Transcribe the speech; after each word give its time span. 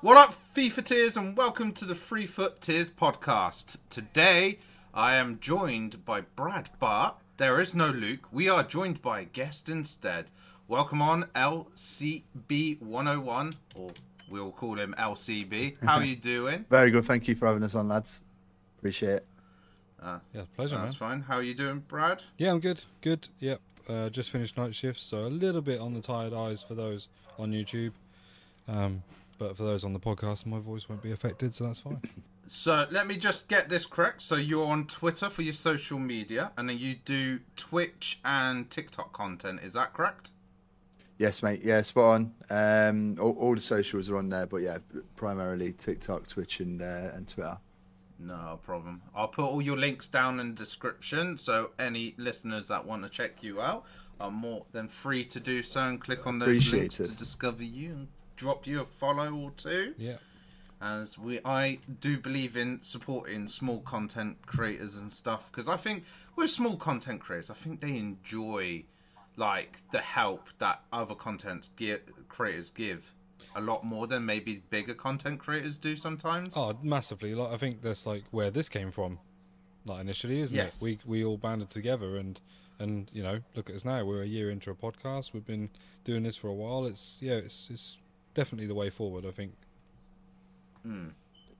What 0.00 0.16
up, 0.16 0.34
FIFA 0.54 0.84
Tiers, 0.84 1.16
and 1.16 1.36
welcome 1.36 1.72
to 1.72 1.84
the 1.84 1.94
Free 1.96 2.26
FUT 2.26 2.60
Tiers 2.60 2.88
podcast. 2.90 3.76
Today, 3.90 4.58
I 4.94 5.14
am 5.16 5.38
joined 5.40 6.04
by 6.04 6.20
Brad, 6.22 6.70
but 6.78 7.18
there 7.36 7.60
is 7.60 7.74
no 7.74 7.88
Luke. 7.88 8.28
We 8.32 8.48
are 8.48 8.62
joined 8.62 9.02
by 9.02 9.20
a 9.20 9.24
guest 9.24 9.68
instead. 9.68 10.26
Welcome 10.68 11.02
on 11.02 11.24
ElSeeBee101, 11.34 13.54
or 13.74 13.90
we'll 14.30 14.52
call 14.52 14.78
him 14.78 14.94
LCB. 14.98 15.76
How 15.82 15.96
are 15.96 16.04
you 16.04 16.14
doing? 16.16 16.64
Very 16.70 16.90
good. 16.92 17.04
Thank 17.04 17.26
you 17.26 17.34
for 17.34 17.46
having 17.46 17.64
us 17.64 17.74
on, 17.74 17.88
lads. 17.88 18.22
Appreciate 18.78 19.10
it. 19.14 19.26
Uh, 20.00 20.20
Yeah, 20.32 20.42
pleasure, 20.54 20.78
that's 20.78 20.92
man. 21.00 21.10
fine. 21.10 21.20
How 21.22 21.34
are 21.36 21.42
you 21.42 21.54
doing, 21.54 21.80
Brad? 21.88 22.22
Yeah, 22.36 22.52
I'm 22.52 22.60
good. 22.60 22.84
Good. 23.02 23.26
Yep. 23.40 23.60
Uh, 23.88 24.08
just 24.10 24.30
finished 24.30 24.56
night 24.56 24.74
shifts, 24.76 25.02
so 25.02 25.24
a 25.24 25.28
little 25.28 25.62
bit 25.62 25.80
on 25.80 25.94
the 25.94 26.00
tired 26.00 26.32
eyes 26.34 26.62
for 26.62 26.74
those 26.74 27.08
on 27.38 27.50
YouTube. 27.52 27.92
Um, 28.68 29.02
but 29.38 29.56
for 29.56 29.62
those 29.62 29.84
on 29.84 29.92
the 29.92 30.00
podcast, 30.00 30.46
my 30.46 30.58
voice 30.58 30.88
won't 30.88 31.02
be 31.02 31.12
affected, 31.12 31.54
so 31.54 31.64
that's 31.66 31.80
fine. 31.80 32.00
So 32.50 32.86
let 32.90 33.06
me 33.06 33.18
just 33.18 33.48
get 33.48 33.68
this 33.68 33.84
correct. 33.84 34.22
So 34.22 34.34
you're 34.36 34.64
on 34.64 34.86
Twitter 34.86 35.28
for 35.28 35.42
your 35.42 35.52
social 35.52 35.98
media, 35.98 36.50
and 36.56 36.66
then 36.66 36.78
you 36.78 36.96
do 37.04 37.40
Twitch 37.56 38.20
and 38.24 38.70
TikTok 38.70 39.12
content. 39.12 39.60
Is 39.62 39.74
that 39.74 39.92
correct? 39.92 40.30
Yes, 41.18 41.42
mate. 41.42 41.60
Yeah, 41.62 41.82
spot 41.82 42.04
on. 42.04 42.34
Um, 42.48 43.16
all, 43.20 43.32
all 43.38 43.54
the 43.54 43.60
socials 43.60 44.08
are 44.08 44.16
on 44.16 44.30
there, 44.30 44.46
but 44.46 44.62
yeah, 44.62 44.78
primarily 45.14 45.72
TikTok, 45.72 46.26
Twitch, 46.26 46.60
and 46.60 46.80
uh, 46.80 47.10
and 47.12 47.28
Twitter. 47.28 47.58
No 48.18 48.58
problem. 48.62 49.02
I'll 49.14 49.28
put 49.28 49.44
all 49.44 49.60
your 49.60 49.76
links 49.76 50.08
down 50.08 50.40
in 50.40 50.48
the 50.48 50.54
description, 50.54 51.36
so 51.36 51.72
any 51.78 52.14
listeners 52.16 52.68
that 52.68 52.86
want 52.86 53.02
to 53.02 53.10
check 53.10 53.42
you 53.42 53.60
out 53.60 53.84
are 54.20 54.30
more 54.30 54.64
than 54.72 54.88
free 54.88 55.24
to 55.26 55.38
do 55.38 55.62
so 55.62 55.80
and 55.80 56.00
click 56.00 56.26
on 56.26 56.38
those 56.38 56.48
Appreciate 56.48 56.80
links 56.80 57.00
it. 57.00 57.06
to 57.08 57.16
discover 57.16 57.62
you 57.62 57.90
and 57.92 58.08
drop 58.38 58.66
you 58.66 58.80
a 58.80 58.84
follow 58.86 59.34
or 59.34 59.50
two. 59.56 59.94
Yeah. 59.98 60.16
As 60.80 61.18
we, 61.18 61.40
I 61.44 61.80
do 62.00 62.18
believe 62.18 62.56
in 62.56 62.80
supporting 62.82 63.48
small 63.48 63.80
content 63.80 64.46
creators 64.46 64.96
and 64.96 65.12
stuff 65.12 65.50
because 65.50 65.68
I 65.68 65.76
think 65.76 66.04
with 66.36 66.50
small 66.50 66.76
content 66.76 67.20
creators, 67.20 67.50
I 67.50 67.54
think 67.54 67.80
they 67.80 67.96
enjoy 67.96 68.84
like 69.36 69.78
the 69.90 69.98
help 69.98 70.48
that 70.58 70.82
other 70.92 71.16
content 71.16 71.70
gi- 71.76 71.96
creators 72.28 72.70
give 72.70 73.12
a 73.56 73.60
lot 73.60 73.84
more 73.84 74.06
than 74.06 74.24
maybe 74.24 74.62
bigger 74.70 74.94
content 74.94 75.40
creators 75.40 75.78
do 75.78 75.96
sometimes. 75.96 76.54
Oh, 76.56 76.78
massively. 76.80 77.34
Like 77.34 77.52
I 77.52 77.56
think 77.56 77.82
that's 77.82 78.06
like 78.06 78.22
where 78.30 78.50
this 78.52 78.68
came 78.68 78.92
from, 78.92 79.18
like 79.84 80.00
initially, 80.00 80.40
isn't 80.40 80.56
Yes. 80.56 80.80
it? 80.80 80.84
We 80.84 80.98
we 81.04 81.24
all 81.24 81.38
banded 81.38 81.70
together 81.70 82.16
and 82.16 82.40
and 82.78 83.10
you 83.12 83.22
know 83.24 83.40
look 83.56 83.68
at 83.68 83.74
us 83.74 83.84
now. 83.84 84.04
We're 84.04 84.22
a 84.22 84.26
year 84.28 84.48
into 84.48 84.70
a 84.70 84.74
podcast. 84.76 85.32
We've 85.32 85.46
been 85.46 85.70
doing 86.04 86.22
this 86.22 86.36
for 86.36 86.46
a 86.46 86.54
while. 86.54 86.86
It's 86.86 87.16
yeah, 87.20 87.32
it's 87.34 87.66
it's 87.68 87.96
definitely 88.34 88.66
the 88.66 88.74
way 88.74 88.90
forward. 88.90 89.24
I 89.26 89.30
think. 89.30 89.52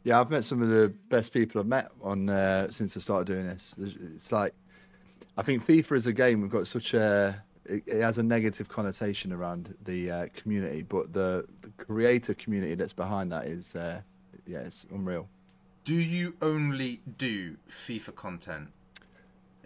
Yeah, 0.05 0.21
I've 0.21 0.31
met 0.31 0.45
some 0.45 0.63
of 0.63 0.69
the 0.69 0.93
best 1.11 1.33
people 1.33 1.61
I've 1.61 1.67
met 1.67 1.91
on 2.01 2.29
uh, 2.29 2.71
since 2.71 2.97
I 2.97 3.01
started 3.01 3.27
doing 3.27 3.47
this. 3.47 3.75
It's 4.15 4.33
like 4.33 4.55
I 5.37 5.43
think 5.43 5.65
FIFA 5.65 5.97
is 5.97 6.07
a 6.07 6.13
game, 6.13 6.41
we've 6.41 6.51
got 6.51 6.67
such 6.67 6.95
a 6.95 7.43
it, 7.65 7.83
it 7.87 8.01
has 8.01 8.19
a 8.19 8.23
negative 8.23 8.69
connotation 8.69 9.33
around 9.33 9.77
the 9.85 10.11
uh, 10.11 10.27
community, 10.35 10.83
but 10.83 11.13
the, 11.13 11.47
the 11.61 11.71
creator 11.77 12.35
community 12.35 12.75
that's 12.75 12.93
behind 12.93 13.31
that 13.33 13.47
is 13.47 13.77
uh, 13.77 14.01
yeah, 14.47 14.61
it's 14.61 14.87
unreal. 14.91 15.29
Do 15.85 15.95
you 15.95 16.35
only 16.43 17.01
do 17.17 17.57
FIFA 17.69 18.15
content, 18.15 18.69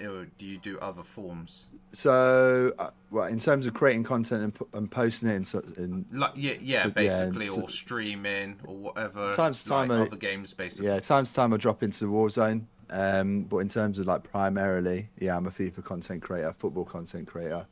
or 0.07 0.27
do 0.39 0.45
you 0.47 0.59
do 0.59 0.79
other 0.81 1.03
forms? 1.03 1.69
So, 1.93 2.73
uh, 2.79 2.91
well, 3.11 3.27
in 3.27 3.39
terms 3.39 3.67
of 3.67 3.75
creating 3.75 4.05
content 4.05 4.43
and, 4.43 4.69
and 4.75 4.91
posting 4.91 5.29
it 5.29 5.35
in, 5.35 5.45
so- 5.45 5.63
in 5.77 6.05
Like 6.13 6.33
yeah, 6.37 6.55
yeah, 6.61 6.83
So, 6.83 6.89
yeah, 6.89 6.93
basically, 6.95 7.47
so- 7.47 7.63
or 7.63 7.69
streaming 7.69 8.59
or 8.65 8.77
whatever. 8.77 9.33
Times 9.33 9.63
to 9.65 9.69
time, 9.69 9.89
like 9.89 9.99
I- 9.99 10.03
other 10.07 10.17
games, 10.17 10.53
basically. 10.53 10.87
Yeah, 10.89 11.01
times 11.01 11.31
to 11.31 11.35
time 11.37 11.53
I 11.53 11.57
drop 11.57 11.83
into 11.83 12.01
the 12.05 12.11
Warzone. 12.11 12.65
Um, 12.91 13.43
but 13.45 13.59
in 13.59 13.69
terms 13.69 13.99
of 13.99 14.07
like 14.07 14.23
primarily, 14.23 15.09
yeah, 15.19 15.37
I'm 15.37 15.47
a 15.47 15.51
FIFA 15.51 15.83
content 15.85 16.23
creator, 16.23 16.53
football 16.53 16.85
content 16.85 17.27
creator, 17.27 17.67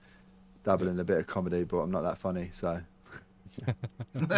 dabble 0.64 0.88
in 0.88 0.98
a 0.98 1.04
bit 1.04 1.18
of 1.18 1.26
comedy, 1.26 1.64
but 1.64 1.78
I'm 1.78 1.90
not 1.90 2.02
that 2.02 2.16
funny. 2.16 2.48
So 2.52 2.80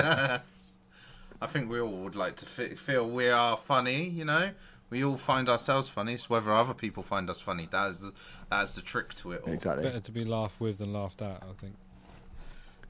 I 1.41 1.47
think 1.49 1.71
we 1.71 1.81
all 1.81 1.91
would 2.03 2.15
like 2.17 2.37
to 2.37 2.47
fe- 2.47 2.75
feel 2.75 3.09
we 3.09 3.29
are 3.29 3.57
funny. 3.57 4.09
You 4.09 4.25
know, 4.25 4.51
we 4.93 5.03
all 5.03 5.17
find 5.17 5.49
ourselves 5.49 5.89
funny. 5.89 6.13
It's 6.13 6.29
whether 6.29 6.53
other 6.53 6.75
people 6.75 7.03
find 7.03 7.31
us 7.31 7.41
funny. 7.41 7.67
That 7.73 7.89
is 7.91 8.01
the, 8.01 8.13
that 8.51 8.65
is 8.65 8.75
the 8.75 8.83
trick 8.83 9.15
to 9.17 9.33
it 9.33 9.43
all. 9.47 9.53
exactly. 9.53 9.85
Better 9.85 10.01
to 10.01 10.13
be 10.13 10.25
laughed 10.27 10.61
with 10.61 10.79
than 10.79 10.93
laughed 10.93 11.23
at. 11.23 11.43
I 11.43 11.53
think. 11.59 11.75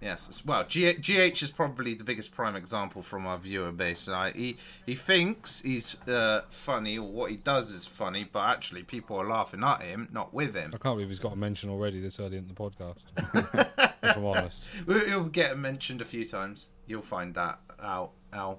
Yes. 0.01 0.43
Well, 0.45 0.65
G- 0.65 0.95
GH 0.95 1.45
is 1.45 1.53
probably 1.53 1.95
the 1.95 2.03
biggest 2.03 2.35
prime 2.35 2.57
example 2.57 3.03
from 3.03 3.25
our 3.25 3.39
viewer 3.39 3.71
base. 3.71 4.09
Right? 4.09 4.35
He 4.35 4.57
he 4.85 4.97
thinks 4.97 5.61
he's 5.61 5.95
uh, 6.09 6.41
funny 6.51 6.99
or 6.99 7.07
what 7.09 7.31
he 7.31 7.37
does 7.37 7.71
is 7.71 7.87
funny, 7.87 8.25
but 8.31 8.41
actually 8.41 8.83
people 8.83 9.17
are 9.17 9.29
laughing 9.29 9.63
at 9.63 9.81
him, 9.83 10.09
not 10.11 10.35
with 10.35 10.57
him. 10.57 10.73
I 10.75 10.79
can't 10.79 10.97
believe 10.97 11.07
he's 11.09 11.21
got 11.21 11.35
a 11.35 11.37
mention 11.37 11.71
already 11.71 12.01
this 12.01 12.19
early 12.19 12.37
in 12.37 12.49
the 12.49 12.55
podcast. 12.55 13.05
if 14.03 14.17
I'm 14.17 14.25
honest. 14.25 14.65
We- 14.87 15.07
He'll 15.07 15.23
get 15.27 15.57
mentioned 15.57 16.01
a 16.01 16.05
few 16.05 16.27
times. 16.27 16.67
You'll 16.89 17.03
find 17.03 17.33
that 17.35 17.61
out, 17.81 18.11
Al. 18.33 18.59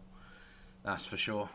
That's 0.86 1.06
for 1.06 1.18
sure. 1.18 1.50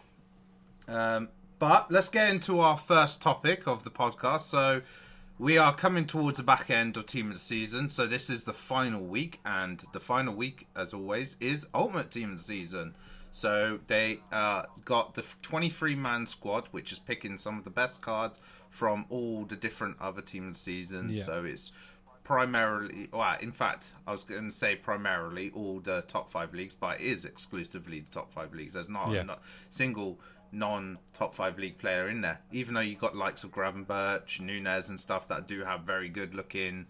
Um, 0.86 1.28
but 1.58 1.90
let's 1.90 2.08
get 2.08 2.28
into 2.30 2.60
our 2.60 2.76
first 2.78 3.20
topic 3.22 3.66
of 3.66 3.84
the 3.84 3.90
podcast. 3.90 4.42
So 4.42 4.82
we 5.38 5.56
are 5.58 5.74
coming 5.74 6.06
towards 6.06 6.38
the 6.38 6.42
back 6.44 6.70
end 6.70 6.96
of 6.96 7.06
Team 7.06 7.28
of 7.28 7.34
the 7.34 7.38
Season. 7.38 7.88
So 7.88 8.06
this 8.06 8.28
is 8.30 8.44
the 8.44 8.52
final 8.52 9.00
week, 9.00 9.40
and 9.44 9.82
the 9.92 10.00
final 10.00 10.34
week, 10.34 10.66
as 10.76 10.92
always, 10.92 11.36
is 11.40 11.66
Ultimate 11.74 12.10
Team 12.10 12.32
of 12.32 12.38
the 12.38 12.42
Season. 12.44 12.94
So 13.30 13.78
they 13.88 14.20
uh, 14.32 14.62
got 14.84 15.14
the 15.14 15.24
23 15.42 15.94
man 15.94 16.26
squad, 16.26 16.68
which 16.70 16.92
is 16.92 16.98
picking 16.98 17.38
some 17.38 17.58
of 17.58 17.64
the 17.64 17.70
best 17.70 18.02
cards 18.02 18.40
from 18.70 19.04
all 19.10 19.44
the 19.44 19.56
different 19.56 19.96
other 20.00 20.22
Team 20.22 20.48
of 20.48 20.54
the 20.54 20.58
Seasons. 20.58 21.18
Yeah. 21.18 21.24
So 21.24 21.44
it's 21.44 21.70
primarily, 22.24 23.08
well, 23.12 23.36
in 23.40 23.52
fact, 23.52 23.92
I 24.06 24.12
was 24.12 24.24
going 24.24 24.44
to 24.50 24.54
say 24.54 24.76
primarily 24.76 25.50
all 25.54 25.80
the 25.80 26.02
top 26.08 26.30
five 26.30 26.52
leagues, 26.52 26.74
but 26.74 27.00
it 27.00 27.06
is 27.06 27.24
exclusively 27.24 28.00
the 28.00 28.10
top 28.10 28.32
five 28.32 28.52
leagues. 28.54 28.74
There's 28.74 28.88
not 28.88 29.10
Yeah. 29.12 29.24
a 29.28 29.36
single 29.70 30.18
non 30.52 30.98
top 31.14 31.34
five 31.34 31.58
league 31.58 31.78
player 31.78 32.08
in 32.08 32.20
there, 32.20 32.40
even 32.52 32.74
though 32.74 32.80
you've 32.80 33.00
got 33.00 33.16
likes 33.16 33.44
of 33.44 33.50
Gravenberch, 33.50 34.40
Nunez, 34.40 34.88
and 34.88 34.98
stuff 34.98 35.28
that 35.28 35.46
do 35.46 35.64
have 35.64 35.82
very 35.82 36.08
good 36.08 36.34
looking 36.34 36.86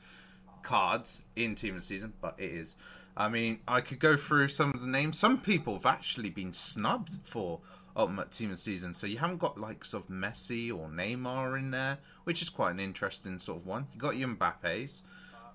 cards 0.63 1.23
in 1.37 1.55
Team 1.55 1.75
of 1.75 1.81
the 1.81 1.87
Season, 1.87 2.13
but 2.21 2.35
it 2.39 2.51
is. 2.51 2.77
I 3.17 3.29
mean, 3.29 3.59
I 3.67 3.81
could 3.81 3.99
go 3.99 4.17
through 4.17 4.49
some 4.49 4.71
of 4.75 4.81
the 4.81 4.87
names. 4.87 5.19
Some 5.19 5.41
people 5.41 5.75
have 5.75 5.87
actually 5.87 6.31
been 6.31 6.53
snubbed 6.53 7.19
for 7.25 7.61
Ultimate 7.97 8.31
Team 8.31 8.51
of 8.51 8.57
the 8.57 8.63
Season, 8.63 8.95
so 8.95 9.07
you 9.07 9.19
haven't 9.19 9.39
got 9.39 9.59
likes 9.59 9.93
of 9.93 10.09
Messi 10.09 10.71
or 10.71 10.89
Neymar 10.89 11.59
in 11.59 11.73
there, 11.73 11.99
which 12.25 12.43
is 12.43 12.49
quite 12.49 12.71
an 12.71 12.81
interesting 12.81 13.41
sort 13.41 13.59
of 13.59 13.67
one. 13.67 13.89
You 13.93 13.99
got 13.99 14.17
your 14.17 14.29
Mbappe's, 14.29 15.03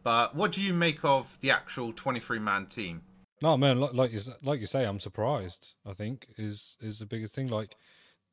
but 0.04 0.36
what 0.36 0.52
do 0.52 0.62
you 0.62 0.74
make 0.74 1.06
of 1.06 1.38
the 1.40 1.52
actual 1.52 1.94
23 1.94 2.40
man 2.40 2.66
team? 2.66 3.02
No, 3.42 3.58
man, 3.58 3.80
like, 3.80 3.94
like 3.94 4.14
you 4.14 4.22
like 4.42 4.62
you 4.62 4.68
say, 4.68 4.86
I'm 4.86 5.02
surprised. 5.02 5.74
I 5.86 5.94
think 5.94 6.28
is 6.38 6.78
is 6.80 7.00
the 7.00 7.06
biggest 7.06 7.36
thing. 7.36 7.48
Like 7.48 7.76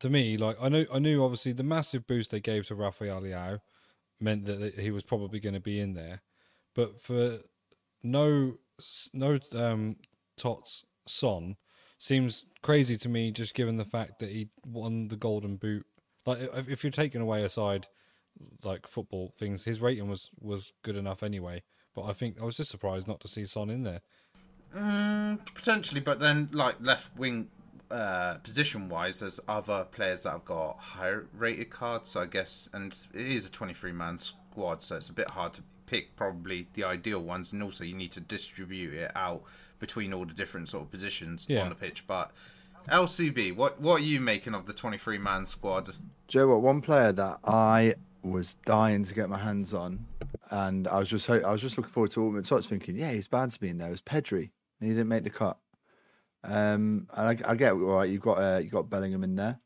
to 0.01 0.11
me, 0.11 0.37
like 0.37 0.57
I 0.61 0.69
knew 0.69 0.87
I 0.93 0.99
knew 0.99 1.23
obviously 1.23 1.53
the 1.53 1.63
massive 1.63 2.07
boost 2.07 2.31
they 2.31 2.41
gave 2.41 2.67
to 2.67 2.75
Rafael 2.75 3.23
Leao 3.23 3.61
meant 4.21 4.47
that 4.47 4.75
he 4.79 4.91
was 4.91 5.03
probably 5.03 5.41
going 5.41 5.55
to 5.55 5.61
be 5.61 5.79
in 5.79 5.95
there, 5.95 6.23
but 6.75 7.01
for 7.01 7.41
no 8.03 8.55
no 9.13 9.39
um 9.53 9.97
tots 10.37 10.85
son 11.07 11.57
seems 11.99 12.45
crazy 12.63 12.97
to 12.97 13.09
me. 13.09 13.31
Just 13.31 13.55
given 13.55 13.77
the 13.77 13.85
fact 13.85 14.19
that 14.21 14.31
he 14.31 14.49
won 14.67 15.09
the 15.09 15.17
Golden 15.17 15.57
Boot. 15.57 15.87
Like 16.27 16.39
if, 16.41 16.69
if 16.69 16.85
you're 16.85 16.91
taking 16.91 17.21
away 17.21 17.45
aside 17.45 17.89
like 18.65 18.87
football 18.87 19.35
things, 19.39 19.65
his 19.65 19.81
rating 19.81 20.09
was 20.09 20.31
was 20.41 20.73
good 20.83 20.97
enough 20.97 21.23
anyway. 21.23 21.63
But 21.95 22.05
I 22.05 22.13
think 22.15 22.41
I 22.41 22.45
was 22.45 22.57
just 22.57 22.71
surprised 22.71 23.07
not 23.07 23.21
to 23.21 23.29
see 23.29 23.45
Son 23.45 23.69
in 23.69 23.83
there. 23.83 24.01
Mm, 24.75 25.45
potentially, 25.55 26.01
but 26.01 26.21
then 26.21 26.49
like 26.53 26.77
left 26.81 27.17
wing 27.19 27.49
uh, 27.91 28.35
position 28.43 28.89
wise, 28.89 29.21
there's 29.21 29.41
other 29.49 29.85
players 29.85 30.23
that 30.25 30.31
have 30.33 30.45
got 30.45 30.79
higher 30.79 31.27
rated 31.37 31.71
cards. 31.71 32.11
So 32.11 32.21
I 32.23 32.27
guess, 32.27 32.69
and 32.73 32.97
it 33.15 33.27
is 33.27 33.47
a 33.47 33.51
23 33.51 33.93
man 33.93 34.19
squad, 34.19 34.83
so 34.83 34.97
it's 34.97 35.09
a 35.09 35.13
bit 35.13 35.31
hard 35.31 35.55
to 35.55 35.63
pick 35.87 36.15
probably 36.17 36.69
the 36.75 36.85
ideal 36.85 37.21
ones, 37.21 37.53
and 37.53 37.63
also 37.63 37.85
you 37.85 37.95
need 37.95 38.13
to 38.13 38.21
distribute 38.21 38.95
it 38.95 39.11
out 39.17 39.43
between 39.79 40.13
all 40.13 40.25
the 40.25 40.35
different 40.35 40.69
sort 40.69 40.85
of 40.85 40.91
positions 40.91 41.47
Yeah. 41.49 41.63
on 41.63 41.69
the 41.71 41.75
pitch. 41.75 42.07
But 42.07 42.31
LCB, 42.89 43.55
what 43.57 43.81
what 43.81 43.97
are 44.01 44.05
you 44.05 44.21
making 44.21 44.55
of 44.55 44.67
the 44.67 44.73
23 44.73 45.19
man 45.19 45.47
squad? 45.47 45.95
Joe, 46.29 46.41
you 46.41 46.47
know 46.47 46.53
what? 46.55 46.63
One 46.63 46.81
player 46.81 47.13
that 47.13 47.39
I 47.45 47.95
was 48.23 48.55
dying 48.67 49.05
to 49.05 49.15
get 49.15 49.29
my 49.29 49.39
hands 49.39 49.73
on, 49.75 50.07
and 50.51 50.87
I 50.89 50.99
was 50.99 51.09
just 51.11 51.29
I 51.29 51.51
was 51.51 51.61
just 51.61 51.77
looking 51.77 51.93
forward 51.93 52.11
to 52.13 52.23
Ultimate 52.23 52.45
Tots, 52.45 52.67
thinking, 52.67 52.97
yeah, 52.97 53.13
he's 53.13 53.27
bound 53.29 53.51
to 53.53 53.61
be 53.61 53.69
in 53.69 53.79
there. 53.79 53.89
It 53.89 53.93
was 53.93 54.03
Pedri, 54.03 54.51
and 54.81 54.89
he 54.89 54.91
didn't 54.91 55.09
make 55.09 55.25
the 55.25 55.31
cut. 55.31 55.59
Um, 56.43 57.07
and 57.15 57.43
I, 57.45 57.51
I 57.51 57.55
get 57.55 57.73
all 57.73 57.79
right. 57.79 58.09
You've 58.09 58.23
got 58.23 58.39
uh, 58.39 58.59
you 58.59 58.71
got 58.71 58.89
Bellingham 58.91 59.25
in 59.25 59.37
there, 59.37 59.59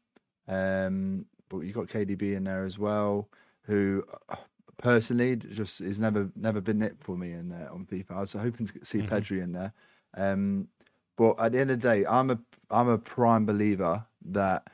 um, 0.49 1.27
but 1.49 1.61
you've 1.61 1.75
got 1.75 1.87
KDB 1.87 2.35
in 2.37 2.45
there 2.45 2.65
as 2.65 2.79
well, 2.79 3.29
who 3.63 4.05
uh, 4.29 4.37
personally 4.79 5.37
just 5.37 5.79
has 5.79 6.01
never 6.01 6.31
never 6.35 6.61
been 6.61 6.83
it 6.83 6.97
for 7.01 7.17
me 7.17 7.33
in 7.33 7.53
uh, 7.53 7.69
on 7.73 7.87
FIFA. 7.87 8.11
I 8.11 8.21
was 8.21 8.33
hoping 8.33 8.67
to 8.67 8.85
see 8.85 8.99
Pedri 9.03 9.43
in 9.43 9.53
there. 9.53 9.73
Um, 10.17 10.69
But 11.17 11.39
at 11.39 11.53
the 11.53 11.61
end 11.61 11.71
of 11.71 11.81
the 11.81 11.89
day, 11.89 12.05
I'm 12.07 12.31
a 12.31 12.39
I'm 12.71 12.89
a 12.89 12.99
prime 12.99 13.47
believer 13.47 14.07
that 14.33 14.67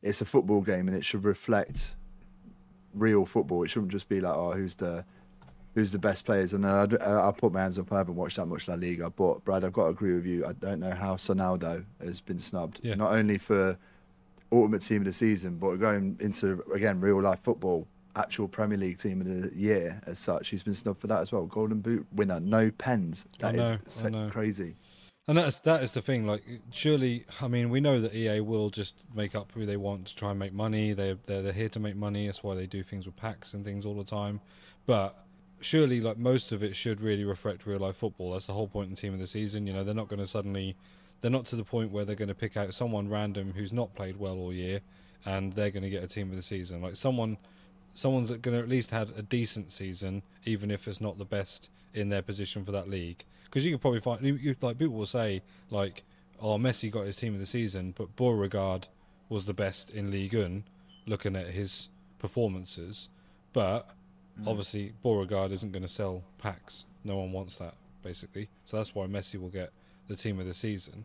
it's 0.00 0.20
a 0.20 0.24
football 0.24 0.60
game 0.60 0.86
and 0.86 0.96
it 0.96 1.04
should 1.04 1.24
reflect 1.24 1.96
real 2.94 3.24
football. 3.26 3.64
It 3.64 3.68
shouldn't 3.68 3.90
just 3.90 4.08
be 4.08 4.20
like, 4.20 4.34
oh, 4.36 4.52
who's 4.52 4.76
the 4.76 5.04
who's 5.78 5.92
the 5.92 5.98
best 5.98 6.24
players. 6.24 6.52
And 6.54 6.66
I, 6.66 6.86
I, 7.00 7.32
put 7.32 7.52
my 7.52 7.60
hands 7.62 7.78
up. 7.78 7.92
I 7.92 7.98
haven't 7.98 8.16
watched 8.16 8.36
that 8.36 8.46
much 8.46 8.68
La 8.68 8.74
Liga, 8.74 9.10
but 9.10 9.44
Brad, 9.44 9.64
I've 9.64 9.72
got 9.72 9.84
to 9.84 9.90
agree 9.90 10.14
with 10.14 10.26
you. 10.26 10.44
I 10.46 10.52
don't 10.52 10.80
know 10.80 10.92
how 10.92 11.14
Sonaldo 11.14 11.84
has 12.02 12.20
been 12.20 12.38
snubbed, 12.38 12.80
Yeah. 12.82 12.94
not 12.94 13.12
only 13.12 13.38
for 13.38 13.78
ultimate 14.50 14.82
team 14.82 15.02
of 15.02 15.06
the 15.06 15.12
season, 15.12 15.56
but 15.56 15.76
going 15.76 16.16
into 16.20 16.62
again 16.74 17.00
real 17.00 17.20
life 17.22 17.40
football. 17.40 17.86
Actual 18.16 18.48
Premier 18.48 18.76
League 18.76 18.98
team 18.98 19.20
of 19.20 19.26
the 19.28 19.52
year, 19.54 20.00
as 20.06 20.18
such, 20.18 20.48
he's 20.48 20.64
been 20.64 20.74
snubbed 20.74 21.00
for 21.00 21.06
that 21.06 21.20
as 21.20 21.30
well. 21.30 21.46
Golden 21.46 21.78
Boot 21.80 22.04
winner, 22.12 22.40
no 22.40 22.68
pens. 22.72 23.26
That 23.38 23.54
is 23.54 23.60
know, 23.60 23.74
I 23.74 23.78
se- 23.88 24.10
know. 24.10 24.28
crazy. 24.30 24.74
And 25.28 25.38
that's 25.38 25.60
that 25.60 25.84
is 25.84 25.92
the 25.92 26.02
thing. 26.02 26.26
Like, 26.26 26.42
surely, 26.72 27.26
I 27.40 27.46
mean, 27.46 27.70
we 27.70 27.80
know 27.80 28.00
that 28.00 28.14
EA 28.14 28.40
will 28.40 28.70
just 28.70 28.94
make 29.14 29.36
up 29.36 29.52
who 29.52 29.66
they 29.66 29.76
want 29.76 30.06
to 30.06 30.16
try 30.16 30.30
and 30.30 30.38
make 30.38 30.52
money. 30.52 30.94
They 30.94 31.16
they're, 31.26 31.42
they're 31.42 31.52
here 31.52 31.68
to 31.68 31.78
make 31.78 31.94
money. 31.94 32.26
That's 32.26 32.42
why 32.42 32.56
they 32.56 32.66
do 32.66 32.82
things 32.82 33.06
with 33.06 33.14
packs 33.14 33.54
and 33.54 33.64
things 33.64 33.86
all 33.86 33.94
the 33.94 34.04
time. 34.04 34.40
But 34.86 35.27
surely, 35.60 36.00
like 36.00 36.18
most 36.18 36.52
of 36.52 36.62
it 36.62 36.76
should 36.76 37.00
really 37.00 37.24
reflect 37.24 37.66
real 37.66 37.80
life 37.80 37.96
football. 37.96 38.32
That's 38.32 38.46
the 38.46 38.52
whole 38.52 38.68
point 38.68 38.90
in 38.90 38.96
team 38.96 39.14
of 39.14 39.20
the 39.20 39.26
season. 39.26 39.66
You 39.66 39.72
know, 39.72 39.84
they're 39.84 39.94
not 39.94 40.08
going 40.08 40.20
to 40.20 40.26
suddenly, 40.26 40.76
they're 41.20 41.30
not 41.30 41.46
to 41.46 41.56
the 41.56 41.64
point 41.64 41.90
where 41.90 42.04
they're 42.04 42.16
going 42.16 42.28
to 42.28 42.34
pick 42.34 42.56
out 42.56 42.74
someone 42.74 43.08
random 43.08 43.54
who's 43.56 43.72
not 43.72 43.94
played 43.94 44.18
well 44.18 44.36
all 44.38 44.52
year, 44.52 44.80
and 45.24 45.52
they're 45.54 45.70
going 45.70 45.82
to 45.82 45.90
get 45.90 46.02
a 46.02 46.08
team 46.08 46.30
of 46.30 46.36
the 46.36 46.42
season. 46.42 46.82
Like 46.82 46.96
someone, 46.96 47.38
someone's 47.94 48.30
going 48.30 48.56
to 48.56 48.62
at 48.62 48.68
least 48.68 48.90
had 48.90 49.10
a 49.16 49.22
decent 49.22 49.72
season, 49.72 50.22
even 50.44 50.70
if 50.70 50.86
it's 50.86 51.00
not 51.00 51.18
the 51.18 51.24
best 51.24 51.68
in 51.94 52.08
their 52.08 52.22
position 52.22 52.64
for 52.64 52.72
that 52.72 52.88
league. 52.88 53.24
Because 53.44 53.64
you 53.64 53.72
could 53.72 53.80
probably 53.80 54.00
find, 54.00 54.22
you, 54.22 54.34
you, 54.34 54.56
like 54.60 54.78
people 54.78 54.94
will 54.94 55.06
say, 55.06 55.42
like, 55.70 56.02
oh, 56.40 56.58
Messi 56.58 56.90
got 56.90 57.06
his 57.06 57.16
team 57.16 57.34
of 57.34 57.40
the 57.40 57.46
season, 57.46 57.94
but 57.96 58.14
Bourigeaud 58.14 58.84
was 59.28 59.46
the 59.46 59.54
best 59.54 59.90
in 59.90 60.10
Ligue 60.10 60.34
1, 60.34 60.64
looking 61.06 61.34
at 61.34 61.48
his 61.48 61.88
performances. 62.18 63.08
But 63.52 63.90
obviously, 64.46 64.92
Bourigeaud 65.04 65.52
isn't 65.52 65.72
going 65.72 65.82
to 65.82 65.88
sell 65.88 66.22
packs. 66.38 66.84
No 67.04 67.16
one 67.16 67.32
wants 67.32 67.58
that, 67.58 67.74
basically. 68.02 68.48
So 68.64 68.76
that's 68.76 68.94
why 68.94 69.06
Messi 69.06 69.40
will 69.40 69.48
get 69.48 69.70
the 70.08 70.16
team 70.16 70.40
of 70.40 70.46
the 70.46 70.54
season. 70.54 71.04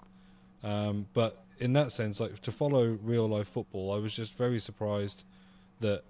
Um, 0.64 1.08
but 1.14 1.44
in 1.60 1.74
that 1.74 1.92
sense, 1.92 2.20
like 2.20 2.42
to 2.42 2.52
follow 2.52 2.98
real 3.04 3.28
life 3.28 3.48
football, 3.48 3.94
I 3.94 4.00
was 4.00 4.16
just 4.16 4.36
very 4.36 4.60
surprised 4.60 5.24
that 5.82 6.04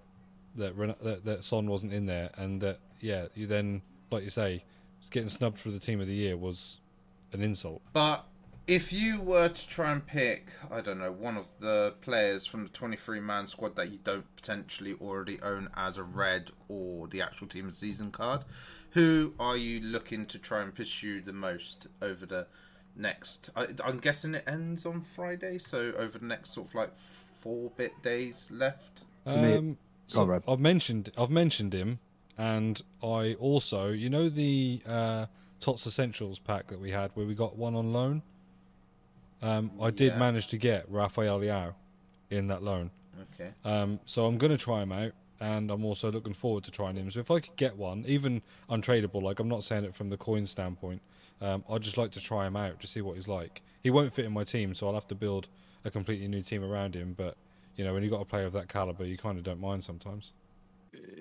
that 0.56 0.76
Ren- 0.76 0.94
that, 1.02 1.24
that 1.24 1.44
Son 1.44 1.66
wasn't 1.66 1.92
in 1.92 2.06
there, 2.06 2.30
and 2.36 2.60
that 2.60 2.78
yeah, 3.00 3.26
you 3.34 3.46
then 3.46 3.82
like 4.10 4.22
you 4.22 4.30
say, 4.30 4.64
getting 5.10 5.28
snubbed 5.28 5.58
for 5.58 5.70
the 5.70 5.78
team 5.78 6.00
of 6.00 6.06
the 6.06 6.14
year 6.14 6.36
was 6.36 6.78
an 7.32 7.42
insult. 7.42 7.82
But 7.92 8.24
if 8.66 8.92
you 8.92 9.20
were 9.20 9.48
to 9.48 9.68
try 9.68 9.92
and 9.92 10.06
pick, 10.06 10.48
I 10.70 10.80
don't 10.80 10.98
know, 10.98 11.12
one 11.12 11.36
of 11.36 11.48
the 11.60 11.94
players 12.00 12.46
from 12.46 12.64
the 12.64 12.70
23 12.70 13.20
man 13.20 13.46
squad 13.46 13.76
that 13.76 13.90
you 13.90 13.98
don't 14.02 14.24
potentially 14.36 14.94
already 15.00 15.40
own 15.42 15.68
as 15.76 15.98
a 15.98 16.02
red 16.02 16.50
or 16.68 17.06
the 17.06 17.20
actual 17.20 17.46
team 17.46 17.68
of 17.68 17.74
season 17.74 18.10
card, 18.10 18.44
who 18.90 19.34
are 19.38 19.56
you 19.56 19.80
looking 19.80 20.24
to 20.26 20.38
try 20.38 20.62
and 20.62 20.74
pursue 20.74 21.20
the 21.20 21.32
most 21.32 21.88
over 22.00 22.24
the 22.24 22.46
next? 22.96 23.50
I, 23.54 23.68
I'm 23.84 23.98
guessing 23.98 24.34
it 24.34 24.44
ends 24.46 24.86
on 24.86 25.02
Friday, 25.02 25.58
so 25.58 25.92
over 25.98 26.18
the 26.18 26.26
next 26.26 26.54
sort 26.54 26.68
of 26.68 26.74
like 26.74 26.98
four 26.98 27.70
bit 27.76 28.02
days 28.02 28.48
left. 28.50 29.02
Um, 29.26 29.76
Go 30.12 30.32
on. 30.32 30.42
I've 30.48 30.60
mentioned 30.60 31.10
I've 31.18 31.30
mentioned 31.30 31.74
him, 31.74 31.98
and 32.38 32.80
I 33.02 33.34
also 33.34 33.88
you 33.88 34.08
know 34.08 34.28
the 34.28 34.80
uh, 34.86 35.26
Tots 35.60 35.86
Essentials 35.86 36.38
pack 36.38 36.68
that 36.68 36.80
we 36.80 36.92
had 36.92 37.10
where 37.14 37.26
we 37.26 37.34
got 37.34 37.56
one 37.56 37.74
on 37.74 37.92
loan. 37.92 38.22
Um, 39.44 39.70
I 39.80 39.90
did 39.90 40.12
Yeah. 40.12 40.18
manage 40.18 40.46
to 40.48 40.56
get 40.56 40.90
Rafael 40.90 41.38
Leao 41.40 41.74
in 42.30 42.46
that 42.48 42.62
loan. 42.62 42.90
Okay. 43.34 43.50
Um, 43.64 44.00
so 44.06 44.24
I'm 44.24 44.38
going 44.38 44.50
to 44.52 44.58
try 44.58 44.82
him 44.82 44.90
out, 44.90 45.12
and 45.38 45.70
I'm 45.70 45.84
also 45.84 46.10
looking 46.10 46.32
forward 46.32 46.64
to 46.64 46.70
trying 46.70 46.96
him. 46.96 47.10
So 47.10 47.20
if 47.20 47.30
I 47.30 47.40
could 47.40 47.56
get 47.56 47.76
one, 47.76 48.04
even 48.06 48.42
untradeable, 48.70 49.22
like 49.22 49.38
I'm 49.38 49.48
not 49.48 49.62
saying 49.62 49.84
it 49.84 49.94
from 49.94 50.08
the 50.08 50.16
coin 50.16 50.46
standpoint, 50.46 51.02
um, 51.40 51.62
I'd 51.68 51.82
just 51.82 51.98
like 51.98 52.10
to 52.12 52.20
try 52.20 52.46
him 52.46 52.56
out 52.56 52.80
to 52.80 52.86
see 52.86 53.02
what 53.02 53.16
he's 53.16 53.28
like. 53.28 53.60
He 53.82 53.90
won't 53.90 54.14
fit 54.14 54.24
in 54.24 54.32
my 54.32 54.44
team, 54.44 54.74
so 54.74 54.86
I'll 54.88 54.94
have 54.94 55.08
to 55.08 55.14
build 55.14 55.48
a 55.84 55.90
completely 55.90 56.26
new 56.26 56.42
team 56.42 56.64
around 56.64 56.94
him. 56.94 57.12
But 57.16 57.36
you 57.76 57.84
know, 57.84 57.92
when 57.92 58.02
you've 58.02 58.12
got 58.12 58.22
a 58.22 58.24
player 58.24 58.46
of 58.46 58.54
that 58.54 58.68
caliber, 58.68 59.04
you 59.04 59.18
kind 59.18 59.36
of 59.36 59.44
don't 59.44 59.60
mind 59.60 59.84
sometimes. 59.84 60.32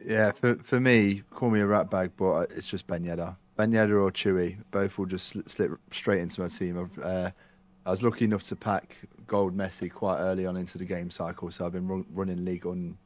Yeah, 0.06 0.32
for 0.32 0.56
for 0.56 0.80
me, 0.80 1.24
call 1.32 1.50
me 1.50 1.60
a 1.60 1.66
rat 1.68 1.90
bag, 1.90 2.12
but 2.16 2.52
it's 2.52 2.68
just 2.68 2.88
Ben 2.88 3.04
Yedder. 3.04 3.36
Ben 3.58 3.72
Yedder 3.72 4.02
or 4.02 4.12
Chewy, 4.12 4.64
both 4.72 4.98
will 4.98 5.06
just 5.08 5.28
slip, 5.28 5.50
slip 5.50 5.72
straight 5.92 6.22
into 6.22 6.42
my 6.42 6.48
team. 6.48 6.80
I've, 6.80 7.04
uh, 7.04 7.32
I 7.86 7.92
was 7.92 8.02
lucky 8.02 8.26
enough 8.26 8.44
to 8.44 8.56
pack 8.56 8.98
Gold 9.28 9.56
Messi 9.56 9.92
quite 9.92 10.20
early 10.20 10.46
on 10.46 10.56
into 10.56 10.78
the 10.78 10.86
game 10.86 11.10
cycle, 11.10 11.52
so 11.52 11.66
I've 11.66 11.74
been 11.74 11.88
run, 11.88 12.06
running 12.14 12.46
Ligue 12.46 12.66
1 12.66 12.98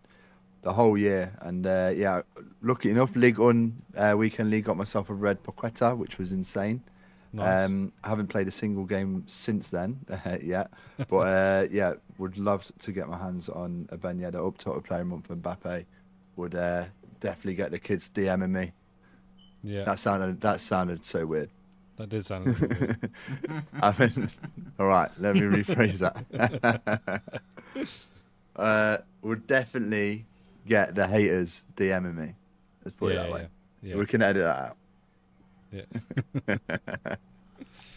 the 0.61 0.73
whole 0.73 0.97
year. 0.97 1.33
And 1.41 1.65
uh, 1.65 1.91
yeah, 1.95 2.21
lucky 2.61 2.91
enough, 2.91 3.15
League 3.15 3.39
on 3.39 3.81
uh, 3.95 4.15
weekend 4.17 4.51
league 4.51 4.65
got 4.65 4.77
myself 4.77 5.09
a 5.09 5.13
red 5.13 5.41
Paqueta, 5.43 5.97
which 5.97 6.17
was 6.17 6.31
insane. 6.31 6.83
Nice. 7.33 7.65
Um, 7.65 7.91
I 8.03 8.09
haven't 8.09 8.27
played 8.27 8.47
a 8.47 8.51
single 8.51 8.85
game 8.85 9.23
since 9.27 9.69
then 9.69 10.05
yet, 10.41 10.71
but 11.09 11.17
uh, 11.17 11.67
yeah, 11.69 11.93
would 12.17 12.37
love 12.37 12.69
to 12.79 12.91
get 12.91 13.09
my 13.09 13.17
hands 13.17 13.49
on 13.49 13.89
a 13.91 13.97
Ben 13.97 14.19
Yedder 14.19 14.45
up 14.47 14.57
top 14.57 14.77
of 14.77 14.83
player 14.83 15.01
a 15.01 15.05
month 15.05 15.27
for 15.27 15.35
Mbappe. 15.35 15.85
Would 16.37 16.55
uh, 16.55 16.85
definitely 17.19 17.55
get 17.55 17.71
the 17.71 17.79
kids 17.79 18.09
DMing 18.09 18.51
me. 18.51 18.71
yeah, 19.63 19.83
That 19.83 19.99
sounded 19.99 20.39
that 20.41 20.59
sounded 20.61 21.03
so 21.03 21.25
weird. 21.25 21.49
That 21.97 22.09
did 22.09 22.25
sound 22.25 22.47
a 22.47 22.51
little 22.51 22.67
weird. 22.67 23.11
I 23.81 23.93
mean, 23.99 24.29
all 24.79 24.87
right, 24.87 25.09
let 25.19 25.35
me 25.35 25.41
rephrase 25.41 25.99
that. 25.99 27.21
uh, 28.55 28.97
would 29.21 29.47
definitely 29.47 30.25
get 30.67 30.95
the 30.95 31.07
haters 31.07 31.65
DMing 31.75 32.15
me. 32.15 32.35
Let's 32.85 32.95
put 32.97 33.13
yeah, 33.13 33.21
it 33.21 33.23
that 33.23 33.33
way. 33.33 33.47
yeah, 33.83 33.95
We 33.95 34.05
can 34.05 34.21
edit 34.21 34.43
that 34.43 34.75
out. 34.75 34.77
yeah. 36.47 37.15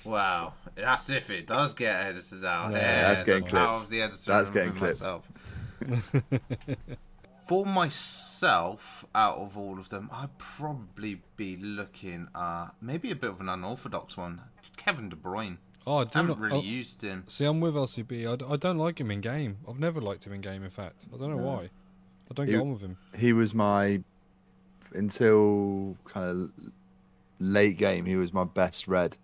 Wow, 0.03 0.55
that's 0.75 1.11
if 1.11 1.29
it 1.29 1.47
does 1.47 1.75
get 1.75 1.95
edited 1.95 2.43
out. 2.43 2.73
Yeah, 2.73 2.79
Yeah, 2.79 3.03
that's 3.09 3.23
getting 3.23 3.45
the 3.45 3.51
power 3.51 3.75
clipped. 3.75 3.85
of 3.85 3.91
the 3.91 4.03
editor 4.03 4.31
That's 4.33 4.49
getting 4.51 4.73
for 4.73 4.95
clipped. 4.95 6.41
Myself. 7.51 7.63
For 7.67 7.67
myself, 7.67 9.05
out 9.15 9.37
of 9.39 9.59
all 9.59 9.79
of 9.79 9.89
them, 9.91 10.09
I'd 10.13 10.37
probably 10.39 11.21
be 11.37 11.57
looking 11.57 12.29
at 12.35 12.69
maybe 12.81 13.11
a 13.11 13.15
bit 13.17 13.31
of 13.31 13.41
an 13.41 13.49
unorthodox 13.49 14.17
one. 14.17 14.41
Kevin 14.77 15.09
De 15.09 15.17
Bruyne. 15.17 15.59
Oh, 15.87 15.97
I 15.97 16.01
I 16.01 16.05
do 16.05 16.11
haven't 16.15 16.29
not. 16.29 16.41
really 16.41 16.59
oh, 16.59 16.63
used 16.63 17.03
him. 17.03 17.25
see, 17.29 17.45
I'm 17.45 17.61
with 17.61 17.75
LCB. 17.75 18.31
I, 18.33 18.37
d- 18.37 18.45
I 18.49 18.57
don't 18.57 18.79
like 18.79 19.01
him 19.01 19.11
in 19.11 19.21
game. 19.21 19.59
I've 19.69 19.79
never 19.79 20.01
liked 20.01 20.27
him 20.27 20.33
in 20.33 20.41
game. 20.41 20.63
In 20.65 20.71
fact, 20.71 21.07
I 21.13 21.17
don't 21.19 21.31
know 21.31 21.43
why. 21.43 21.71
I 22.31 22.35
don't 22.35 22.47
get 22.47 22.61
on 22.61 22.73
with 22.73 22.81
him. 22.83 22.97
he 23.19 23.33
was 23.33 23.55
my 23.55 24.03
until 24.95 25.97
kind 26.05 26.29
of 26.31 26.51
late 27.39 27.79
game. 27.79 28.05
He 28.07 28.17
was 28.17 28.33
my 28.33 28.45
best 28.45 28.87
red, 28.89 29.17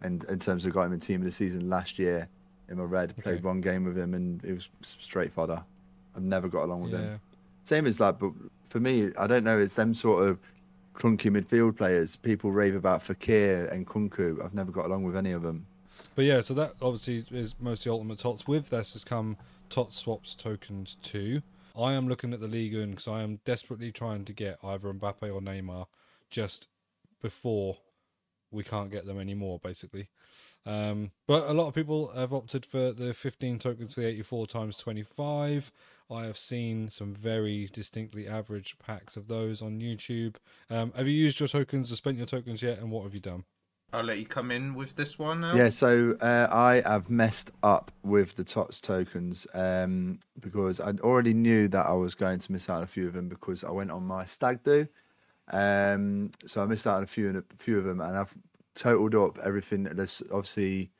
and 0.00 0.24
in 0.24 0.38
terms 0.38 0.64
of 0.64 0.72
got 0.72 0.82
him 0.84 0.92
in 0.92 1.00
team 1.00 1.20
of 1.20 1.24
the 1.26 1.32
season 1.32 1.68
last 1.68 1.98
year 1.98 2.28
in 2.68 2.78
my 2.78 2.84
red. 2.84 3.16
Played 3.22 3.34
Okay. 3.36 3.42
one 3.42 3.60
game 3.60 3.84
with 3.84 3.96
him, 3.98 4.14
and 4.14 4.42
it 4.44 4.52
was 4.52 4.68
straight 4.82 5.32
fodder. 5.32 5.64
I've 6.16 6.22
never 6.22 6.48
got 6.48 6.64
along 6.64 6.82
with 6.82 6.92
Yeah. 6.92 6.98
him. 7.00 7.20
Same 7.64 7.86
as 7.86 7.98
like, 7.98 8.18
but 8.18 8.32
for 8.68 8.80
me, 8.80 9.10
I 9.18 9.26
don't 9.26 9.44
know. 9.44 9.58
It's 9.58 9.74
them 9.74 9.94
sort 9.94 10.28
of 10.28 10.38
clunky 10.94 11.30
midfield 11.30 11.76
players. 11.76 12.16
People 12.16 12.52
rave 12.52 12.76
about 12.76 13.00
Fekir 13.00 13.72
and 13.72 13.86
Nkunku. 13.86 14.44
I've 14.44 14.54
never 14.54 14.70
got 14.70 14.86
along 14.86 15.04
with 15.04 15.16
any 15.16 15.32
of 15.32 15.42
them. 15.42 15.66
But 16.14 16.26
yeah, 16.26 16.40
so 16.42 16.54
that 16.54 16.74
obviously 16.80 17.24
is 17.30 17.54
mostly 17.58 17.90
Ultimate 17.90 18.18
Tots. 18.18 18.46
With 18.46 18.70
this 18.70 18.92
has 18.92 19.02
come 19.02 19.36
Tot 19.68 19.92
Swaps 19.92 20.34
tokens 20.34 20.96
too. 21.02 21.42
I 21.76 21.94
am 21.94 22.08
looking 22.08 22.32
at 22.32 22.40
the 22.40 22.46
league 22.46 22.72
because 22.72 23.08
I 23.08 23.22
am 23.22 23.40
desperately 23.44 23.90
trying 23.90 24.24
to 24.26 24.32
get 24.32 24.58
either 24.62 24.92
Mbappe 24.92 25.22
or 25.22 25.40
Neymar 25.40 25.86
just 26.30 26.68
before 27.20 27.78
we 28.52 28.62
can't 28.62 28.92
get 28.92 29.06
them 29.06 29.18
anymore, 29.18 29.58
basically. 29.58 30.08
Um, 30.64 31.10
but 31.26 31.48
a 31.48 31.52
lot 31.52 31.66
of 31.66 31.74
people 31.74 32.08
have 32.14 32.32
opted 32.32 32.64
for 32.64 32.92
the 32.92 33.12
15 33.12 33.58
tokens 33.58 33.94
for 33.94 34.00
the 34.00 34.06
84 34.06 34.46
times 34.46 34.76
25. 34.76 35.72
I 36.10 36.24
have 36.24 36.38
seen 36.38 36.90
some 36.90 37.14
very 37.14 37.68
distinctly 37.72 38.28
average 38.28 38.76
packs 38.78 39.16
of 39.16 39.26
those 39.26 39.62
on 39.62 39.80
YouTube. 39.80 40.36
Um, 40.70 40.92
have 40.96 41.08
you 41.08 41.14
used 41.14 41.40
your 41.40 41.48
tokens 41.48 41.90
or 41.90 41.96
spent 41.96 42.18
your 42.18 42.26
tokens 42.26 42.62
yet? 42.62 42.78
And 42.78 42.90
what 42.90 43.04
have 43.04 43.14
you 43.14 43.20
done? 43.20 43.44
I'll 43.92 44.02
let 44.02 44.18
you 44.18 44.26
come 44.26 44.50
in 44.50 44.74
with 44.74 44.96
this 44.96 45.18
one 45.18 45.42
now. 45.42 45.54
Yeah, 45.54 45.68
so 45.68 46.16
uh, 46.20 46.48
I 46.50 46.82
have 46.84 47.08
messed 47.08 47.52
up 47.62 47.92
with 48.02 48.34
the 48.34 48.42
TOTS 48.42 48.80
tokens 48.80 49.46
um, 49.54 50.18
because 50.40 50.80
I 50.80 50.90
already 51.00 51.32
knew 51.32 51.68
that 51.68 51.86
I 51.86 51.92
was 51.92 52.16
going 52.16 52.40
to 52.40 52.52
miss 52.52 52.68
out 52.68 52.78
on 52.78 52.82
a 52.82 52.88
few 52.88 53.06
of 53.06 53.12
them 53.12 53.28
because 53.28 53.62
I 53.62 53.70
went 53.70 53.92
on 53.92 54.02
my 54.02 54.24
stag 54.24 54.64
do. 54.64 54.88
Um, 55.52 56.32
so 56.44 56.60
I 56.62 56.66
missed 56.66 56.88
out 56.88 56.96
on 56.96 57.02
a 57.04 57.06
few, 57.06 57.38
a 57.38 57.56
few 57.56 57.78
of 57.78 57.84
them, 57.84 58.00
and 58.00 58.16
I've 58.16 58.36
totaled 58.74 59.14
up 59.14 59.38
everything. 59.38 59.84
There's 59.84 60.22
obviously 60.32 60.90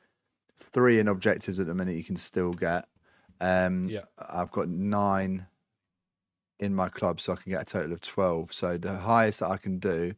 three 0.57 0.99
in 0.99 1.09
objectives 1.09 1.59
at 1.59 1.67
the 1.67 1.75
minute 1.75 1.95
you 1.95 2.03
can 2.03 2.15
still 2.15 2.53
get. 2.53 2.85
Um, 3.41 3.87
Yeah. 3.89 4.01
I've 4.17 4.51
got 4.51 4.67
nine 4.69 5.47
in 6.59 6.73
my 6.73 6.89
club, 6.89 7.19
so 7.19 7.33
I 7.33 7.35
can 7.35 7.51
get 7.51 7.61
a 7.61 7.65
total 7.65 7.93
of 7.93 8.01
12. 8.01 8.53
So 8.53 8.77
the 8.77 8.97
highest 8.97 9.41
that 9.41 9.49
I 9.49 9.57
can 9.57 9.77
do 9.79 10.13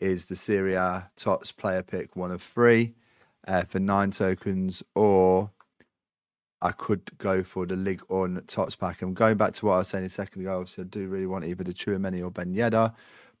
is 0.00 0.26
the 0.26 0.36
Serie 0.36 0.74
A 0.74 1.10
Tots 1.16 1.52
player 1.52 1.82
pick 1.82 2.16
one 2.16 2.30
of 2.30 2.42
three. 2.42 2.94
uh, 3.46 3.62
for 3.64 3.78
nine 3.78 4.10
tokens, 4.10 4.82
or 4.94 5.50
I 6.62 6.72
could 6.72 7.10
go 7.18 7.42
for 7.42 7.66
the 7.66 7.76
Ligue 7.76 8.00
1 8.08 8.42
Tots 8.46 8.74
pack. 8.74 9.02
I'm 9.02 9.12
going 9.12 9.36
back 9.36 9.52
to 9.54 9.66
what 9.66 9.74
I 9.74 9.78
was 9.78 9.88
saying 9.88 10.06
a 10.06 10.08
second 10.08 10.40
ago. 10.40 10.60
Obviously, 10.60 10.84
I 10.84 10.86
do 10.86 11.08
really 11.08 11.26
want 11.26 11.44
either 11.44 11.62
the 11.62 11.74
Chouameni 11.74 12.24
or 12.24 12.30
Ben 12.30 12.54
Yedder, 12.54 12.94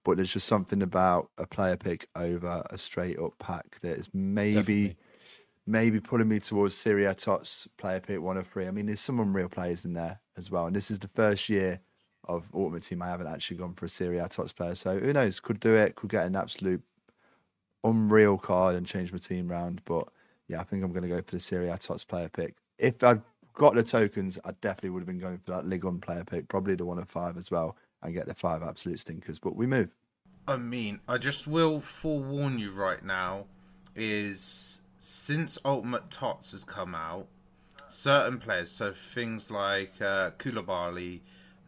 but 0.04 0.16
there's 0.16 0.30
just 0.34 0.46
something 0.46 0.82
about 0.82 1.30
a 1.38 1.46
player 1.46 1.78
pick 1.78 2.06
over 2.14 2.62
a 2.68 2.76
straight 2.76 3.18
up 3.18 3.32
pack 3.38 3.80
that 3.80 3.96
is 3.98 4.10
maybe. 4.12 4.54
Definitely. 4.88 4.96
Maybe 5.66 6.00
pulling 6.00 6.28
me 6.28 6.40
towards 6.40 6.76
Serie 6.76 7.06
A 7.06 7.14
Tots 7.14 7.66
player 7.78 8.00
pick 8.00 8.20
one 8.20 8.36
of 8.36 8.46
three. 8.46 8.66
I 8.66 8.70
mean, 8.70 8.86
there's 8.86 9.00
some 9.00 9.18
unreal 9.20 9.48
players 9.48 9.84
in 9.84 9.94
there 9.94 10.20
as 10.36 10.50
well. 10.50 10.66
And 10.66 10.76
this 10.76 10.90
is 10.90 10.98
the 10.98 11.08
first 11.08 11.48
year 11.48 11.80
of 12.28 12.44
Ultimate 12.54 12.82
Team 12.82 13.02
I 13.02 13.08
haven't 13.08 13.26
actually 13.26 13.56
gone 13.56 13.74
for 13.74 13.86
a 13.86 13.88
Serie 13.88 14.18
A 14.18 14.28
Tots 14.28 14.52
player. 14.52 14.74
So 14.74 14.98
who 14.98 15.12
knows? 15.12 15.40
Could 15.40 15.60
do 15.60 15.74
it. 15.74 15.94
Could 15.94 16.10
get 16.10 16.26
an 16.26 16.36
absolute 16.36 16.82
unreal 17.82 18.36
card 18.38 18.74
and 18.74 18.86
change 18.86 19.12
my 19.12 19.18
team 19.18 19.48
round. 19.48 19.82
But 19.84 20.08
yeah, 20.48 20.60
I 20.60 20.64
think 20.64 20.84
I'm 20.84 20.92
going 20.92 21.02
to 21.02 21.08
go 21.08 21.22
for 21.22 21.32
the 21.32 21.40
Serie 21.40 21.70
A 21.70 21.78
Tots 21.78 22.04
player 22.04 22.28
pick. 22.28 22.56
If 22.78 23.02
I'd 23.02 23.22
got 23.54 23.74
the 23.74 23.82
tokens, 23.82 24.38
I 24.44 24.52
definitely 24.60 24.90
would 24.90 25.00
have 25.00 25.06
been 25.06 25.18
going 25.18 25.38
for 25.38 25.52
that 25.52 25.66
Ligue 25.66 25.84
1 25.84 26.00
player 26.00 26.24
pick, 26.24 26.48
probably 26.48 26.74
the 26.74 26.84
one 26.84 26.98
of 26.98 27.08
five 27.08 27.36
as 27.36 27.50
well, 27.50 27.76
and 28.02 28.14
get 28.14 28.26
the 28.26 28.34
five 28.34 28.62
absolute 28.62 29.00
stinkers. 29.00 29.38
But 29.38 29.56
we 29.56 29.66
move. 29.66 29.94
I 30.46 30.56
mean, 30.56 31.00
I 31.08 31.18
just 31.18 31.46
will 31.46 31.80
forewarn 31.80 32.58
you 32.58 32.70
right 32.70 33.02
now 33.02 33.46
is 33.96 34.80
since 35.04 35.58
Ultimate 35.66 36.10
Tots 36.10 36.52
has 36.52 36.64
come 36.64 36.94
out, 36.94 37.26
certain 37.90 38.38
players, 38.38 38.70
so 38.70 38.92
things 38.92 39.50
like 39.50 39.92
uh, 40.00 40.30
Koulibaly, 40.38 41.20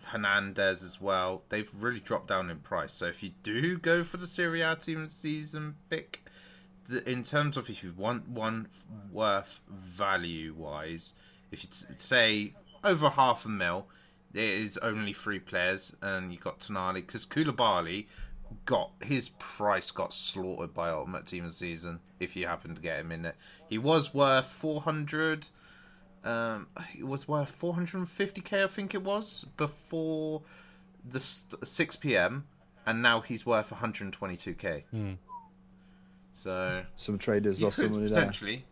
Hernandez 0.04 0.82
as 0.82 1.02
well, 1.02 1.42
they've 1.50 1.70
really 1.78 2.00
dropped 2.00 2.28
down 2.28 2.48
in 2.48 2.60
price. 2.60 2.94
So 2.94 3.06
if 3.06 3.22
you 3.22 3.32
do 3.42 3.76
go 3.76 4.02
for 4.02 4.16
the 4.16 4.26
Serie 4.26 4.62
A 4.62 4.74
team 4.74 5.10
season 5.10 5.74
pick, 5.90 6.24
in 7.04 7.24
terms 7.24 7.58
of 7.58 7.68
if 7.68 7.84
you 7.84 7.92
want 7.94 8.26
one 8.26 8.68
worth 9.12 9.60
value 9.68 10.54
wise, 10.56 11.12
if 11.50 11.62
you 11.62 11.68
say 11.98 12.54
over 12.82 13.10
half 13.10 13.44
a 13.44 13.48
mil, 13.50 13.86
it 14.32 14.44
is 14.44 14.78
only 14.78 15.12
three 15.12 15.40
players, 15.40 15.94
and 16.00 16.32
you 16.32 16.38
got 16.38 16.60
Tonali 16.60 17.06
because 17.06 17.26
Koulibaly 17.26 18.06
got 18.64 18.90
his 19.02 19.28
price 19.30 19.90
got 19.90 20.12
slaughtered 20.14 20.74
by 20.74 20.90
Ultimate 20.90 21.26
Team 21.26 21.44
of 21.44 21.50
the 21.50 21.56
Season. 21.56 22.00
If 22.20 22.36
you 22.36 22.46
happen 22.46 22.74
to 22.74 22.82
get 22.82 22.98
him 23.00 23.12
in 23.12 23.24
it, 23.24 23.36
he 23.68 23.78
was 23.78 24.12
worth 24.14 24.46
four 24.46 24.82
hundred. 24.82 25.48
Um, 26.24 26.68
he 26.90 27.02
was 27.02 27.28
worth 27.28 27.50
four 27.50 27.74
hundred 27.74 27.98
and 27.98 28.08
fifty 28.08 28.40
k, 28.40 28.64
I 28.64 28.66
think 28.66 28.94
it 28.94 29.02
was 29.02 29.44
before 29.56 30.42
the 31.08 31.20
six 31.20 31.94
p.m. 31.94 32.46
and 32.84 33.00
now 33.00 33.20
he's 33.20 33.46
worth 33.46 33.70
one 33.70 33.80
hundred 33.80 34.04
and 34.04 34.12
twenty-two 34.12 34.54
k. 34.54 34.84
So 36.32 36.84
Some 36.96 37.18
traders 37.18 37.62
lost 37.62 37.76
some 37.76 37.86
could 37.86 37.94
money 37.96 38.08
there. 38.08 38.18
potentially. 38.18 38.64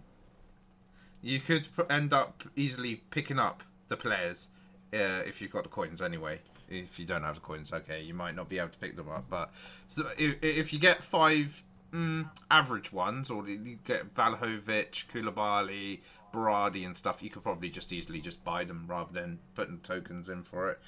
You 1.23 1.41
could 1.41 1.69
end 1.89 2.13
up 2.13 2.45
easily 2.57 2.97
picking 3.11 3.39
up 3.39 3.63
the 3.89 3.97
players 3.97 4.49
uh, 4.93 5.23
if 5.27 5.41
you've 5.41 5.51
got 5.53 5.63
the 5.63 5.71
coins 5.71 6.03
anyway. 6.03 6.41
If 6.69 6.99
you 6.99 7.07
don't 7.07 7.23
have 7.23 7.37
the 7.37 7.41
coins, 7.41 7.73
okay, 7.73 8.03
you 8.03 8.15
might 8.15 8.35
not 8.35 8.49
be 8.49 8.59
able 8.59 8.71
to 8.71 8.79
pick 8.79 8.97
them 8.97 9.09
up. 9.09 9.25
But 9.29 9.53
so 9.89 10.09
if, 10.17 10.43
if 10.43 10.73
you 10.73 10.79
get 10.79 11.03
five 11.03 11.63
mm, 11.93 12.29
average 12.51 12.93
ones, 12.93 13.31
or 13.31 13.49
you 13.49 13.79
get 13.85 14.15
Vlahovic, 14.15 15.07
Koulibaly, 15.07 16.01
Berardi, 16.33 16.85
and 16.85 16.97
stuff, 16.97 17.23
you 17.23 17.31
could 17.31 17.43
probably 17.43 17.71
just 17.71 17.93
easily 17.93 18.21
just 18.21 18.43
buy 18.45 18.65
them 18.65 18.85
rather 18.89 19.13
than 19.13 19.39
putting 19.55 19.79
tokens 19.79 20.29
in 20.29 20.43
for 20.43 20.71
it. 20.71 20.81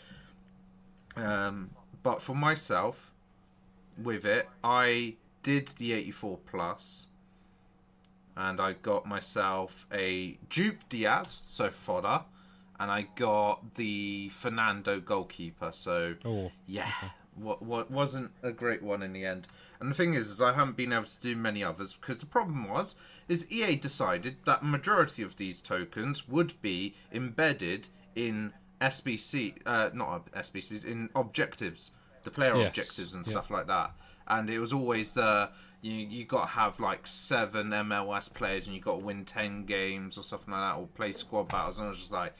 Um, 1.16 1.70
but 2.02 2.20
for 2.20 2.34
myself, 2.34 3.12
with 3.96 4.24
it, 4.24 4.48
I 4.62 5.16
did 5.42 5.68
the 5.68 5.92
84 5.92 6.38
plus, 6.50 7.06
and 8.36 8.60
I 8.60 8.72
got 8.72 9.06
myself 9.06 9.86
a 9.92 10.38
dupe 10.50 10.88
Diaz, 10.88 11.42
so 11.46 11.70
fodder, 11.70 12.24
and 12.78 12.90
I 12.90 13.06
got 13.14 13.74
the 13.74 14.30
Fernando 14.30 15.00
goalkeeper. 15.00 15.70
So 15.72 16.14
Oh, 16.24 16.52
yeah, 16.66 16.90
what 17.34 17.62
what 17.62 17.90
wasn't 17.90 18.30
a 18.42 18.52
great 18.52 18.82
one 18.82 19.02
in 19.02 19.12
the 19.12 19.24
end. 19.24 19.46
And 19.80 19.90
the 19.90 19.94
thing 19.94 20.14
is, 20.14 20.28
is 20.28 20.40
I 20.40 20.54
haven't 20.54 20.76
been 20.76 20.92
able 20.92 21.04
to 21.04 21.20
do 21.20 21.36
many 21.36 21.62
others 21.62 21.94
because 21.94 22.18
the 22.18 22.26
problem 22.26 22.68
was 22.68 22.96
is 23.28 23.50
EA 23.50 23.76
decided 23.76 24.36
that 24.44 24.64
majority 24.64 25.22
of 25.22 25.36
these 25.36 25.60
tokens 25.60 26.28
would 26.28 26.60
be 26.62 26.94
embedded 27.12 27.88
in 28.14 28.52
SBC, 28.80 29.54
uh, 29.66 29.90
not 29.92 30.30
SBCs, 30.32 30.84
in 30.84 31.10
objectives, 31.14 31.90
the 32.24 32.30
player 32.30 32.56
Yes, 32.56 32.68
objectives 32.68 33.14
and 33.14 33.26
yeah. 33.26 33.30
stuff 33.30 33.50
like 33.50 33.66
that. 33.66 33.92
And 34.28 34.50
it 34.50 34.58
was 34.58 34.72
always 34.72 35.14
the 35.14 35.50
you 35.82 35.92
you 35.92 36.24
got 36.24 36.42
to 36.42 36.46
have 36.48 36.80
like 36.80 37.06
seven 37.06 37.68
MLS 37.70 38.32
players 38.32 38.66
and 38.66 38.74
you 38.74 38.80
got 38.80 38.98
to 38.98 39.04
win 39.04 39.24
ten 39.24 39.64
games 39.64 40.18
or 40.18 40.24
something 40.24 40.52
like 40.52 40.74
that, 40.74 40.80
or 40.80 40.86
play 40.88 41.12
squad 41.12 41.48
battles. 41.48 41.78
And 41.78 41.86
I 41.86 41.90
was 41.90 41.98
just 41.98 42.10
like, 42.10 42.34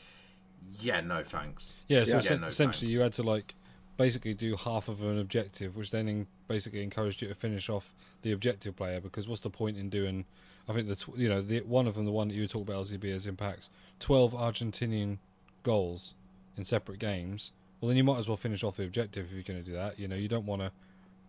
yeah, 0.81 1.01
no 1.01 1.23
thanks. 1.25 1.75
Yeah, 1.89 2.05
so 2.05 2.13
Yeah. 2.13 2.17
essen- 2.19 2.41
no 2.43 2.47
essentially 2.49 2.91
you 2.93 3.01
had 3.01 3.15
to 3.15 3.23
like 3.23 3.55
basically 3.97 4.35
do 4.35 4.57
half 4.57 4.89
of 4.89 5.03
an 5.03 5.19
objective, 5.19 5.77
which 5.77 5.91
then 5.91 6.09
in- 6.09 6.27
basically 6.49 6.83
encouraged 6.83 7.23
you 7.23 7.29
to 7.29 7.35
finish 7.35 7.69
off 7.69 7.95
the 8.23 8.33
objective 8.33 8.77
player. 8.77 9.01
Because 9.01 9.27
what's 9.27 9.41
the 9.41 9.51
point 9.51 9.77
in 9.77 9.89
doing? 9.89 10.25
I 10.69 10.73
think 10.75 10.89
the 10.89 10.97
tw- 10.97 11.17
you 11.17 11.29
know 11.29 11.41
the 11.41 11.61
one 11.61 11.87
of 11.87 11.95
them, 11.95 12.05
the 12.05 12.13
one 12.13 12.29
that 12.29 12.35
you 12.35 12.47
talk 12.47 12.63
about 12.63 12.77
LCB 12.87 13.11
as 13.15 13.27
impacts, 13.27 13.71
twelve 14.01 14.33
Argentinian 14.33 15.19
goals 15.63 16.15
in 16.57 16.65
separate 16.65 16.99
games. 16.99 17.53
Well, 17.81 17.89
then 17.89 17.97
you 17.97 18.05
might 18.05 18.19
as 18.19 18.27
well 18.29 18.37
finish 18.37 18.65
off 18.65 18.77
the 18.77 18.85
objective 18.85 19.27
if 19.27 19.33
you're 19.33 19.43
going 19.43 19.63
to 19.63 19.71
do 19.71 19.77
that. 19.77 19.99
You 19.99 20.09
know, 20.09 20.17
you 20.17 20.29
don't 20.29 20.47
want 20.47 20.63
to 20.63 20.73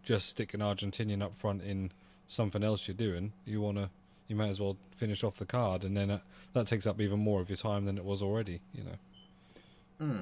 just 0.03 0.29
stick 0.29 0.53
an 0.53 0.61
Argentinian 0.61 1.21
up 1.21 1.35
front 1.35 1.61
in 1.61 1.91
something 2.27 2.63
else 2.63 2.87
you're 2.87 2.95
doing. 2.95 3.33
You 3.45 3.59
want 3.61 3.77
to, 3.77 3.89
you 4.29 4.35
might 4.37 4.49
as 4.49 4.59
well 4.59 4.77
finish 4.95 5.23
off 5.23 5.37
the 5.37 5.45
card, 5.45 5.83
and 5.83 5.95
then 5.97 6.09
uh, 6.09 6.19
that 6.53 6.65
takes 6.67 6.87
up 6.87 7.01
even 7.01 7.19
more 7.19 7.41
of 7.41 7.49
your 7.49 7.57
time 7.57 7.85
than 7.85 7.97
it 7.97 8.05
was 8.05 8.21
already. 8.21 8.61
You 8.73 8.83
know. 8.85 8.95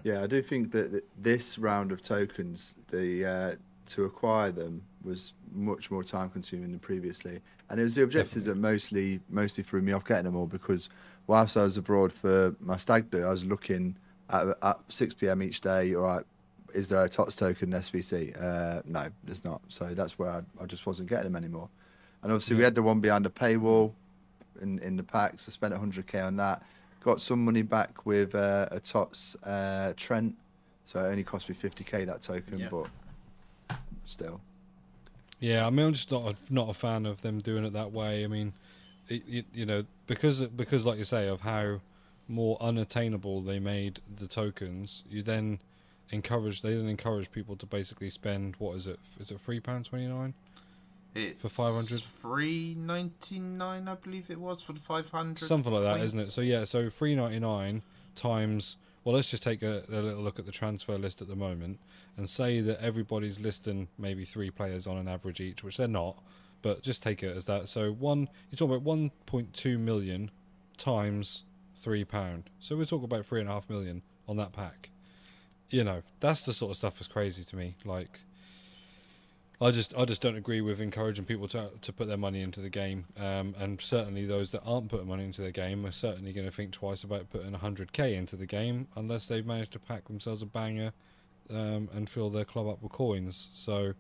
Yeah, 0.04 0.24
I 0.24 0.28
do 0.28 0.42
think 0.42 0.72
that 0.72 1.04
this 1.18 1.58
round 1.58 1.92
of 1.92 2.02
tokens, 2.02 2.76
the 2.90 3.26
uh, 3.26 3.56
to 3.88 4.06
acquire 4.06 4.52
them 4.52 4.82
was 5.04 5.34
much 5.54 5.92
more 5.92 6.04
time 6.04 6.30
consuming 6.30 6.72
than 6.72 6.80
previously, 6.80 7.42
and 7.70 7.80
it 7.80 7.84
was 7.84 7.96
the 7.96 8.04
objectives 8.04 8.46
that 8.46 8.56
mostly 8.56 9.20
mostly 9.30 9.64
threw 9.64 9.82
me 9.82 9.92
off 9.92 10.06
getting 10.06 10.26
them 10.26 10.36
all 10.36 10.48
because 10.48 10.90
whilst 11.28 11.58
I 11.58 11.64
was 11.64 11.78
abroad 11.78 12.12
for 12.12 12.56
my 12.60 12.78
stag 12.78 13.10
do, 13.12 13.24
I 13.26 13.30
was 13.30 13.46
looking 13.46 13.98
at, 14.30 14.48
at 14.62 14.80
six 14.90 15.14
pm 15.14 15.42
each 15.44 15.62
day. 15.62 15.94
All 15.96 16.04
right, 16.04 16.24
is 16.74 16.90
there 16.90 17.04
a 17.04 17.10
TOTS 17.10 17.36
token 17.36 17.74
in 17.74 17.80
SBC? 17.80 18.42
Uh, 18.42 18.82
no, 18.86 19.10
there's 19.24 19.44
not. 19.44 19.62
So 19.70 19.94
that's 19.94 20.18
where 20.18 20.30
I, 20.30 20.42
I 20.62 20.66
just 20.66 20.86
wasn't 20.86 21.10
getting 21.10 21.26
them 21.26 21.36
anymore. 21.36 21.70
And 22.24 22.32
obviously, 22.32 22.56
we 22.56 22.64
had 22.64 22.76
the 22.76 22.84
one 22.84 23.00
behind 23.02 23.26
the 23.26 23.30
paywall 23.30 23.94
in 24.62 24.80
in 24.80 24.96
the 24.96 25.04
packs. 25.04 25.48
I 25.48 25.52
spent 25.52 25.74
100k 25.74 26.26
on 26.26 26.38
that. 26.38 26.64
Got 27.06 27.22
some 27.22 27.46
money 27.46 27.62
back 27.62 28.04
with 28.08 28.34
uh, 28.34 28.68
a 28.72 28.80
TOTS 28.80 29.36
uh, 29.44 29.94
Trent, 29.96 30.34
so 30.86 31.00
it 31.00 31.04
only 31.08 31.24
cost 31.24 31.48
me 31.48 31.54
50k 31.54 32.04
that 32.08 32.24
token, 32.24 32.58
Yeah. 32.58 32.70
but 32.72 33.78
still. 34.06 34.42
Yeah, 35.40 35.68
I 35.68 35.70
mean, 35.70 35.86
I'm 35.86 35.94
just 35.94 36.10
not 36.10 36.24
a, 36.34 36.36
not 36.52 36.68
a 36.68 36.74
fan 36.74 37.06
of 37.06 37.22
them 37.22 37.42
doing 37.42 37.64
it 37.64 37.74
that 37.74 37.92
way. 37.92 38.24
I 38.24 38.28
mean, 38.28 38.54
it, 39.08 39.22
it, 39.28 39.46
you 39.54 39.68
know, 39.68 39.86
because 40.08 40.42
because 40.42 40.84
like 40.84 40.98
you 40.98 41.04
say 41.04 41.28
of 41.28 41.42
how 41.42 41.82
more 42.28 42.58
unattainable 42.60 43.42
they 43.42 43.60
made 43.60 44.00
the 44.18 44.26
tokens, 44.26 45.04
you 45.08 45.22
then 45.22 45.60
encourage 46.10 46.64
they 46.64 46.74
then 46.74 46.88
encourage 46.88 47.32
people 47.32 47.56
to 47.58 47.68
basically 47.68 48.10
spend 48.10 48.56
what 48.58 48.76
is 48.78 48.88
it? 48.88 49.00
Is 49.20 49.30
it 49.30 49.40
three 49.40 49.60
pound 49.60 49.86
twenty 49.86 50.08
nine? 50.08 50.34
It's 51.16 51.42
For 51.42 51.50
500? 51.50 52.02
three 52.02 52.76
ninety 52.78 53.40
nine, 53.40 53.88
I 53.88 53.96
believe 53.96 54.30
it 54.30 54.40
was 54.40 54.62
for 54.62 54.74
the 54.74 54.80
five 54.80 55.10
hundred. 55.10 55.48
Something 55.48 55.72
like 55.74 55.84
that, 55.84 56.02
isn't 56.02 56.20
it? 56.20 56.26
So 56.26 56.42
yeah, 56.42 56.66
so 56.66 56.90
three 56.90 57.16
ninety 57.16 57.40
nine 57.40 57.84
times. 58.16 58.76
Well, 59.04 59.16
let's 59.16 59.30
just 59.30 59.44
take 59.44 59.62
a, 59.62 59.84
a 59.88 60.02
little 60.02 60.22
look 60.24 60.40
at 60.40 60.46
the 60.46 60.52
transfer 60.52 60.98
list 60.98 61.22
at 61.22 61.28
the 61.28 61.36
moment 61.36 61.80
and 62.18 62.30
say 62.30 62.60
that 62.62 62.82
everybody's 62.82 63.40
listing 63.40 63.88
maybe 63.98 64.26
three 64.26 64.50
players 64.50 64.88
on 64.88 64.98
an 64.98 65.08
average 65.08 65.40
each, 65.40 65.64
which 65.64 65.78
they're 65.78 65.88
not. 65.88 66.22
But 66.62 66.82
just 66.82 67.04
take 67.04 67.22
it 67.22 67.36
as 67.38 67.46
that. 67.46 67.70
So 67.70 67.92
one, 67.92 68.28
you're 68.50 68.58
talking 68.58 68.74
about 68.74 68.82
one 68.84 69.12
point 69.28 69.54
two 69.54 69.78
million 69.78 70.32
times 70.78 71.44
three 71.76 72.04
pound. 72.04 72.50
So 72.60 72.76
we're 72.76 72.86
talking 72.86 73.06
about 73.06 73.26
three 73.26 73.40
and 73.40 73.50
a 73.50 73.54
half 73.54 73.70
million 73.70 74.02
on 74.28 74.38
that 74.38 74.52
pack. 74.54 74.90
You 75.70 75.84
know, 75.84 76.02
that's 76.20 76.44
the 76.46 76.54
sort 76.54 76.72
of 76.72 76.78
stuff 76.78 76.96
that's 76.96 77.08
crazy 77.08 77.44
to 77.44 77.56
me. 77.56 77.76
Like, 77.86 78.22
I 79.62 79.72
just 79.72 79.94
I 79.96 80.06
just 80.06 80.22
don't 80.22 80.36
agree 80.36 80.62
with 80.62 80.82
encouraging 80.82 81.26
people 81.26 81.48
to 81.50 81.72
to 81.82 81.94
put 81.94 82.08
their 82.08 82.18
money 82.18 82.42
into 82.42 82.60
the 82.60 82.70
game, 82.70 83.06
um, 83.18 83.56
and 83.58 83.80
certainly 83.80 84.26
those 84.26 84.52
that 84.52 84.62
aren't 84.66 84.90
putting 84.90 85.08
money 85.08 85.24
into 85.24 85.42
the 85.42 85.52
game 85.52 85.86
are 85.86 85.92
certainly 85.92 86.34
going 86.34 86.46
to 86.46 86.52
think 86.52 86.72
twice 86.72 87.04
about 87.04 87.30
putting 87.30 87.54
100k 87.54 88.16
into 88.16 88.36
the 88.36 88.46
game 88.46 88.88
unless 88.96 89.28
they've 89.28 89.46
managed 89.46 89.72
to 89.74 89.80
pack 89.80 90.06
themselves 90.06 90.42
a 90.42 90.46
banger 90.46 90.92
um, 91.50 91.90
and 91.94 92.10
fill 92.10 92.30
their 92.30 92.46
club 92.46 92.68
up 92.68 92.82
with 92.82 92.92
coins. 92.92 93.48
So, 93.54 93.94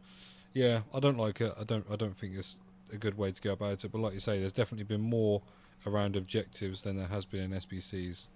yeah, 0.53 0.81
I 0.93 0.99
don't 0.99 1.17
like 1.17 1.39
it. 1.39 1.53
I 1.59 1.63
don't 1.63 1.85
I 1.89 1.95
don't 1.95 2.17
think 2.17 2.35
it's 2.35 2.57
a 2.91 2.97
good 2.97 3.17
way 3.17 3.31
to 3.31 3.41
go 3.41 3.53
about 3.53 3.83
it. 3.83 3.91
But 3.91 4.01
like 4.01 4.13
you 4.13 4.19
say, 4.19 4.39
there's 4.39 4.53
definitely 4.53 4.83
been 4.83 5.01
more 5.01 5.41
around 5.85 6.15
objectives 6.15 6.81
than 6.81 6.97
there 6.97 7.07
has 7.07 7.25
been 7.25 7.41
in 7.41 7.51
SBCs 7.51 8.27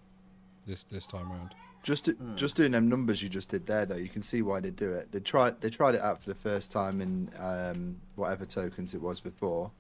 this 0.66 0.84
this 0.86 1.06
time 1.06 1.32
around. 1.32 1.54
Just 1.82 2.06
do, 2.06 2.18
just 2.36 2.56
doing 2.58 2.72
them 2.74 2.90
numbers 2.90 3.24
you 3.24 3.30
just 3.30 3.50
did 3.50 3.66
there, 3.66 3.86
though, 3.86 3.96
you 3.96 4.10
can 4.10 4.22
see 4.22 4.42
why 4.42 4.60
they 4.60 4.70
do 4.70 4.92
it. 4.92 5.12
They 5.12 5.20
tried 5.20 5.62
they 5.62 5.70
tried 5.70 5.96
it 5.96 6.02
out 6.02 6.22
for 6.22 6.30
the 6.30 6.36
first 6.36 6.72
time 6.72 7.00
in 7.02 7.30
um, 7.40 7.98
whatever 8.16 8.46
tokens 8.46 8.94
it 8.94 9.02
was 9.02 9.20
before, 9.22 9.72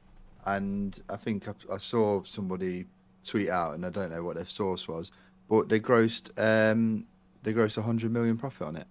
and 0.46 0.98
I 1.10 1.18
think 1.18 1.48
I, 1.48 1.53
I 1.74 1.77
saw 1.77 2.24
somebody 2.24 2.86
tweet 3.25 3.50
out, 3.50 3.75
and 3.75 3.86
I 3.86 3.89
don't 3.89 4.12
know 4.12 4.24
what 4.24 4.36
their 4.38 4.46
source 4.46 4.88
was, 4.88 5.12
but 5.50 5.68
they 5.68 5.79
grossed 5.79 6.29
um, 6.38 7.06
they 7.44 7.53
grossed 7.53 7.77
a 7.77 7.82
hundred 7.82 8.12
million 8.13 8.38
profit 8.38 8.65
on 8.68 8.75
it. 8.77 8.88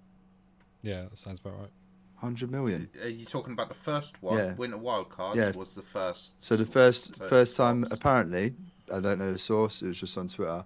Yeah, 0.83 1.03
that 1.05 1.19
sounds 1.19 1.41
about 1.41 1.59
right. 1.59 1.71
Hundred 2.17 2.51
million. 2.51 2.91
Are 3.01 3.09
you 3.09 3.25
talking 3.25 3.53
about 3.53 3.69
the 3.69 3.75
first 3.75 4.23
one? 4.23 4.37
Yeah. 4.39 4.53
Winter 4.55 4.77
Wildcards 4.77 5.37
Yeah. 5.37 5.51
was 5.53 5.75
the 5.75 5.83
first. 5.83 6.43
So 6.43 6.57
the 6.57 6.67
first 6.67 7.17
first 7.29 7.57
time, 7.57 7.87
apparently, 7.91 8.55
I 8.93 9.01
don't 9.01 9.19
know 9.19 9.33
the 9.33 9.39
source. 9.39 9.83
It 9.83 9.87
was 9.87 9.99
just 10.01 10.19
on 10.19 10.29
Twitter. 10.29 10.65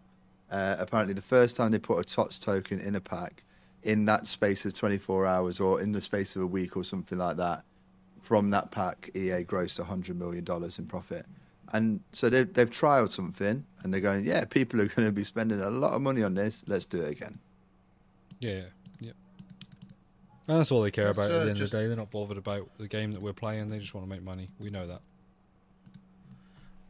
Uh, 0.52 0.76
apparently, 0.78 1.14
the 1.14 1.22
first 1.22 1.56
time 1.56 1.72
they 1.72 1.78
put 1.78 1.98
a 1.98 2.04
TOTS 2.04 2.38
token 2.38 2.78
in 2.78 2.94
a 2.94 3.00
pack, 3.00 3.42
in 3.82 4.04
that 4.04 4.26
space 4.26 4.64
of 4.64 4.74
24 4.74 5.26
hours 5.26 5.58
or 5.58 5.80
in 5.80 5.92
the 5.92 6.00
space 6.00 6.36
of 6.36 6.42
a 6.42 6.46
week 6.46 6.76
or 6.76 6.84
something 6.84 7.18
like 7.18 7.36
that, 7.38 7.64
from 8.20 8.50
that 8.50 8.70
pack, 8.70 9.10
EA 9.14 9.42
grossed 9.44 9.78
100 9.78 10.16
million 10.16 10.44
dollars 10.44 10.78
in 10.78 10.86
profit. 10.86 11.26
And 11.72 12.00
so 12.12 12.28
they've 12.28 12.52
they've 12.52 12.68
trialed 12.70 13.10
something, 13.10 13.64
and 13.82 13.92
they're 13.92 14.00
going, 14.02 14.24
yeah, 14.24 14.44
people 14.44 14.80
are 14.82 14.86
going 14.86 15.08
to 15.08 15.12
be 15.12 15.24
spending 15.24 15.60
a 15.60 15.70
lot 15.70 15.92
of 15.92 16.02
money 16.02 16.22
on 16.22 16.34
this. 16.34 16.62
Let's 16.66 16.84
do 16.84 17.00
it 17.00 17.08
again. 17.08 17.38
Yeah, 18.40 18.64
yeah. 19.00 19.12
And 20.48 20.58
that's 20.58 20.70
all 20.70 20.82
they 20.82 20.90
care 20.90 21.08
about 21.08 21.30
uh, 21.30 21.34
at 21.36 21.44
the 21.44 21.48
end 21.50 21.56
just- 21.56 21.72
of 21.72 21.78
the 21.78 21.84
day. 21.84 21.88
They're 21.88 21.96
not 21.96 22.10
bothered 22.10 22.36
about 22.36 22.68
the 22.76 22.88
game 22.88 23.12
that 23.12 23.22
we're 23.22 23.32
playing. 23.32 23.68
They 23.68 23.78
just 23.78 23.94
want 23.94 24.06
to 24.06 24.10
make 24.10 24.22
money. 24.22 24.48
We 24.60 24.68
know 24.68 24.86
that. 24.86 25.00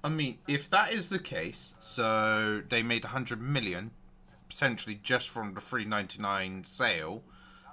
I 0.04 0.08
mean, 0.08 0.38
if 0.48 0.68
that 0.70 0.92
is 0.92 1.08
the 1.10 1.18
case, 1.18 1.74
so 1.78 2.62
they 2.68 2.82
made 2.82 3.04
100 3.04 3.40
million 3.40 3.92
potentially 4.48 4.98
just 5.02 5.28
from 5.28 5.54
the 5.54 5.60
399 5.60 6.64
sale, 6.64 7.22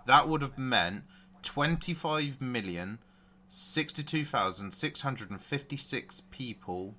that 0.05 0.27
would 0.29 0.41
have 0.41 0.57
meant 0.57 1.03
25 1.43 2.39
million 2.41 2.99
62,656 3.49 6.21
people 6.31 6.95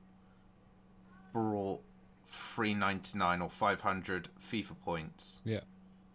brought 1.33 1.81
399 2.29 3.41
or 3.43 3.51
500 3.51 4.29
FIFA 4.43 4.73
points 4.85 5.41
Yeah, 5.45 5.61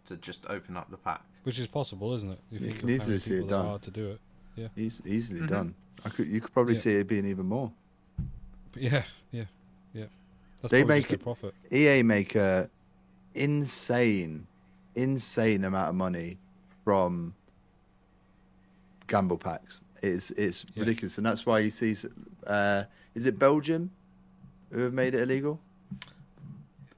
to 0.06 0.16
just 0.16 0.46
open 0.48 0.76
up 0.76 0.90
the 0.90 0.96
pack. 0.98 1.22
which 1.44 1.58
is 1.58 1.66
possible, 1.68 2.14
isn't 2.14 2.30
it? 2.30 2.40
If 2.50 2.60
You 2.60 2.66
think 2.68 2.80
can 2.80 2.90
of 2.90 3.00
how 3.00 3.06
many 3.06 3.16
easily 3.16 3.18
see 3.18 3.34
it 3.44 3.48
done. 3.48 3.66
are 3.66 3.78
to 3.78 3.90
do 3.90 4.10
it. 4.10 4.20
Yeah, 4.56 4.68
Eas- 4.76 5.02
easily 5.06 5.40
Mhm. 5.40 5.48
done. 5.48 5.74
I 6.04 6.10
could 6.10 6.28
you 6.28 6.40
could 6.40 6.52
probably 6.52 6.74
Yeah. 6.74 6.80
see 6.80 6.92
it 6.96 7.08
being 7.08 7.26
even 7.26 7.46
more. 7.46 7.72
But 8.76 8.82
yeah, 8.82 9.02
yeah, 9.32 9.44
yeah. 9.94 10.04
That's 10.60 10.70
They 10.70 10.84
make 10.84 11.04
just 11.04 11.08
their 11.10 11.18
profit. 11.18 11.54
EA 11.72 12.02
make 12.02 12.34
a 12.34 12.68
insane, 13.34 14.46
insane 14.94 15.64
amount 15.64 15.88
of 15.90 15.94
money 15.94 16.38
from 16.84 17.34
gamble 19.06 19.38
packs. 19.38 19.80
It's 20.02 20.30
it's 20.32 20.64
Yeah. 20.74 20.80
ridiculous, 20.80 21.16
and 21.18 21.26
that's 21.26 21.46
why 21.46 21.60
you 21.60 21.70
see. 21.70 21.96
Uh, 22.46 22.84
is 23.14 23.26
it 23.26 23.38
Belgium 23.38 23.90
who 24.70 24.80
have 24.80 24.92
made 24.92 25.14
it 25.14 25.22
illegal? 25.22 25.60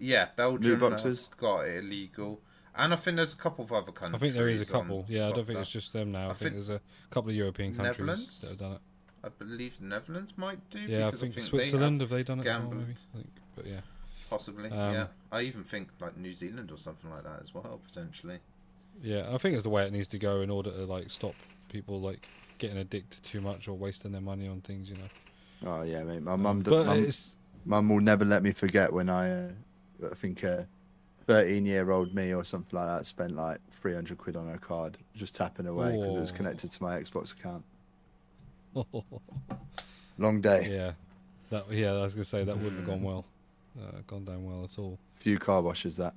Yeah, 0.00 0.28
Belgium 0.36 0.80
have 0.80 0.90
boxes? 0.90 1.28
got 1.38 1.60
it 1.68 1.84
illegal. 1.84 2.40
And 2.74 2.92
I 2.92 2.96
think 2.96 3.16
there's 3.16 3.32
a 3.32 3.36
couple 3.36 3.64
of 3.64 3.72
other 3.72 3.90
countries. 3.90 4.14
I 4.14 4.24
think 4.24 4.34
there 4.34 4.48
is 4.48 4.60
a 4.60 4.64
couple. 4.64 5.04
Yeah, 5.08 5.28
I 5.28 5.32
don't 5.32 5.44
think 5.46 5.56
that. 5.56 5.60
it's 5.62 5.72
just 5.72 5.92
them 5.92 6.12
now. 6.12 6.28
I, 6.28 6.30
I 6.30 6.34
think, 6.34 6.38
think 6.38 6.54
there's 6.54 6.68
a 6.68 6.80
couple 7.10 7.30
of 7.30 7.36
European 7.36 7.74
countries 7.74 8.40
that 8.40 8.48
have 8.50 8.58
done 8.58 8.72
it. 8.72 8.80
I 9.24 9.28
believe 9.30 9.78
the 9.78 9.86
Netherlands 9.86 10.32
might 10.36 10.58
do. 10.70 10.80
Yeah, 10.80 11.02
I 11.02 11.04
because 11.06 11.20
think, 11.20 11.34
they 11.34 11.40
Switzerland 11.42 12.00
have 12.00 12.10
have, 12.10 12.18
they 12.18 12.22
done 12.22 12.40
it 12.40 12.46
as 12.46 12.60
well? 12.62 12.70
Maybe. 12.72 12.94
I 13.12 13.16
think, 13.16 13.30
but 13.56 13.66
yeah, 13.66 13.80
possibly. 14.30 14.70
Um, 14.70 14.94
yeah, 14.94 15.06
I 15.32 15.42
even 15.42 15.64
think 15.64 15.88
like 16.00 16.16
New 16.16 16.32
Zealand 16.32 16.70
or 16.70 16.78
something 16.78 17.10
like 17.10 17.24
that 17.24 17.40
as 17.42 17.52
well 17.52 17.80
potentially. 17.86 18.38
yeah. 19.02 19.28
I 19.34 19.38
think 19.38 19.54
it's 19.54 19.64
the 19.64 19.70
way 19.70 19.84
it 19.84 19.92
needs 19.92 20.08
to 20.08 20.18
go 20.18 20.40
in 20.40 20.50
order 20.50 20.70
to 20.70 20.84
like 20.86 21.10
stop 21.10 21.34
people 21.68 22.00
like 22.00 22.28
getting 22.58 22.78
addicted 22.78 23.22
too 23.22 23.40
much 23.40 23.68
or 23.68 23.74
wasting 23.74 24.12
their 24.12 24.20
money 24.20 24.46
on 24.48 24.60
things. 24.60 24.88
You 24.88 24.96
know. 24.96 25.08
Oh 25.66 25.82
yeah, 25.82 26.02
mate. 26.04 26.22
My 26.22 26.32
Um, 26.32 26.42
mum, 26.42 26.60
but 26.60 26.86
mum, 26.86 26.98
it's 27.04 27.32
mum 27.64 27.88
will 27.88 28.00
never 28.00 28.24
let 28.24 28.42
me 28.44 28.52
forget 28.52 28.92
when 28.92 29.10
I, 29.10 29.46
uh, 29.46 29.48
I 30.10 30.14
think, 30.14 30.44
uh, 30.44 30.62
thirteen-year-old 31.26 32.14
me 32.14 32.32
or 32.32 32.44
something 32.44 32.78
like 32.78 32.86
that 32.88 33.04
spent 33.06 33.36
like 33.36 33.58
three 33.80 33.94
hundred 33.94 34.18
quid 34.18 34.36
on 34.36 34.48
her 34.48 34.58
card 34.58 34.98
just 35.14 35.34
tapping 35.34 35.66
away 35.66 35.92
because 35.96 36.14
it 36.14 36.20
was 36.20 36.32
Oh. 36.32 36.36
connected 36.36 36.70
to 36.72 36.82
my 36.82 37.00
Xbox 37.00 37.32
account. 37.32 37.64
Long 40.18 40.40
day. 40.40 40.68
yeah, 40.70 40.92
that 41.50 41.70
yeah. 41.70 41.92
I 41.92 42.02
was 42.02 42.14
gonna 42.14 42.24
say 42.24 42.44
that 42.44 42.56
wouldn't 42.56 42.76
have 42.76 42.86
gone 42.86 43.02
well, 43.02 43.24
uh, 43.80 43.98
gone 44.06 44.24
down 44.24 44.44
well 44.44 44.64
at 44.64 44.78
all. 44.78 44.98
Few 45.14 45.38
car 45.38 45.62
washes 45.62 45.96
that. 45.96 46.14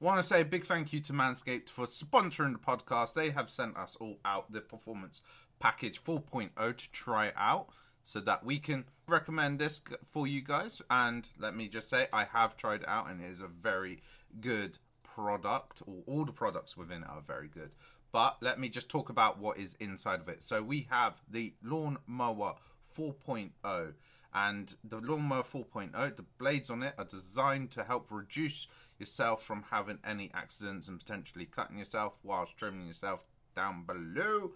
Want 0.00 0.18
to 0.18 0.22
say 0.22 0.40
a 0.40 0.44
big 0.46 0.64
thank 0.64 0.94
you 0.94 1.00
to 1.00 1.12
Manscaped 1.12 1.68
for 1.68 1.84
sponsoring 1.84 2.52
the 2.52 2.58
podcast. 2.58 3.12
They 3.12 3.30
have 3.30 3.50
sent 3.50 3.76
us 3.76 3.96
all 4.00 4.16
out 4.24 4.50
the 4.50 4.62
performance 4.62 5.20
package 5.58 6.02
4.0 6.02 6.76
to 6.76 6.90
try 6.90 7.26
it 7.26 7.34
out 7.36 7.68
so 8.02 8.18
that 8.20 8.44
we 8.44 8.58
can 8.58 8.84
recommend 9.06 9.58
this 9.58 9.82
for 10.06 10.26
you 10.26 10.40
guys. 10.40 10.80
And 10.90 11.28
let 11.38 11.54
me 11.54 11.68
just 11.68 11.90
say, 11.90 12.08
I 12.12 12.24
have 12.24 12.56
tried 12.56 12.80
it 12.82 12.88
out 12.88 13.10
and 13.10 13.20
it 13.20 13.30
is 13.30 13.42
a 13.42 13.46
very 13.46 14.00
good 14.40 14.78
product. 15.02 15.82
All, 15.86 16.02
all 16.06 16.24
the 16.24 16.32
products 16.32 16.76
within 16.76 17.02
it 17.02 17.08
are 17.08 17.20
very 17.20 17.48
good. 17.48 17.74
But 18.12 18.38
let 18.40 18.58
me 18.58 18.68
just 18.68 18.88
talk 18.88 19.08
about 19.08 19.38
what 19.38 19.58
is 19.58 19.76
inside 19.78 20.20
of 20.20 20.28
it. 20.28 20.42
So 20.42 20.62
we 20.62 20.88
have 20.90 21.22
the 21.30 21.54
Lawn 21.62 21.98
Mower 22.06 22.54
4.0 22.96 23.94
and 24.32 24.74
the 24.84 24.98
lawnmower 24.98 25.42
4.0 25.42 26.16
the 26.16 26.24
blades 26.38 26.70
on 26.70 26.82
it 26.82 26.94
are 26.98 27.04
designed 27.04 27.70
to 27.72 27.84
help 27.84 28.06
reduce 28.10 28.66
yourself 28.98 29.42
from 29.42 29.64
having 29.70 29.98
any 30.04 30.30
accidents 30.34 30.88
and 30.88 30.98
potentially 30.98 31.46
cutting 31.46 31.78
yourself 31.78 32.18
whilst 32.22 32.56
trimming 32.56 32.86
yourself 32.86 33.24
down 33.56 33.84
below 33.84 34.52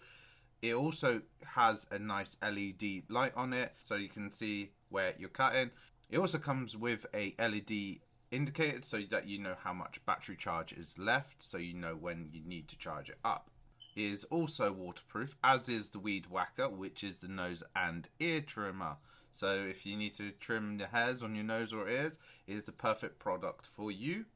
it 0.62 0.75
also 0.75 1.23
has 1.45 1.87
a 1.90 1.99
nice 1.99 2.37
led 2.43 3.03
light 3.09 3.33
on 3.37 3.53
it 3.53 3.73
so 3.83 3.97
you 3.97 4.09
can 4.09 4.31
see 4.31 4.71
where 4.90 5.14
you're 5.19 5.29
cutting 5.29 5.71
it 6.11 6.19
also 6.19 6.38
comes 6.38 6.77
with 6.77 7.07
a 7.12 7.35
led 7.38 8.01
indicator 8.35 8.81
so 8.83 9.01
that 9.11 9.27
you 9.27 9.38
know 9.38 9.55
how 9.62 9.73
much 9.73 10.05
battery 10.05 10.37
charge 10.37 10.73
is 10.73 10.99
left 10.99 11.42
so 11.42 11.59
you 11.59 11.75
know 11.75 11.94
when 11.94 12.29
you 12.33 12.42
need 12.44 12.68
to 12.68 12.77
charge 12.77 13.09
it 13.09 13.18
up 13.25 13.51
it 13.94 14.03
is 14.03 14.25
also 14.25 14.73
waterproof, 14.73 15.37
as 15.44 15.68
is 15.68 15.90
the 15.90 16.01
Weed 16.01 16.27
Whacker, 16.27 16.68
which 16.68 17.05
is 17.05 17.18
the 17.18 17.29
nose 17.29 17.62
and 17.77 18.09
ear 18.18 18.40
trimmer. 18.40 18.97
So 19.33 19.53
if 19.55 19.87
you 19.87 19.97
need 19.97 20.14
to 20.14 20.33
trim 20.33 20.79
the 20.79 20.88
hairs 20.88 21.23
on 21.23 21.35
your 21.35 21.44
nose 21.44 21.73
or 21.73 21.88
ears, 21.88 22.18
it 22.47 22.55
is 22.55 22.64
the 22.64 22.73
perfect 22.73 23.18
product 23.18 23.66
for 23.66 23.90
you. 23.90 24.27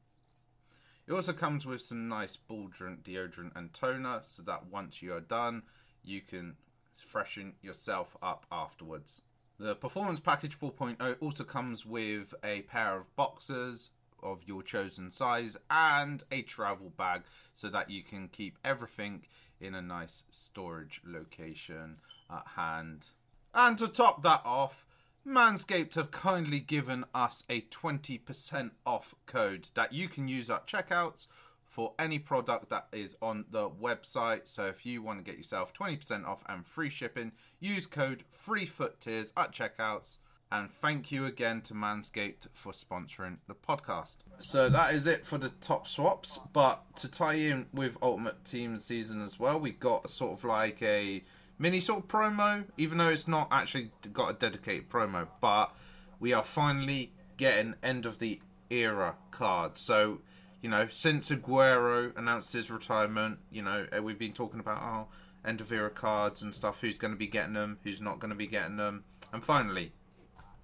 It 1.07 1.13
also 1.13 1.33
comes 1.33 1.65
with 1.65 1.81
some 1.81 2.07
nice 2.07 2.37
baldrant 2.37 3.03
deodorant 3.03 3.55
and 3.55 3.73
toner, 3.73 4.19
so 4.23 4.43
that 4.43 4.67
once 4.67 5.01
you 5.01 5.13
are 5.13 5.21
done, 5.21 5.63
you 6.03 6.21
can 6.21 6.55
freshen 6.95 7.55
yourself 7.61 8.15
up 8.21 8.45
afterwards. 8.51 9.21
The 9.59 9.75
Performance 9.75 10.21
Package 10.21 10.57
4.0 10.57 11.17
also 11.19 11.43
comes 11.43 11.85
with 11.85 12.33
a 12.41 12.61
pair 12.61 12.95
of 12.95 13.13
boxers 13.17 13.89
of 14.23 14.39
your 14.45 14.63
chosen 14.63 15.11
size 15.11 15.57
and 15.69 16.23
a 16.31 16.43
travel 16.43 16.93
bag 16.97 17.23
so 17.53 17.67
that 17.67 17.89
you 17.89 18.01
can 18.01 18.29
keep 18.29 18.57
everything 18.63 19.23
in 19.59 19.75
a 19.75 19.81
nice 19.81 20.23
storage 20.31 21.01
location 21.05 21.97
at 22.31 22.47
hand. 22.55 23.07
And 23.53 23.77
to 23.79 23.89
top 23.89 24.23
that 24.23 24.41
off, 24.45 24.85
Manscaped 25.27 25.95
have 25.95 26.11
kindly 26.11 26.61
given 26.61 27.03
us 27.13 27.43
a 27.49 27.59
20% 27.61 28.71
off 28.85 29.13
code 29.25 29.67
that 29.73 29.91
you 29.91 30.07
can 30.07 30.29
use 30.29 30.49
at 30.49 30.67
checkouts 30.67 31.27
for 31.69 31.93
any 31.99 32.17
product 32.17 32.69
that 32.69 32.87
is 32.91 33.15
on 33.21 33.45
the 33.51 33.69
website. 33.69 34.41
So 34.45 34.65
if 34.65 34.85
you 34.85 35.01
want 35.03 35.19
to 35.19 35.23
get 35.23 35.37
yourself 35.37 35.73
20% 35.73 36.25
off 36.25 36.43
and 36.49 36.65
free 36.65 36.89
shipping, 36.89 37.31
use 37.59 37.85
code 37.85 38.23
3FUTTIERS 38.33 39.31
at 39.37 39.53
checkouts. 39.53 40.17
And 40.51 40.69
thank 40.69 41.11
you 41.11 41.27
again 41.27 41.61
to 41.61 41.75
Manscaped 41.75 42.47
for 42.53 42.73
sponsoring 42.73 43.37
the 43.47 43.53
podcast. 43.53 44.17
So 44.39 44.67
that 44.69 44.95
is 44.95 45.05
it 45.05 45.27
for 45.27 45.37
the 45.37 45.49
TOTS 45.49 45.91
swaps. 45.91 46.39
But 46.53 46.81
to 46.97 47.07
tie 47.07 47.35
in 47.35 47.67
with 47.71 47.97
Ultimate 48.01 48.43
Team 48.43 48.79
season 48.79 49.21
as 49.21 49.39
well, 49.39 49.59
we 49.59 49.69
got 49.69 50.09
sort 50.09 50.39
of 50.39 50.43
like 50.43 50.81
a 50.81 51.23
mini 51.59 51.79
sort 51.79 51.99
of 51.99 52.07
promo, 52.07 52.63
even 52.77 52.97
though 52.97 53.09
it's 53.09 53.27
not 53.27 53.47
actually 53.51 53.91
got 54.11 54.31
a 54.31 54.33
dedicated 54.33 54.89
promo. 54.89 55.27
But 55.39 55.71
we 56.19 56.33
are 56.33 56.43
finally 56.43 57.13
getting 57.37 57.75
end 57.83 58.07
of 58.07 58.17
the 58.17 58.41
era 58.71 59.17
cards. 59.29 59.79
So, 59.79 60.21
you 60.61 60.69
know, 60.69 60.87
since 60.89 61.29
Aguero 61.29 62.15
announced 62.17 62.53
his 62.53 62.69
retirement, 62.69 63.39
you 63.51 63.61
know, 63.61 63.87
uh, 63.95 64.01
we've 64.01 64.19
been 64.19 64.33
talking 64.33 64.59
about 64.59 64.81
oh, 64.81 65.07
end 65.47 65.61
of 65.61 65.71
era 65.71 65.89
cards 65.89 66.41
and 66.41 66.53
stuff. 66.53 66.81
Who's 66.81 66.97
going 66.97 67.13
to 67.13 67.17
be 67.17 67.27
getting 67.27 67.53
them? 67.53 67.79
Who's 67.83 68.01
not 68.01 68.19
going 68.19 68.29
to 68.29 68.35
be 68.35 68.47
getting 68.47 68.77
them? 68.77 69.03
And 69.31 69.43
finally, 69.43 69.93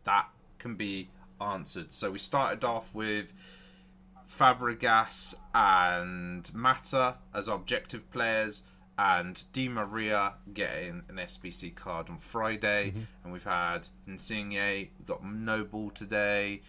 that 0.03 0.27
can 0.60 0.75
be 0.75 1.10
answered. 1.39 1.93
So 1.93 2.12
we 2.12 2.19
started 2.19 2.63
off 2.63 2.93
with 2.93 3.34
Fabregas 4.27 5.36
and 5.53 6.53
Mata 6.53 7.15
as 7.34 7.47
objective 7.47 8.10
players, 8.12 8.63
and 8.97 9.43
Di 9.51 9.67
Maria 9.67 10.36
getting 10.53 11.03
an 11.10 11.15
SBC 11.15 11.75
card 11.75 12.10
on 12.10 12.17
Friday, 12.17 12.93
and 13.23 13.34
we've 13.34 13.43
had 13.43 13.88
Insigne, 14.08 14.89
we've 14.97 15.05
got 15.05 15.25
Noble 15.25 15.89
today. 15.89 16.62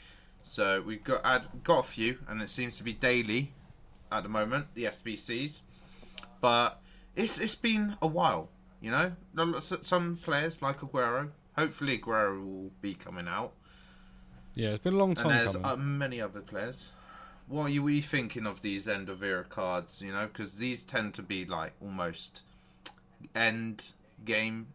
So 0.48 0.80
we've 0.80 1.02
got 1.02 1.26
had, 1.26 1.64
got 1.64 1.80
a 1.80 1.82
few, 1.82 2.18
and 2.28 2.40
it 2.40 2.48
seems 2.48 2.78
to 2.78 2.84
be 2.84 2.92
daily 2.92 3.52
at 4.12 4.22
the 4.22 4.28
moment 4.28 4.66
the 4.74 4.84
SBCs, 4.84 5.60
but 6.40 6.80
it's 7.16 7.38
it's 7.38 7.56
been 7.56 7.96
a 8.00 8.06
while. 8.06 8.48
You 8.80 8.92
know, 8.92 9.12
some 9.82 10.18
players 10.22 10.62
like 10.62 10.80
Aguero 10.80 11.30
Hopefully, 11.56 11.98
Aguero 11.98 12.44
will 12.44 12.70
be 12.82 12.94
coming 12.94 13.26
out. 13.26 13.52
Yeah, 14.54 14.70
it's 14.70 14.84
been 14.84 14.94
a 14.94 14.98
long 14.98 15.14
time. 15.14 15.30
And 15.30 15.40
there's 15.40 15.56
uh, 15.56 15.76
many 15.76 16.20
other 16.20 16.40
players. 16.40 16.92
What 17.48 17.64
are 17.64 17.68
you 17.68 17.82
we 17.82 18.00
thinking 18.00 18.46
of 18.46 18.60
these 18.60 18.86
end 18.86 19.08
of 19.08 19.22
era 19.22 19.44
cards? 19.44 20.02
You 20.02 20.12
know, 20.12 20.26
because 20.26 20.58
these 20.58 20.84
tend 20.84 21.14
to 21.14 21.22
be 21.22 21.44
like 21.44 21.72
almost 21.80 22.42
end 23.34 23.84
game 24.24 24.68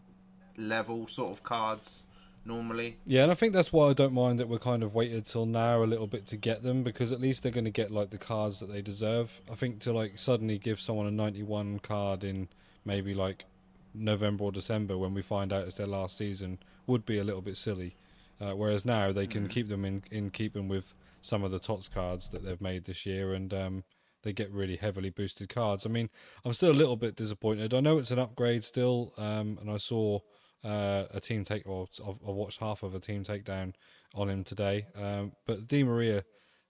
level 0.58 1.08
sort 1.08 1.32
of 1.32 1.44
cards 1.44 2.06
normally. 2.46 2.98
Yeah, 3.06 3.24
and 3.24 3.32
I 3.32 3.36
think 3.36 3.54
that's 3.54 3.72
why 3.72 3.90
I 3.90 3.94
don't 3.94 4.14
mind 4.14 4.40
that 4.40 4.48
we're 4.48 4.60
kind 4.60 4.84
of 4.84 4.94
waited 4.94 5.26
till 5.26 5.46
now 5.46 5.84
a 5.84 5.86
little 5.86 6.08
bit 6.08 6.26
to 6.28 6.38
get 6.38 6.64
them 6.64 6.84
because 6.84 7.12
at 7.12 7.22
least 7.22 7.44
they're 7.44 7.52
going 7.52 7.66
to 7.66 7.72
get 7.72 7.92
like 7.92 8.10
the 8.10 8.18
cards 8.18 8.60
that 8.60 8.72
they 8.72 8.82
deserve. 8.82 9.42
I 9.52 9.56
think 9.56 9.80
to 9.82 9.94
like 9.94 10.20
suddenly 10.20 10.58
give 10.58 10.82
someone 10.82 11.08
a 11.08 11.12
91 11.12 11.80
card 11.80 12.24
in 12.24 12.50
maybe 12.86 13.14
like 13.14 13.46
November 13.94 14.46
or 14.46 14.52
December 14.52 14.98
when 14.98 15.14
we 15.14 15.22
find 15.22 15.52
out 15.52 15.66
it's 15.66 15.76
their 15.76 15.88
last 15.88 16.18
season 16.18 16.60
would 16.88 17.06
be 17.06 17.18
a 17.18 17.24
little 17.24 17.42
bit 17.42 17.58
silly. 17.58 17.96
Uh, 18.40 18.56
whereas 18.56 18.86
now 18.86 19.12
they 19.12 19.28
can 19.28 19.48
keep 19.48 19.70
them 19.70 19.86
in 19.86 20.04
in 20.10 20.32
keeping 20.32 20.68
with 20.68 20.96
some 21.22 21.44
of 21.44 21.52
the 21.52 21.60
TOTS 21.60 21.88
cards 21.88 22.30
that 22.30 22.44
they've 22.44 22.60
made 22.60 22.86
this 22.86 23.06
year 23.06 23.36
and 23.36 23.54
um, 23.54 23.84
they 24.24 24.34
get 24.34 24.52
really 24.52 24.76
heavily 24.76 25.10
boosted 25.10 25.50
cards. 25.50 25.86
I 25.86 25.90
mean, 25.90 26.10
I'm 26.44 26.54
still 26.54 26.72
a 26.72 26.74
little 26.74 26.96
bit 26.96 27.16
disappointed. 27.16 27.74
I 27.74 27.80
know 27.80 27.98
it's 27.98 28.12
an 28.12 28.20
upgrade 28.20 28.64
still, 28.64 29.14
um, 29.18 29.58
and 29.62 29.70
I 29.70 29.78
saw 29.78 30.20
uh, 30.64 31.06
a 31.12 31.20
team 31.20 31.44
take, 31.44 31.68
or 31.68 31.88
I've 32.00 32.16
I've 32.28 32.36
watched 32.36 32.60
half 32.60 32.84
of 32.84 32.94
a 32.94 33.00
team 33.00 33.24
takedown 33.24 33.74
on 34.14 34.30
him 34.30 34.44
today. 34.44 34.88
Um, 34.96 35.34
but 35.46 35.68
Di 35.68 35.84
Maria, 35.84 36.24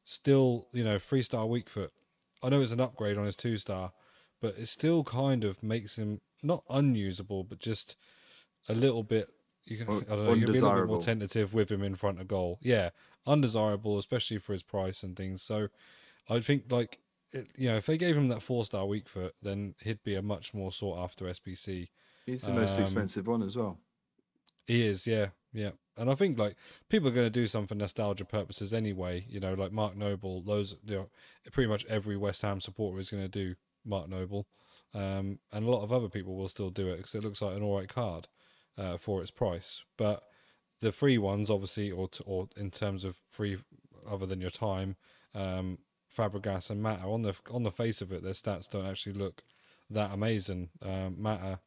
still, 0.04 0.68
you 0.74 0.84
know, 0.84 1.00
three 1.00 1.24
star 1.24 1.46
weak 1.46 1.70
foot. 1.70 1.92
I 2.44 2.50
know 2.50 2.62
it's 2.62 2.72
an 2.72 2.80
upgrade 2.80 3.18
on 3.18 3.26
his 3.26 3.36
two 3.36 3.58
star, 3.58 3.92
but 4.42 4.58
it 4.58 4.68
still 4.68 5.04
kind 5.04 5.44
of 5.44 5.62
makes 5.62 5.98
him 5.98 6.22
not 6.42 6.64
unusable, 6.70 7.44
but 7.44 7.60
just 7.60 7.96
a 8.70 8.74
little 8.74 9.04
bit. 9.04 9.30
You 9.66 9.78
can, 9.78 9.88
I 9.88 9.92
don't 9.92 10.10
know, 10.26 10.34
you 10.34 10.46
can 10.46 10.54
be 10.54 10.60
a 10.60 10.62
little 10.64 10.80
bit 10.82 10.88
more 10.88 11.02
tentative 11.04 11.54
with 11.54 11.70
him 11.70 11.84
in 11.84 11.96
front 11.96 12.20
of 12.20 12.28
goal. 12.28 12.58
Yeah, 12.62 12.90
undesirable, 13.28 13.98
especially 14.00 14.40
for 14.40 14.54
his 14.54 14.64
price 14.64 15.04
and 15.04 15.16
things. 15.16 15.44
So, 15.44 15.68
I 16.30 16.40
think 16.40 16.72
like 16.72 17.00
it, 17.32 17.48
you 17.56 17.70
know, 17.70 17.78
if 17.78 17.86
they 17.86 17.98
gave 17.98 18.18
him 18.18 18.28
that 18.30 18.42
four 18.42 18.66
star 18.66 18.86
weak 18.86 19.08
foot, 19.08 19.36
then 19.42 19.76
he'd 19.82 20.04
be 20.04 20.16
a 20.16 20.22
much 20.22 20.54
more 20.54 20.72
sought 20.72 21.04
after 21.04 21.26
SBC. 21.26 21.90
He's 22.26 22.44
the 22.44 22.54
most 22.54 22.78
Um, 22.78 22.84
expensive 22.84 23.28
one 23.28 23.44
as 23.44 23.56
well. 23.56 23.78
He 24.68 24.86
is, 24.86 25.08
yeah, 25.08 25.30
yeah. 25.54 25.72
And 25.98 26.10
I 26.10 26.16
think 26.16 26.38
like 26.40 26.56
people 26.90 27.10
are 27.10 27.14
going 27.14 27.26
to 27.26 27.30
do 27.30 27.48
some 27.48 27.68
for 27.68 27.76
nostalgia 27.76 28.26
purposes 28.26 28.74
anyway. 28.74 29.26
You 29.28 29.40
know, 29.40 29.54
like 29.54 29.72
Mark 29.72 29.96
Noble, 29.96 30.42
those 30.42 30.76
you 30.86 30.96
know, 30.96 31.10
pretty 31.52 31.68
much 31.68 31.86
every 31.86 32.16
West 32.18 32.42
Ham 32.44 32.62
supporter 32.62 33.00
is 33.00 33.10
going 33.10 33.24
to 33.24 33.30
do 33.30 33.56
Mark 33.84 34.08
Noble, 34.08 34.48
um, 34.94 35.40
and 35.52 35.66
a 35.66 35.70
lot 35.70 35.84
of 35.84 35.92
other 35.92 36.10
people 36.10 36.36
will 36.36 36.48
still 36.48 36.70
do 36.70 36.88
it 36.90 36.98
because 36.98 37.16
it 37.16 37.24
looks 37.24 37.42
like 37.42 37.56
an 37.56 37.64
all 37.64 37.78
right 37.78 37.90
card 37.90 38.28
uh, 38.78 38.98
for 38.98 39.22
its 39.22 39.32
price. 39.32 39.84
But 39.98 40.24
the 40.80 40.92
free 40.92 41.18
ones, 41.18 41.50
obviously, 41.50 41.92
or 41.92 42.08
t- 42.08 42.24
or 42.26 42.48
in 42.56 42.72
terms 42.72 43.04
of 43.04 43.18
free, 43.30 43.58
other 44.10 44.26
than 44.26 44.42
your 44.42 44.50
time, 44.50 44.96
um, 45.36 45.80
Fabregas 46.16 46.70
and 46.70 46.82
Mata 46.82 47.04
on 47.04 47.24
the 47.24 47.36
on 47.52 47.64
the 47.64 47.72
face 47.72 48.02
of 48.02 48.12
it, 48.12 48.24
their 48.24 48.34
stats 48.34 48.70
don't 48.70 48.86
actually 48.86 49.14
look 49.14 49.44
that 49.90 50.14
amazing. 50.14 50.70
Um, 50.82 51.22
Mata 51.22 51.60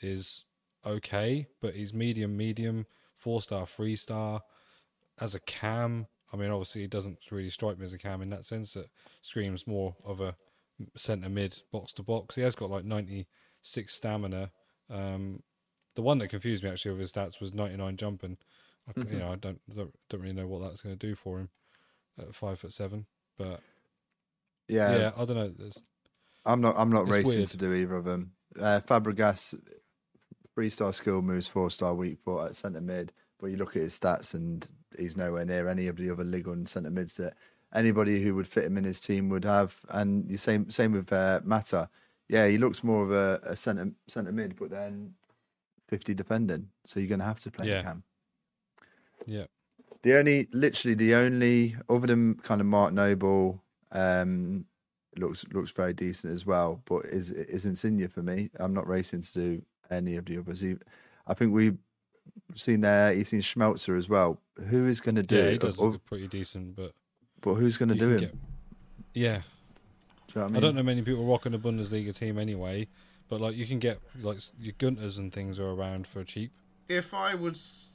is 0.00 0.44
okay, 0.86 1.48
but 1.60 1.74
he's 1.74 1.92
medium, 1.92 2.36
medium, 2.36 2.86
four 3.16 3.42
star, 3.42 3.66
three 3.66 3.96
star. 3.96 4.42
As 5.20 5.34
a 5.34 5.40
cam, 5.40 6.06
I 6.32 6.36
mean, 6.36 6.50
obviously, 6.50 6.82
he 6.82 6.86
doesn't 6.86 7.18
really 7.30 7.50
strike 7.50 7.78
me 7.78 7.84
as 7.84 7.92
a 7.92 7.98
cam 7.98 8.22
in 8.22 8.30
that 8.30 8.46
sense. 8.46 8.76
It 8.76 8.88
screams 9.20 9.66
more 9.66 9.96
of 10.04 10.20
a 10.20 10.36
centre 10.96 11.28
mid, 11.28 11.62
box 11.72 11.92
to 11.94 12.02
box. 12.02 12.34
He 12.36 12.42
has 12.42 12.54
got 12.54 12.70
like 12.70 12.84
96 12.84 13.92
stamina. 13.92 14.50
Um, 14.90 15.42
the 15.94 16.02
one 16.02 16.18
that 16.18 16.28
confused 16.28 16.62
me 16.62 16.70
actually 16.70 16.92
with 16.92 17.00
his 17.00 17.12
stats 17.12 17.40
was 17.40 17.52
99 17.52 17.96
jumping. 17.96 18.36
I, 18.88 19.00
you 19.00 19.18
know, 19.18 19.32
I 19.32 19.36
don't, 19.36 19.60
don't 19.74 19.92
don't 20.08 20.20
really 20.20 20.32
know 20.32 20.46
what 20.46 20.62
that's 20.62 20.80
going 20.80 20.96
to 20.96 21.06
do 21.06 21.14
for 21.14 21.40
him 21.40 21.50
at 22.18 22.34
five 22.34 22.60
foot 22.60 22.72
seven, 22.72 23.06
but 23.36 23.60
Yeah, 24.68 24.96
yeah, 24.96 25.10
I 25.16 25.24
don't 25.24 25.36
know. 25.36 25.48
There's, 25.48 25.82
I'm 26.46 26.60
not. 26.60 26.74
I'm 26.78 26.90
not 26.90 27.08
racing 27.08 27.38
weird. 27.38 27.48
to 27.48 27.56
do 27.56 27.74
either 27.74 27.96
of 27.96 28.04
them. 28.04 28.32
Uh, 28.58 28.80
Fabregas, 28.80 29.60
three 30.58 30.70
star 30.70 30.92
skill 30.92 31.22
moves, 31.22 31.46
four 31.46 31.70
star 31.70 31.94
weak 31.94 32.18
foot 32.24 32.46
at 32.48 32.56
centre 32.56 32.80
mid. 32.80 33.12
But 33.38 33.46
you 33.46 33.56
look 33.58 33.76
at 33.76 33.82
his 33.82 33.96
stats, 33.96 34.34
and 34.34 34.66
he's 34.98 35.16
nowhere 35.16 35.44
near 35.44 35.68
any 35.68 35.86
of 35.86 35.96
the 35.96 36.10
other 36.10 36.24
Ligue 36.24 36.48
1 36.48 36.66
centre 36.66 36.90
mids 36.90 37.14
that 37.18 37.34
anybody 37.72 38.20
who 38.20 38.34
would 38.34 38.48
fit 38.48 38.64
him 38.64 38.76
in 38.76 38.82
his 38.82 38.98
team 38.98 39.28
would 39.28 39.44
have. 39.44 39.76
And 39.88 40.28
the 40.28 40.36
same 40.36 40.68
same 40.68 40.90
with 40.90 41.12
uh, 41.12 41.42
Mata. 41.44 41.88
Yeah, 42.28 42.48
he 42.48 42.58
looks 42.58 42.82
more 42.82 43.04
of 43.04 43.12
a, 43.12 43.40
a 43.52 43.54
centre 43.54 43.92
centre 44.08 44.32
mid, 44.32 44.56
but 44.56 44.70
then 44.70 45.14
50 45.86 46.12
defending. 46.14 46.70
So 46.86 46.98
you're 46.98 47.08
going 47.08 47.20
to 47.20 47.24
have 47.26 47.38
to 47.40 47.52
play 47.52 47.68
Yeah. 47.68 47.82
Cam. 47.82 48.02
yeah, 49.26 49.44
The 50.02 50.18
only, 50.18 50.48
literally, 50.52 50.94
the 50.96 51.14
only 51.14 51.76
other 51.88 52.08
than 52.08 52.34
kind 52.34 52.60
of 52.60 52.66
Mark 52.66 52.92
Noble, 52.92 53.62
um, 53.92 54.64
looks 55.16 55.44
looks 55.52 55.70
very 55.70 55.94
decent 55.94 56.32
as 56.32 56.44
well. 56.44 56.82
But 56.84 57.04
is 57.04 57.30
is 57.30 57.64
Insigne 57.64 58.08
for 58.08 58.24
me? 58.24 58.50
I'm 58.58 58.74
not 58.74 58.88
racing 58.88 59.20
to 59.22 59.32
do 59.32 59.62
any 59.90 60.16
of 60.16 60.24
the 60.26 60.38
others. 60.38 60.60
He, 60.60 60.76
I 61.26 61.34
think 61.34 61.52
we've 61.52 61.78
seen 62.54 62.80
there. 62.82 63.12
He's 63.12 63.28
seen 63.28 63.40
Schmelzer 63.40 63.96
as 63.96 64.08
well. 64.08 64.40
Who 64.68 64.86
is 64.86 65.00
going 65.00 65.14
to 65.16 65.22
do? 65.22 65.36
yeah, 65.36 65.48
he 65.50 65.54
it? 65.56 65.60
does 65.60 65.78
Or- 65.78 65.92
look 65.92 66.04
pretty 66.04 66.28
decent, 66.28 66.76
but 66.76 66.92
but 67.40 67.54
who's 67.54 67.76
going 67.76 67.90
to 67.90 67.94
do 67.94 68.06
can 68.06 68.12
him? 68.14 68.20
get- 68.20 68.34
yeah, 69.14 69.36
Do 70.28 70.34
you 70.34 70.40
know 70.40 70.42
what 70.46 70.54
I, 70.54 70.56
I, 70.56 70.60
don't 70.60 70.74
know 70.76 70.82
many 70.82 71.02
people 71.02 71.24
rocking 71.24 71.54
a 71.54 71.58
Bundesliga 71.58 72.14
team 72.14 72.38
anyway, 72.38 72.88
but 73.28 73.40
like 73.40 73.56
you 73.56 73.66
can 73.66 73.78
get 73.78 74.00
like 74.20 74.38
your 74.60 74.74
Gunters 74.78 75.18
and 75.18 75.32
things 75.32 75.58
are 75.58 75.68
around 75.70 76.06
for 76.06 76.22
cheap. 76.24 76.52
If 76.88 77.14
I 77.14 77.34
was 77.34 77.92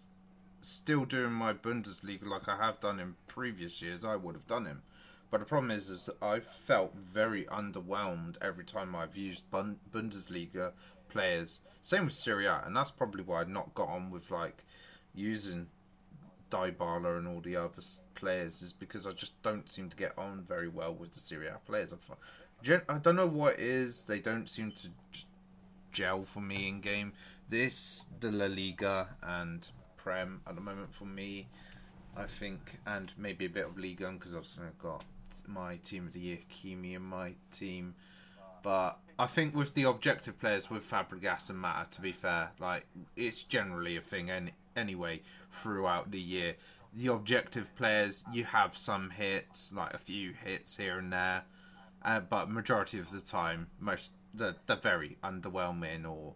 still 0.61 1.05
doing 1.05 1.33
my 1.33 1.53
Bundesliga 1.53 2.25
like 2.25 2.47
I 2.47 2.57
have 2.57 2.79
done 2.79 2.99
in 2.99 3.15
previous 3.27 3.81
years, 3.81 4.03
I 4.05 4.15
would 4.15 4.35
have 4.35 4.47
done 4.47 4.65
him. 4.65 4.81
But 5.29 5.39
the 5.39 5.45
problem 5.45 5.71
is, 5.71 5.89
is 5.89 6.05
that 6.05 6.21
I 6.21 6.39
felt 6.39 6.93
very 6.95 7.45
underwhelmed 7.45 8.35
every 8.41 8.63
time 8.65 8.95
I've 8.95 9.17
used 9.17 9.43
Bundesliga 9.51 10.73
players. 11.13 11.59
Same 11.81 12.05
with 12.05 12.13
Serie 12.13 12.47
A, 12.47 12.63
and 12.65 12.75
that's 12.75 12.91
probably 12.91 13.23
why 13.23 13.41
I've 13.41 13.49
not 13.49 13.73
got 13.73 13.89
on 13.89 14.09
with 14.09 14.31
like 14.31 14.65
using 15.13 15.67
Dybala 16.49 17.17
and 17.17 17.27
all 17.27 17.41
the 17.41 17.55
other 17.55 17.81
players 18.15 18.61
is 18.61 18.73
because 18.73 19.07
I 19.07 19.11
just 19.11 19.41
don't 19.43 19.69
seem 19.69 19.89
to 19.89 19.97
get 19.97 20.17
on 20.17 20.43
very 20.47 20.67
well 20.67 20.93
with 20.93 21.13
the 21.13 21.19
Serie 21.19 21.47
A 21.47 21.59
players. 21.65 21.93
I, 21.93 22.97
don't 22.97 23.15
know 23.15 23.27
what 23.27 23.55
it 23.55 23.59
is. 23.59 24.05
They 24.05 24.19
don't 24.19 24.49
seem 24.49 24.71
to 24.71 24.87
gel 25.91 26.23
for 26.23 26.41
me 26.41 26.69
in 26.69 26.81
game. 26.81 27.13
This, 27.49 28.07
the 28.19 28.31
La 28.31 28.45
Liga 28.45 29.09
and 29.21 29.69
Prem 29.97 30.41
at 30.47 30.55
the 30.55 30.61
moment 30.61 30.93
for 30.93 31.05
me, 31.05 31.47
I 32.15 32.25
think, 32.25 32.79
and 32.85 33.11
maybe 33.17 33.45
a 33.45 33.49
bit 33.49 33.65
of 33.65 33.77
Liga 33.77 34.11
because 34.11 34.33
obviously 34.33 34.65
I've 34.65 34.79
got 34.79 35.03
my 35.47 35.77
team 35.77 36.07
of 36.07 36.13
the 36.13 36.19
year, 36.19 36.39
Kimi, 36.49 36.93
in 36.93 37.01
my 37.01 37.33
team. 37.51 37.95
But 38.61 38.99
I 39.19 39.27
think 39.27 39.55
with 39.55 39.73
the 39.73 39.83
objective 39.83 40.39
players, 40.39 40.69
with 40.69 40.89
Fabregas 40.89 41.49
and 41.49 41.59
Mata, 41.59 41.87
to 41.91 42.01
be 42.01 42.11
fair, 42.11 42.51
like 42.59 42.85
it's 43.15 43.43
generally 43.43 43.95
a 43.95 44.01
thing 44.01 44.29
any, 44.29 44.53
anyway 44.75 45.21
throughout 45.51 46.11
the 46.11 46.19
year. 46.19 46.55
The 46.95 47.07
objective 47.07 47.75
players, 47.75 48.23
you 48.31 48.43
have 48.45 48.77
some 48.77 49.11
hits, 49.11 49.71
like 49.73 49.93
a 49.93 49.97
few 49.97 50.33
hits 50.33 50.77
here 50.77 50.99
and 50.99 51.11
there, 51.11 51.43
uh, 52.03 52.19
but 52.19 52.49
majority 52.49 52.99
of 52.99 53.11
the 53.11 53.21
time, 53.21 53.67
most 53.79 54.13
they're, 54.33 54.55
they're 54.67 54.75
very 54.75 55.17
underwhelming 55.23 56.09
or 56.09 56.33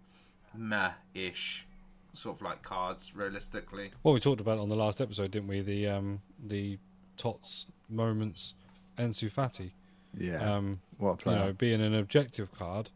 meh-ish, 0.55 1.65
sort 2.13 2.37
of 2.37 2.41
like 2.41 2.61
cards, 2.63 3.15
realistically. 3.15 3.91
Well, 4.03 4.13
we 4.13 4.19
talked 4.19 4.41
about 4.41 4.59
on 4.59 4.69
the 4.69 4.75
last 4.75 5.01
episode, 5.01 5.31
didn't 5.31 5.47
we? 5.47 5.61
The 5.61 5.87
um 5.87 6.21
the 6.43 6.79
tots 7.17 7.67
moments, 7.89 8.53
Ansu 8.97 9.31
Fati. 9.31 9.71
Yeah, 10.17 10.55
Um, 10.55 10.81
what 10.97 11.07
a 11.07 11.11
you 11.11 11.17
player. 11.17 11.39
know, 11.39 11.53
being 11.53 11.81
an 11.81 11.93
objective 11.93 12.51
card, 12.57 12.89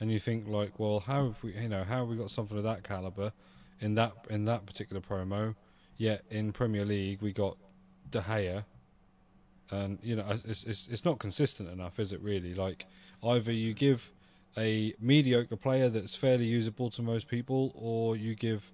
and 0.00 0.10
you 0.12 0.18
think 0.18 0.46
like, 0.48 0.78
well, 0.78 1.00
how 1.00 1.26
have 1.26 1.42
we, 1.42 1.54
you 1.56 1.68
know, 1.68 1.84
how 1.84 2.00
have 2.00 2.08
we 2.08 2.16
got 2.16 2.30
something 2.30 2.56
of 2.58 2.64
that 2.64 2.82
caliber 2.84 3.32
in 3.80 3.94
that 3.94 4.12
in 4.28 4.44
that 4.44 4.66
particular 4.66 5.00
promo? 5.00 5.54
Yet 5.96 6.24
in 6.30 6.52
Premier 6.52 6.84
League 6.84 7.22
we 7.22 7.32
got 7.32 7.56
De 8.10 8.20
Gea, 8.20 8.64
and 9.70 9.98
you 10.02 10.16
know, 10.16 10.38
it's 10.44 10.64
it's 10.64 10.86
it's 10.88 11.04
not 11.04 11.18
consistent 11.18 11.68
enough, 11.70 11.98
is 11.98 12.12
it? 12.12 12.20
Really, 12.20 12.54
like 12.54 12.84
either 13.24 13.50
you 13.52 13.72
give 13.74 14.10
a 14.58 14.94
mediocre 15.00 15.56
player 15.56 15.88
that's 15.88 16.14
fairly 16.14 16.46
usable 16.46 16.90
to 16.90 17.02
most 17.02 17.28
people, 17.28 17.72
or 17.74 18.16
you 18.16 18.34
give 18.34 18.70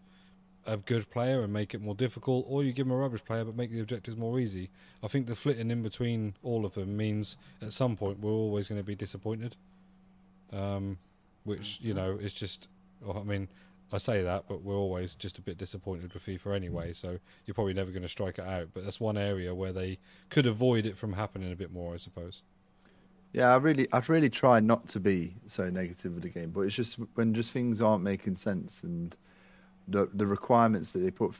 a 0.66 0.76
good 0.76 1.10
player 1.10 1.42
and 1.42 1.52
make 1.52 1.74
it 1.74 1.80
more 1.80 1.94
difficult, 1.94 2.46
or 2.48 2.62
you 2.62 2.72
give 2.72 2.86
them 2.86 2.94
a 2.94 2.98
rubbish 2.98 3.24
player 3.24 3.44
but 3.44 3.56
make 3.56 3.70
the 3.70 3.80
objectives 3.80 4.16
more 4.16 4.38
easy. 4.38 4.70
I 5.02 5.08
think 5.08 5.26
the 5.26 5.36
flitting 5.36 5.70
in 5.70 5.82
between 5.82 6.34
all 6.42 6.64
of 6.64 6.74
them 6.74 6.96
means 6.96 7.36
at 7.60 7.72
some 7.72 7.96
point 7.96 8.20
we're 8.20 8.30
always 8.30 8.68
going 8.68 8.80
to 8.80 8.86
be 8.86 8.94
disappointed. 8.94 9.56
Um, 10.52 10.98
which 11.44 11.78
you 11.80 11.94
know 11.94 12.12
is 12.12 12.34
just, 12.34 12.68
well, 13.00 13.18
I 13.18 13.22
mean, 13.22 13.48
I 13.92 13.98
say 13.98 14.22
that, 14.22 14.44
but 14.48 14.62
we're 14.62 14.76
always 14.76 15.14
just 15.14 15.38
a 15.38 15.40
bit 15.42 15.58
disappointed 15.58 16.14
with 16.14 16.24
FIFA 16.24 16.56
anyway. 16.56 16.92
So 16.92 17.18
you're 17.44 17.54
probably 17.54 17.74
never 17.74 17.90
going 17.90 18.02
to 18.02 18.08
strike 18.08 18.38
it 18.38 18.44
out. 18.44 18.68
But 18.72 18.84
that's 18.84 19.00
one 19.00 19.18
area 19.18 19.54
where 19.54 19.72
they 19.72 19.98
could 20.30 20.46
avoid 20.46 20.86
it 20.86 20.96
from 20.96 21.14
happening 21.14 21.52
a 21.52 21.56
bit 21.56 21.72
more, 21.72 21.94
I 21.94 21.96
suppose. 21.98 22.42
Yeah, 23.32 23.52
I 23.52 23.56
really, 23.56 23.86
I've 23.92 24.08
really 24.08 24.28
tried 24.28 24.64
not 24.64 24.88
to 24.88 25.00
be 25.00 25.34
so 25.46 25.70
negative 25.70 26.14
with 26.14 26.22
the 26.22 26.28
game, 26.28 26.50
but 26.50 26.62
it's 26.62 26.74
just 26.74 26.98
when 27.14 27.34
just 27.34 27.50
things 27.50 27.80
aren't 27.80 28.02
making 28.02 28.34
sense, 28.34 28.82
and 28.82 29.16
the 29.88 30.08
the 30.14 30.26
requirements 30.26 30.92
that 30.92 31.00
they 31.00 31.10
put 31.10 31.34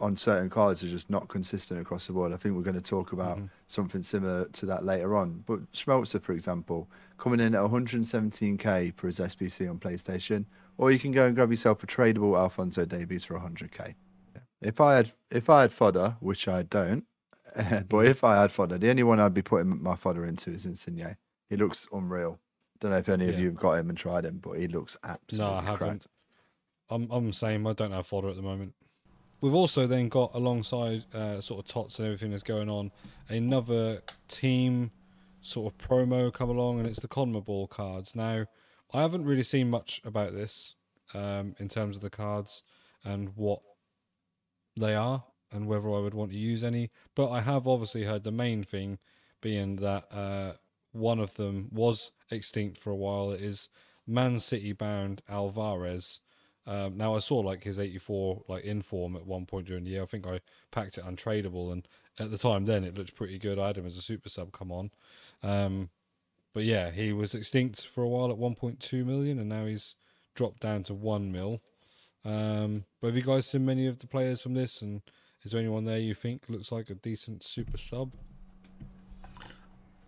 on 0.00 0.16
certain 0.16 0.50
cards 0.50 0.82
are 0.82 0.88
just 0.88 1.08
not 1.08 1.28
consistent 1.28 1.80
across 1.80 2.06
the 2.08 2.12
board. 2.12 2.32
I 2.32 2.36
think 2.36 2.56
we're 2.56 2.62
going 2.62 2.74
to 2.74 2.80
talk 2.82 3.12
about 3.12 3.36
Mm-hmm. 3.36 3.46
something 3.68 4.02
similar 4.02 4.46
to 4.46 4.66
that 4.66 4.84
later 4.84 5.16
on. 5.16 5.44
But 5.46 5.70
Schmelzer, 5.72 6.20
for 6.20 6.32
example, 6.32 6.90
coming 7.16 7.38
in 7.40 7.54
at 7.54 7.60
117k 7.62 8.94
for 8.94 9.06
his 9.06 9.18
SBC 9.18 9.68
on 9.70 9.78
PlayStation, 9.78 10.46
or 10.78 10.90
you 10.90 10.98
can 10.98 11.12
go 11.12 11.26
and 11.26 11.34
grab 11.34 11.50
yourself 11.50 11.82
a 11.82 11.86
tradable 11.86 12.36
Alfonso 12.38 12.84
Davies 12.84 13.24
for 13.24 13.38
100k. 13.38 13.94
If 14.60 14.80
I 14.80 14.94
had 14.96 15.10
if 15.30 15.48
I 15.50 15.62
had 15.62 15.72
fodder, 15.72 16.16
which 16.20 16.48
I 16.48 16.62
don't, 16.62 17.04
but 17.88 18.06
if 18.06 18.24
I 18.24 18.40
had 18.40 18.50
fodder, 18.50 18.78
the 18.78 18.90
only 18.90 19.02
one 19.02 19.20
I'd 19.20 19.34
be 19.34 19.42
putting 19.42 19.82
my 19.82 19.94
fodder 19.94 20.24
into 20.24 20.50
is 20.50 20.64
Insigne. 20.66 21.16
He 21.50 21.56
looks 21.56 21.86
unreal. 21.92 22.40
Don't 22.80 22.90
know 22.90 22.96
if 22.98 23.08
any 23.08 23.28
of 23.28 23.38
you 23.38 23.46
have 23.46 23.56
got 23.56 23.72
him 23.74 23.88
and 23.88 23.96
tried 23.96 24.24
him, 24.24 24.38
but 24.42 24.52
he 24.58 24.66
looks 24.66 24.96
absolutely 25.04 25.52
No, 25.52 25.58
I 25.58 25.62
haven't. 25.62 25.78
cracked. 25.78 26.06
I'm 26.90 27.10
I'm 27.10 27.26
the 27.28 27.32
same. 27.32 27.66
I 27.66 27.72
don't 27.72 27.92
have 27.92 28.06
fodder 28.06 28.28
at 28.28 28.36
the 28.36 28.42
moment. 28.42 28.74
We've 29.40 29.54
also 29.54 29.86
then 29.86 30.08
got 30.08 30.34
alongside 30.34 31.04
uh, 31.14 31.40
sort 31.40 31.60
of 31.60 31.70
tots 31.70 31.98
and 31.98 32.06
everything 32.06 32.30
that's 32.30 32.42
going 32.42 32.70
on 32.70 32.92
another 33.28 34.02
team 34.28 34.90
sort 35.42 35.72
of 35.72 35.78
promo 35.78 36.32
come 36.32 36.48
along, 36.48 36.78
and 36.78 36.88
it's 36.88 37.00
the 37.00 37.08
CONMEBOL 37.08 37.68
cards. 37.68 38.16
Now, 38.16 38.46
I 38.92 39.02
haven't 39.02 39.26
really 39.26 39.42
seen 39.42 39.68
much 39.68 40.00
about 40.04 40.32
this 40.32 40.74
um, 41.12 41.54
in 41.58 41.68
terms 41.68 41.96
of 41.96 42.02
the 42.02 42.10
cards 42.10 42.62
and 43.04 43.36
what 43.36 43.60
they 44.76 44.94
are 44.94 45.24
and 45.52 45.66
whether 45.66 45.88
I 45.88 46.00
would 46.00 46.14
want 46.14 46.32
to 46.32 46.38
use 46.38 46.64
any, 46.64 46.90
but 47.14 47.30
I 47.30 47.40
have 47.40 47.68
obviously 47.68 48.04
heard 48.04 48.24
the 48.24 48.32
main 48.32 48.64
thing 48.64 48.98
being 49.40 49.76
that 49.76 50.12
uh, 50.12 50.54
one 50.92 51.20
of 51.20 51.34
them 51.34 51.68
was 51.70 52.10
extinct 52.30 52.78
for 52.78 52.90
a 52.90 52.96
while. 52.96 53.30
It 53.30 53.42
is 53.42 53.68
Man 54.06 54.40
City 54.40 54.72
bound 54.72 55.22
Alvarez. 55.28 56.20
Um, 56.66 56.96
now 56.96 57.14
I 57.14 57.18
saw 57.18 57.38
like 57.38 57.64
his 57.64 57.78
84 57.78 58.44
like 58.48 58.64
in 58.64 58.82
form 58.82 59.16
at 59.16 59.26
one 59.26 59.46
point 59.46 59.66
during 59.66 59.84
the 59.84 59.90
year. 59.90 60.02
I 60.02 60.06
think 60.06 60.26
I 60.26 60.40
packed 60.70 60.98
it 60.98 61.04
untradeable, 61.04 61.72
and 61.72 61.86
at 62.18 62.30
the 62.30 62.38
time 62.38 62.64
then 62.64 62.84
it 62.84 62.96
looked 62.96 63.14
pretty 63.14 63.38
good. 63.38 63.58
I 63.58 63.68
had 63.68 63.78
him 63.78 63.86
as 63.86 63.96
a 63.96 64.02
super 64.02 64.28
sub 64.28 64.52
come 64.52 64.72
on, 64.72 64.90
um, 65.42 65.90
but 66.54 66.64
yeah, 66.64 66.90
he 66.90 67.12
was 67.12 67.34
extinct 67.34 67.86
for 67.86 68.02
a 68.02 68.08
while 68.08 68.30
at 68.30 68.38
1.2 68.38 69.04
million, 69.04 69.38
and 69.38 69.48
now 69.48 69.66
he's 69.66 69.96
dropped 70.34 70.60
down 70.60 70.84
to 70.84 70.94
one 70.94 71.30
mil. 71.30 71.60
Um, 72.24 72.84
but 73.00 73.08
have 73.08 73.16
you 73.16 73.22
guys 73.22 73.46
seen 73.46 73.66
many 73.66 73.86
of 73.86 73.98
the 73.98 74.06
players 74.06 74.40
from 74.40 74.54
this? 74.54 74.80
And 74.80 75.02
is 75.42 75.52
there 75.52 75.60
anyone 75.60 75.84
there 75.84 75.98
you 75.98 76.14
think 76.14 76.44
looks 76.48 76.72
like 76.72 76.88
a 76.88 76.94
decent 76.94 77.44
super 77.44 77.76
sub? 77.76 78.12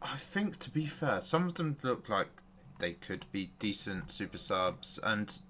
I 0.00 0.16
think, 0.16 0.58
to 0.60 0.70
be 0.70 0.86
fair, 0.86 1.20
some 1.20 1.46
of 1.46 1.54
them 1.54 1.76
look 1.82 2.08
like 2.08 2.28
they 2.78 2.92
could 2.92 3.26
be 3.32 3.50
decent 3.58 4.10
super 4.10 4.38
subs, 4.38 5.00
and 5.02 5.40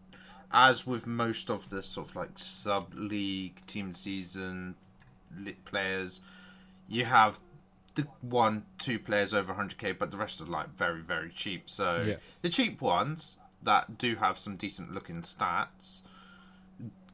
as 0.53 0.87
with 0.87 1.07
most 1.07 1.51
of 1.51 1.71
the 1.71 1.83
sort 1.83 2.09
of 2.11 2.17
like 2.17 2.31
sub 2.39 2.95
league 2.95 3.65
team 3.67 3.95
season 3.95 4.75
lit 5.37 5.65
players, 5.65 6.21
you 6.89 7.05
have 7.05 7.41
the 7.95 8.07
one, 8.21 8.65
two 8.79 8.99
players 8.99 9.33
over 9.35 9.55
100k, 9.55 9.99
but 9.99 10.11
the 10.11 10.17
rest 10.17 10.41
are 10.41 10.45
like 10.47 10.69
very, 10.77 11.01
very 11.01 11.31
cheap. 11.31 11.69
So 11.71 12.03
Yeah. 12.07 12.17
the 12.43 12.49
cheap 12.49 12.81
ones 12.81 13.39
that 13.63 13.99
do 13.99 14.17
have 14.17 14.39
some 14.39 14.57
decent 14.57 14.93
looking 14.93 15.23
stats 15.23 16.03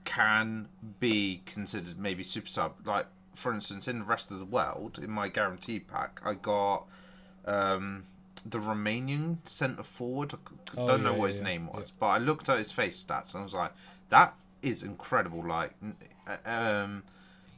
can 0.05 0.69
be 1.01 1.43
considered 1.47 1.99
maybe 1.99 2.23
super 2.25 2.49
sub. 2.49 2.75
Like 2.87 3.07
for 3.35 3.53
instance, 3.55 3.89
in 3.89 4.01
the 4.01 4.05
rest 4.05 4.31
of 4.31 4.39
the 4.39 4.45
world, 4.45 4.99
in 5.03 5.11
my 5.11 5.29
guarantee 5.29 5.81
pack, 5.81 6.21
I 6.25 6.35
got 6.35 6.87
um, 7.47 8.05
the 8.45 8.59
Romanian 8.59 9.39
centre 9.45 9.83
forward. 9.83 10.35
I 10.35 10.37
Oh, 10.77 10.87
don't 10.87 11.03
know 11.03 11.13
yeah, 11.13 11.19
what 11.19 11.29
his 11.29 11.39
yeah, 11.39 11.45
name 11.45 11.69
yeah. 11.71 11.79
was, 11.79 11.91
but 11.91 12.07
I 12.07 12.19
looked 12.19 12.49
at 12.49 12.59
his 12.59 12.73
face 12.73 13.03
stats 13.05 13.33
and 13.35 13.41
I 13.41 13.45
was 13.45 13.55
like, 13.55 13.73
that 14.09 14.35
is 14.63 14.83
incredible. 14.83 15.47
Like 15.47 15.73
uh, 16.27 16.51
um, 16.51 17.03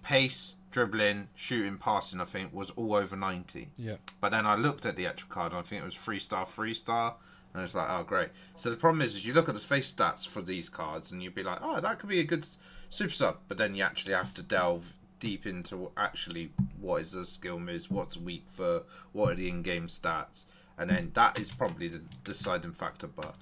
pace, 0.03 0.55
dribbling, 0.71 1.29
shooting, 1.35 1.79
passing. 1.79 2.21
I 2.21 2.25
think 2.25 2.53
was 2.53 2.71
all 2.71 2.95
over 2.95 3.17
ninety. 3.17 3.71
Yeah, 3.77 3.97
But 4.21 4.31
then 4.31 4.47
I 4.47 4.57
looked 4.57 4.87
at 4.87 4.97
the 4.97 5.07
actual 5.07 5.29
card 5.29 5.53
and 5.53 5.59
I 5.59 5.63
think 5.63 5.83
it 5.83 5.85
was 5.85 5.95
three 5.97 6.19
star, 6.19 6.47
three 6.47 6.75
star. 6.75 7.17
And 7.53 7.61
I 7.61 7.63
was 7.65 7.75
like, 7.77 7.89
oh, 7.89 8.03
great. 8.03 8.31
So 8.57 8.69
the 8.69 8.77
problem 8.77 9.01
is, 9.01 9.15
is 9.15 9.25
you 9.25 9.33
look 9.33 9.49
at 9.49 9.55
the 9.55 9.61
face 9.61 9.93
stats 9.93 10.27
for 10.27 10.43
these 10.43 10.69
cards 10.69 11.13
and 11.13 11.23
you'd 11.23 11.37
be 11.37 11.45
like, 11.45 11.59
oh, 11.63 11.81
that 11.81 12.01
could 12.01 12.09
be 12.09 12.19
a 12.19 12.25
good 12.25 12.45
super 12.91 13.13
sub. 13.15 13.37
But 13.47 13.59
then 13.59 13.77
you 13.77 13.85
actually 13.85 14.15
have 14.15 14.35
to 14.35 14.43
delve 14.43 14.93
deep 15.21 15.47
into 15.47 15.93
actually 15.97 16.51
what 16.81 17.03
is 17.03 17.13
the 17.13 17.25
skill 17.25 17.61
moves, 17.61 17.89
what's 17.89 18.17
weak 18.17 18.45
for, 18.53 18.83
what 19.13 19.31
are 19.31 19.35
the 19.37 19.49
in 19.49 19.63
game 19.63 19.87
stats. 19.87 20.47
And 20.79 20.91
then 20.91 21.13
that 21.15 21.39
is 21.39 21.51
probably 21.51 21.89
the 21.89 22.01
deciding 22.25 22.73
factor. 22.73 23.07
But 23.07 23.35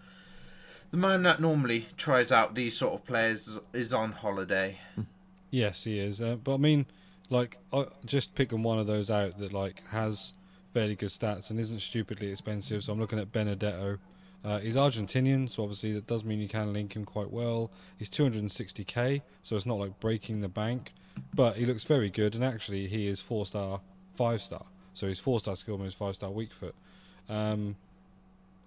the 0.91 0.97
man 0.97 1.23
that 1.23 1.41
normally 1.41 1.87
tries 1.97 2.31
out 2.31 2.55
these 2.55 2.77
sort 2.77 2.95
of 2.95 3.05
players 3.07 3.59
is 3.73 3.93
on 3.93 4.13
holiday. 4.13 4.79
yes, 5.51 5.85
he 5.85 5.99
is. 5.99 6.21
Uh, 6.21 6.37
but 6.37 6.55
I 6.55 6.59
mean, 6.59 6.87
like, 7.31 7.59
I, 7.73 7.87
just 8.05 8.35
picking 8.35 8.63
one 8.63 8.79
of 8.79 8.87
those 8.87 9.11
out 9.11 9.39
that 9.39 9.53
like 9.53 9.83
has 9.89 10.35
fairly 10.73 10.95
good 10.95 11.11
stats 11.11 11.51
and 11.51 11.59
isn't 11.59 11.81
stupidly 11.81 12.31
expensive. 12.31 12.85
So 12.85 12.93
I'm 12.93 13.01
looking 13.01 13.19
at 13.19 13.33
Benedetto. 13.33 13.99
Uh, 14.45 14.59
he's 14.59 14.75
Argentinian, 14.75 15.49
so 15.49 15.63
obviously 15.63 15.93
that 15.93 16.07
does 16.07 16.25
mean 16.25 16.41
you 16.41 16.49
can 16.49 16.73
link 16.73 16.97
him 16.97 17.05
quite 17.05 17.31
well. 17.31 17.71
He's 17.97 18.11
260k, 18.11 19.23
so 19.43 19.55
it's 19.55 19.67
not 19.67 19.79
like 19.79 20.01
breaking 20.01 20.41
the 20.41 20.49
bank, 20.49 20.93
but 21.33 21.57
he 21.57 21.65
looks 21.65 21.85
very 21.85 22.11
good. 22.11 22.35
And 22.35 22.43
actually, 22.43 22.89
he 22.89 23.07
is 23.07 23.21
four 23.21 23.47
star, 23.47 23.81
five 24.17 24.43
star. 24.43 24.67
So 24.95 25.07
he's 25.07 25.21
four 25.21 25.39
star 25.41 25.55
skill 25.57 25.79
moves, 25.79 25.95
five 25.95 26.17
star 26.17 26.31
weak 26.31 26.53
foot. 26.53 26.75
Um, 27.29 27.77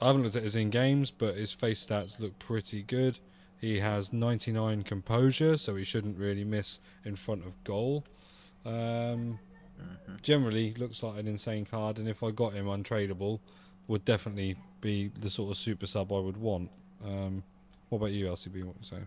I 0.02 0.08
haven't 0.08 0.24
looked 0.24 0.36
at 0.36 0.44
his 0.44 0.56
in 0.56 0.70
games, 0.70 1.12
but 1.12 1.36
his 1.36 1.54
face 1.54 1.86
stats 1.86 2.20
look 2.20 2.38
pretty 2.40 2.84
good. 2.84 3.20
He 3.60 3.80
has 3.80 4.12
99 4.12 4.84
composure, 4.84 5.58
so 5.58 5.76
he 5.76 5.84
shouldn't 5.84 6.18
really 6.18 6.44
miss 6.44 6.80
in 7.04 7.16
front 7.16 7.46
of 7.46 7.64
goal. 7.64 8.04
Um, 8.66 9.40
Generally, 10.22 10.76
looks 10.76 11.04
like 11.04 11.20
an 11.20 11.28
insane 11.28 11.66
card, 11.66 12.00
and 12.00 12.08
if 12.08 12.24
I 12.24 12.32
got 12.32 12.54
him 12.54 12.66
untradeable, 12.66 13.40
would 13.88 14.06
definitely 14.06 14.56
be 14.82 15.12
the 15.20 15.30
sort 15.30 15.52
of 15.52 15.58
super 15.58 15.86
sub 15.86 16.12
I 16.12 16.20
would 16.20 16.38
want. 16.38 16.72
Um, 17.04 17.44
what 17.90 18.00
about 18.00 18.12
you, 18.12 18.26
LCB? 18.26 18.64
What 18.64 18.76
you 18.80 18.86
say? 18.86 18.98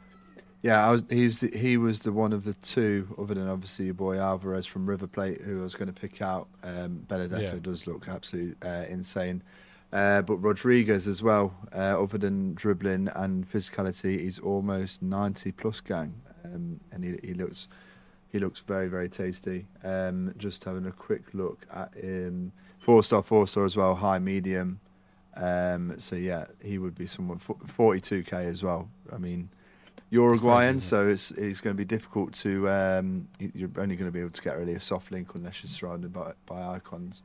Yeah, 0.61 0.85
I 0.87 0.91
was, 0.91 1.05
he 1.09 1.25
was 1.25 1.41
the, 1.41 1.57
he 1.57 1.77
was 1.77 2.01
the 2.01 2.13
one 2.13 2.33
of 2.33 2.43
the 2.45 2.55
two, 2.55 3.15
other 3.17 3.35
than 3.35 3.49
obviously 3.49 3.85
your 3.87 3.95
boy 3.95 4.19
Alvarez 4.19 4.67
from 4.67 4.87
River 4.87 5.07
Plate, 5.07 5.41
who 5.41 5.61
I 5.61 5.63
was 5.63 5.77
going 5.77 5.93
to 5.93 5.99
pick 5.99 6.21
out. 6.21 6.49
Um, 6.65 7.05
Benedetto 7.09 7.55
Yeah. 7.55 7.61
does 7.63 7.87
look 7.87 8.09
absolutely 8.09 8.57
uh, 8.69 8.85
insane, 8.89 9.43
uh, 9.93 10.23
but 10.23 10.37
Rodriguez 10.39 11.07
as 11.07 11.23
well. 11.23 11.55
Uh, 11.73 12.03
other 12.03 12.19
than 12.19 12.55
dribbling 12.55 13.09
and 13.15 13.49
physicality, 13.49 14.19
he's 14.21 14.41
almost 14.41 15.01
ninety 15.01 15.53
plus 15.53 15.81
gang, 15.81 16.21
um, 16.45 16.81
and 16.91 17.05
he, 17.05 17.19
he 17.23 17.35
looks 17.35 17.69
he 18.29 18.41
looks 18.41 18.59
very 18.59 18.89
very 18.89 19.09
tasty. 19.09 19.67
Um, 19.85 20.35
just 20.39 20.65
having 20.65 20.87
a 20.87 20.93
quick 20.93 21.23
look 21.35 21.67
at 21.73 21.95
him, 21.95 22.51
four 22.81 23.05
star, 23.05 23.23
four 23.23 23.47
star 23.47 23.65
as 23.65 23.77
well, 23.77 23.95
high 23.95 24.19
medium. 24.19 24.81
Um, 25.37 26.01
so 26.01 26.17
yeah, 26.17 26.47
he 26.61 26.79
would 26.79 26.97
be 26.97 27.07
someone 27.07 27.39
forty 27.39 28.01
two 28.01 28.25
k 28.25 28.47
as 28.47 28.65
well. 28.65 28.91
I 29.13 29.19
mean. 29.19 29.51
Uruguayan, 30.11 30.81
so 30.81 31.07
it's 31.07 31.31
it's 31.33 31.61
going 31.61 31.75
to 31.77 31.79
be 31.79 31.85
difficult 31.85 32.33
to. 32.35 32.69
Um, 32.69 33.29
you- 33.39 33.53
you're 33.55 33.71
only 33.79 33.97
going 33.97 34.09
to 34.09 34.13
be 34.13 34.21
able 34.21 34.31
to 34.31 34.43
get 34.43 34.57
really 34.59 34.75
a 34.75 34.81
soft 34.81 35.11
link 35.13 35.35
unless 35.35 35.63
you're 35.63 35.71
surrounded 35.71 36.13
by 36.13 36.33
by 36.47 36.63
icons. 36.77 37.23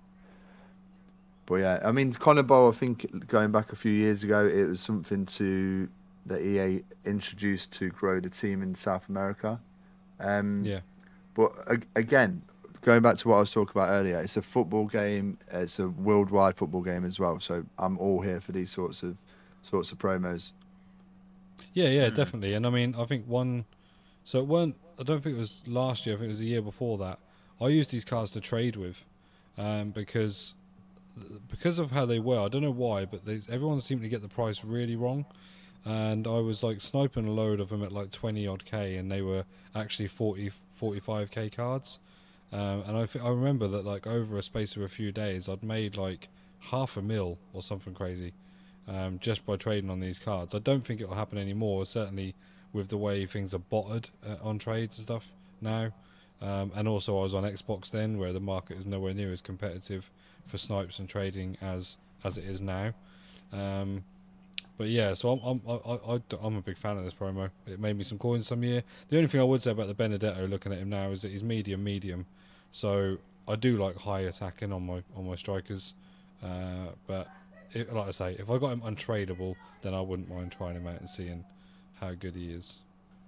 But 1.45 1.55
yeah, 1.55 1.79
I 1.83 1.91
mean, 1.91 2.13
Conor 2.13 2.69
I 2.69 2.71
think 2.71 3.27
going 3.27 3.51
back 3.51 3.71
a 3.71 3.75
few 3.75 3.91
years 3.91 4.23
ago, 4.23 4.45
it 4.45 4.63
was 4.63 4.79
something 4.79 5.25
to 5.27 5.89
that 6.25 6.41
EA 6.41 6.83
introduced 7.05 7.71
to 7.73 7.89
grow 7.89 8.19
the 8.21 8.29
team 8.29 8.61
in 8.61 8.75
South 8.75 9.09
America. 9.09 9.59
Um, 10.19 10.63
Yeah, 10.63 10.79
But 11.33 11.51
ag- 11.69 11.87
again, 11.97 12.43
going 12.81 13.01
back 13.01 13.17
to 13.17 13.27
what 13.27 13.37
I 13.37 13.39
was 13.41 13.51
talking 13.51 13.71
about 13.75 13.89
earlier, 13.89 14.19
it's 14.21 14.37
a 14.37 14.41
football 14.41 14.87
game. 14.87 15.37
It's 15.51 15.79
a 15.79 15.89
worldwide 15.89 16.55
football 16.55 16.81
game 16.81 17.03
as 17.03 17.19
well. 17.19 17.39
So 17.41 17.65
I'm 17.77 17.97
all 17.97 18.21
here 18.21 18.39
for 18.39 18.53
these 18.53 18.71
sorts 18.71 19.03
of 19.03 19.17
sorts 19.63 19.91
of 19.91 19.97
promos. 19.97 20.51
Yeah, 21.73 21.87
yeah, 21.89 22.09
Mm. 22.09 22.15
definitely. 22.15 22.53
And 22.53 22.65
I 22.67 22.69
mean, 22.69 22.95
I 22.97 23.05
think 23.05 23.25
one. 23.27 23.65
So 24.23 24.39
it 24.39 24.47
weren't. 24.47 24.75
I 24.99 25.03
don't 25.03 25.21
think 25.23 25.35
it 25.35 25.39
was 25.39 25.61
last 25.67 26.05
year. 26.05 26.15
I 26.15 26.19
think 26.19 26.25
it 26.27 26.29
was 26.29 26.39
the 26.39 26.45
year 26.47 26.61
before 26.61 26.97
that. 26.99 27.19
I 27.61 27.67
used 27.67 27.91
these 27.91 28.05
cards 28.05 28.31
to 28.31 28.41
trade 28.41 28.75
with, 28.75 29.03
um, 29.57 29.91
because 29.91 30.53
because 31.49 31.77
of 31.79 31.91
how 31.91 32.05
they 32.05 32.19
were. 32.19 32.39
I 32.39 32.47
don't 32.47 32.61
know 32.63 32.71
why, 32.71 33.05
but 33.05 33.25
they, 33.25 33.41
everyone 33.49 33.81
seemed 33.81 34.01
to 34.01 34.09
get 34.09 34.21
the 34.21 34.27
price 34.29 34.63
really 34.63 34.95
wrong. 34.95 35.25
And 35.85 36.25
I 36.27 36.39
was 36.39 36.63
like 36.63 36.81
sniping 36.81 37.27
a 37.27 37.31
load 37.31 37.59
of 37.59 37.69
them 37.69 37.83
at 37.83 37.91
like 37.91 38.11
20 38.11 38.47
odd 38.47 38.65
K, 38.65 38.95
and 38.95 39.11
they 39.11 39.21
were 39.21 39.45
actually 39.75 40.07
40, 40.07 40.51
45K 40.81 41.51
cards. 41.51 41.99
Um, 42.51 42.83
and 42.87 42.97
I, 42.97 43.05
th- 43.05 43.23
I 43.23 43.29
remember 43.29 43.67
that 43.67 43.83
like 43.85 44.07
over 44.07 44.37
a 44.37 44.41
space 44.41 44.75
of 44.75 44.81
a 44.81 44.87
few 44.87 45.11
days, 45.11 45.49
I'd 45.49 45.63
made 45.63 45.97
like 45.97 46.29
half 46.71 46.95
a 46.95 47.01
mil 47.01 47.37
or 47.51 47.61
something 47.61 47.93
crazy 47.93 48.31
um, 48.87 49.19
just 49.19 49.45
by 49.45 49.55
trading 49.55 49.89
on 49.89 49.99
these 49.99 50.19
cards. 50.19 50.53
I 50.53 50.59
don't 50.59 50.85
think 50.85 51.01
it 51.01 51.07
will 51.07 51.15
happen 51.15 51.37
anymore, 51.37 51.85
certainly 51.85 52.35
with 52.71 52.87
the 52.89 52.97
way 52.97 53.25
things 53.25 53.53
are 53.53 53.59
botted 53.59 54.09
uh, 54.27 54.35
on 54.41 54.59
trades 54.59 54.97
and 54.97 55.07
stuff 55.07 55.25
now. 55.61 55.91
Um, 56.41 56.71
and 56.75 56.87
also, 56.87 57.17
I 57.19 57.23
was 57.23 57.33
on 57.33 57.43
Xbox 57.43 57.91
then, 57.91 58.17
where 58.17 58.33
the 58.33 58.39
market 58.39 58.77
is 58.77 58.85
nowhere 58.85 59.13
near 59.13 59.31
as 59.31 59.41
competitive 59.41 60.09
for 60.45 60.57
snipes 60.57 60.99
and 60.99 61.07
trading 61.07 61.57
as 61.61 61.97
as 62.23 62.37
it 62.37 62.43
is 62.43 62.61
now. 62.61 62.93
Um, 63.51 64.03
But 64.77 64.87
yeah, 64.87 65.13
so 65.13 65.29
I'm 65.31 65.61
I'm 65.67 65.79
I, 65.85 66.21
I'm 66.41 66.57
a 66.57 66.61
big 66.61 66.77
fan 66.77 66.97
of 66.97 67.03
this 67.03 67.13
promo. 67.13 67.51
It 67.67 67.79
made 67.79 67.95
me 67.95 68.03
some 68.03 68.17
coins 68.17 68.47
some 68.47 68.63
year. 68.63 68.83
The 69.09 69.17
only 69.17 69.29
thing 69.29 69.39
I 69.39 69.43
would 69.43 69.61
say 69.61 69.71
about 69.71 69.87
the 69.87 69.93
Benedetto, 69.93 70.47
looking 70.47 70.73
at 70.73 70.79
him 70.79 70.89
now, 70.89 71.11
is 71.11 71.21
that 71.21 71.31
he's 71.31 71.43
medium 71.43 71.83
medium. 71.83 72.25
So 72.71 73.17
I 73.47 73.55
do 73.55 73.77
like 73.77 73.97
high 73.97 74.21
attacking 74.21 74.73
on 74.73 74.85
my 74.85 75.03
on 75.15 75.27
my 75.27 75.35
strikers. 75.35 75.93
Uh, 76.43 76.89
but 77.07 77.27
it, 77.75 77.93
like 77.93 78.07
I 78.07 78.11
say, 78.11 78.35
if 78.39 78.49
I 78.49 78.57
got 78.57 78.71
him 78.71 78.81
untradeable, 78.81 79.55
then 79.81 79.93
I 79.93 80.01
wouldn't 80.01 80.29
mind 80.29 80.51
trying 80.51 80.75
him 80.75 80.87
out 80.87 80.99
and 80.99 81.09
seeing 81.09 81.45
how 81.99 82.13
good 82.13 82.35
he 82.35 82.51
is. 82.51 82.79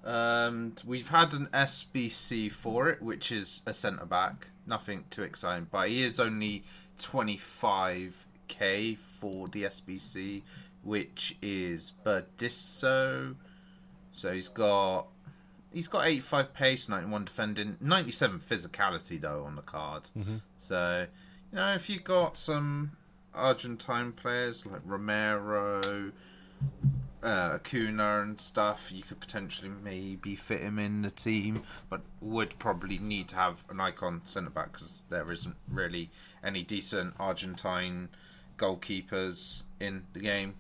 Um, 0.04 0.74
we've 0.86 1.08
had 1.10 1.34
an 1.34 1.48
SBC 1.54 2.52
for 2.52 2.90
it, 2.90 3.02
which 3.02 3.32
is 3.32 3.62
a 3.66 3.74
centre 3.74 4.06
back. 4.06 4.48
Nothing 4.68 5.06
too 5.10 5.24
exciting, 5.24 5.68
but 5.72 5.90
he 5.90 6.04
is 6.04 6.20
only 6.20 6.64
25k 7.00 8.98
for 9.20 9.48
the 9.48 9.64
SBC, 9.64 10.44
which 10.84 11.36
is 11.42 11.94
Burdisso. 12.06 13.36
So 14.14 14.32
he's 14.34 14.48
got 14.48 15.08
he's 15.74 15.88
got 15.88 16.06
85 16.08 16.54
pace, 16.54 16.88
91 16.88 17.26
defending, 17.26 17.78
97 17.82 18.40
physicality 18.40 19.20
though 19.20 19.44
on 19.46 19.56
the 19.56 19.62
card. 19.62 20.04
Mhm. 20.18 20.42
So 20.58 21.08
you 21.52 21.56
know 21.58 21.74
if 21.74 21.90
you've 21.90 22.04
got 22.04 22.38
some 22.38 22.92
Argentine 23.36 24.12
players 24.12 24.66
like 24.66 24.82
Romero, 24.86 26.12
uh, 27.24 27.28
Acuna 27.56 28.22
and 28.22 28.40
stuff, 28.40 28.92
you 28.92 29.04
could 29.04 29.20
potentially 29.20 29.70
maybe 29.84 30.36
fit 30.36 30.62
him 30.62 30.78
in 30.80 31.02
the 31.02 31.12
team, 31.12 31.64
but 31.90 32.02
would 32.22 32.58
probably 32.60 32.98
need 32.98 33.28
to 33.30 33.36
have 33.36 33.64
an 33.70 33.80
icon 33.80 34.22
centre 34.26 34.50
back 34.50 34.74
because 34.74 35.04
there 35.10 35.32
isn't 35.32 35.56
really 35.70 36.10
any 36.44 36.64
decent 36.64 37.14
Argentine 37.20 38.10
goalkeepers 38.58 39.64
in 39.80 40.04
the 40.14 40.20
game. 40.20 40.54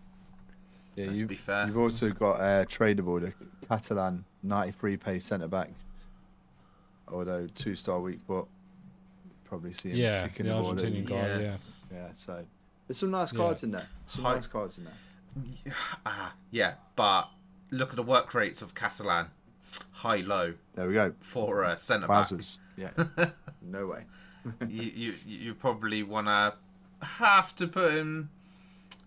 Yeah, 0.95 1.07
Let's 1.07 1.19
you, 1.19 1.27
be 1.27 1.35
fair. 1.35 1.67
You've 1.67 1.77
also 1.77 2.09
got 2.11 2.39
uh, 2.39 2.65
tradable 2.65 3.19
the 3.21 3.33
Catalan 3.67 4.25
93 4.43 4.97
pace 4.97 5.25
centre 5.25 5.47
back. 5.47 5.69
Although 7.07 7.47
two 7.53 7.75
star 7.75 7.99
weak, 7.99 8.19
but 8.27 8.45
probably 9.43 9.73
see 9.73 9.89
him 9.89 9.97
Yeah, 9.97 10.27
kicking 10.29 10.47
the 10.47 10.53
the, 10.53 10.61
ball. 10.61 10.73
Argentinian 10.73 10.95
you. 10.95 11.03
guy. 11.03 11.17
yeah. 11.41 11.55
Yeah, 11.93 12.07
so 12.13 12.45
there's 12.87 12.97
some 12.99 13.11
nice 13.11 13.33
Yeah. 13.33 13.39
cards 13.39 13.63
in 13.63 13.71
there. 13.71 13.87
Some 14.07 14.23
Hi- 14.23 14.35
nice 14.35 14.47
cards 14.47 14.77
in 14.77 14.85
there. 14.85 15.73
Ah, 16.05 16.33
yeah, 16.51 16.75
but 16.95 17.29
look 17.71 17.89
at 17.89 17.95
the 17.97 18.03
work 18.03 18.33
rates 18.33 18.61
of 18.61 18.73
Catalan, 18.73 19.27
high 19.91 20.17
low 20.21 20.53
There 20.75 20.87
we 20.87 20.93
go. 20.93 21.13
for 21.19 21.63
uh, 21.63 21.75
centre 21.75 22.07
back. 22.07 22.27
Wowzers. 22.27 22.57
Yeah. 22.77 22.91
no 23.61 23.87
way. 23.87 24.05
you, 24.67 24.83
you 24.95 25.13
you 25.25 25.53
probably 25.55 26.03
want 26.03 26.27
to 26.27 26.53
have 27.05 27.55
to 27.55 27.67
put 27.67 27.93
him 27.93 28.29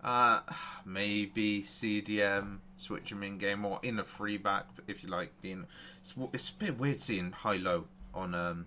uh 0.03 0.41
maybe 0.85 1.61
CDM 1.63 2.57
switch 2.75 3.11
him 3.11 3.23
in 3.23 3.37
game 3.37 3.65
or 3.65 3.79
in 3.83 3.99
a 3.99 4.03
free 4.03 4.37
back 4.37 4.65
if 4.87 5.01
you 5.03 5.09
like 5.09 5.31
being 5.41 5.65
it's, 6.01 6.13
it's 6.33 6.49
a 6.49 6.53
bit 6.53 6.77
weird 6.77 6.99
seeing 7.01 7.31
high 7.31 7.55
low 7.57 7.85
on 8.13 8.33
um 8.35 8.65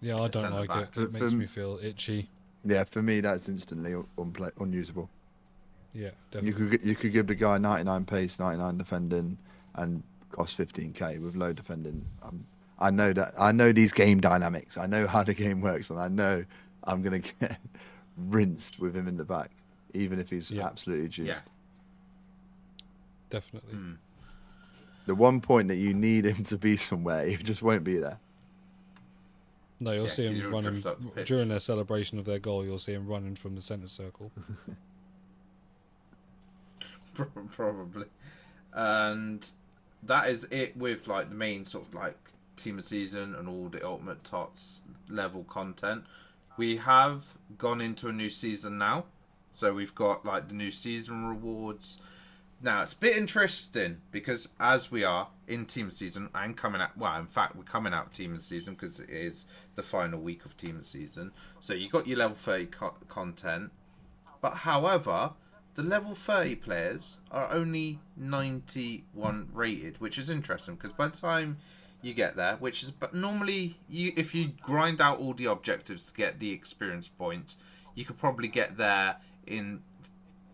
Yeah, 0.00 0.16
I 0.20 0.28
don't 0.28 0.52
like 0.52 0.68
back. 0.68 0.82
it. 0.84 0.94
For- 0.94 1.02
It 1.02 1.12
makes 1.12 1.30
for- 1.30 1.36
me 1.36 1.46
feel 1.46 1.78
itchy. 1.82 2.28
Yeah, 2.64 2.84
for 2.84 3.02
me 3.02 3.20
that's 3.20 3.48
instantly 3.48 3.92
unplay- 4.18 4.52
unusable. 4.60 5.10
Yeah, 5.92 6.10
You 6.42 6.52
could 6.52 6.82
you 6.82 6.96
could 6.96 7.12
give 7.12 7.28
the 7.28 7.34
guy 7.36 7.56
99 7.58 8.04
pace, 8.04 8.38
99 8.40 8.78
defending, 8.78 9.38
and 9.74 10.02
cost 10.32 10.58
15k 10.58 11.20
with 11.20 11.36
low 11.36 11.52
defending. 11.52 12.04
Um, 12.22 12.46
I 12.80 12.90
know 12.90 13.12
that 13.12 13.34
I 13.38 13.52
know 13.52 13.70
these 13.70 13.92
game 13.92 14.20
dynamics. 14.20 14.76
I 14.76 14.86
know 14.86 15.06
how 15.06 15.22
the 15.22 15.34
game 15.34 15.60
works, 15.60 15.90
and 15.90 16.00
I 16.00 16.08
know 16.08 16.44
I'm 16.82 17.02
gonna 17.02 17.18
get 17.40 17.58
rinsed 18.16 18.80
with 18.80 18.96
him 18.96 19.06
in 19.06 19.16
the 19.16 19.24
back, 19.24 19.50
even 19.92 20.18
if 20.18 20.30
he's 20.30 20.50
Yeah. 20.50 20.66
absolutely 20.66 21.08
juiced. 21.08 21.28
Yeah. 21.44 21.50
Definitely. 23.30 23.74
hmm. 23.74 23.92
The 25.06 25.14
one 25.14 25.40
point 25.40 25.68
that 25.68 25.76
you 25.76 25.92
need 25.94 26.24
him 26.24 26.44
to 26.44 26.56
be 26.58 26.76
somewhere, 26.76 27.26
he 27.26 27.36
just 27.36 27.62
won't 27.62 27.84
be 27.84 27.98
there. 27.98 28.18
No, 29.84 29.92
you'll 29.92 30.06
Yeah, 30.06 30.12
see 30.12 30.26
him 30.26 30.50
running 30.50 30.80
the 30.80 30.96
during 31.24 31.48
their 31.48 31.60
celebration 31.60 32.18
of 32.18 32.24
their 32.24 32.38
goal. 32.38 32.64
You'll 32.64 32.78
see 32.78 32.94
him 32.94 33.06
running 33.06 33.36
from 33.36 33.54
the 33.54 33.62
centre 33.62 33.88
circle. 33.88 34.32
probably 37.50 38.06
and 38.72 39.50
that 40.02 40.28
is 40.28 40.44
it 40.50 40.76
with 40.76 41.06
like 41.06 41.28
the 41.28 41.34
main 41.34 41.64
sort 41.64 41.86
of 41.86 41.94
like 41.94 42.16
team 42.56 42.78
of 42.78 42.84
season 42.84 43.34
and 43.34 43.48
all 43.48 43.68
the 43.68 43.84
ultimate 43.86 44.24
tots 44.24 44.82
level 45.08 45.44
content 45.44 46.04
we 46.56 46.76
have 46.76 47.34
gone 47.56 47.80
into 47.80 48.08
a 48.08 48.12
new 48.12 48.28
season 48.28 48.78
now 48.78 49.04
so 49.52 49.72
we've 49.72 49.94
got 49.94 50.24
like 50.24 50.48
the 50.48 50.54
new 50.54 50.70
season 50.72 51.24
rewards 51.24 52.00
now 52.62 52.82
it's 52.82 52.92
a 52.92 52.96
bit 52.96 53.16
interesting 53.16 53.98
because 54.10 54.48
as 54.58 54.90
we 54.90 55.04
are 55.04 55.28
in 55.46 55.66
team 55.66 55.90
season 55.90 56.30
and 56.34 56.56
coming 56.56 56.80
out 56.80 56.96
well 56.96 57.18
in 57.18 57.26
fact 57.26 57.56
we're 57.56 57.62
coming 57.62 57.92
out 57.92 58.06
of 58.06 58.12
team 58.12 58.36
season 58.38 58.74
because 58.74 59.00
it 59.00 59.10
is 59.10 59.44
the 59.74 59.82
final 59.82 60.20
week 60.20 60.44
of 60.44 60.56
team 60.56 60.82
season. 60.82 61.32
So 61.60 61.74
you 61.74 61.88
got 61.88 62.06
your 62.06 62.18
level 62.18 62.36
30 62.36 62.66
co- 62.66 62.94
content. 63.08 63.70
But 64.40 64.58
however, 64.58 65.32
the 65.74 65.82
level 65.82 66.14
30 66.14 66.56
players 66.56 67.18
are 67.30 67.50
only 67.50 68.00
91 68.16 69.48
rated, 69.52 70.00
which 70.00 70.18
is 70.18 70.30
interesting 70.30 70.76
because 70.76 70.92
by 70.92 71.08
the 71.08 71.16
time 71.16 71.58
you 72.02 72.14
get 72.14 72.36
there, 72.36 72.56
which 72.56 72.82
is 72.82 72.90
but 72.90 73.14
normally 73.14 73.78
you 73.88 74.12
if 74.16 74.34
you 74.34 74.52
grind 74.60 75.00
out 75.00 75.18
all 75.18 75.34
the 75.34 75.46
objectives 75.46 76.10
to 76.10 76.14
get 76.14 76.38
the 76.38 76.52
experience 76.52 77.08
points, 77.08 77.56
you 77.94 78.04
could 78.04 78.18
probably 78.18 78.48
get 78.48 78.76
there 78.76 79.16
in 79.46 79.80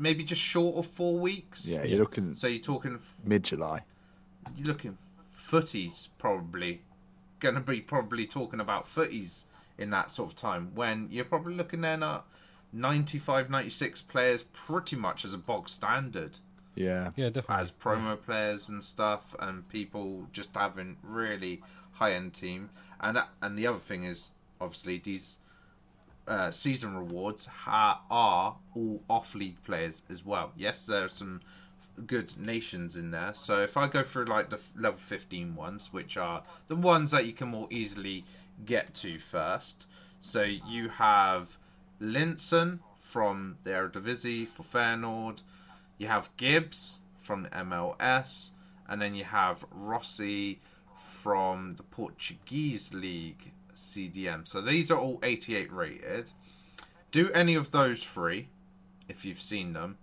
maybe 0.00 0.24
just 0.24 0.40
short 0.40 0.76
of 0.76 0.86
4 0.86 1.18
weeks. 1.18 1.68
Yeah, 1.68 1.84
you're 1.84 1.98
looking 2.00 2.34
So 2.34 2.46
you're 2.46 2.60
talking 2.62 2.98
mid 3.24 3.44
July. 3.44 3.84
you're 4.56 4.66
looking 4.66 4.98
FUTTIES 5.32 6.08
probably 6.18 6.82
going 7.38 7.54
to 7.54 7.60
be 7.60 7.80
probably 7.80 8.26
talking 8.26 8.60
about 8.60 8.86
FUTTIES 8.88 9.44
in 9.78 9.90
that 9.90 10.10
sort 10.10 10.30
of 10.30 10.36
time 10.36 10.72
when 10.74 11.08
you're 11.10 11.24
probably 11.24 11.54
looking 11.54 11.80
then 11.80 12.02
at 12.02 12.22
95 12.72 13.48
96 13.50 14.02
players 14.02 14.42
pretty 14.42 14.94
much 14.96 15.24
as 15.24 15.32
a 15.34 15.38
bog 15.38 15.68
standard 15.68 16.38
Yeah, 16.74 17.10
Yeah, 17.16 17.30
definitely. 17.30 17.62
as 17.62 17.70
promo 17.72 18.20
players 18.20 18.68
and 18.68 18.82
stuff 18.84 19.34
and 19.40 19.68
people 19.68 20.26
just 20.32 20.50
having 20.54 20.96
really 21.02 21.62
high 21.92 22.12
end 22.12 22.34
team 22.34 22.70
and 23.00 23.18
and 23.42 23.58
the 23.58 23.66
other 23.66 23.78
thing 23.78 24.04
is 24.04 24.30
obviously 24.60 24.98
these 24.98 25.38
uh, 26.30 26.50
season 26.50 26.94
rewards 26.94 27.46
ha- 27.46 28.02
are 28.10 28.56
all 28.74 29.02
off 29.10 29.34
league 29.34 29.62
players 29.64 30.02
as 30.08 30.24
well. 30.24 30.52
Yes 30.56 30.86
there 30.86 31.04
are 31.04 31.08
some 31.08 31.40
good 32.06 32.38
nations 32.38 32.96
in 32.96 33.10
there. 33.10 33.32
So 33.34 33.62
if 33.62 33.76
i 33.76 33.86
go 33.88 34.02
through 34.02 34.26
like 34.26 34.48
the 34.48 34.56
f- 34.56 34.72
level 34.76 34.98
15 34.98 35.54
ones 35.54 35.92
which 35.92 36.16
are 36.16 36.42
the 36.68 36.76
ones 36.76 37.10
that 37.10 37.26
you 37.26 37.32
can 37.32 37.48
more 37.48 37.66
easily 37.70 38.24
get 38.64 38.94
to 38.94 39.18
first. 39.18 39.86
So 40.20 40.42
you 40.42 40.88
have 40.90 41.58
Linssen 42.00 42.78
from 43.00 43.58
the 43.64 43.70
eredivisie 43.70 44.46
for 44.48 44.62
feyenoord. 44.62 45.42
You 45.98 46.06
have 46.06 46.30
Gibbs 46.36 47.00
from 47.18 47.42
the 47.42 47.48
MLS, 47.50 48.50
and 48.88 49.02
then 49.02 49.14
you 49.14 49.24
have 49.24 49.64
Rossi 49.70 50.60
from 50.96 51.74
the 51.76 51.82
Portuguese 51.82 52.94
League 52.94 53.52
CDM. 53.74 54.46
So 54.46 54.60
these 54.60 54.90
are 54.90 54.98
all 54.98 55.18
88 55.22 55.72
rated. 55.72 56.30
Do 57.10 57.30
any 57.32 57.54
of 57.54 57.70
those 57.70 58.02
three, 58.02 58.48
if 59.08 59.24
you've 59.24 59.40
seen 59.40 59.72
them, 59.72 59.98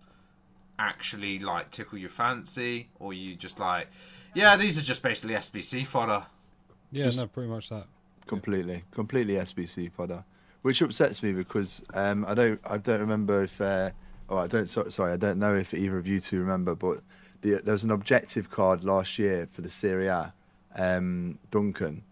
actually 0.80 1.40
like 1.40 1.72
tickle 1.72 1.98
your 1.98 2.10
fancy, 2.10 2.90
or 3.00 3.14
you 3.14 3.36
just 3.36 3.60
like, 3.60 3.88
yeah, 4.34 4.56
these 4.56 4.78
are 4.78 4.82
just 4.82 5.02
basically 5.02 5.36
SBC 5.36 5.86
fodder. 5.88 6.26
yeah, 6.92 7.10
no, 7.12 7.28
pretty 7.28 7.50
much 7.50 7.70
that. 7.70 7.86
completely, 8.26 8.84
completely 8.92 9.36
SBC 9.36 9.92
fodder, 9.92 10.24
which 10.62 10.82
upsets 10.82 11.24
me 11.24 11.32
because 11.32 11.82
um, 11.94 12.26
I 12.28 12.34
don't, 12.34 12.60
I 12.66 12.78
don't 12.78 13.00
remember 13.00 13.44
if, 13.44 13.60
uh, 13.62 13.92
oh, 14.30 14.38
I 14.38 14.48
don't, 14.48 14.68
so, 14.68 14.90
sorry, 14.90 15.14
I 15.14 15.18
don't 15.18 15.40
know 15.40 15.56
if 15.56 15.74
either 15.74 15.98
of 15.98 16.08
you 16.08 16.20
two 16.20 16.40
remember, 16.40 16.76
but 16.76 17.02
the, 17.42 17.62
there 17.64 17.74
was 17.74 17.84
an 17.84 17.92
objective 17.92 18.50
card 18.50 18.84
last 18.84 19.18
year 19.18 19.48
for 19.50 19.62
the 19.62 19.70
Serie 19.70 20.08
A, 20.08 20.34
um, 20.76 21.40
Duncan. 21.52 22.04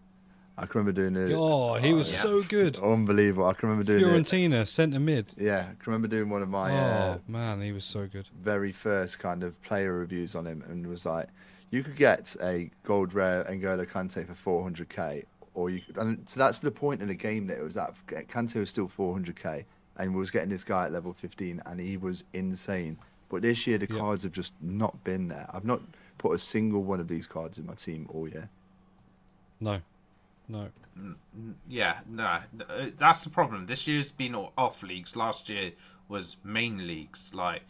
I 0.58 0.64
can 0.66 0.78
remember 0.80 0.92
doing 0.92 1.16
it. 1.30 1.34
Oh, 1.36 1.74
he 1.74 1.92
was 1.92 2.10
yeah. 2.12 2.22
so 2.22 2.42
good. 2.42 2.78
unbelievable. 2.78 3.46
I 3.46 3.52
can 3.52 3.68
remember 3.68 3.84
doing 3.98 4.02
it. 4.04 4.24
Fiorentina 4.24 4.66
centre 4.66 4.98
mid. 4.98 5.26
Yeah, 5.36 5.60
I 5.60 5.82
can 5.82 5.92
remember 5.92 6.08
doing 6.08 6.30
one 6.30 6.42
of 6.42 6.48
my 6.48 6.70
oh 6.70 6.74
uh, 6.76 7.18
man, 7.28 7.60
he 7.60 7.72
was 7.72 7.84
so 7.84 8.06
good. 8.06 8.28
very 8.42 8.72
first 8.72 9.18
kind 9.18 9.42
of 9.42 9.60
player 9.62 9.92
reviews 9.92 10.34
on 10.34 10.46
him, 10.46 10.64
and 10.66 10.86
was 10.86 11.04
like, 11.04 11.28
you 11.70 11.82
could 11.82 11.96
get 11.96 12.34
a 12.42 12.70
gold 12.84 13.12
rare 13.12 13.44
N'Golo 13.44 13.86
Kante 13.86 14.26
for 14.34 14.70
400k, 14.70 15.24
or 15.54 15.68
you 15.68 15.80
could, 15.82 15.98
and 15.98 16.26
so 16.28 16.40
that's 16.40 16.60
the 16.60 16.70
point 16.70 17.02
in 17.02 17.08
the 17.08 17.14
game 17.14 17.46
that 17.48 17.58
it 17.58 17.62
was 17.62 17.74
that 17.74 17.94
Kante 18.06 18.58
was 18.58 18.70
still 18.70 18.88
400k, 18.88 19.64
and 19.98 20.14
was 20.14 20.30
getting 20.30 20.48
this 20.48 20.64
guy 20.64 20.86
at 20.86 20.92
level 20.92 21.12
15, 21.12 21.62
and 21.66 21.80
he 21.80 21.96
was 21.98 22.24
insane. 22.32 22.96
But 23.28 23.42
this 23.42 23.66
year 23.66 23.76
the 23.76 23.88
Yeah. 23.90 23.98
cards 23.98 24.22
have 24.22 24.32
just 24.32 24.54
not 24.62 25.02
been 25.04 25.28
there. 25.28 25.50
I've 25.52 25.64
not 25.64 25.82
put 26.16 26.32
a 26.32 26.38
single 26.38 26.82
one 26.82 27.00
of 27.00 27.08
these 27.08 27.26
cards 27.26 27.58
in 27.58 27.66
my 27.66 27.74
team 27.74 28.06
all 28.10 28.26
year. 28.28 28.48
No, 29.60 29.80
no. 30.48 30.68
Yeah, 31.68 31.98
no, 32.08 32.24
uh, 32.24 32.86
that's 32.96 33.22
the 33.24 33.30
problem. 33.30 33.66
This 33.66 33.86
year's 33.86 34.10
been 34.10 34.34
off 34.34 34.82
leagues. 34.82 35.14
Last 35.14 35.48
year 35.48 35.72
was 36.08 36.36
main 36.42 36.86
leagues. 36.86 37.32
Like 37.34 37.62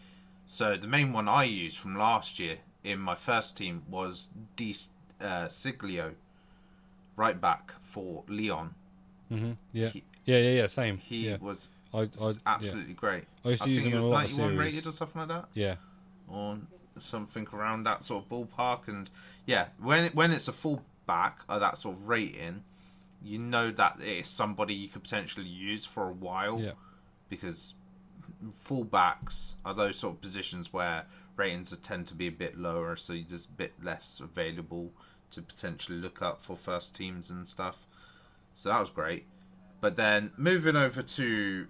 So 0.47 0.77
the 0.77 0.87
main 0.87 1.13
one 1.13 1.29
I 1.29 1.45
used 1.45 1.77
from 1.79 1.97
last 1.97 2.39
year 2.39 2.59
in 2.85 3.01
my 3.01 3.17
first 3.17 3.57
team 3.57 3.83
was 3.89 4.31
Di 4.55 4.75
uh, 5.21 5.47
Sciglio, 5.49 6.15
right 7.17 7.41
back 7.41 7.73
for 7.81 8.23
Lyon. 8.29 8.75
hmm 9.29 9.53
Yeah. 9.73 9.89
He- 9.89 10.05
yeah, 10.25 10.39
yeah, 10.39 10.51
yeah. 10.63 10.67
Same. 10.67 10.99
He 10.99 11.29
yeah. 11.29 11.37
was 11.41 11.71
I, 11.95 11.99
I, 11.99 12.03
yeah. 12.03 12.33
absolutely 12.47 12.95
great. 12.95 13.25
I 13.45 13.51
used 13.51 13.63
to 13.63 13.71
use 13.71 13.83
think 13.85 13.95
him 13.95 14.01
in 14.03 14.07
a 14.07 14.11
lot 14.11 14.25
of 14.25 14.31
91 14.39 14.51
series. 14.51 14.59
rated 14.75 14.87
or 14.89 14.93
something 14.93 15.21
like 15.21 15.29
that, 15.29 15.49
Yeah. 15.55 15.77
or 16.29 16.59
something 16.99 17.47
around 17.53 17.85
that 17.85 18.05
sort 18.05 18.25
of 18.25 18.29
ballpark. 18.31 18.89
And 18.89 19.09
yeah, 19.47 19.69
when 19.81 20.11
when 20.13 20.33
it's 20.33 20.49
a 20.49 20.53
full 20.53 20.83
back 21.07 21.41
of 21.49 21.61
that 21.61 21.79
sort 21.79 21.97
of 21.97 22.09
rating, 22.09 22.65
you 23.23 23.39
know 23.39 23.71
that 23.71 23.99
it's 24.01 24.29
somebody 24.29 24.75
you 24.75 24.89
could 24.89 25.03
potentially 25.03 25.47
use 25.47 25.85
for 25.85 26.09
a 26.09 26.13
while. 26.13 26.61
Yeah. 26.61 26.73
because 27.29 27.75
fullbacks 28.49 29.55
are 29.65 29.75
those 29.75 29.97
sort 29.99 30.15
of 30.15 30.21
positions 30.21 30.73
where 30.73 31.07
ratings 31.37 31.73
are, 31.73 31.77
tend 31.77 32.07
to 32.09 32.15
be 32.15 32.27
a 32.27 32.33
bit 32.33 32.59
lower, 32.59 32.97
so 32.97 33.15
there's 33.29 33.47
a 33.47 33.51
bit 33.51 33.73
less 33.83 34.21
available 34.21 34.93
to 35.31 35.43
potentially 35.43 35.99
look 35.99 36.23
up 36.23 36.43
for 36.43 36.57
first 36.57 36.95
teams 36.95 37.31
and 37.31 37.49
stuff. 37.49 37.87
So 38.55 38.69
that 38.69 38.81
was 38.81 38.91
great. 38.91 39.27
But 39.81 39.97
then 39.97 40.33
moving 40.37 40.77
over 40.77 41.03
to 41.03 41.67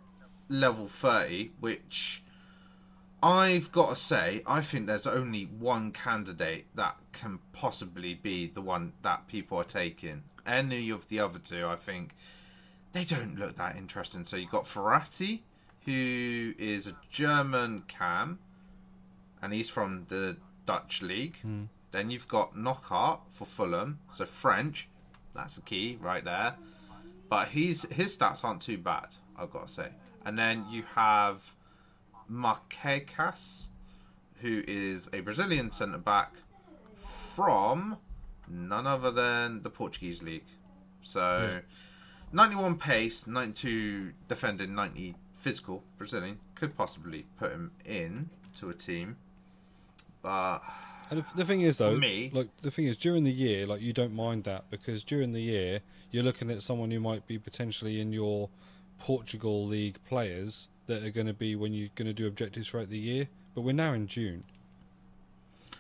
level 0.49 0.89
30, 0.89 1.51
which 1.59 2.23
I've 3.23 3.73
got 3.73 3.91
to 3.91 3.97
say, 3.97 4.43
I 4.47 4.61
think 4.61 4.87
there's 4.87 5.07
only 5.07 5.45
one 5.45 5.91
candidate 5.91 6.67
that 6.75 6.97
can 7.13 7.39
possibly 7.53 8.15
be 8.15 8.47
the 8.47 8.61
one 8.61 8.93
that 9.03 9.27
people 9.27 9.59
are 9.59 9.65
taking. 9.65 10.25
Any 10.47 10.91
of 10.91 11.09
the 11.09 11.21
other 11.21 11.39
two, 11.39 11.67
I 11.67 11.77
think, 11.77 12.15
they 12.93 13.05
don't 13.05 13.39
look 13.39 13.57
that 13.57 13.77
interesting. 13.77 14.25
So 14.25 14.37
you've 14.37 14.51
got 14.51 14.67
Ferrati, 14.67 15.43
who 15.87 16.55
is 16.59 16.87
a 16.87 16.97
German 17.11 17.85
cam, 17.89 18.39
and 19.41 19.53
he's 19.53 19.71
from 19.71 20.07
the 20.09 20.37
Dutch 20.67 21.01
league. 21.03 21.39
Hmm. 21.41 21.65
Then 21.93 22.11
you've 22.11 22.29
got 22.29 22.57
Knockaert 22.57 23.21
for 23.33 23.47
Fulham, 23.47 24.01
so 24.09 24.27
French. 24.27 24.89
That's 25.35 25.57
the 25.57 25.63
key 25.63 25.99
right 26.01 26.25
there. 26.25 26.57
But 27.29 27.49
he's 27.49 27.83
his 27.91 28.17
stats 28.17 28.45
aren't 28.45 28.61
too 28.61 28.79
bad, 28.79 29.17
I've 29.37 29.51
got 29.51 29.69
to 29.69 29.73
say. 29.73 29.89
And 30.25 30.39
then 30.39 30.67
you 30.71 30.85
have 30.95 31.55
Marquecas, 32.31 33.69
who 34.41 34.63
is 34.67 35.09
a 35.13 35.21
Brazilian 35.21 35.71
centre 35.71 35.99
back 35.99 36.35
from 37.35 37.99
none 38.49 38.87
other 38.87 39.11
than 39.11 39.63
the 39.63 39.71
Portuguese 39.71 40.23
league. 40.23 40.47
So, 41.03 41.63
hmm. 42.33 42.37
91 42.37 42.79
pace, 42.79 43.27
92 43.27 44.13
defending, 44.29 44.75
90 44.75 45.15
physical, 45.39 45.83
Brazilian. 45.99 46.39
Could 46.55 46.77
possibly 46.77 47.27
put 47.39 47.53
him 47.53 47.73
in 47.85 48.31
to 48.57 48.71
a 48.71 48.75
team. 48.75 49.17
But 50.23 50.61
And 51.11 51.21
the, 51.21 51.25
the 51.37 51.45
thing 51.45 51.61
is, 51.61 51.79
though, 51.79 51.97
me- 51.97 52.31
like 52.33 52.49
the 52.63 52.71
thing 52.71 52.87
is, 52.87 52.97
during 52.97 53.25
the 53.25 53.33
year, 53.33 53.67
like 53.67 53.81
you 53.81 53.93
don't 53.93 54.15
mind 54.15 54.45
that 54.45 54.71
because 54.71 55.05
during 55.05 55.33
the 55.33 55.43
year 55.43 55.81
you're 56.11 56.25
looking 56.25 56.51
at 56.51 56.63
someone 56.63 56.91
who 56.91 57.01
might 57.01 57.27
be 57.27 57.39
potentially 57.39 58.01
in 58.01 58.13
your 58.13 58.49
Portugal 58.99 59.67
league 59.67 59.99
players 60.09 60.69
that 60.87 61.03
are 61.05 61.11
going 61.11 61.27
to 61.27 61.35
be 61.35 61.57
when 61.57 61.73
you're 61.73 61.89
going 61.95 62.07
to 62.07 62.13
do 62.15 62.27
objectives 62.27 62.69
throughout 62.69 62.91
the 62.91 62.99
year. 62.99 63.29
But 63.55 63.63
we're 63.63 63.73
now 63.73 63.93
in 63.93 64.07
June. 64.07 64.45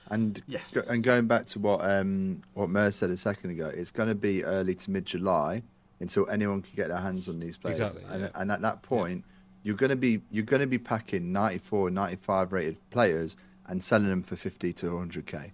And 0.08 0.40
Yes. 0.46 0.72
go- 0.72 0.82
and 0.92 1.02
going 1.02 1.26
back 1.26 1.46
to 1.46 1.58
what 1.58 1.84
um 1.84 2.40
what 2.54 2.70
Mer 2.70 2.92
said 2.92 3.10
a 3.10 3.16
second 3.16 3.50
ago, 3.50 3.68
it's 3.68 3.90
going 3.90 4.08
to 4.08 4.14
be 4.14 4.44
early 4.44 4.74
to 4.76 4.90
mid 4.90 5.06
July 5.06 5.62
until 6.00 6.28
anyone 6.30 6.62
can 6.62 6.76
get 6.76 6.88
their 6.88 6.98
hands 7.00 7.28
on 7.28 7.40
these 7.40 7.56
players. 7.56 7.80
Exactly, 7.80 8.04
and, 8.12 8.22
yeah. 8.22 8.28
and 8.34 8.52
at 8.52 8.60
that 8.62 8.82
point, 8.82 9.24
you're 9.64 9.74
going 9.76 9.90
to 9.90 9.96
be 9.96 10.22
you're 10.30 10.44
going 10.44 10.60
to 10.60 10.66
be 10.66 10.78
packing 10.78 11.32
94, 11.32 11.90
95 11.90 12.52
rated 12.52 12.90
players 12.90 13.36
and 13.66 13.82
selling 13.82 14.08
them 14.08 14.22
for 14.22 14.36
50 14.36 14.72
to 14.74 14.86
100k. 14.86 15.50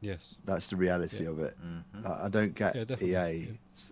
Yes. 0.00 0.36
That's 0.46 0.68
the 0.68 0.76
reality 0.76 1.24
Yeah. 1.24 1.30
of 1.30 1.40
it. 1.40 1.56
Mm-hmm. 1.62 2.06
I, 2.06 2.24
I 2.24 2.28
don't 2.28 2.54
get 2.54 2.74
Yeah, 2.74 3.28
EA 3.28 3.36
yeah. 3.38 3.46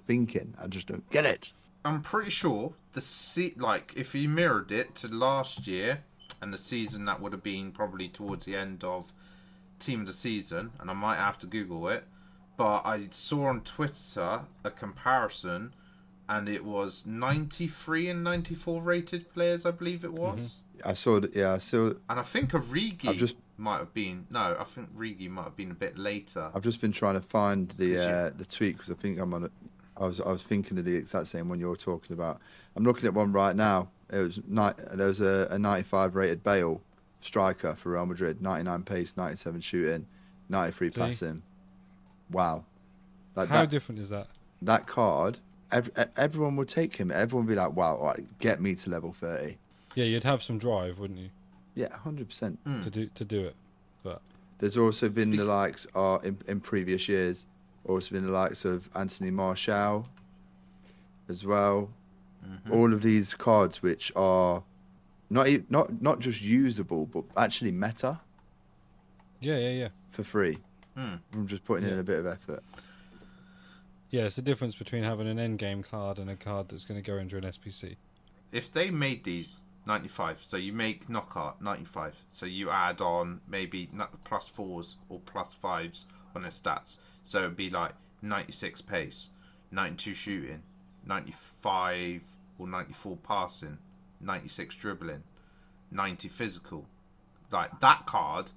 thinking. 0.06 0.54
I 0.58 0.68
just 0.68 0.86
don't 0.86 1.08
get 1.10 1.26
it. 1.26 1.52
I'm 1.84 2.00
pretty 2.00 2.30
sure 2.30 2.72
the 2.96 3.02
se- 3.02 3.52
like 3.58 3.92
if 3.94 4.14
you 4.14 4.26
mirrored 4.28 4.72
it 4.72 4.94
to 4.96 5.06
last 5.08 5.66
year 5.66 6.00
and 6.40 6.52
the 6.52 6.58
season 6.58 7.04
that 7.04 7.20
would 7.20 7.32
have 7.32 7.42
been 7.42 7.70
probably 7.70 8.08
towards 8.08 8.46
the 8.46 8.56
end 8.56 8.82
of 8.82 9.12
team 9.78 10.00
of 10.00 10.06
the 10.06 10.12
season, 10.14 10.72
and 10.80 10.90
I 10.90 10.94
might 10.94 11.16
have 11.18 11.38
to 11.40 11.46
Google 11.46 11.88
it, 11.90 12.04
but 12.56 12.80
I 12.86 13.08
saw 13.10 13.48
on 13.48 13.60
Twitter 13.60 14.40
a 14.64 14.70
comparison, 14.70 15.74
and 16.26 16.48
it 16.48 16.64
was 16.64 17.04
93 17.06 18.08
and 18.08 18.24
94 18.24 18.80
rated 18.82 19.30
players, 19.34 19.66
I 19.66 19.70
believe 19.72 20.02
it 20.02 20.14
was, 20.14 20.62
I 20.84 20.94
saw 20.94 21.20
that. 21.20 21.36
Yeah, 21.36 21.52
I 21.52 21.58
saw. 21.58 21.92
and 22.08 22.18
I 22.20 22.22
think 22.22 22.52
Origi 22.52 23.08
I've 23.08 23.16
just- 23.16 23.36
might 23.58 23.78
have 23.78 23.92
been 23.94 24.26
no, 24.30 24.56
I 24.58 24.64
think 24.64 24.94
Origi 24.96 25.28
might 25.30 25.44
have 25.44 25.56
been 25.56 25.70
a 25.70 25.74
bit 25.74 25.98
later. 25.98 26.50
I've 26.54 26.62
just 26.62 26.80
been 26.80 26.92
trying 26.92 27.14
to 27.14 27.20
find 27.22 27.68
the 27.70 27.74
Could 27.76 27.88
you- 27.92 27.98
uh, 28.00 28.30
the 28.36 28.44
tweet 28.46 28.76
because 28.76 28.90
I 28.90 28.94
think 28.94 29.18
I'm 29.18 29.32
on. 29.34 29.44
it. 29.44 29.52
I 29.96 30.06
was 30.06 30.20
I 30.20 30.28
was 30.30 30.42
thinking 30.42 30.78
of 30.78 30.84
the 30.84 30.94
exact 30.94 31.26
same 31.28 31.48
one 31.48 31.58
you're 31.60 31.76
talking 31.76 32.12
about. 32.14 32.40
I'm 32.74 32.84
looking 32.84 33.06
at 33.06 33.14
one 33.14 33.32
right 33.32 33.56
now. 33.56 33.88
It 34.10 34.18
was 34.18 34.40
ni- 34.46 34.70
there 34.94 35.06
was 35.06 35.20
a, 35.20 35.48
a 35.50 35.58
95 35.58 36.14
rated 36.14 36.44
Bale 36.44 36.80
striker 37.20 37.74
for 37.74 37.90
Real 37.92 38.06
Madrid, 38.06 38.40
99 38.40 38.82
pace, 38.84 39.16
97 39.16 39.60
shooting, 39.62 40.06
93 40.48 40.90
See? 40.90 41.00
passing. 41.00 41.42
Wow, 42.30 42.64
like 43.34 43.48
How 43.48 43.60
that 43.62 43.70
different 43.70 44.00
is 44.00 44.08
that? 44.10 44.26
that 44.62 44.86
card. 44.86 45.38
Ev- 45.72 45.90
e- 45.98 46.02
everyone 46.16 46.56
would 46.56 46.68
take 46.68 46.96
him. 46.96 47.10
Everyone 47.10 47.46
would 47.46 47.52
be 47.52 47.56
like, 47.56 47.74
"Wow, 47.74 47.96
all 47.96 48.06
right, 48.08 48.38
get 48.38 48.60
me 48.60 48.74
to 48.76 48.90
level 48.90 49.12
30." 49.12 49.56
Yeah, 49.94 50.04
you'd 50.04 50.24
have 50.24 50.42
some 50.42 50.58
drive, 50.58 50.98
wouldn't 50.98 51.18
you, 51.18 51.30
Yeah, 51.74 51.88
100. 51.88 52.28
percent 52.28 52.58
Hmm. 52.64 52.82
to 52.82 52.90
do 52.90 53.06
to 53.08 53.24
do 53.24 53.44
it? 53.44 53.56
But 54.02 54.20
There's 54.58 54.76
also 54.76 55.08
been 55.08 55.30
the 55.30 55.38
Bec- 55.38 55.46
likes 55.46 55.86
uh, 55.94 56.18
in, 56.22 56.38
in 56.46 56.60
previous 56.60 57.08
years, 57.08 57.46
also 57.88 58.10
been 58.12 58.26
the 58.26 58.32
likes 58.32 58.64
of 58.64 58.88
Anthony 58.94 59.30
Martial 59.30 60.08
as 61.28 61.44
well. 61.44 61.90
Mm-hmm. 62.46 62.72
All 62.72 62.92
of 62.92 63.02
these 63.02 63.34
cards, 63.34 63.82
which 63.82 64.12
are 64.14 64.62
not 65.30 65.48
e- 65.48 65.64
not 65.68 66.00
not 66.00 66.20
just 66.20 66.40
usable, 66.42 67.06
but 67.06 67.24
actually 67.36 67.72
meta 67.72 68.20
yeah, 69.40 69.58
yeah, 69.58 69.70
yeah, 69.70 69.88
for 70.08 70.22
free. 70.24 70.58
Hmm. 70.96 71.16
I'm 71.34 71.46
just 71.46 71.64
putting 71.64 71.86
in 71.88 71.98
a 71.98 72.02
bit 72.02 72.18
of 72.18 72.26
effort. 72.26 72.62
yeah. 74.10 74.22
It's 74.24 74.36
the 74.36 74.42
difference 74.42 74.74
between 74.76 75.02
having 75.02 75.28
an 75.28 75.38
end 75.38 75.58
game 75.58 75.82
card 75.82 76.18
and 76.18 76.30
a 76.30 76.36
card 76.36 76.68
that's 76.68 76.84
going 76.84 77.02
to 77.02 77.06
go 77.06 77.18
into 77.18 77.36
an 77.36 77.42
SBC. 77.44 77.96
if 78.52 78.72
they 78.72 78.90
made 78.90 79.24
these 79.24 79.60
95 79.86 80.44
so 80.46 80.56
you 80.56 80.72
make 80.72 81.08
Knockaert 81.08 81.60
95 81.60 82.14
so 82.32 82.46
you 82.46 82.70
add 82.70 83.00
on 83.00 83.40
maybe 83.48 83.88
n- 83.92 84.06
plus 84.24 84.48
fours 84.48 84.96
or 85.08 85.20
plus 85.20 85.52
fives 85.54 86.06
on 86.34 86.42
their 86.42 86.50
stats 86.50 86.98
so 87.26 87.38
it'd 87.40 87.56
be 87.56 87.68
like 87.68 87.92
96 88.22 88.82
pace 88.82 89.30
92 89.72 90.14
shooting 90.14 90.62
95 91.04 92.22
or 92.56 92.68
94 92.68 93.16
passing 93.16 93.78
96 94.20 94.76
dribbling 94.76 95.24
90 95.90 96.28
physical. 96.28 96.86
Like 97.50 97.80
that 97.80 98.06
card 98.06 98.52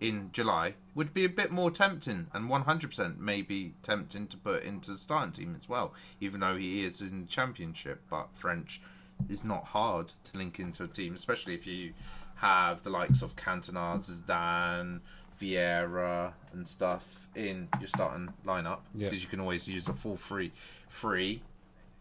in 0.00 0.30
July 0.32 0.74
would 0.94 1.12
be 1.12 1.24
a 1.24 1.28
bit 1.28 1.50
more 1.50 1.70
tempting 1.70 2.26
and 2.32 2.50
100% 2.50 3.18
maybe 3.18 3.74
tempting 3.82 4.26
to 4.28 4.36
put 4.38 4.62
into 4.62 4.92
the 4.92 4.98
starting 4.98 5.32
team 5.32 5.56
as 5.58 5.68
well 5.68 5.94
even 6.18 6.40
though 6.40 6.56
he 6.56 6.84
is 6.84 7.02
in 7.02 7.22
the 7.22 7.28
championship. 7.28 8.00
But 8.08 8.28
French 8.34 8.80
is 9.28 9.44
not 9.44 9.64
hard 9.64 10.12
to 10.24 10.38
link 10.38 10.58
into 10.58 10.84
a 10.84 10.88
team, 10.88 11.14
especially 11.14 11.54
if 11.54 11.66
you 11.66 11.92
have 12.36 12.82
the 12.82 12.90
likes 12.90 13.22
of 13.22 13.36
Cantona, 13.36 13.98
Zidane, 13.98 15.00
Vieira, 15.40 16.32
and 16.52 16.66
stuff 16.66 17.28
in 17.34 17.68
your 17.80 17.88
starting 17.88 18.32
lineup 18.44 18.80
Yeah. 18.94 19.08
because 19.08 19.22
you 19.22 19.28
can 19.28 19.40
always 19.40 19.66
use 19.68 19.88
a 19.88 19.92
full 19.94 20.16
free, 20.16 20.52
free, 20.88 21.42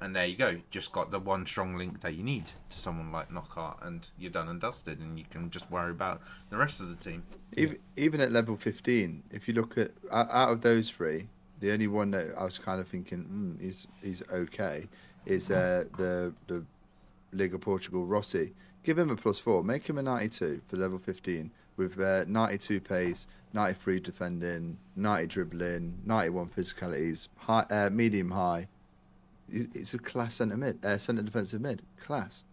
and 0.02 0.16
there 0.16 0.26
you 0.26 0.36
go. 0.36 0.62
Just 0.72 0.92
got 0.92 1.12
the 1.12 1.20
one 1.20 1.46
strong 1.46 1.78
link 1.78 2.02
that 2.02 2.16
you 2.16 2.24
need 2.24 2.52
to 2.70 2.80
someone 2.80 3.12
like 3.12 3.32
Knockaert, 3.32 3.78
and 3.82 4.08
you're 4.18 4.32
done 4.32 4.48
and 4.48 4.60
dusted, 4.60 5.00
and 5.00 5.18
you 5.18 5.26
can 5.30 5.50
just 5.50 5.70
worry 5.72 5.92
about 5.92 6.22
the 6.50 6.58
rest 6.58 6.82
of 6.82 6.90
the 6.90 6.96
team. 6.96 7.24
Even, 7.54 7.78
even 7.96 8.22
at 8.22 8.32
level 8.32 8.56
15, 8.58 9.24
if 9.32 9.48
you 9.48 9.54
look 9.54 9.78
at 9.78 9.92
out 10.12 10.30
out 10.32 10.50
of 10.52 10.62
those 10.62 10.90
three, 10.90 11.30
the 11.60 11.72
only 11.72 11.88
one 11.88 12.12
that 12.12 12.34
I 12.38 12.44
was 12.44 12.58
kind 12.58 12.80
of 12.82 12.88
thinking 12.88 13.58
mm, 13.60 13.66
is 13.66 13.88
is 14.04 14.24
okay 14.32 14.88
is 15.26 15.50
uh, 15.50 15.86
the 15.98 16.34
the 16.48 16.64
Liga 17.32 17.58
Portugal 17.58 18.06
Rossi. 18.06 18.54
Give 18.84 19.00
him 19.00 19.10
a 19.10 19.16
plus 19.16 19.40
four, 19.40 19.64
make 19.64 19.90
him 19.90 19.98
a 19.98 20.04
92 20.04 20.62
for 20.68 20.78
level 20.78 21.00
15 21.00 21.50
with 21.78 22.00
uh, 22.00 22.26
92 22.28 22.80
pace, 22.82 23.28
93 23.54 24.00
defending, 24.00 24.78
90 24.96 25.28
dribbling, 25.28 26.00
91 26.06 26.50
physicalities, 26.50 27.28
high, 27.38 27.66
uh, 27.70 27.90
medium 27.92 28.32
high. 28.32 28.68
It's 29.50 29.94
a 29.94 30.00
class 30.00 30.36
centre 30.36 30.58
mid, 30.58 30.84
uh, 30.86 30.98
centre 30.98 31.22
defensive 31.22 31.62
mid, 31.62 31.82
class. 32.00 32.44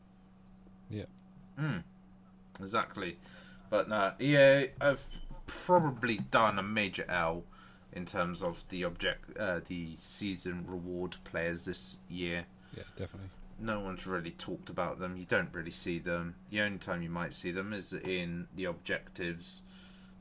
Yeah, 0.91 1.05
Mm, 1.59 1.85
exactly. 2.61 3.18
But 3.70 3.89
no, 3.89 4.12
EA 4.20 4.68
have 4.81 5.07
probably 5.47 6.18
done 6.18 6.59
a 6.59 6.62
major 6.62 7.05
L 7.09 7.45
in 7.93 8.05
terms 8.07 8.43
of 8.43 8.64
the 8.68 8.85
object, 8.85 9.37
uh, 9.39 9.61
the 9.66 9.97
season 9.99 10.64
reward 10.66 11.16
players 11.25 11.64
this 11.64 11.99
year. 12.09 12.45
yeah, 12.77 12.85
definitely. 12.97 13.29
No 13.63 13.81
one's 13.81 14.07
really 14.07 14.33
talked 14.33 14.69
about 14.69 14.99
them. 14.99 15.17
You 15.17 15.25
don't 15.25 15.49
really 15.53 15.71
see 15.71 15.99
them. 15.99 16.35
The 16.51 16.61
only 16.61 16.79
time 16.79 17.03
you 17.03 17.11
might 17.11 17.33
see 17.33 17.51
them 17.53 17.73
is 17.73 17.93
in 17.93 18.49
the 18.55 18.65
objectives, 18.65 19.63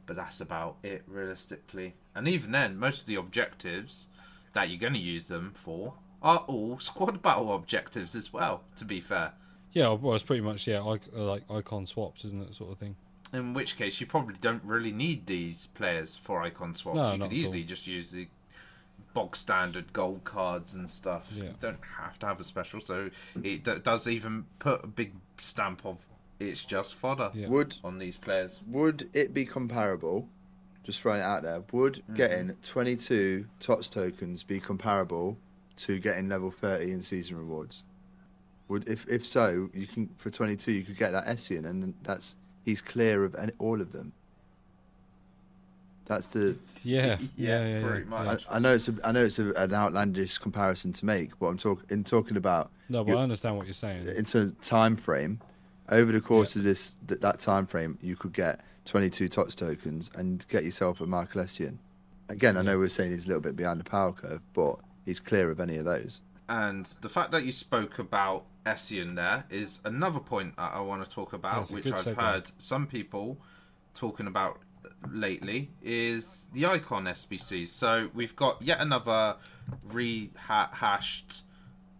but 0.05 0.15
that's 0.15 0.39
about 0.39 0.77
it 0.83 1.03
realistically. 1.07 1.95
And 2.15 2.27
even 2.27 2.51
then, 2.51 2.77
most 2.77 3.01
of 3.01 3.05
the 3.07 3.15
objectives 3.15 4.07
that 4.53 4.69
you're 4.69 4.79
going 4.79 4.93
to 4.93 4.99
use 4.99 5.27
them 5.27 5.51
for 5.53 5.93
are 6.21 6.43
all 6.47 6.79
squad 6.91 7.21
battle 7.21 7.53
objectives 7.55 8.15
as 8.15 8.31
well. 8.31 8.63
To 8.75 8.85
be 8.85 9.01
fair, 9.01 9.33
Yeah, 9.73 9.93
well, 9.93 10.13
it's 10.15 10.23
pretty 10.23 10.41
much 10.41 10.67
yeah, 10.67 10.79
like 10.79 11.43
icon 11.49 11.85
swaps, 11.87 12.23
isn't 12.25 12.41
it, 12.49 12.55
sort 12.55 12.71
of 12.71 12.77
thing. 12.77 12.95
in 13.33 13.53
which 13.53 13.77
case 13.77 13.99
you 13.99 14.05
probably 14.07 14.35
don't 14.39 14.63
really 14.63 14.91
need 14.91 15.25
these 15.25 15.67
players 15.67 16.15
for 16.15 16.43
icon 16.43 16.75
swaps. 16.75 16.97
No, 16.97 17.13
you 17.13 17.19
could 17.21 17.33
easily 17.33 17.63
just 17.63 17.87
use 17.87 18.11
the 18.11 18.27
bog 19.13 19.35
standard 19.35 19.93
gold 19.93 20.23
cards 20.23 20.73
and 20.75 20.89
stuff. 20.89 21.27
Yeah. 21.33 21.43
You 21.45 21.53
don't 21.59 21.79
have 21.97 22.17
to 22.19 22.25
have 22.27 22.39
a 22.39 22.43
special, 22.43 22.79
so 22.81 23.09
it 23.43 23.63
d- 23.63 23.79
does 23.83 24.07
even 24.07 24.45
put 24.59 24.83
a 24.83 24.87
big 24.87 25.13
stamp 25.37 25.85
of 25.85 25.97
it's 26.39 26.63
just 26.63 26.95
fodder 26.95 27.29
Yeah. 27.33 27.47
Would 27.49 27.75
on 27.83 27.99
these 27.99 28.17
players. 28.17 28.61
would 28.67 29.09
it 29.13 29.33
be 29.33 29.45
comparable? 29.45 30.27
Just 30.83 30.99
throwing 31.01 31.19
it 31.19 31.23
out 31.25 31.43
there. 31.43 31.63
Would 31.71 31.95
Mm-hmm. 32.03 32.15
getting 32.15 32.55
22 32.63 33.45
TOTS 33.59 33.89
tokens 33.89 34.43
be 34.43 34.59
comparable 34.59 35.37
to 35.77 35.99
getting 35.99 36.27
level 36.29 36.49
30 36.49 36.91
in 36.91 37.01
season 37.03 37.37
rewards? 37.37 37.83
Would 38.67 38.87
if 38.87 39.05
if 39.07 39.25
so, 39.25 39.69
you 39.73 39.85
can 39.85 40.09
for 40.17 40.29
22 40.31 40.71
you 40.71 40.83
could 40.83 40.97
get 40.97 41.11
that 41.11 41.27
Essien, 41.27 41.65
and 41.65 41.93
that's 42.03 42.35
he's 42.63 42.81
clear 42.81 43.23
of 43.25 43.35
any, 43.35 43.51
all 43.59 43.81
of 43.81 43.91
them. 43.91 44.13
That's 46.11 46.27
the. 46.27 46.59
Yeah, 46.83 47.17
Yeah, 47.37 47.63
yeah, 47.63 47.65
yeah, 47.79 47.87
pretty 47.87 48.09
yeah, 48.09 48.15
I, 48.17 48.23
much. 48.25 48.45
I 48.49 48.59
know 48.59 48.75
it's 48.75 48.89
a, 48.89 48.95
I 49.03 49.11
know 49.13 49.23
it's 49.23 49.39
a, 49.39 49.51
an 49.53 49.73
outlandish 49.73 50.37
comparison 50.39 50.91
to 50.93 51.05
make, 51.05 51.39
but 51.39 51.47
I'm 51.47 51.57
talking 51.57 51.85
in 51.89 52.03
talking 52.03 52.35
about 52.35 52.69
No, 52.89 53.03
but 53.05 53.13
You- 53.13 53.17
I 53.17 53.23
understand 53.23 53.55
what 53.55 53.65
you're 53.65 53.73
saying. 53.73 54.07
in 54.07 54.25
terms 54.25 54.51
of 54.51 54.61
time 54.61 54.95
frame. 54.97 55.39
Over 55.89 56.11
the 56.11 56.21
course 56.21 56.55
of 56.55 56.63
this 56.63 56.95
th- 57.07 57.19
that 57.21 57.39
time 57.39 57.65
frame, 57.65 57.97
you 58.01 58.15
could 58.15 58.31
get 58.33 58.59
22 58.85 59.27
TOTS 59.29 59.55
tokens 59.55 60.09
and 60.15 60.45
get 60.49 60.63
yourself 60.65 61.01
a 61.01 61.05
Michael 61.05 61.41
Essien. 61.43 61.77
Again, 62.29 62.55
I 62.57 62.61
know 62.61 62.77
we're 62.77 62.87
saying 62.87 63.11
he's 63.11 63.25
a 63.25 63.27
little 63.27 63.41
bit 63.41 63.55
behind 63.57 63.79
the 63.79 63.83
power 63.83 64.11
curve, 64.13 64.41
but 64.53 64.77
he's 65.05 65.19
clear 65.19 65.49
of 65.51 65.59
any 65.59 65.75
of 65.77 65.83
those. 65.85 66.21
And 66.47 66.85
the 67.01 67.09
fact 67.09 67.31
that 67.31 67.43
you 67.45 67.51
spoke 67.51 67.99
about 67.99 68.45
Essien 68.65 69.15
there 69.15 69.43
is 69.49 69.79
another 69.83 70.19
point 70.19 70.55
that 70.57 70.71
I 70.73 70.79
want 70.81 71.03
to 71.03 71.09
talk 71.09 71.33
about, 71.33 71.55
That's 71.55 71.71
which 71.71 71.91
I've 71.91 72.05
segue. 72.05 72.15
heard 72.15 72.51
some 72.57 72.87
people 72.87 73.37
talking 73.93 74.27
about 74.27 74.59
lately, 75.09 75.71
is 75.81 76.47
the 76.53 76.65
icon 76.65 77.05
SBCs. 77.05 77.69
So 77.69 78.09
we've 78.13 78.35
got 78.35 78.61
yet 78.61 78.79
another 78.79 79.37
rehashed 79.87 81.43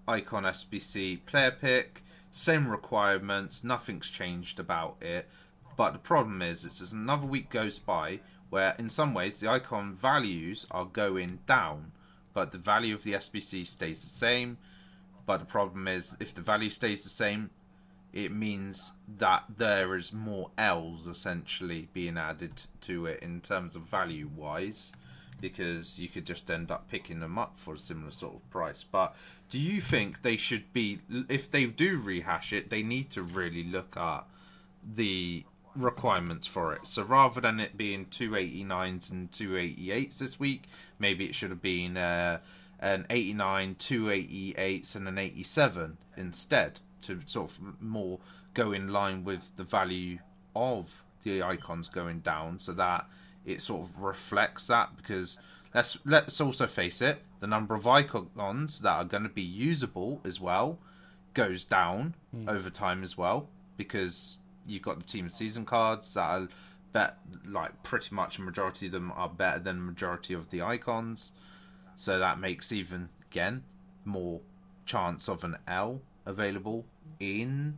icon 0.08 0.44
SBC 0.44 1.26
player 1.26 1.52
pick, 1.52 2.04
same 2.32 2.68
requirements, 2.68 3.64
nothing's 3.64 4.08
changed 4.08 4.60
about 4.60 4.98
it. 5.02 5.30
But 5.78 5.94
the 5.94 6.00
problem 6.00 6.42
is, 6.42 6.66
it's 6.66 6.82
as 6.82 6.94
another 6.94 7.26
week 7.26 7.50
goes 7.50 7.80
by 7.80 8.20
where, 8.50 8.76
in 8.78 8.90
some 8.90 9.14
ways, 9.14 9.40
the 9.40 9.50
icon 9.50 9.96
values 9.96 10.68
are 10.70 10.86
going 10.86 11.40
down, 11.48 11.94
but 12.34 12.52
the 12.52 12.58
value 12.58 12.94
of 12.94 13.04
the 13.04 13.14
SBC 13.14 13.66
stays 13.66 14.02
the 14.02 14.10
same. 14.10 14.58
But 15.26 15.38
the 15.38 15.46
problem 15.46 15.88
is, 15.88 16.16
if 16.20 16.34
the 16.34 16.42
value 16.42 16.70
stays 16.70 17.04
the 17.04 17.10
same, 17.10 17.52
it 18.14 18.32
means 18.32 18.92
that 19.18 19.46
there 19.58 19.96
is 19.96 20.12
more 20.12 20.52
L's 20.58 21.08
essentially 21.08 21.88
being 21.94 22.18
added 22.18 22.64
to 22.82 23.06
it 23.06 23.22
in 23.22 23.42
terms 23.42 23.76
of 23.76 23.84
value 23.84 24.30
wise, 24.36 24.94
because 25.40 25.98
you 25.98 26.08
could 26.08 26.26
just 26.26 26.52
end 26.52 26.70
up 26.72 26.90
picking 26.90 27.20
them 27.20 27.38
up 27.38 27.58
for 27.58 27.76
a 27.76 27.80
similar 27.80 28.12
sort 28.12 28.36
of 28.36 28.50
price. 28.50 28.84
But 28.84 29.16
do 29.50 29.58
you 29.58 29.82
think 29.82 30.22
they 30.22 30.38
should 30.38 30.72
be, 30.74 31.00
if 31.30 31.50
they 31.50 31.66
do 31.66 31.98
rehash 31.98 32.54
it, 32.54 32.70
they 32.70 32.84
need 32.84 33.10
to 33.12 33.24
really 33.24 33.64
look 33.64 33.98
at 33.98 34.26
the 34.84 35.46
requirements 35.76 36.48
for 36.48 36.74
it. 36.74 36.86
So 36.88 37.04
rather 37.04 37.42
than 37.42 37.60
it 37.60 37.78
being 37.78 38.06
289s 38.06 39.12
and 39.12 39.32
288s 39.32 40.18
this 40.18 40.40
week, 40.40 40.64
maybe 41.00 41.26
it 41.26 41.36
should 41.36 41.50
have 41.50 41.62
been 41.62 41.98
uh, 41.98 42.40
an 42.80 43.06
89, 43.10 43.76
288s, 43.76 44.96
and 44.96 45.08
an 45.08 45.18
87 45.18 45.98
instead 46.18 46.80
to 47.02 47.22
sort 47.26 47.52
of 47.52 47.82
more 47.82 48.20
go 48.54 48.72
in 48.72 48.90
line 48.90 49.24
with 49.24 49.56
the 49.56 49.64
value 49.64 50.20
of 50.56 51.04
the 51.24 51.42
icons 51.42 51.90
going 51.90 52.20
down 52.20 52.60
so 52.60 52.74
that 52.74 53.08
it 53.46 53.62
sort 53.62 53.88
of 53.88 53.98
reflects 53.98 54.68
that 54.68 54.96
because 54.98 55.38
let's 55.74 55.98
let's 56.06 56.42
also 56.42 56.68
face 56.68 57.02
it 57.02 57.24
the 57.40 57.48
number 57.48 57.76
of 57.76 57.88
icons 57.88 58.80
that 58.80 58.92
are 58.92 59.06
going 59.06 59.24
to 59.24 59.30
be 59.30 59.42
usable 59.42 60.20
as 60.26 60.40
well 60.40 60.80
goes 61.34 61.64
down 61.64 62.16
hmm. 62.32 62.50
over 62.50 62.70
time 62.70 63.04
as 63.04 63.18
well 63.18 63.48
because 63.78 64.38
you've 64.66 64.82
got 64.82 65.00
the 65.00 65.06
team 65.06 65.30
season 65.30 65.66
cards 65.66 66.14
that 66.14 66.22
are 66.22 66.48
bet 66.92 67.18
like 67.46 67.84
pretty 67.84 68.14
much 68.14 68.38
a 68.38 68.42
majority 68.42 68.88
of 68.88 68.92
them 68.92 69.12
are 69.16 69.30
better 69.30 69.60
than 69.60 69.78
the 69.78 69.84
majority 69.84 70.34
of 70.34 70.50
the 70.50 70.62
icons. 70.62 71.32
So 71.96 72.20
that 72.20 72.40
makes 72.40 72.72
even 72.72 73.10
again 73.30 73.64
more 74.06 74.42
chance 74.86 75.30
of 75.30 75.44
an 75.44 75.58
L 75.68 76.02
available 76.26 76.86
in 77.20 77.78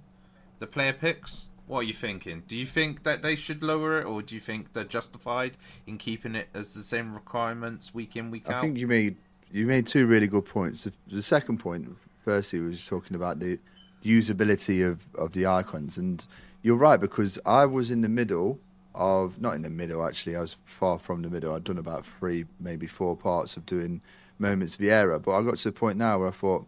the 0.59 0.67
player 0.67 0.93
picks 0.93 1.47
what 1.65 1.79
are 1.79 1.83
you 1.83 1.93
thinking 1.93 2.43
do 2.47 2.57
you 2.57 2.65
think 2.65 3.03
that 3.03 3.21
they 3.21 3.35
should 3.35 3.63
lower 3.63 3.99
it 3.99 4.05
or 4.05 4.21
do 4.21 4.35
you 4.35 4.41
think 4.41 4.73
they're 4.73 4.83
justified 4.83 5.55
in 5.87 5.97
keeping 5.97 6.35
it 6.35 6.49
as 6.53 6.73
the 6.73 6.83
same 6.83 7.13
requirements 7.13 7.93
week 7.93 8.15
in 8.15 8.29
week 8.31 8.49
out? 8.49 8.55
I 8.55 8.61
think 8.61 8.77
you 8.77 8.87
made 8.87 9.15
you 9.53 9.67
made 9.67 9.85
two 9.85 10.07
really 10.07 10.25
good 10.25 10.45
points. 10.45 10.83
The, 10.83 10.93
the 11.07 11.21
second 11.21 11.59
point, 11.59 11.87
firstly, 12.25 12.59
was 12.59 12.85
talking 12.85 13.15
about 13.15 13.39
the 13.39 13.59
usability 14.03 14.85
of, 14.85 15.05
of 15.15 15.31
the 15.33 15.45
icons, 15.45 15.95
and 15.95 16.25
you're 16.63 16.75
right 16.75 16.99
because 16.99 17.37
I 17.45 17.67
was 17.67 17.91
in 17.91 18.01
the 18.01 18.09
middle 18.09 18.59
of 18.95 19.39
not 19.39 19.53
in 19.53 19.61
the 19.61 19.69
middle 19.69 20.03
actually. 20.03 20.35
I 20.35 20.41
was 20.41 20.57
far 20.65 20.97
from 20.97 21.21
the 21.21 21.29
middle. 21.29 21.53
I'd 21.53 21.63
done 21.63 21.77
about 21.77 22.03
three, 22.05 22.45
maybe 22.59 22.87
four 22.87 23.15
parts 23.15 23.55
of 23.55 23.65
doing 23.67 24.01
moments 24.39 24.75
Vieira, 24.75 25.21
but 25.21 25.31
I 25.31 25.43
got 25.43 25.57
to 25.57 25.65
the 25.65 25.71
point 25.71 25.99
now 25.99 26.17
where 26.17 26.29
I 26.29 26.31
thought, 26.31 26.65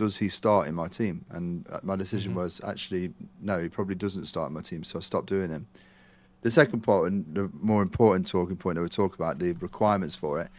does 0.00 0.16
he 0.18 0.28
start 0.28 0.66
in 0.68 0.74
my 0.74 0.88
team? 0.88 1.24
And 1.30 1.66
uh, 1.70 1.80
my 1.82 1.96
decision 1.96 2.34
was 2.34 2.60
actually 2.64 3.12
no, 3.40 3.60
he 3.60 3.68
probably 3.68 3.94
doesn't 3.94 4.26
start 4.26 4.48
in 4.48 4.54
my 4.54 4.62
team, 4.62 4.82
so 4.84 4.98
I 4.98 5.02
stopped 5.02 5.28
doing 5.28 5.50
him. 5.50 5.66
The 6.42 6.50
second 6.50 6.80
part, 6.80 7.12
and 7.12 7.26
the 7.34 7.50
more 7.60 7.82
important 7.82 8.26
talking 8.26 8.56
point 8.56 8.76
that 8.76 8.82
we 8.82 8.88
talk 8.88 9.14
about, 9.14 9.38
the 9.38 9.52
requirements 9.52 10.16
for 10.16 10.40
it 10.40 10.50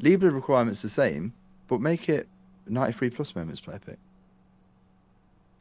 leave 0.00 0.20
the 0.20 0.30
requirements 0.30 0.82
the 0.82 0.88
same, 0.88 1.32
but 1.68 1.80
make 1.80 2.08
it 2.08 2.28
93 2.68 3.10
plus 3.10 3.34
moments 3.34 3.60
player 3.60 3.78
pick. 3.78 3.98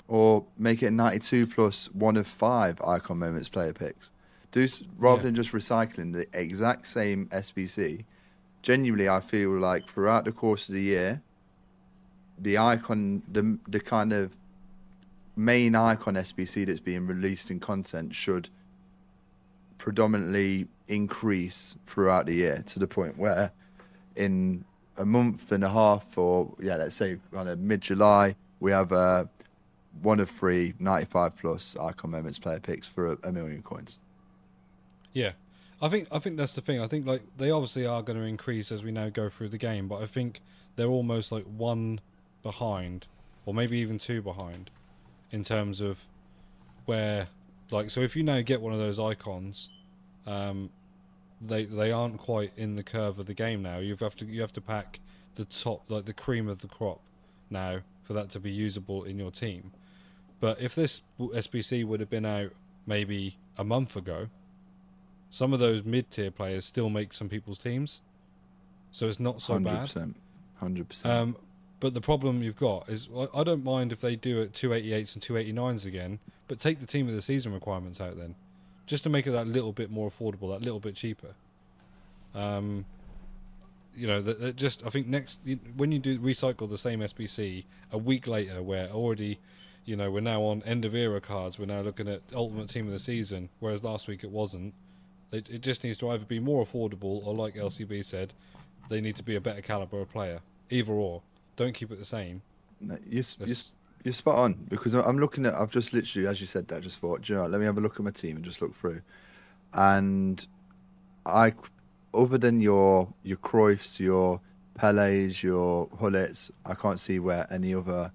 Or 0.08 0.46
make 0.58 0.84
it 0.84 0.92
92 0.92 1.48
plus 1.48 1.88
one 1.94 2.16
of 2.18 2.28
five 2.28 2.82
icon 2.82 3.18
moments 3.18 3.50
player 3.50 3.74
picks. 3.74 4.12
Do 4.52 4.68
rather 4.98 5.18
Yeah. 5.18 5.24
than 5.24 5.36
just 5.36 5.52
recycling 5.52 6.14
the 6.14 6.28
exact 6.34 6.88
same 6.88 7.28
SBC. 7.32 8.06
Genuinely, 8.62 9.10
I 9.10 9.20
feel 9.20 9.52
like 9.58 9.90
throughout 9.90 10.26
the 10.26 10.32
course 10.32 10.70
of 10.70 10.76
the 10.76 10.82
year, 10.82 11.22
the 12.38 12.58
icon, 12.58 13.24
the 13.32 13.58
the 13.68 13.80
kind 13.80 14.14
of 14.14 14.36
main 15.36 15.76
icon 15.76 16.16
SBC 16.16 16.66
that's 16.66 16.80
being 16.80 17.08
released 17.08 17.52
in 17.52 17.60
content 17.60 18.16
should 18.16 18.50
predominantly 19.78 20.68
increase 20.88 21.76
throughout 21.86 22.26
the 22.26 22.36
year 22.36 22.64
to 22.66 22.80
the 22.80 22.88
point 22.88 23.18
where 23.18 23.52
in 24.16 24.64
a 24.98 25.06
month 25.06 25.52
and 25.52 25.64
a 25.64 25.70
half 25.70 26.18
or 26.18 26.54
yeah 26.60 26.78
let's 26.78 26.96
say 26.96 27.18
kind 27.34 27.50
of 27.50 27.60
mid-july 27.60 28.34
we 28.62 28.72
have 28.72 28.94
uh, 28.94 29.26
one 30.02 30.22
of 30.22 30.30
three 30.30 30.74
95 30.80 31.36
plus 31.36 31.76
icon 31.82 32.12
moments 32.12 32.40
player 32.40 32.62
picks 32.62 32.88
for 32.88 33.12
a, 33.12 33.18
a 33.24 33.32
million 33.32 33.62
coins 33.62 34.00
Yeah, 35.16 35.32
I 35.82 35.88
think 35.88 36.10
I 36.12 36.20
think 36.20 36.36
that's 36.38 36.54
the 36.54 36.62
thing. 36.62 36.80
I 36.82 36.88
think 36.88 37.08
like 37.08 37.24
they 37.38 37.50
obviously 37.50 37.88
are 37.88 38.04
going 38.04 38.20
to 38.20 38.26
increase 38.26 38.72
as 38.72 38.84
we 38.84 38.92
now 38.92 39.10
go 39.10 39.30
through 39.30 39.50
the 39.50 39.58
game, 39.58 39.88
but 39.88 40.04
I 40.04 40.06
think 40.06 40.42
they're 40.76 40.88
almost 40.88 41.32
like 41.32 41.46
one 41.46 42.02
behind, 42.46 43.08
or 43.44 43.56
maybe 43.56 43.80
even 43.80 43.98
two 43.98 44.22
behind, 44.22 44.70
in 45.32 45.44
terms 45.44 45.82
of 45.82 46.06
where 46.86 47.28
like 47.72 47.90
so 47.90 48.02
if 48.02 48.16
you 48.16 48.22
now 48.22 48.42
get 48.42 48.62
one 48.62 48.72
of 48.72 48.78
those 48.78 49.00
icons, 49.00 49.70
um, 50.28 50.70
they 51.42 51.66
they 51.66 51.92
aren't 51.92 52.20
quite 52.20 52.52
in 52.56 52.76
the 52.76 52.84
curve 52.84 53.18
of 53.18 53.26
the 53.26 53.34
game 53.34 53.64
now. 53.64 53.80
You 53.80 53.98
have 54.00 54.16
to 54.18 54.26
you 54.26 54.42
have 54.42 54.54
to 54.54 54.62
pack 54.62 55.00
the 55.34 55.44
top 55.44 55.90
like 55.90 56.06
the 56.06 56.14
cream 56.14 56.48
of 56.48 56.62
the 56.62 56.68
crop 56.68 57.02
now 57.50 57.80
for 58.04 58.14
that 58.14 58.30
to 58.30 58.40
be 58.40 58.52
usable 58.52 59.04
in 59.04 59.18
your 59.18 59.32
team. 59.32 59.72
But 60.40 60.62
if 60.62 60.76
this 60.76 61.02
SBC 61.20 61.84
would 61.86 62.00
have 62.00 62.10
been 62.12 62.26
out 62.26 62.52
maybe 62.86 63.38
a 63.58 63.64
month 63.64 63.96
ago, 63.96 64.28
some 65.32 65.52
of 65.52 65.60
those 65.60 65.84
mid 65.84 66.12
tier 66.12 66.30
players 66.30 66.66
still 66.66 66.92
make 66.92 67.16
some 67.16 67.28
people's 67.28 67.58
teams. 67.58 68.02
So 68.92 69.08
it's 69.08 69.20
not 69.20 69.42
so 69.42 69.60
bad. 69.60 69.88
100% 69.88 70.14
100% 70.62 71.06
Um, 71.06 71.36
but 71.80 71.94
the 71.94 72.02
problem 72.02 72.42
you've 72.42 72.56
got 72.56 72.90
is 72.90 73.08
I- 73.34 73.44
don't 73.44 73.64
mind 73.64 73.92
if 73.92 74.02
they 74.02 74.16
do 74.16 74.42
it 74.42 74.54
288s 74.54 75.14
and 75.16 75.24
289s 75.24 75.86
again, 75.86 76.20
but 76.48 76.60
take 76.60 76.80
the 76.80 76.86
team 76.86 77.08
of 77.08 77.16
the 77.16 77.22
season 77.22 77.54
requirements 77.54 78.00
out 78.00 78.18
then, 78.18 78.36
just 78.86 79.04
to 79.04 79.10
make 79.10 79.28
it 79.28 79.32
that 79.32 79.48
little 79.48 79.72
bit 79.72 79.92
more 79.92 80.10
affordable, 80.10 80.52
that 80.52 80.64
little 80.64 80.80
bit 80.80 80.96
cheaper. 80.96 81.36
Um, 82.34 82.86
you 83.96 84.08
know 84.08 84.22
that, 84.22 84.40
that 84.42 84.56
just 84.58 84.86
I 84.86 84.90
think 84.90 85.08
next 85.08 85.40
when 85.76 85.92
you 85.92 86.00
do 86.00 86.20
recycle 86.20 86.70
the 86.70 86.78
same 86.78 87.00
SBC 87.00 87.64
a 87.92 87.98
week 87.98 88.28
later, 88.28 88.62
where 88.62 88.90
already 88.90 89.40
you 89.86 89.96
know 89.96 90.12
we're 90.12 90.20
now 90.20 90.42
on 90.42 90.62
end 90.64 90.84
of 90.86 90.94
era 90.96 91.22
cards, 91.22 91.58
we're 91.58 91.66
now 91.66 91.82
looking 91.82 92.08
at 92.08 92.22
ultimate 92.34 92.68
team 92.68 92.88
of 92.88 92.92
the 92.94 93.00
season, 93.00 93.50
whereas 93.60 93.84
last 93.84 94.08
week 94.08 94.24
it 94.24 94.32
wasn't. 94.32 94.74
It, 95.32 95.50
it 95.50 95.62
just 95.62 95.84
needs 95.84 95.98
to 96.00 96.10
either 96.12 96.26
be 96.26 96.40
more 96.40 96.66
affordable 96.66 97.26
or, 97.26 97.34
like 97.34 97.56
LCB 97.56 98.06
said, 98.06 98.34
they 98.90 99.02
need 99.02 99.16
to 99.18 99.24
be 99.24 99.36
a 99.36 99.42
better 99.42 99.62
caliber 99.62 100.00
of 100.02 100.10
player. 100.12 100.40
Either 100.70 100.94
or, 100.94 101.24
don't 101.56 101.74
keep 101.74 101.92
it 101.92 102.00
the 102.00 102.06
same. 102.06 102.42
No, 102.82 102.98
you're, 103.10 103.24
you're, 103.46 103.56
you're 104.04 104.14
spot 104.14 104.38
on 104.38 104.54
because 104.70 104.94
I'm 104.94 105.18
looking 105.18 105.46
at. 105.46 105.54
I've 105.56 105.72
just 105.72 105.94
literally, 105.94 106.28
as 106.28 106.42
you 106.42 106.48
said 106.48 106.68
that, 106.68 106.82
just 106.84 107.00
thought, 107.00 107.22
do 107.22 107.34
you 107.34 107.38
know, 107.38 107.44
what, 107.44 107.52
let 107.52 107.60
me 107.60 107.66
have 107.66 107.78
a 107.78 107.82
look 107.82 107.96
at 107.96 108.04
my 108.04 108.12
team 108.12 108.36
and 108.36 108.46
just 108.46 108.62
look 108.62 108.76
through. 108.76 109.02
And 109.74 110.46
I, 111.26 111.54
other 112.14 112.38
than 112.38 112.62
your 112.62 113.14
your 113.24 113.38
Cruyffs, 113.38 114.00
your 114.00 114.42
Pelés, 114.78 115.42
your 115.42 115.88
Gullits, 115.88 116.52
I 116.66 116.74
can't 116.74 117.00
see 117.00 117.20
where 117.20 117.48
any 117.52 117.74
other 117.74 118.12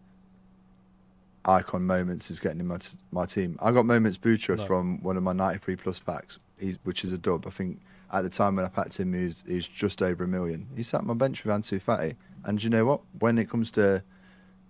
icon 1.47 1.87
moments 1.87 2.31
is 2.31 2.39
getting 2.39 2.61
in 2.61 2.67
my 2.67 2.77
t- 2.77 2.99
my 3.11 3.27
team. 3.27 3.59
I 3.63 3.73
got 3.73 3.87
moments 3.87 4.19
Butra 4.19 4.59
No. 4.59 4.67
from 4.67 5.03
one 5.03 5.17
of 5.17 5.23
my 5.23 5.33
93 5.33 5.77
plus 5.77 5.99
packs, 5.99 6.39
he's, 6.59 6.79
which 6.85 7.03
is 7.03 7.13
a 7.13 7.19
dub. 7.19 7.47
I 7.47 7.51
think 7.51 7.81
at 8.13 8.23
the 8.23 8.31
time 8.31 8.57
when 8.57 8.65
I 8.65 8.69
packed 8.69 8.99
him, 9.01 9.15
he 9.15 9.25
was, 9.25 9.45
he 9.47 9.55
was 9.57 9.67
just 9.67 10.03
over 10.03 10.25
a 10.25 10.29
million. 10.29 10.67
He 10.77 10.83
sat 10.83 11.01
on 11.01 11.07
my 11.07 11.15
bench 11.15 11.45
with 11.45 11.55
Ansu 11.55 11.81
Fati. 11.83 12.15
And 12.45 12.63
you 12.63 12.71
know 12.71 12.85
what? 12.85 13.01
When 13.19 13.39
it 13.39 13.49
comes 13.49 13.71
to 13.73 14.03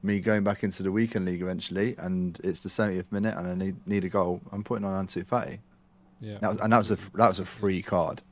me 0.03 0.21
going 0.21 0.45
back 0.45 0.65
into 0.65 0.83
the 0.83 0.91
weekend 0.93 1.27
league 1.27 1.43
eventually, 1.43 1.95
and 1.99 2.39
it's 2.43 2.61
the 2.61 2.69
70th 2.69 3.13
minute, 3.13 3.37
and 3.37 3.47
I 3.47 3.55
need 3.55 3.77
need 3.87 4.05
a 4.05 4.09
goal, 4.09 4.41
I'm 4.53 4.65
putting 4.65 4.85
on 4.85 5.07
Ansu 5.07 5.25
Fati. 5.25 5.59
Yeah, 6.21 6.39
That 6.41 6.49
was, 6.51 6.61
and 6.61 6.73
that 6.73 6.79
was 6.79 6.91
a 6.91 6.97
that 7.17 7.29
was 7.29 7.41
a 7.41 7.45
free 7.45 7.83
card. 7.83 8.23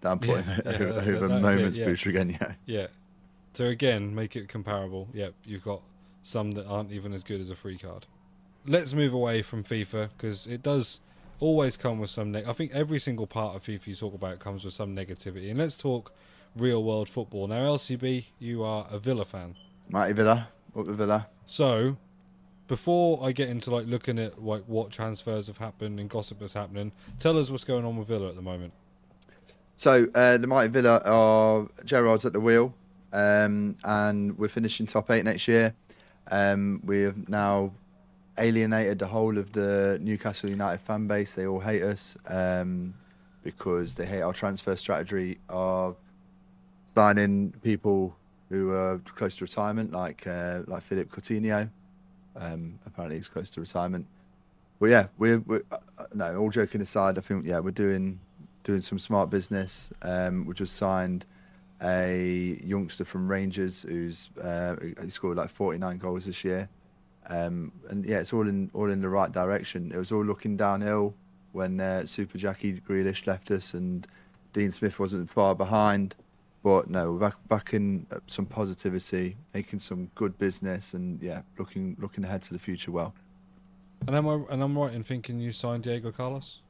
That 0.00 0.10
I'm 0.10 0.18
putting 0.18 0.44
Yeah, 0.46 0.60
yeah, 0.64 0.70
over, 0.72 0.92
that's 0.92 1.06
it, 1.06 1.14
over 1.16 1.36
it, 1.36 1.40
moments 1.40 1.76
yeah. 1.76 1.84
booster 1.86 2.10
again. 2.10 2.30
Yeah, 2.40 2.52
yeah. 2.66 2.86
So 3.54 3.66
again, 3.66 4.14
make 4.14 4.36
it 4.36 4.48
comparable. 4.48 5.08
Yep, 5.12 5.34
you've 5.44 5.64
got 5.64 5.82
some 6.22 6.52
that 6.52 6.66
aren't 6.66 6.92
even 6.92 7.12
as 7.12 7.22
good 7.22 7.40
as 7.40 7.50
a 7.50 7.56
free 7.56 7.78
card. 7.78 8.06
Let's 8.66 8.92
move 8.94 9.12
away 9.12 9.42
from 9.42 9.62
FIFA 9.62 10.10
because 10.16 10.46
it 10.46 10.62
does 10.62 11.00
always 11.40 11.76
come 11.76 11.98
with 11.98 12.10
some. 12.10 12.32
Neg- 12.32 12.46
I 12.46 12.52
think 12.52 12.72
every 12.72 12.98
single 12.98 13.26
part 13.26 13.56
of 13.56 13.64
FIFA 13.64 13.86
you 13.86 13.94
talk 13.94 14.14
about 14.14 14.38
comes 14.40 14.64
with 14.64 14.74
some 14.74 14.94
negativity. 14.94 15.50
And 15.50 15.58
let's 15.58 15.76
talk 15.76 16.12
real 16.56 16.82
world 16.82 17.08
football 17.08 17.46
now. 17.46 17.60
LCB, 17.76 18.26
you 18.38 18.62
are 18.62 18.86
a 18.90 18.98
Villa 18.98 19.24
fan. 19.24 19.56
Mighty 19.88 20.12
Villa, 20.12 20.48
up 20.76 20.86
with 20.86 20.96
Villa. 20.96 21.28
So, 21.46 21.96
before 22.66 23.26
I 23.26 23.32
get 23.32 23.48
into 23.48 23.70
like 23.70 23.86
looking 23.86 24.18
at 24.18 24.42
like 24.42 24.64
what 24.66 24.90
transfers 24.90 25.46
have 25.48 25.58
happened 25.58 26.00
and 26.00 26.08
gossip 26.08 26.38
that's 26.40 26.54
happening, 26.54 26.92
tell 27.18 27.38
us 27.38 27.50
what's 27.50 27.64
going 27.64 27.84
on 27.84 27.96
with 27.96 28.08
Villa 28.08 28.28
at 28.28 28.36
the 28.36 28.42
moment. 28.42 28.72
So 29.76 30.06
uh, 30.14 30.38
the 30.38 30.46
Mighty 30.46 30.70
Villa 30.70 30.98
are 31.04 31.66
Gerrard's 31.84 32.24
at 32.24 32.32
the 32.32 32.40
wheel, 32.40 32.74
um, 33.12 33.76
and 33.84 34.38
we're 34.38 34.48
finishing 34.48 34.86
top 34.86 35.10
eight 35.10 35.24
next 35.24 35.48
year. 35.48 35.74
Um, 36.30 36.80
we 36.84 37.02
have 37.02 37.28
now 37.28 37.72
alienated 38.38 38.98
the 38.98 39.06
whole 39.08 39.36
of 39.36 39.52
the 39.52 39.98
Newcastle 40.00 40.48
United 40.48 40.80
fan 40.80 41.06
base. 41.06 41.34
They 41.34 41.46
all 41.46 41.60
hate 41.60 41.82
us 41.82 42.16
um, 42.28 42.94
because 43.42 43.94
they 43.96 44.06
hate 44.06 44.22
our 44.22 44.32
transfer 44.32 44.76
strategy 44.76 45.38
of 45.48 45.96
signing 46.84 47.54
people 47.62 48.16
who 48.48 48.72
are 48.72 48.98
close 49.16 49.36
to 49.36 49.44
retirement, 49.44 49.92
like 49.92 50.26
uh, 50.26 50.60
like 50.66 50.82
Philippe 50.82 51.10
Coutinho. 51.10 51.70
Um, 52.36 52.78
apparently, 52.86 53.16
he's 53.16 53.28
close 53.28 53.50
to 53.50 53.60
retirement. 53.60 54.06
But 54.80 54.86
yeah, 54.86 55.06
we're, 55.18 55.38
we're 55.40 55.62
uh, 55.70 55.78
uh, 55.98 56.06
no. 56.14 56.36
All 56.36 56.50
joking 56.50 56.80
aside, 56.80 57.18
I 57.18 57.20
think 57.20 57.46
yeah, 57.46 57.60
we're 57.60 57.70
doing 57.70 58.20
doing 58.64 58.80
some 58.80 58.98
smart 58.98 59.30
business. 59.30 59.92
Um, 60.02 60.46
we 60.46 60.54
just 60.54 60.76
signed 60.76 61.26
a 61.82 62.58
youngster 62.64 63.04
from 63.04 63.28
Rangers 63.28 63.82
who's 63.82 64.30
uh, 64.42 64.76
he 65.02 65.10
scored 65.10 65.36
like 65.36 65.50
49 65.50 65.98
goals 65.98 66.26
this 66.26 66.44
year. 66.44 66.68
Um, 67.28 67.72
and 67.88 68.04
yeah, 68.04 68.18
it's 68.18 68.32
all 68.32 68.48
in 68.48 68.70
all 68.74 68.90
in 68.90 69.00
the 69.00 69.08
right 69.08 69.32
direction. 69.32 69.92
It 69.92 69.98
was 69.98 70.12
all 70.12 70.24
looking 70.24 70.56
downhill 70.56 71.14
when 71.52 71.80
uh, 71.80 72.04
Super 72.04 72.36
Jackie 72.36 72.80
Grealish 72.80 73.26
left 73.26 73.50
us 73.50 73.74
and 73.74 74.06
Dean 74.52 74.70
Smith 74.70 74.98
wasn't 74.98 75.30
far 75.30 75.54
behind. 75.54 76.14
But 76.64 76.88
no, 76.88 77.12
we're 77.12 77.18
back 77.18 77.36
back 77.46 77.74
in 77.74 78.06
uh, 78.10 78.20
some 78.26 78.46
positivity, 78.46 79.36
making 79.52 79.80
some 79.80 80.10
good 80.14 80.38
business, 80.38 80.94
and 80.94 81.22
yeah, 81.22 81.42
looking 81.58 81.94
looking 82.00 82.24
ahead 82.24 82.40
to 82.44 82.54
the 82.54 82.58
future 82.58 82.90
well. 82.90 83.14
And 84.06 84.16
am 84.16 84.26
I 84.26 84.40
and 84.48 84.62
I'm 84.62 84.76
right 84.76 84.94
in 84.94 85.02
thinking 85.02 85.40
you 85.40 85.52
signed 85.52 85.82
Diego 85.82 86.10
Carlos? 86.10 86.60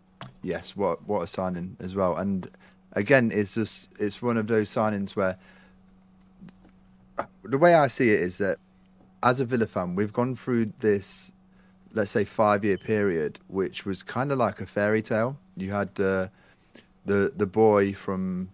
Yes, 0.43 0.75
what 0.75 1.07
what 1.07 1.23
a 1.23 1.29
signing 1.29 1.77
as 1.79 1.95
well. 1.95 2.17
And 2.17 2.51
again, 2.95 3.31
it's 3.33 3.55
just 3.55 3.89
it's 3.97 4.21
one 4.21 4.37
of 4.37 4.49
those 4.49 4.69
signings 4.69 5.15
where 5.15 5.39
the 7.45 7.57
way 7.57 7.77
I 7.77 7.87
see 7.87 8.11
it 8.11 8.21
is 8.21 8.39
that 8.39 8.59
as 9.23 9.39
a 9.39 9.45
Villa 9.45 9.69
fan, 9.69 9.95
we've 9.95 10.13
gone 10.13 10.35
through 10.35 10.67
this, 10.81 11.33
let's 11.93 12.11
say, 12.11 12.25
five 12.25 12.65
year 12.65 12.79
period, 12.79 13.39
which 13.47 13.87
was 13.87 14.03
kind 14.03 14.33
of 14.33 14.39
like 14.39 14.61
a 14.61 14.67
fairy 14.67 15.03
tale. 15.03 15.39
You 15.57 15.71
had 15.71 15.95
the 15.95 16.33
the 17.07 17.33
the 17.37 17.47
boy 17.47 17.93
from 17.93 18.49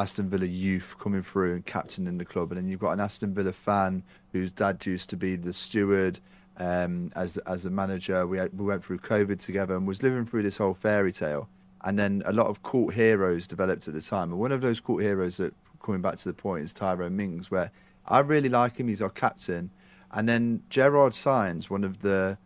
Aston 0.00 0.30
Villa 0.30 0.46
youth 0.46 0.96
coming 0.98 1.22
through 1.22 1.54
and 1.54 1.66
captaining 1.66 2.18
the 2.18 2.24
club, 2.24 2.52
and 2.52 2.60
then 2.60 2.68
you've 2.68 2.80
got 2.80 2.92
an 2.92 3.00
Aston 3.00 3.34
Villa 3.34 3.52
fan 3.52 4.02
whose 4.32 4.50
dad 4.50 4.84
used 4.86 5.10
to 5.10 5.16
be 5.16 5.36
the 5.36 5.52
steward 5.52 6.20
um, 6.56 7.10
as 7.14 7.36
as 7.38 7.66
a 7.66 7.70
manager. 7.70 8.26
We 8.26 8.38
had, 8.38 8.58
we 8.58 8.64
went 8.64 8.84
through 8.84 8.98
COVID 8.98 9.38
together 9.38 9.76
and 9.76 9.86
was 9.86 10.02
living 10.02 10.24
through 10.24 10.42
this 10.42 10.56
whole 10.56 10.74
fairy 10.74 11.12
tale. 11.12 11.48
And 11.82 11.98
then 11.98 12.22
a 12.26 12.32
lot 12.32 12.46
of 12.46 12.62
cult 12.62 12.94
heroes 12.94 13.46
developed 13.46 13.88
at 13.88 13.94
the 13.94 14.00
time. 14.00 14.30
And 14.30 14.38
one 14.38 14.52
of 14.52 14.60
those 14.60 14.80
cult 14.80 15.00
heroes 15.00 15.38
that 15.38 15.54
coming 15.82 16.02
back 16.02 16.16
to 16.16 16.24
the 16.24 16.34
point 16.34 16.64
is 16.64 16.74
Tyrone 16.74 17.16
Mings, 17.16 17.50
where 17.50 17.70
I 18.06 18.20
really 18.20 18.50
like 18.50 18.76
him. 18.78 18.88
He's 18.88 19.00
our 19.00 19.10
captain. 19.10 19.70
And 20.12 20.28
then 20.28 20.62
Gerrard 20.68 21.14
signs 21.14 21.70
one 21.70 21.84
of 21.84 22.00
the 22.00 22.38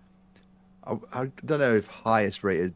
I, 0.84 0.96
I 1.12 1.30
don't 1.44 1.60
know 1.60 1.74
if 1.74 1.86
highest 1.86 2.44
rated 2.44 2.74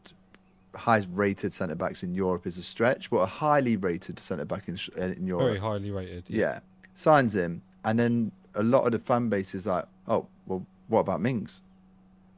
highest 0.75 1.09
rated 1.11 1.53
centre 1.53 1.75
backs 1.75 2.03
in 2.03 2.13
Europe 2.13 2.45
is 2.45 2.57
a 2.57 2.63
stretch, 2.63 3.09
but 3.09 3.17
a 3.17 3.25
highly 3.25 3.75
rated 3.75 4.19
centre 4.19 4.45
back 4.45 4.67
in 4.67 4.77
in 4.97 5.25
Europe. 5.25 5.47
Very 5.47 5.59
highly 5.59 5.91
rated. 5.91 6.25
Yeah. 6.27 6.59
Signs 6.93 7.35
him, 7.35 7.61
and 7.83 7.97
then 7.99 8.31
a 8.55 8.63
lot 8.63 8.85
of 8.85 8.91
the 8.91 8.99
fan 8.99 9.29
base 9.29 9.55
is 9.55 9.65
like, 9.65 9.85
"Oh, 10.07 10.27
well, 10.45 10.65
what 10.87 10.99
about 10.99 11.21
Mings? 11.21 11.61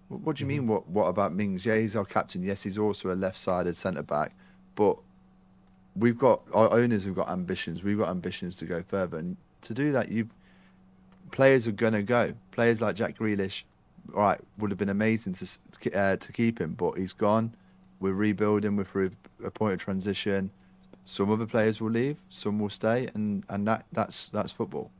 What, 0.07 0.35
do 0.35 0.43
you 0.43 0.47
mean? 0.47 0.67
What 0.67 0.87
What 0.87 1.05
about 1.05 1.33
Mings? 1.33 1.65
Yeah, 1.65 1.77
he's 1.77 1.95
our 1.95 2.05
captain. 2.05 2.43
Yes, 2.43 2.63
he's 2.63 2.77
also 2.77 3.13
a 3.13 3.15
left-sided 3.15 3.75
centre 3.75 4.03
back, 4.03 4.35
but 4.75 4.97
we've 5.95 6.17
got 6.17 6.41
our 6.53 6.71
owners 6.71 7.05
have 7.05 7.15
got 7.15 7.29
ambitions. 7.29 7.83
We've 7.83 7.97
got 7.97 8.09
ambitions 8.09 8.55
to 8.55 8.65
go 8.65 8.83
further, 8.83 9.17
and 9.17 9.37
to 9.63 9.73
do 9.73 9.91
that, 9.93 10.09
you 10.09 10.27
players 11.31 11.65
are 11.65 11.71
gonna 11.71 12.03
go. 12.03 12.33
Players 12.51 12.81
like 12.81 12.95
Jack 12.95 13.17
Grealish, 13.17 13.63
all 14.13 14.21
right, 14.21 14.39
would 14.57 14.69
have 14.69 14.77
been 14.77 14.89
amazing 14.89 15.33
to 15.33 15.97
uh, 15.97 16.17
to 16.17 16.31
keep 16.33 16.59
him, 16.59 16.73
but 16.73 16.97
he's 16.97 17.13
gone. 17.13 17.55
We're 18.01 18.13
rebuilding. 18.13 18.75
We're 18.75 18.83
through 18.83 19.11
a 19.43 19.51
point 19.51 19.73
of 19.75 19.79
transition. 19.79 20.49
Some 21.05 21.31
other 21.31 21.45
players 21.45 21.79
will 21.79 21.91
leave, 21.91 22.17
some 22.29 22.59
will 22.59 22.69
stay, 22.69 23.09
and, 23.13 23.43
and 23.49 23.67
that 23.67 23.85
that's 23.91 24.29
that's 24.29 24.51
football. 24.51 24.91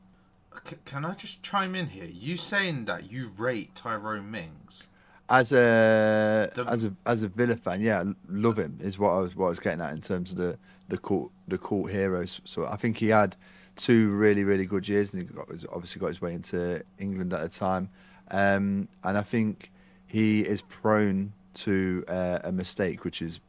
C- 0.68 0.76
can 0.84 1.04
I 1.04 1.14
just 1.14 1.42
chime 1.42 1.74
in 1.74 1.88
here? 1.88 2.06
You 2.06 2.36
saying 2.36 2.86
that 2.86 3.10
you 3.10 3.28
rate 3.36 3.74
Tyrone 3.74 4.30
Mings? 4.30 4.88
As 5.28 5.52
a 5.52 6.50
The- 6.54 6.64
as 6.68 6.84
a 6.84 6.94
as 7.06 7.22
a 7.22 7.28
Villa 7.28 7.56
fan, 7.56 7.80
yeah, 7.80 8.04
love 8.28 8.58
him. 8.58 8.78
Is 8.80 8.98
what 8.98 9.10
I 9.10 9.18
was 9.18 9.36
what 9.36 9.46
I 9.46 9.48
was 9.50 9.60
getting 9.60 9.80
at 9.80 9.92
in 9.92 10.00
terms 10.00 10.32
of 10.32 10.38
the 10.38 10.58
the 10.88 10.98
court 10.98 11.30
the 11.48 11.58
court 11.58 11.90
heroes. 11.92 12.40
So 12.44 12.66
I 12.66 12.76
think 12.76 12.98
he 12.98 13.08
had 13.08 13.36
two 13.76 14.10
really 14.10 14.44
really 14.44 14.66
good 14.66 14.86
years, 14.88 15.14
and 15.14 15.22
he 15.22 15.34
got, 15.34 15.48
obviously 15.72 16.00
got 16.00 16.08
his 16.08 16.20
way 16.20 16.34
into 16.34 16.82
England 16.98 17.32
at 17.32 17.40
the 17.40 17.48
time. 17.48 17.88
Um, 18.30 18.88
and 19.04 19.16
I 19.16 19.22
think 19.22 19.70
he 20.06 20.40
is 20.40 20.62
prone 20.62 21.32
to 21.54 22.04
uh, 22.08 22.38
a 22.44 22.52
mistake, 22.52 23.04
which 23.04 23.22
is 23.22 23.40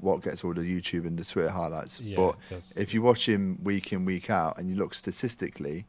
what 0.00 0.22
gets 0.22 0.44
all 0.44 0.54
the 0.54 0.62
YouTube 0.62 1.06
and 1.06 1.18
the 1.18 1.24
Twitter 1.24 1.50
highlights. 1.50 2.00
Yeah, 2.00 2.16
but 2.16 2.36
if 2.76 2.94
you 2.94 3.02
watch 3.02 3.28
him 3.28 3.58
week 3.62 3.92
in 3.92 4.04
week 4.04 4.30
out, 4.30 4.58
and 4.58 4.68
you 4.68 4.76
look 4.76 4.94
statistically 4.94 5.86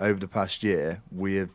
over 0.00 0.18
the 0.18 0.28
past 0.28 0.62
year, 0.62 1.02
we 1.12 1.34
have 1.34 1.50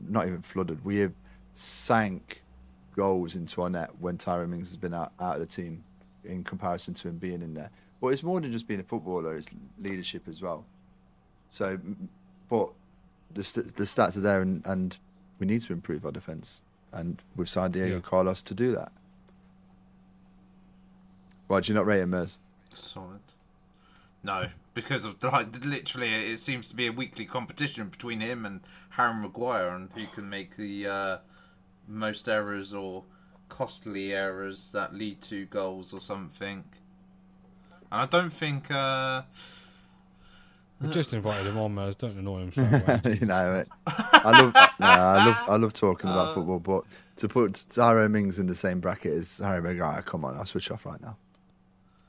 not 0.00 0.26
even 0.26 0.42
flooded. 0.42 0.84
We 0.84 0.98
have 0.98 1.12
sank 1.54 2.42
goals 2.94 3.36
into 3.36 3.62
our 3.62 3.70
net 3.70 3.90
when 4.00 4.16
Tyrone 4.16 4.50
Mings 4.50 4.68
has 4.68 4.76
been 4.76 4.94
out, 4.94 5.12
out 5.20 5.34
of 5.34 5.40
the 5.40 5.46
team 5.46 5.84
in 6.24 6.42
comparison 6.44 6.94
to 6.94 7.08
him 7.08 7.18
being 7.18 7.42
in 7.42 7.54
there. 7.54 7.70
But 8.00 8.08
it's 8.08 8.22
more 8.22 8.40
than 8.40 8.52
just 8.52 8.66
being 8.66 8.80
a 8.80 8.84
footballer; 8.84 9.36
it's 9.36 9.48
leadership 9.80 10.28
as 10.28 10.42
well. 10.42 10.64
So, 11.48 11.78
but 12.48 12.70
the 13.32 13.44
st- 13.44 13.74
the 13.76 13.84
stats 13.84 14.16
are 14.16 14.20
there, 14.20 14.42
and, 14.42 14.64
and 14.66 14.96
we 15.38 15.46
need 15.46 15.62
to 15.62 15.72
improve 15.72 16.04
our 16.04 16.12
defence, 16.12 16.62
and 16.96 17.22
we've 17.36 17.48
signed 17.48 17.74
Diego 17.74 17.96
Yeah. 17.96 18.00
Carlos 18.00 18.42
to 18.44 18.54
do 18.54 18.72
that. 18.74 18.90
Why 21.46 21.60
do 21.60 21.68
you 21.72 21.74
not 21.74 21.86
rate 21.86 22.00
him, 22.00 22.10
Mers? 22.10 22.38
Solid. 22.72 23.20
No, 24.22 24.48
because 24.74 25.04
of 25.04 25.22
like 25.22 25.64
literally, 25.64 26.32
it 26.32 26.38
seems 26.40 26.68
to 26.68 26.74
be 26.76 26.86
a 26.86 26.92
weekly 26.92 27.24
competition 27.24 27.88
between 27.88 28.20
him 28.20 28.44
and 28.44 28.60
Harry 28.90 29.14
Maguire 29.14 29.68
on 29.68 29.90
who 29.94 30.06
can 30.08 30.28
make 30.28 30.56
the 30.56 30.86
uh, 30.86 31.18
most 31.86 32.28
errors 32.28 32.74
or 32.74 33.04
costly 33.48 34.12
errors 34.12 34.70
that 34.72 34.94
lead 34.94 35.20
to 35.22 35.46
goals 35.46 35.92
or 35.92 36.00
something. 36.00 36.64
And 37.92 38.00
I 38.02 38.06
don't 38.06 38.32
think. 38.32 38.70
Uh, 38.70 39.22
We 40.80 40.88
just 40.90 41.12
invited 41.14 41.46
him 41.46 41.56
on, 41.58 41.74
Maz. 41.74 41.96
Don't 41.96 42.18
annoy 42.18 42.42
him 42.42 42.52
straight 42.52 43.20
you 43.20 43.26
know 43.26 43.54
it. 43.54 43.68
I 43.86 44.42
love, 44.42 44.54
no, 44.78 44.86
I 44.86 45.24
love, 45.24 45.44
I 45.48 45.56
love 45.56 45.72
talking 45.72 46.10
about 46.10 46.28
Uh, 46.28 46.34
football, 46.34 46.58
but 46.58 46.84
to 47.16 47.28
put 47.28 47.64
Tyrone 47.70 48.12
Mings 48.12 48.38
in 48.38 48.46
the 48.46 48.54
same 48.54 48.80
bracket 48.80 49.12
as 49.14 49.38
Harry 49.38 49.62
Maguire, 49.62 50.02
come 50.02 50.24
on, 50.24 50.36
I'll 50.36 50.44
switch 50.44 50.70
off 50.70 50.84
right 50.84 51.00
now. 51.00 51.16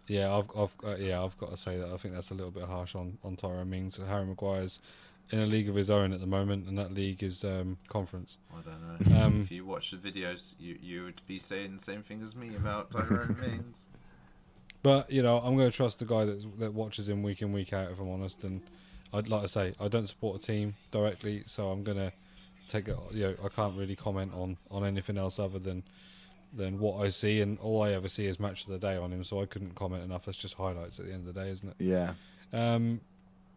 Yeah, 0.08 0.34
I've, 0.36 0.50
I've 0.58 0.76
uh, 0.86 0.96
yeah, 0.98 1.24
I've 1.24 1.38
got 1.38 1.52
to 1.52 1.58
say 1.58 1.78
that 1.78 1.90
I 1.92 1.98
think 1.98 2.14
that's 2.14 2.32
a 2.32 2.34
little 2.34 2.52
bit 2.52 2.64
harsh 2.64 2.96
on 2.96 3.18
on 3.24 3.36
Tyrone 3.36 3.70
Mings. 3.70 3.98
Harry 4.06 4.26
Maguire's 4.26 4.80
in 5.32 5.40
a 5.40 5.46
league 5.46 5.68
of 5.68 5.76
his 5.76 5.90
own 5.90 6.14
at 6.14 6.22
the 6.22 6.28
moment, 6.28 6.68
and 6.68 6.78
that 6.78 6.94
league 6.94 7.22
is 7.22 7.44
um, 7.44 7.78
conference. 7.90 8.38
I 8.54 8.62
don't 8.62 9.12
know. 9.12 9.22
Um, 9.26 9.42
if 9.42 9.52
you 9.52 9.66
watch 9.66 9.92
the 9.92 9.98
videos, 9.98 10.56
you 10.60 10.78
you 10.82 11.04
would 11.04 11.22
be 11.28 11.40
saying 11.40 11.76
the 11.78 11.84
same 11.84 12.04
thing 12.04 12.22
as 12.22 12.36
me 12.36 12.56
about 12.56 12.92
Tyrone 12.92 13.38
Mings. 13.42 13.88
But 14.84 15.12
you 15.12 15.22
know, 15.22 15.40
I'm 15.40 15.58
going 15.58 15.70
to 15.70 15.76
trust 15.76 16.00
the 16.00 16.06
guy 16.06 16.26
that 16.26 16.60
that 16.60 16.74
watches 16.74 17.10
him 17.10 17.24
week 17.24 17.42
in 17.42 17.52
week 17.52 17.74
out. 17.74 17.92
If 17.92 18.00
I'm 18.00 18.10
honest, 18.10 18.44
and 18.44 18.62
I'd 19.14 19.28
like 19.28 19.42
to 19.44 19.48
say 19.48 19.74
I 19.80 19.88
don't 19.88 20.08
support 20.08 20.42
a 20.42 20.46
team 20.46 20.76
directly, 20.92 21.44
so 21.46 21.70
I'm 21.70 21.84
going 21.84 21.98
to 21.98 22.12
take 22.68 22.88
it. 22.88 22.98
You 23.12 23.24
know, 23.24 23.36
I 23.44 23.50
can't 23.50 23.78
really 23.78 23.96
comment 23.96 24.34
on 24.34 24.58
on 24.70 24.86
anything 24.86 25.18
else 25.18 25.40
other 25.40 25.60
than 25.60 25.84
than 26.54 26.80
what 26.80 27.04
I 27.06 27.10
see, 27.10 27.42
and 27.42 27.60
all 27.60 27.82
I 27.84 27.92
ever 27.92 28.08
see 28.08 28.26
is 28.26 28.40
match 28.40 28.64
of 28.66 28.70
the 28.72 28.80
day 28.80 28.96
on 28.96 29.12
him. 29.12 29.24
So 29.24 29.42
I 29.42 29.46
couldn't 29.46 29.76
comment 29.76 30.04
enough. 30.04 30.26
That's 30.26 30.38
just 30.38 30.56
highlights 30.56 31.00
at 31.00 31.06
the 31.06 31.12
end 31.14 31.28
of 31.28 31.34
the 31.34 31.42
day, 31.42 31.50
isn't 31.50 31.70
it? 31.70 31.76
Yeah, 31.80 32.14
Um, 32.54 33.02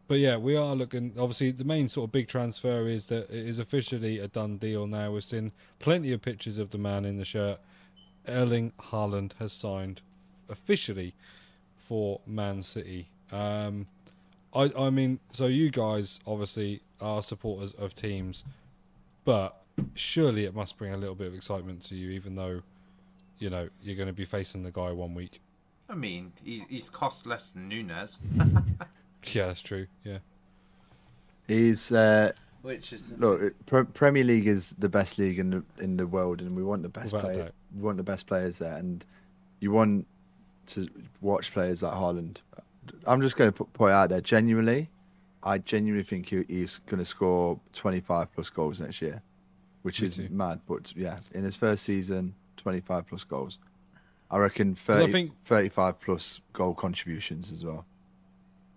but 0.08 0.18
yeah, 0.18 0.36
we 0.36 0.56
are 0.56 0.74
looking. 0.74 1.12
Obviously, 1.18 1.52
the 1.52 1.64
main 1.64 1.88
sort 1.88 2.08
of 2.08 2.12
big 2.12 2.26
transfer 2.26 2.88
is 2.88 3.06
that 3.06 3.30
it 3.30 3.46
is 3.46 3.58
officially 3.60 4.18
a 4.18 4.26
done 4.26 4.56
deal 4.56 4.86
now. 4.86 5.12
We've 5.12 5.22
seen 5.22 5.52
plenty 5.78 6.12
of 6.12 6.20
pictures 6.22 6.58
of 6.58 6.70
the 6.70 6.78
man 6.78 7.04
in 7.04 7.16
the 7.16 7.24
shirt. 7.24 7.60
Erling 8.26 8.72
Haaland 8.90 9.32
has 9.38 9.52
signed 9.52 10.00
officially 10.50 11.14
for 11.76 12.20
Man 12.26 12.62
City. 12.62 13.08
Um, 13.32 13.86
I, 14.54 14.72
I 14.76 14.90
mean, 14.90 15.20
so 15.32 15.46
you 15.46 15.70
guys 15.70 16.18
obviously 16.26 16.82
are 17.00 17.22
supporters 17.22 17.72
of 17.72 17.94
teams, 17.94 18.44
but 19.24 19.60
surely 19.94 20.44
it 20.44 20.54
must 20.54 20.76
bring 20.76 20.92
a 20.92 20.96
little 20.96 21.14
bit 21.14 21.28
of 21.28 21.34
excitement 21.34 21.82
to 21.84 21.94
you, 21.94 22.10
even 22.10 22.34
though 22.34 22.62
you 23.38 23.48
know 23.50 23.68
you're 23.82 23.96
going 23.96 24.08
to 24.08 24.12
be 24.12 24.24
facing 24.24 24.62
the 24.62 24.70
guy 24.70 24.90
one 24.92 25.14
week. 25.14 25.40
I 25.88 25.94
mean, 25.94 26.32
he's, 26.44 26.62
he's 26.68 26.88
cost 26.88 27.26
less 27.26 27.50
than 27.50 27.68
Nunez, 27.68 28.18
Yeah, 29.26 29.48
that's 29.48 29.60
true. 29.62 29.86
Yeah. 30.04 30.18
he's 31.46 31.92
uh, 31.92 32.32
which 32.62 32.92
is 32.92 33.12
look. 33.18 33.54
Pre- 33.66 33.84
Premier 33.84 34.24
League 34.24 34.46
is 34.46 34.74
the 34.78 34.88
best 34.88 35.18
league 35.18 35.38
in 35.38 35.50
the 35.50 35.64
in 35.78 35.96
the 35.96 36.06
world, 36.06 36.40
and 36.40 36.56
we 36.56 36.62
want 36.62 36.82
the 36.82 36.88
best 36.88 37.10
player. 37.10 37.52
We 37.74 37.82
want 37.82 37.96
the 37.96 38.02
best 38.02 38.26
players 38.26 38.58
there, 38.58 38.76
and 38.76 39.04
you 39.60 39.72
want 39.72 40.06
to 40.70 40.88
watch 41.20 41.52
players 41.52 41.82
like 41.82 41.94
Haaland. 41.94 42.38
I'm 43.06 43.20
just 43.20 43.36
going 43.36 43.52
to 43.52 43.56
put, 43.56 43.72
point 43.72 43.92
out 43.92 44.08
there, 44.10 44.20
genuinely, 44.20 44.90
I 45.42 45.58
genuinely 45.58 46.04
think 46.04 46.28
he, 46.28 46.44
he's 46.48 46.78
going 46.86 46.98
to 46.98 47.04
score 47.04 47.60
25 47.72 48.32
plus 48.34 48.50
goals 48.50 48.80
next 48.80 49.00
year, 49.00 49.22
which 49.82 50.00
Me 50.00 50.06
is 50.06 50.16
too. 50.16 50.28
mad. 50.30 50.60
But 50.66 50.92
yeah, 50.96 51.18
in 51.32 51.44
his 51.44 51.56
first 51.56 51.84
season, 51.84 52.34
25 52.56 53.06
plus 53.06 53.24
goals. 53.24 53.58
I 54.30 54.38
reckon 54.38 54.74
30, 54.74 55.04
I 55.04 55.12
think 55.12 55.32
35 55.44 56.00
plus 56.00 56.40
goal 56.52 56.74
contributions 56.74 57.50
as 57.50 57.64
well. 57.64 57.84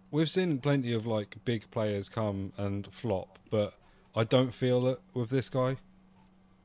We've 0.09 0.29
seen 0.29 0.59
plenty 0.59 0.93
of 0.93 1.05
like 1.05 1.37
big 1.43 1.69
players 1.71 2.09
come 2.09 2.53
and 2.57 2.87
flop, 2.91 3.39
but 3.49 3.73
I 4.15 4.23
don't 4.23 4.53
feel 4.53 4.87
it 4.87 5.01
with 5.13 5.29
this 5.29 5.49
guy. 5.49 5.77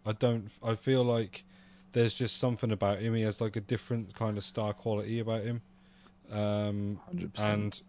I 0.07 0.13
don't. 0.13 0.51
I 0.63 0.75
feel 0.75 1.03
like 1.03 1.45
there's 1.93 2.15
just 2.15 2.37
something 2.37 2.71
about 2.71 3.01
him. 3.01 3.15
He 3.15 3.23
has 3.23 3.41
like 3.41 3.57
a 3.57 3.61
different 3.61 4.15
kind 4.15 4.37
of 4.37 4.45
star 4.45 4.73
quality 4.73 5.19
about 5.19 5.43
him, 5.43 5.63
um, 6.31 7.01
100%. 7.15 7.31
and 7.39 7.81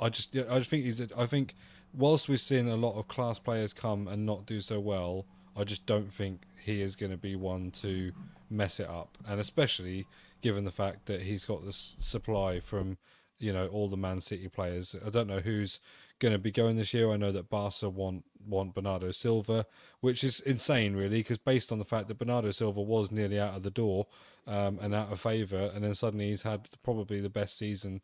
I 0.00 0.08
just, 0.08 0.34
I 0.34 0.58
just 0.58 0.70
think 0.70 0.84
he's. 0.84 1.00
I 1.16 1.26
think 1.26 1.54
whilst 1.92 2.28
we've 2.28 2.40
seen 2.40 2.68
a 2.68 2.76
lot 2.76 2.98
of 2.98 3.08
class 3.08 3.38
players 3.38 3.72
come 3.72 4.08
and 4.08 4.24
not 4.24 4.46
do 4.46 4.60
so 4.60 4.80
well, 4.80 5.26
I 5.56 5.64
just 5.64 5.86
don't 5.86 6.12
think 6.12 6.42
he 6.62 6.82
is 6.82 6.96
going 6.96 7.12
to 7.12 7.18
be 7.18 7.36
one 7.36 7.70
to 7.72 8.12
mess 8.48 8.80
it 8.80 8.88
up, 8.88 9.18
and 9.28 9.40
especially 9.40 10.06
given 10.40 10.64
the 10.64 10.70
fact 10.70 11.06
that 11.06 11.22
he's 11.22 11.44
got 11.44 11.64
this 11.64 11.96
supply 11.98 12.60
from 12.60 12.96
you 13.38 13.52
know 13.52 13.66
all 13.68 13.88
the 13.88 13.96
Man 13.96 14.20
City 14.20 14.48
players. 14.48 14.94
I 15.04 15.10
don't 15.10 15.26
know 15.26 15.40
who's 15.40 15.80
going 16.20 16.32
to 16.32 16.38
be 16.38 16.52
going 16.52 16.76
this 16.76 16.94
year. 16.94 17.10
I 17.10 17.16
know 17.16 17.32
that 17.32 17.50
Barca 17.50 17.88
want 17.88 18.24
want 18.46 18.74
Bernardo 18.74 19.10
Silva, 19.10 19.66
which 20.00 20.22
is 20.22 20.40
insane, 20.40 20.94
really, 20.94 21.18
because 21.18 21.38
based 21.38 21.72
on 21.72 21.78
the 21.78 21.84
fact 21.84 22.08
that 22.08 22.18
Bernardo 22.18 22.52
Silva 22.52 22.80
was 22.80 23.10
nearly 23.10 23.40
out 23.40 23.56
of 23.56 23.62
the 23.62 23.70
door 23.70 24.06
um, 24.46 24.78
and 24.80 24.94
out 24.94 25.12
of 25.12 25.20
favour, 25.20 25.70
and 25.74 25.84
then 25.84 25.94
suddenly 25.94 26.30
he's 26.30 26.42
had 26.42 26.68
probably 26.82 27.20
the 27.20 27.28
best 27.28 27.58
season 27.58 28.00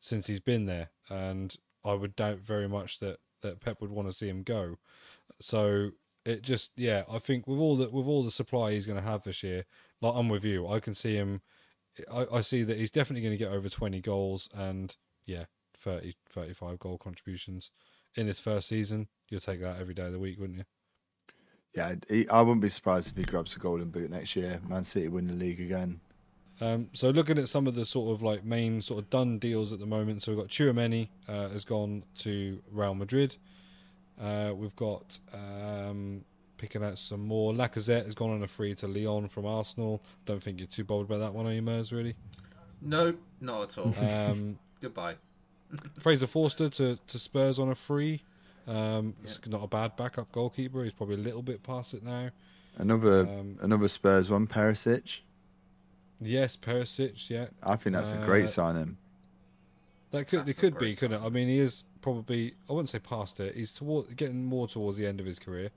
since 0.00 0.26
he's 0.26 0.40
been 0.40 0.66
there, 0.66 0.90
and 1.08 1.56
I 1.84 1.94
would 1.94 2.16
doubt 2.16 2.40
very 2.40 2.68
much 2.68 2.98
that 2.98 3.18
that 3.42 3.60
Pep 3.60 3.80
would 3.80 3.90
want 3.90 4.08
to 4.08 4.14
see 4.14 4.28
him 4.28 4.42
go. 4.42 4.78
So 5.40 5.92
it 6.24 6.42
just 6.42 6.72
yeah, 6.76 7.04
I 7.10 7.18
think 7.18 7.46
with 7.46 7.58
all 7.58 7.76
the 7.76 7.88
with 7.90 8.06
all 8.06 8.24
the 8.24 8.30
supply 8.30 8.72
he's 8.72 8.86
going 8.86 9.00
to 9.00 9.08
have 9.08 9.22
this 9.22 9.42
year, 9.42 9.64
like 10.00 10.14
I'm 10.14 10.28
with 10.28 10.44
you, 10.44 10.66
I 10.66 10.80
can 10.80 10.94
see 10.94 11.14
him. 11.14 11.42
I, 12.12 12.26
I 12.32 12.40
see 12.42 12.62
that 12.62 12.76
he's 12.76 12.90
definitely 12.90 13.22
going 13.22 13.36
to 13.36 13.44
get 13.44 13.52
over 13.52 13.68
20 13.68 14.00
goals 14.00 14.48
and 14.54 14.96
yeah, 15.26 15.46
30, 15.80 16.14
35 16.28 16.78
goal 16.78 16.98
contributions 16.98 17.70
in 18.14 18.26
his 18.26 18.40
first 18.40 18.68
season. 18.68 19.08
You'll 19.28 19.40
take 19.40 19.60
that 19.60 19.80
every 19.80 19.94
day 19.94 20.06
of 20.06 20.12
the 20.12 20.18
week, 20.18 20.38
wouldn't 20.38 20.58
you? 20.58 20.64
Yeah, 21.74 21.94
he, 22.08 22.28
I 22.28 22.40
wouldn't 22.40 22.62
be 22.62 22.70
surprised 22.70 23.10
if 23.10 23.16
he 23.16 23.24
grabs 23.24 23.54
a 23.54 23.58
golden 23.58 23.90
boot 23.90 24.10
next 24.10 24.34
year. 24.36 24.60
Man 24.66 24.84
City 24.84 25.08
win 25.08 25.26
the 25.26 25.34
league 25.34 25.60
again. 25.60 26.00
Um, 26.60 26.88
so 26.92 27.10
looking 27.10 27.38
at 27.38 27.48
some 27.48 27.66
of 27.66 27.74
the 27.74 27.86
sort 27.86 28.12
of 28.12 28.22
like 28.22 28.44
main 28.44 28.80
sort 28.80 28.98
of 28.98 29.10
done 29.10 29.38
deals 29.38 29.72
at 29.72 29.78
the 29.78 29.86
moment, 29.86 30.22
so 30.22 30.32
we've 30.32 30.40
got 30.40 30.48
Chouameni 30.48 31.08
uh, 31.28 31.48
has 31.50 31.64
gone 31.64 32.04
to 32.18 32.60
Real 32.70 32.94
Madrid. 32.94 33.36
Uh, 34.20 34.52
we've 34.56 34.74
got 34.74 35.20
um, 35.32 36.24
picking 36.56 36.82
out 36.82 36.98
some 36.98 37.20
more. 37.20 37.52
Lacazette 37.52 38.06
has 38.06 38.14
gone 38.14 38.30
on 38.30 38.42
a 38.42 38.48
free 38.48 38.74
to 38.76 38.88
Lyon 38.88 39.28
from 39.28 39.46
Arsenal. 39.46 40.02
Don't 40.24 40.42
think 40.42 40.58
you're 40.58 40.66
too 40.66 40.84
bold 40.84 41.06
about 41.06 41.20
that 41.20 41.34
one, 41.34 41.46
are 41.46 41.52
you, 41.52 41.62
Mers? 41.62 41.92
Really? 41.92 42.16
no, 42.80 43.14
not 43.40 43.62
at 43.62 43.78
all. 43.78 43.94
Um, 44.04 44.58
Goodbye. 44.80 45.16
Fraser 45.98 46.26
Forster 46.26 46.68
to, 46.70 46.98
to 47.06 47.18
Spurs 47.18 47.58
on 47.58 47.68
a 47.68 47.74
free. 47.74 48.22
Um, 48.66 49.14
It's 49.22 49.38
not 49.46 49.62
a 49.64 49.66
bad 49.66 49.96
backup 49.96 50.30
goalkeeper. 50.32 50.84
He's 50.84 50.92
probably 50.92 51.16
a 51.16 51.18
little 51.18 51.42
bit 51.42 51.62
past 51.62 51.94
it 51.94 52.02
now. 52.02 52.30
Another 52.76 53.26
Um, 53.26 53.58
another 53.60 53.88
Spurs 53.88 54.30
one, 54.30 54.46
Perisic. 54.46 55.20
Yes, 56.20 56.56
Perisic. 56.56 57.28
Yeah, 57.30 57.46
I 57.62 57.76
think 57.76 57.94
that's 57.94 58.12
a 58.12 58.20
Uh, 58.20 58.24
great 58.26 58.48
signing. 58.50 58.96
That 60.10 60.26
could 60.26 60.40
That's 60.40 60.52
it 60.52 60.56
could 60.58 60.74
be, 60.74 60.78
great 60.78 60.98
couldn't 60.98 61.22
it? 61.22 61.26
I 61.26 61.28
mean, 61.28 61.48
he 61.48 61.58
is 61.58 61.84
probably 62.00 62.54
I 62.68 62.72
wouldn't 62.72 62.88
say 62.88 62.98
past 62.98 63.40
it. 63.40 63.54
He's 63.54 63.72
toward 63.72 64.16
getting 64.16 64.44
more 64.44 64.66
towards 64.68 64.96
the 64.98 65.06
end 65.06 65.20
of 65.20 65.26
his 65.26 65.38
career. 65.38 65.70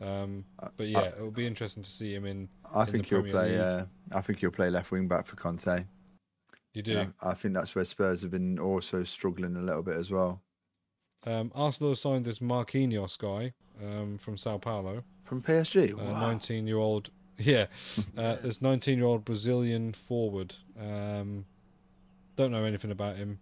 Um, 0.00 0.44
but 0.76 0.88
yeah, 0.88 1.06
it'll 1.08 1.30
be 1.30 1.46
interesting 1.46 1.82
to 1.82 1.90
see 1.90 2.14
him 2.14 2.26
in. 2.26 2.48
I 2.74 2.80
in 2.80 2.86
the 2.86 2.92
think 2.92 3.06
he'll 3.06 3.22
Premier 3.22 3.32
play. 3.32 3.58
Uh, 3.58 3.84
I 4.12 4.20
think 4.20 4.40
he'll 4.40 4.50
play 4.50 4.70
left 4.70 4.90
wing 4.90 5.08
back 5.08 5.24
for 5.26 5.36
Conte. 5.36 5.84
You 6.76 6.82
do. 6.82 6.92
Yeah, 6.92 7.06
I 7.22 7.32
think 7.32 7.54
that's 7.54 7.74
where 7.74 7.86
Spurs 7.86 8.20
have 8.20 8.32
been 8.32 8.58
also 8.58 9.02
struggling 9.02 9.56
a 9.56 9.62
little 9.62 9.82
bit 9.82 9.96
as 9.96 10.10
well. 10.10 10.42
Um, 11.26 11.50
Arsenal 11.54 11.92
have 11.92 11.98
signed 11.98 12.26
this 12.26 12.40
Marquinhos 12.40 13.16
guy 13.16 13.54
um, 13.82 14.18
from 14.18 14.36
Sao 14.36 14.58
Paulo, 14.58 15.02
From 15.24 15.40
PSG, 15.40 15.92
a 15.92 15.96
wow. 15.96 16.20
nineteen-year-old. 16.20 17.10
Yeah, 17.38 17.66
uh, 18.16 18.36
this 18.36 18.60
nineteen-year-old 18.60 19.24
Brazilian 19.24 19.94
forward. 19.94 20.56
Um, 20.78 21.46
don't 22.36 22.50
know 22.50 22.64
anything 22.64 22.90
about 22.90 23.16
him, 23.16 23.38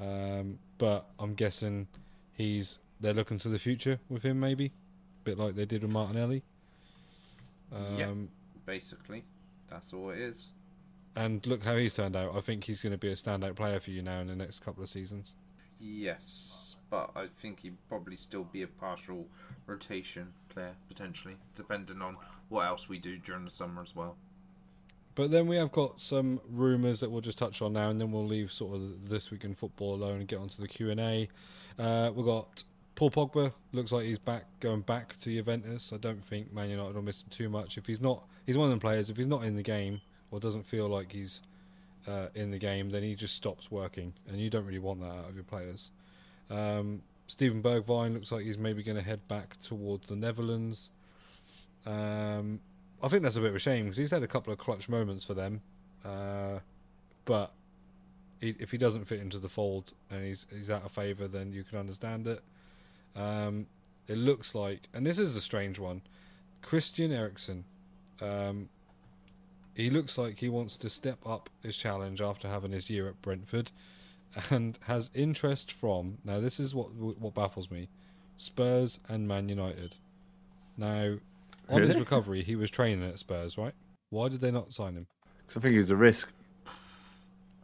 um, 0.00 0.60
but 0.78 1.06
I'm 1.18 1.34
guessing 1.34 1.88
he's 2.32 2.78
they're 3.00 3.14
looking 3.14 3.38
to 3.38 3.48
the 3.48 3.58
future 3.58 3.98
with 4.08 4.22
him, 4.22 4.38
maybe, 4.38 4.66
a 4.66 5.24
bit 5.24 5.38
like 5.38 5.56
they 5.56 5.64
did 5.64 5.82
with 5.82 5.90
Martinelli. 5.90 6.44
Um, 7.72 7.98
Yep. 7.98 8.16
Basically, 8.66 9.24
that's 9.68 9.92
all 9.92 10.10
it 10.10 10.18
is. 10.20 10.53
And 11.16 11.46
look 11.46 11.64
how 11.64 11.76
he's 11.76 11.94
turned 11.94 12.16
out. 12.16 12.34
I 12.36 12.40
think 12.40 12.64
he's 12.64 12.80
going 12.80 12.92
to 12.92 12.98
be 12.98 13.08
a 13.08 13.14
standout 13.14 13.56
player 13.56 13.78
for 13.78 13.90
you 13.90 14.02
now 14.02 14.20
in 14.20 14.26
the 14.26 14.34
next 14.34 14.60
couple 14.60 14.82
of 14.82 14.88
seasons. 14.88 15.34
Yes, 15.78 16.76
but 16.90 17.10
I 17.14 17.26
think 17.26 17.60
he'd 17.60 17.76
probably 17.88 18.16
still 18.16 18.44
be 18.44 18.62
a 18.62 18.66
partial 18.66 19.26
rotation 19.66 20.32
player 20.48 20.74
potentially, 20.88 21.36
depending 21.54 22.02
on 22.02 22.16
what 22.48 22.66
else 22.66 22.88
we 22.88 22.98
do 22.98 23.16
during 23.16 23.44
the 23.44 23.50
summer 23.50 23.82
as 23.82 23.94
well. 23.94 24.16
But 25.14 25.30
then 25.30 25.46
we 25.46 25.56
have 25.56 25.70
got 25.70 26.00
some 26.00 26.40
rumours 26.48 27.00
that 27.00 27.10
we'll 27.10 27.20
just 27.20 27.38
touch 27.38 27.62
on 27.62 27.72
now, 27.72 27.88
and 27.88 28.00
then 28.00 28.10
we'll 28.10 28.26
leave 28.26 28.52
sort 28.52 28.74
of 28.74 29.08
this 29.08 29.30
week 29.30 29.44
in 29.44 29.54
football 29.54 29.94
alone 29.94 30.20
and 30.20 30.28
get 30.28 30.40
onto 30.40 30.60
the 30.60 30.68
Q 30.68 30.90
and 30.90 31.00
A. 31.00 31.28
Uh, 31.78 32.10
we've 32.12 32.26
got 32.26 32.64
Paul 32.96 33.10
Pogba. 33.10 33.52
Looks 33.72 33.92
like 33.92 34.06
he's 34.06 34.18
back, 34.18 34.46
going 34.58 34.80
back 34.80 35.16
to 35.20 35.30
Juventus. 35.30 35.92
I 35.92 35.98
don't 35.98 36.22
think 36.22 36.52
Man 36.52 36.70
United 36.70 36.94
will 36.94 37.02
miss 37.02 37.22
him 37.22 37.28
too 37.30 37.48
much. 37.48 37.78
If 37.78 37.86
he's 37.86 38.00
not, 38.00 38.24
he's 38.44 38.56
one 38.56 38.70
of 38.70 38.74
the 38.74 38.80
players. 38.80 39.08
If 39.08 39.16
he's 39.16 39.28
not 39.28 39.44
in 39.44 39.54
the 39.54 39.62
game 39.62 40.00
or 40.34 40.40
doesn't 40.40 40.64
feel 40.64 40.88
like 40.88 41.12
he's 41.12 41.42
uh, 42.08 42.26
in 42.34 42.50
the 42.50 42.58
game, 42.58 42.90
then 42.90 43.04
he 43.04 43.14
just 43.14 43.36
stops 43.36 43.70
working, 43.70 44.14
and 44.28 44.40
you 44.40 44.50
don't 44.50 44.66
really 44.66 44.80
want 44.80 45.00
that 45.00 45.10
out 45.10 45.28
of 45.28 45.36
your 45.36 45.44
players. 45.44 45.92
Um, 46.50 47.02
Steven 47.28 47.62
Bergwijn 47.62 48.14
looks 48.14 48.32
like 48.32 48.44
he's 48.44 48.58
maybe 48.58 48.82
going 48.82 48.96
to 48.96 49.02
head 49.02 49.28
back 49.28 49.60
towards 49.60 50.08
the 50.08 50.16
Netherlands. 50.16 50.90
Um, 51.86 52.58
I 53.00 53.06
think 53.06 53.22
that's 53.22 53.36
a 53.36 53.40
bit 53.40 53.50
of 53.50 53.54
a 53.54 53.60
shame 53.60 53.84
because 53.84 53.96
he's 53.96 54.10
had 54.10 54.24
a 54.24 54.26
couple 54.26 54.52
of 54.52 54.58
clutch 54.58 54.88
moments 54.88 55.24
for 55.24 55.34
them, 55.34 55.60
uh, 56.04 56.58
but 57.24 57.52
he, 58.40 58.56
if 58.58 58.72
he 58.72 58.76
doesn't 58.76 59.04
fit 59.04 59.20
into 59.20 59.38
the 59.38 59.48
fold 59.48 59.92
and 60.10 60.24
he's 60.24 60.46
he's 60.50 60.68
out 60.68 60.84
of 60.84 60.90
favour, 60.90 61.28
then 61.28 61.52
you 61.52 61.62
can 61.62 61.78
understand 61.78 62.26
it. 62.26 62.42
Um, 63.14 63.66
it 64.08 64.18
looks 64.18 64.52
like, 64.52 64.88
and 64.92 65.06
this 65.06 65.20
is 65.20 65.36
a 65.36 65.40
strange 65.40 65.78
one, 65.78 66.02
Christian 66.60 67.12
Eriksen. 67.12 67.64
Um, 68.20 68.68
he 69.74 69.90
looks 69.90 70.16
like 70.18 70.38
he 70.38 70.48
wants 70.48 70.76
to 70.78 70.88
step 70.88 71.18
up 71.26 71.50
his 71.62 71.76
challenge 71.76 72.20
after 72.20 72.48
having 72.48 72.72
his 72.72 72.88
year 72.90 73.08
at 73.08 73.20
Brentford, 73.22 73.70
and 74.50 74.78
has 74.86 75.10
interest 75.14 75.70
from. 75.72 76.18
Now, 76.24 76.40
this 76.40 76.58
is 76.60 76.74
what 76.74 76.94
what 76.94 77.34
baffles 77.34 77.70
me: 77.70 77.88
Spurs 78.36 79.00
and 79.08 79.28
Man 79.28 79.48
United. 79.48 79.96
Now, 80.76 81.16
on 81.68 81.82
his 81.82 81.96
recovery, 81.98 82.42
he 82.42 82.56
was 82.56 82.70
training 82.70 83.08
at 83.08 83.18
Spurs, 83.18 83.56
right? 83.56 83.74
Why 84.10 84.28
did 84.28 84.40
they 84.40 84.50
not 84.50 84.72
sign 84.72 84.94
him? 84.96 85.06
'Cause 85.46 85.56
I 85.58 85.60
think 85.60 85.74
it 85.74 85.78
was 85.78 85.90
a 85.90 85.96
risk. 85.96 86.32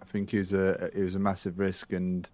I 0.01 0.05
think 0.05 0.35
it 0.35 0.39
was 0.39 0.53
a 0.53 0.91
it 0.97 1.03
was 1.03 1.15
a 1.15 1.19
massive 1.21 1.59
risk, 1.59 1.93
and 1.93 2.29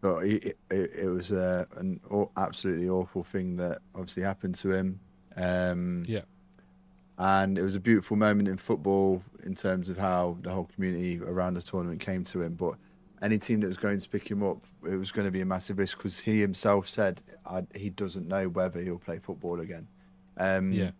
but 0.00 0.18
it, 0.26 0.58
it, 0.70 0.90
it 0.94 1.08
was 1.08 1.32
a, 1.32 1.66
an 1.76 1.98
absolutely 2.36 2.88
awful 2.90 3.24
thing 3.24 3.56
that 3.56 3.80
obviously 3.94 4.22
happened 4.22 4.54
to 4.56 4.72
him. 4.72 5.00
Um, 5.36 6.04
Yeah. 6.06 6.22
And 7.18 7.58
it 7.58 7.62
was 7.62 7.74
a 7.74 7.80
beautiful 7.80 8.16
moment 8.16 8.48
in 8.48 8.56
football 8.56 9.22
in 9.44 9.54
terms 9.54 9.88
of 9.88 9.96
how 9.98 10.36
the 10.42 10.50
whole 10.50 10.64
community 10.64 11.20
around 11.20 11.54
the 11.54 11.62
tournament 11.62 12.00
came 12.00 12.24
to 12.24 12.42
him. 12.42 12.54
But 12.54 12.74
any 13.22 13.38
team 13.38 13.60
that 13.60 13.68
was 13.68 13.76
going 13.76 14.00
to 14.00 14.08
pick 14.08 14.28
him 14.28 14.42
up, 14.42 14.58
it 14.86 14.96
was 14.96 15.12
going 15.12 15.26
to 15.26 15.30
be 15.30 15.40
a 15.40 15.46
massive 15.46 15.78
risk 15.78 15.98
because 15.98 16.18
he 16.20 16.40
himself 16.40 16.88
said 16.88 17.22
I, 17.46 17.64
he 17.74 17.90
doesn't 17.90 18.26
know 18.26 18.48
whether 18.48 18.80
he'll 18.80 18.98
play 18.98 19.18
football 19.18 19.60
again. 19.60 19.86
Um, 20.36 20.72
Yeah. 20.72 20.90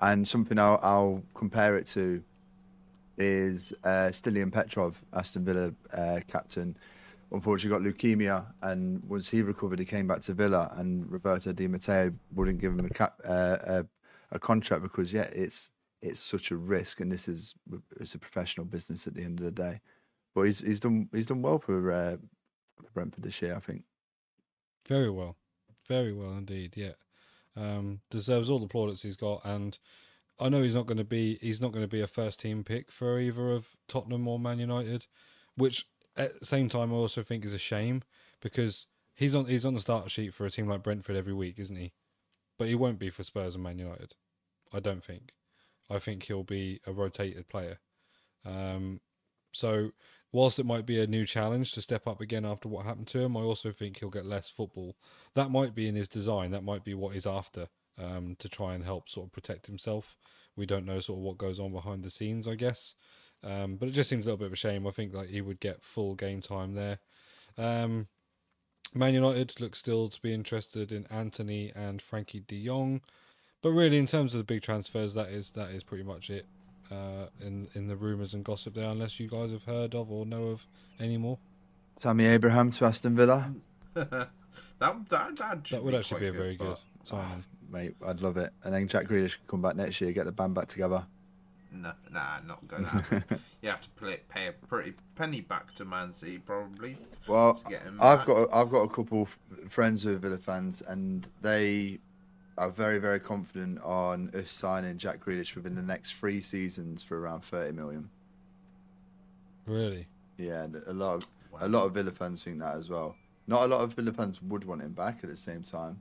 and 0.00 0.26
something 0.26 0.58
I'll, 0.58 0.80
I'll 0.82 1.22
compare 1.34 1.76
it 1.78 1.86
to 1.88 2.22
is 3.16 3.72
uh, 3.84 4.10
Stilian 4.10 4.50
Petrov, 4.52 5.02
Aston 5.12 5.44
Villa 5.44 5.72
uh, 5.92 6.20
captain. 6.26 6.76
Unfortunately, 7.30 7.90
got 7.90 7.96
leukemia, 7.96 8.44
and 8.62 9.02
once 9.04 9.28
he 9.28 9.42
recovered, 9.42 9.78
he 9.78 9.84
came 9.84 10.06
back 10.06 10.20
to 10.22 10.34
Villa, 10.34 10.72
and 10.76 11.10
Roberto 11.10 11.52
Di 11.52 11.66
Matteo 11.66 12.12
wouldn't 12.34 12.60
give 12.60 12.72
him 12.72 12.84
a, 12.84 12.88
cap, 12.88 13.20
uh, 13.26 13.56
a 13.66 13.86
a 14.34 14.38
contract 14.38 14.82
because 14.82 15.12
yeah, 15.12 15.28
it's 15.32 15.70
it's 16.02 16.20
such 16.20 16.50
a 16.50 16.56
risk, 16.56 17.00
and 17.00 17.10
this 17.10 17.28
is 17.28 17.54
it's 17.98 18.14
a 18.14 18.18
professional 18.18 18.66
business 18.66 19.06
at 19.06 19.14
the 19.14 19.22
end 19.22 19.38
of 19.38 19.46
the 19.46 19.50
day. 19.50 19.80
But 20.34 20.42
he's 20.42 20.60
he's 20.60 20.80
done 20.80 21.08
he's 21.12 21.28
done 21.28 21.40
well 21.40 21.58
for, 21.58 21.92
uh, 21.92 22.16
for 22.76 22.90
Brentford 22.92 23.24
this 23.24 23.40
year, 23.40 23.56
I 23.56 23.60
think. 23.60 23.84
Very 24.86 25.08
well, 25.08 25.36
very 25.88 26.12
well 26.12 26.32
indeed. 26.32 26.74
Yeah, 26.76 26.92
um, 27.56 28.00
deserves 28.10 28.50
all 28.50 28.58
the 28.58 28.66
plaudits 28.66 29.02
he's 29.02 29.16
got, 29.16 29.42
and 29.44 29.78
I 30.38 30.48
know 30.48 30.62
he's 30.62 30.74
not 30.74 30.86
going 30.86 30.98
to 30.98 31.04
be 31.04 31.38
he's 31.40 31.60
not 31.60 31.72
going 31.72 31.84
to 31.84 31.88
be 31.88 32.02
a 32.02 32.06
first 32.06 32.40
team 32.40 32.64
pick 32.64 32.90
for 32.90 33.18
either 33.18 33.52
of 33.52 33.68
Tottenham 33.88 34.28
or 34.28 34.38
Man 34.38 34.58
United, 34.58 35.06
which 35.56 35.86
at 36.16 36.38
the 36.38 36.46
same 36.46 36.68
time 36.68 36.92
I 36.92 36.96
also 36.96 37.22
think 37.22 37.44
is 37.44 37.52
a 37.52 37.58
shame 37.58 38.02
because 38.40 38.86
he's 39.14 39.34
on 39.34 39.46
he's 39.46 39.64
on 39.64 39.74
the 39.74 39.80
starter 39.80 40.08
sheet 40.08 40.34
for 40.34 40.44
a 40.44 40.50
team 40.50 40.68
like 40.68 40.82
Brentford 40.82 41.16
every 41.16 41.34
week, 41.34 41.58
isn't 41.58 41.76
he? 41.76 41.92
But 42.58 42.68
he 42.68 42.74
won't 42.74 42.98
be 42.98 43.10
for 43.10 43.24
Spurs 43.24 43.54
and 43.54 43.64
Man 43.64 43.78
United. 43.78 44.14
I 44.74 44.80
don't 44.80 45.04
think. 45.04 45.32
I 45.90 45.98
think 45.98 46.24
he'll 46.24 46.44
be 46.44 46.80
a 46.86 46.92
rotated 46.92 47.48
player. 47.48 47.78
Um, 48.44 49.00
so 49.52 49.92
whilst 50.32 50.58
it 50.58 50.66
might 50.66 50.86
be 50.86 51.00
a 51.00 51.06
new 51.06 51.24
challenge 51.24 51.72
to 51.72 51.82
step 51.82 52.06
up 52.06 52.20
again 52.20 52.44
after 52.44 52.68
what 52.68 52.84
happened 52.84 53.06
to 53.08 53.20
him, 53.20 53.36
I 53.36 53.40
also 53.40 53.70
think 53.70 53.98
he'll 53.98 54.10
get 54.10 54.26
less 54.26 54.48
football. 54.48 54.96
That 55.34 55.50
might 55.50 55.74
be 55.74 55.86
in 55.86 55.94
his 55.94 56.08
design. 56.08 56.50
That 56.50 56.64
might 56.64 56.84
be 56.84 56.94
what 56.94 57.14
he's 57.14 57.26
after 57.26 57.68
um, 57.98 58.36
to 58.38 58.48
try 58.48 58.74
and 58.74 58.84
help 58.84 59.08
sort 59.08 59.26
of 59.26 59.32
protect 59.32 59.66
himself. 59.66 60.16
We 60.56 60.66
don't 60.66 60.86
know 60.86 61.00
sort 61.00 61.18
of 61.18 61.24
what 61.24 61.38
goes 61.38 61.60
on 61.60 61.72
behind 61.72 62.02
the 62.02 62.10
scenes, 62.10 62.48
I 62.48 62.54
guess. 62.54 62.94
Um, 63.42 63.76
but 63.76 63.88
it 63.88 63.92
just 63.92 64.08
seems 64.08 64.24
a 64.24 64.28
little 64.28 64.38
bit 64.38 64.46
of 64.46 64.52
a 64.54 64.56
shame. 64.56 64.86
I 64.86 64.90
think 64.90 65.12
like 65.14 65.28
he 65.28 65.40
would 65.40 65.60
get 65.60 65.84
full 65.84 66.14
game 66.14 66.40
time 66.40 66.74
there. 66.74 66.98
Um, 67.58 68.08
Man 68.92 69.14
United 69.14 69.60
look 69.60 69.76
still 69.76 70.08
to 70.08 70.22
be 70.22 70.32
interested 70.32 70.92
in 70.92 71.06
Antony 71.10 71.72
and 71.74 72.02
Frenkie 72.02 72.46
De 72.46 72.64
Jong, 72.64 73.00
but 73.64 73.70
really 73.70 73.96
in 73.96 74.04
terms 74.06 74.34
of 74.34 74.38
the 74.38 74.44
big 74.44 74.60
transfers, 74.60 75.14
that 75.14 75.30
is 75.30 75.52
that 75.52 75.70
is 75.70 75.82
pretty 75.82 76.04
much 76.04 76.28
it 76.28 76.44
uh, 76.92 77.28
in 77.40 77.66
in 77.74 77.88
the 77.88 77.96
rumours 77.96 78.34
and 78.34 78.44
gossip 78.44 78.74
there. 78.74 78.90
Unless 78.90 79.18
you 79.18 79.26
guys 79.26 79.52
have 79.52 79.64
heard 79.64 79.94
of 79.94 80.12
or 80.12 80.26
know 80.26 80.48
of 80.48 80.66
any 81.00 81.16
more, 81.16 81.38
Tammy 81.98 82.26
Abraham 82.26 82.70
to 82.72 82.84
Aston 82.84 83.16
Villa, 83.16 83.54
that 83.94 84.28
that 84.78 85.08
that, 85.08 85.64
that 85.70 85.82
would 85.82 85.94
actually 85.94 86.20
be 86.20 86.26
a 86.26 86.32
very 86.32 86.56
good 86.56 86.76
but 86.98 87.08
signing. 87.08 87.44
mate, 87.70 87.94
I'd 88.06 88.20
love 88.20 88.36
it. 88.36 88.52
And 88.64 88.74
then 88.74 88.86
Jack 88.86 89.06
Grealish 89.06 89.36
can 89.36 89.46
come 89.48 89.62
back 89.62 89.76
next 89.76 89.98
year, 89.98 90.12
get 90.12 90.26
the 90.26 90.32
band 90.32 90.54
back 90.54 90.68
together. 90.68 91.06
No, 91.72 91.92
nah, 92.12 92.40
not 92.46 92.68
gonna 92.68 92.86
happen. 92.86 93.24
you 93.62 93.70
have 93.70 93.80
to 93.80 93.88
play, 93.90 94.20
pay 94.28 94.48
a 94.48 94.52
pretty 94.52 94.92
penny 95.14 95.40
back 95.40 95.74
to 95.76 95.86
Man 95.86 96.12
City 96.12 96.36
probably. 96.36 96.98
Well, 97.26 97.54
to 97.54 97.64
get 97.64 97.82
him 97.82 97.98
I've 97.98 98.18
back. 98.18 98.26
got 98.26 98.48
I've 98.52 98.70
got 98.70 98.82
a 98.82 98.88
couple 98.88 99.22
of 99.22 99.38
friends 99.70 100.02
who 100.02 100.12
are 100.12 100.18
Villa 100.18 100.36
fans, 100.36 100.82
and 100.86 101.26
they 101.40 102.00
are 102.56 102.70
very 102.70 102.98
very 102.98 103.20
confident 103.20 103.82
on 103.82 104.30
us 104.34 104.50
signing 104.50 104.98
Jack 104.98 105.24
Grealish 105.24 105.54
within 105.54 105.74
the 105.74 105.82
next 105.82 106.12
three 106.12 106.40
seasons 106.40 107.02
for 107.02 107.18
around 107.20 107.42
thirty 107.42 107.72
million. 107.72 108.10
Really, 109.66 110.06
Yeah, 110.36 110.64
and 110.64 110.76
a 110.86 110.92
lot 110.92 111.14
of 111.14 111.26
a 111.60 111.68
lot 111.68 111.84
of 111.84 111.94
Villa 111.94 112.10
fans 112.10 112.42
think 112.42 112.58
that 112.60 112.76
as 112.76 112.88
well. 112.88 113.16
Not 113.46 113.64
a 113.64 113.66
lot 113.66 113.80
of 113.80 113.94
Villa 113.94 114.12
fans 114.12 114.42
would 114.42 114.64
want 114.64 114.82
him 114.82 114.92
back 114.92 115.20
at 115.22 115.30
the 115.30 115.36
same 115.36 115.62
time. 115.62 116.00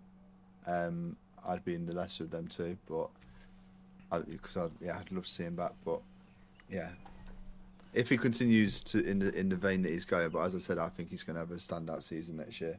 Um, 0.66 1.16
I'd 1.46 1.66
be 1.66 1.76
in 1.76 1.86
the 1.86 1.94
lesser 1.94 2.24
of 2.24 2.32
them 2.32 2.48
too, 2.48 2.78
but 2.88 3.10
because 4.30 4.58
I, 4.58 4.68
yeah, 4.82 4.98
I'd 5.00 5.12
love 5.12 5.26
to 5.26 5.30
see 5.30 5.44
him 5.44 5.56
back. 5.56 5.74
But 5.84 6.02
yeah, 6.70 6.90
if 7.94 8.10
he 8.10 8.18
continues 8.18 8.82
to 8.84 9.04
in 9.04 9.20
the 9.20 9.34
in 9.34 9.50
the 9.50 9.56
vein 9.56 9.82
that 9.84 9.92
he's 9.92 10.06
going, 10.06 10.30
but 10.30 10.40
as 10.40 10.56
I 10.56 10.60
said, 10.60 10.78
I 10.78 10.90
think 10.90 11.10
he's 11.10 11.24
going 11.24 11.36
to 11.36 11.42
have 11.42 11.52
a 11.52 11.56
standout 11.56 12.04
season 12.04 12.38
next 12.38 12.62
year. 12.62 12.78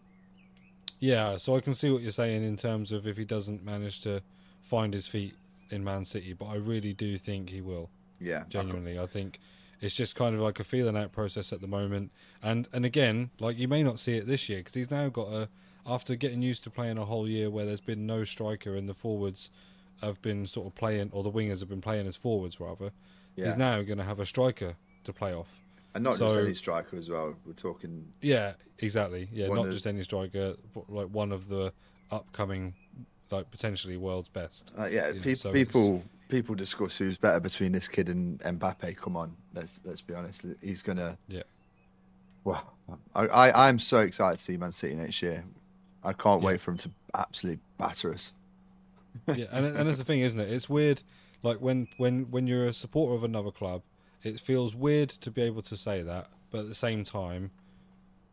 Yeah. 1.05 1.37
So 1.37 1.57
I 1.57 1.61
can 1.61 1.75
see 1.75 1.91
what 1.91 2.03
you're 2.03 2.13
saying 2.13 2.43
in 2.43 2.57
terms 2.57 2.93
of 2.93 3.07
if 3.07 3.17
he 3.17 3.25
doesn't 3.25 3.65
manage 3.65 4.01
to 4.01 4.23
find 4.63 4.95
his 4.95 5.07
feet 5.07 5.35
in 5.71 5.85
Man 5.85 6.05
City, 6.05 6.33
but 6.33 6.47
I 6.47 6.57
really 6.57 6.93
do 6.93 7.19
think 7.19 7.51
he 7.51 7.61
will. 7.61 7.91
Yeah, 8.21 8.45
genuinely 8.49 8.99
i 8.99 9.07
think 9.07 9.39
it's 9.81 9.95
just 9.95 10.15
kind 10.15 10.35
of 10.35 10.41
like 10.41 10.59
a 10.59 10.65
feeling 10.65 10.97
out 10.97 11.13
process 11.13 11.53
at 11.53 11.61
the 11.61 11.67
moment 11.67 12.11
and 12.43 12.69
and 12.73 12.85
again 12.87 13.31
like 13.39 13.59
you 13.59 13.69
may 13.69 13.83
not 13.83 13.99
see 13.99 14.17
it 14.17 14.27
this 14.27 14.49
year 14.49 14.61
because 14.61 14.75
he's 14.75 14.91
now 14.91 15.09
got 15.09 15.29
a 15.29 15.49
after 15.87 16.15
getting 16.15 16.41
used 16.41 16.65
to 16.65 16.71
playing 16.71 16.97
a 16.97 17.05
whole 17.05 17.29
year 17.29 17.51
where 17.51 17.67
there's 17.67 17.81
been 17.81 18.07
no 18.07 18.25
striker 18.25 18.75
and 18.75 18.89
the 18.89 18.95
forwards 18.95 19.51
have 20.01 20.23
been 20.23 20.47
sort 20.47 20.67
of 20.67 20.75
playing 20.75 21.11
or 21.13 21.23
the 21.23 21.31
wingers 21.31 21.61
have 21.61 21.69
been 21.69 21.83
playing 21.83 22.07
as 22.07 22.17
forwards 22.17 22.59
rather 22.59 22.93
yeah, 23.37 23.47
he's 23.47 23.57
now 23.57 23.83
going 23.83 23.99
to 23.99 24.05
have 24.05 24.21
a 24.21 24.27
striker 24.27 24.77
to 25.03 25.13
play 25.13 25.35
off 25.35 25.61
and 25.95 26.03
not 26.05 26.17
so- 26.17 26.29
just 26.33 26.45
any 26.45 26.55
striker 26.55 26.97
as 26.97 27.09
well. 27.09 27.35
We're 27.47 27.53
talking 27.53 28.07
yeah 28.21 28.55
exactly 28.79 29.29
yeah 29.33 29.47
not 29.49 29.67
of- 29.67 29.73
just 29.73 29.87
any 29.87 30.03
striker 30.03 30.57
but 30.75 30.91
like 30.91 31.07
one 31.09 31.31
of 31.33 31.49
the 31.49 31.73
upcoming 32.11 32.75
like 33.31 33.51
potentially 33.51 33.97
world's 33.97 34.29
best 34.29 34.73
uh, 34.79 34.87
yeah. 34.87 35.13
Pe- 35.23 35.35
so 35.35 35.53
people 35.53 36.03
people 36.29 36.55
discuss 36.55 36.97
who's 36.99 37.17
better 37.19 37.41
between 37.41 37.73
this 37.73 37.87
kid 37.89 38.09
and 38.09 38.41
Mbappe. 38.41 38.97
Come 38.97 39.17
on, 39.17 39.37
let's 39.55 39.81
let's 39.85 40.01
be 40.01 40.15
honest. 40.15 40.47
He's 40.63 40.83
gonna. 40.83 41.17
Yeah. 41.29 41.43
Well, 42.45 42.75
I, 43.15 43.27
I 43.29 43.69
I'm 43.69 43.79
so 43.79 43.99
excited 44.01 44.39
to 44.39 44.43
see 44.45 44.57
Man 44.57 44.73
City 44.73 44.95
next 44.95 45.23
year. 45.23 45.45
I 46.03 46.13
can't 46.13 46.43
Yeah. 46.43 46.47
wait 46.49 46.61
for 46.61 46.73
him 46.73 46.79
to 46.79 46.91
absolutely 47.15 47.61
batter 47.79 48.13
us. 48.13 48.33
yeah, 49.35 49.47
and 49.53 49.65
and 49.67 49.89
that's 49.89 49.99
the 49.99 50.05
thing, 50.05 50.21
isn't 50.21 50.39
it? 50.41 50.51
It's 50.51 50.69
weird. 50.69 51.03
Like 51.43 51.59
when 51.59 51.89
when 51.99 52.31
when 52.31 52.47
you're 52.47 52.67
a 52.67 52.73
supporter 52.73 53.15
of 53.15 53.23
another 53.25 53.51
club, 53.51 53.83
it 54.25 54.41
feels 54.41 54.75
weird 54.75 55.11
to 55.11 55.31
be 55.31 55.43
able 55.43 55.63
to 55.63 55.77
say 55.77 56.03
that, 56.03 56.29
but 56.51 56.61
at 56.61 56.69
the 56.69 56.75
same 56.75 57.05
time, 57.05 57.51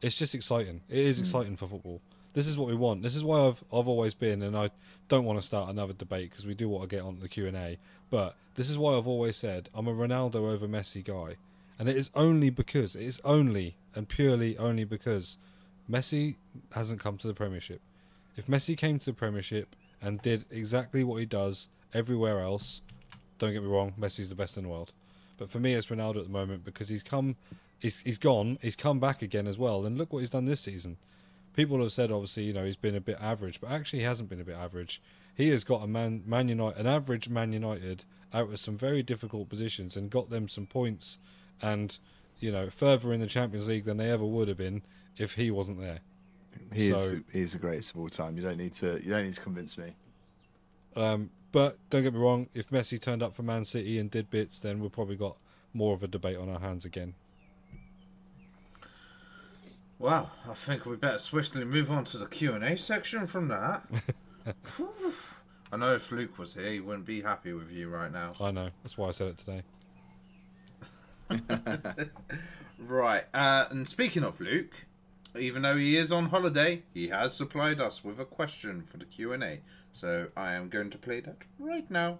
it's 0.02 0.16
just 0.16 0.34
exciting. 0.34 0.82
It 0.90 1.00
is 1.00 1.18
mm. 1.18 1.22
exciting 1.22 1.58
for 1.58 1.68
football. 1.68 2.02
This 2.34 2.48
is 2.48 2.58
what 2.58 2.70
we 2.70 2.76
want. 2.76 3.04
This 3.04 3.16
is 3.16 3.24
why 3.24 3.46
I've 3.46 3.64
I've 3.74 3.88
always 3.88 4.14
been, 4.14 4.42
and 4.42 4.58
I 4.58 4.72
don't 5.10 5.26
want 5.26 5.40
to 5.40 5.46
start 5.46 5.70
another 5.70 5.94
debate 5.94 6.32
because 6.32 6.46
we 6.46 6.54
do 6.54 6.70
want 6.70 6.90
to 6.90 6.96
get 6.96 7.04
on 7.04 7.16
to 7.16 7.22
the 7.22 7.28
Q 7.28 7.46
and 7.48 7.58
A. 7.58 7.78
But 8.10 8.36
this 8.56 8.70
is 8.70 8.78
why 8.78 8.98
I've 8.98 9.08
always 9.08 9.36
said 9.36 9.70
I'm 9.76 9.88
a 9.88 9.94
Ronaldo 9.94 10.36
over 10.36 10.68
Messi 10.68 11.04
guy, 11.04 11.36
and 11.78 11.90
it 11.90 11.98
is 11.98 12.10
only 12.16 12.50
because 12.50 12.96
it 12.96 13.04
is 13.04 13.20
only 13.26 13.76
and 13.94 14.08
purely 14.08 14.58
only 14.58 14.86
because 14.86 15.38
Messi 15.90 16.36
hasn't 16.72 17.02
come 17.02 17.18
to 17.18 17.28
the 17.28 17.34
Premiership. 17.34 17.82
If 18.38 18.48
Messi 18.48 18.78
came 18.78 18.98
to 19.00 19.06
the 19.06 19.14
Premiership 19.14 19.76
and 20.02 20.22
did 20.22 20.46
exactly 20.50 21.04
what 21.04 21.18
he 21.18 21.26
does 21.26 21.68
everywhere 21.94 22.40
else, 22.40 22.82
don't 23.40 23.52
get 23.52 23.62
me 23.62 23.68
wrong, 23.68 23.94
Messi's 24.00 24.30
the 24.30 24.36
best 24.36 24.56
in 24.56 24.64
the 24.64 24.70
world. 24.70 24.94
But 25.42 25.50
for 25.50 25.60
me, 25.60 25.74
it's 25.74 25.88
Ronaldo 25.88 26.18
at 26.18 26.26
the 26.26 26.30
moment 26.30 26.64
because 26.64 26.90
he's 26.90 27.02
come, 27.02 27.36
he's 27.80 27.98
he's 28.02 28.20
gone, 28.20 28.60
he's 28.62 28.76
come 28.76 29.00
back 29.00 29.24
again 29.24 29.48
as 29.48 29.58
well, 29.58 29.88
and 29.88 29.98
look 29.98 30.14
what 30.14 30.20
he's 30.20 30.30
done 30.30 30.46
this 30.46 30.62
season. 30.62 30.98
People 31.56 31.82
have 31.82 31.92
said 31.92 32.12
obviously, 32.12 32.44
you 32.44 32.54
know, 32.54 32.64
he's 32.64 32.76
been 32.76 32.94
a 32.94 33.02
bit 33.02 33.18
average, 33.20 33.60
but 33.60 33.72
actually 33.72 34.00
he 34.00 34.06
hasn't 34.06 34.30
been 34.30 34.40
a 34.40 34.44
bit 34.44 34.56
average. 34.56 35.02
He 35.34 35.50
has 35.50 35.64
got 35.64 35.82
a 35.82 35.88
man, 35.88 36.22
Man 36.28 36.48
United, 36.48 36.80
an 36.80 36.86
average 36.86 37.28
Man 37.28 37.54
United 37.54 38.06
out 38.32 38.52
of 38.52 38.60
some 38.60 38.78
very 38.78 39.02
difficult 39.02 39.50
positions 39.50 39.96
and 39.96 40.12
got 40.12 40.30
them 40.30 40.48
some 40.48 40.68
points, 40.68 41.18
and 41.60 41.98
you 42.40 42.52
know, 42.52 42.70
further 42.70 43.12
in 43.12 43.20
the 43.20 43.26
Champions 43.26 43.68
League 43.68 43.86
than 43.86 43.98
they 43.98 44.12
ever 44.12 44.24
would 44.24 44.48
have 44.48 44.58
been 44.58 44.84
if 45.18 45.34
he 45.34 45.50
wasn't 45.50 45.80
there. 45.80 46.02
He 46.72 46.92
is 46.92 47.16
he 47.34 47.42
is 47.42 47.54
the 47.54 47.58
greatest 47.58 47.96
of 47.96 48.00
all 48.00 48.10
time. 48.10 48.38
You 48.38 48.44
don't 48.44 48.58
need 48.58 48.74
to 48.74 49.04
you 49.04 49.10
don't 49.10 49.24
need 49.24 49.34
to 49.34 49.42
convince 49.42 49.76
me. 49.76 49.96
Um, 50.96 51.32
but 51.52 51.78
don't 51.90 52.04
get 52.04 52.14
me 52.14 52.20
wrong, 52.20 52.48
if 52.54 52.70
Messi 52.70 53.00
turned 53.02 53.24
up 53.24 53.34
for 53.36 53.44
Man 53.44 53.66
City 53.66 54.00
and 54.00 54.10
did 54.10 54.30
bits, 54.30 54.60
then 54.60 54.80
we've 54.80 54.92
probably 54.92 55.16
got 55.16 55.38
more 55.74 55.94
of 55.94 56.04
a 56.04 56.08
debate 56.08 56.38
on 56.38 56.50
our 56.50 56.60
hands 56.60 56.86
again. 56.86 57.14
Well, 60.00 60.32
I 60.50 60.54
think 60.56 60.86
we 60.86 60.96
better 60.96 61.20
swiftly 61.20 61.64
move 61.64 61.92
on 61.92 62.06
to 62.06 62.18
the 62.18 62.26
Q 62.26 62.54
and 62.54 62.64
A 62.64 62.78
section 62.78 63.28
from 63.28 63.50
that. 63.50 63.84
I 65.72 65.78
know 65.78 65.94
if 65.96 66.12
Luke 66.12 66.38
was 66.38 66.56
here, 66.56 66.72
he 66.72 66.80
wouldn't 66.80 67.06
be 67.06 67.22
happy 67.22 67.54
with 67.54 67.72
you 67.72 67.88
right 67.90 68.12
now. 68.12 68.34
I 68.40 68.52
know. 68.52 68.70
That's 68.84 68.98
why 68.98 69.10
I 69.10 69.12
said 69.12 69.28
it 69.28 69.38
today. 69.38 69.64
Right, 72.88 73.26
uh, 73.32 73.66
and 73.70 73.88
speaking 73.88 74.24
of 74.24 74.42
Luke, 74.42 74.86
even 75.38 75.62
though 75.62 75.78
he 75.78 75.98
is 75.98 76.12
on 76.12 76.30
holiday, 76.30 76.82
he 76.96 77.10
has 77.10 77.36
supplied 77.36 77.80
us 77.80 78.04
with 78.04 78.20
a 78.20 78.26
question 78.26 78.82
for 78.82 78.98
the 78.98 79.06
Q 79.06 79.34
and 79.34 79.44
A. 79.44 79.60
So 79.94 80.28
I 80.36 80.54
am 80.54 80.70
going 80.70 80.90
to 80.92 80.98
play 80.98 81.20
that 81.22 81.38
right 81.60 81.90
now. 81.90 82.20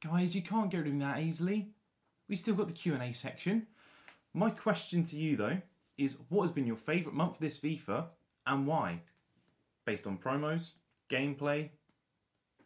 Guys, 0.00 0.34
you 0.34 0.42
can't 0.42 0.70
get 0.70 0.78
rid 0.78 0.86
of 0.86 0.92
him 0.92 0.98
that 1.00 1.20
easily. 1.20 1.68
We 2.28 2.36
still 2.36 2.54
got 2.54 2.68
the 2.68 2.74
Q&A 2.74 3.12
section. 3.12 3.66
My 4.32 4.50
question 4.50 5.04
to 5.04 5.16
you 5.16 5.36
though 5.36 5.58
is 5.96 6.18
what 6.28 6.42
has 6.42 6.52
been 6.52 6.66
your 6.66 6.76
favourite 6.76 7.16
month 7.16 7.38
this 7.38 7.60
FIFA 7.60 8.06
and 8.46 8.66
why? 8.66 9.00
Based 9.84 10.06
on 10.06 10.18
promos, 10.18 10.72
gameplay, 11.08 11.70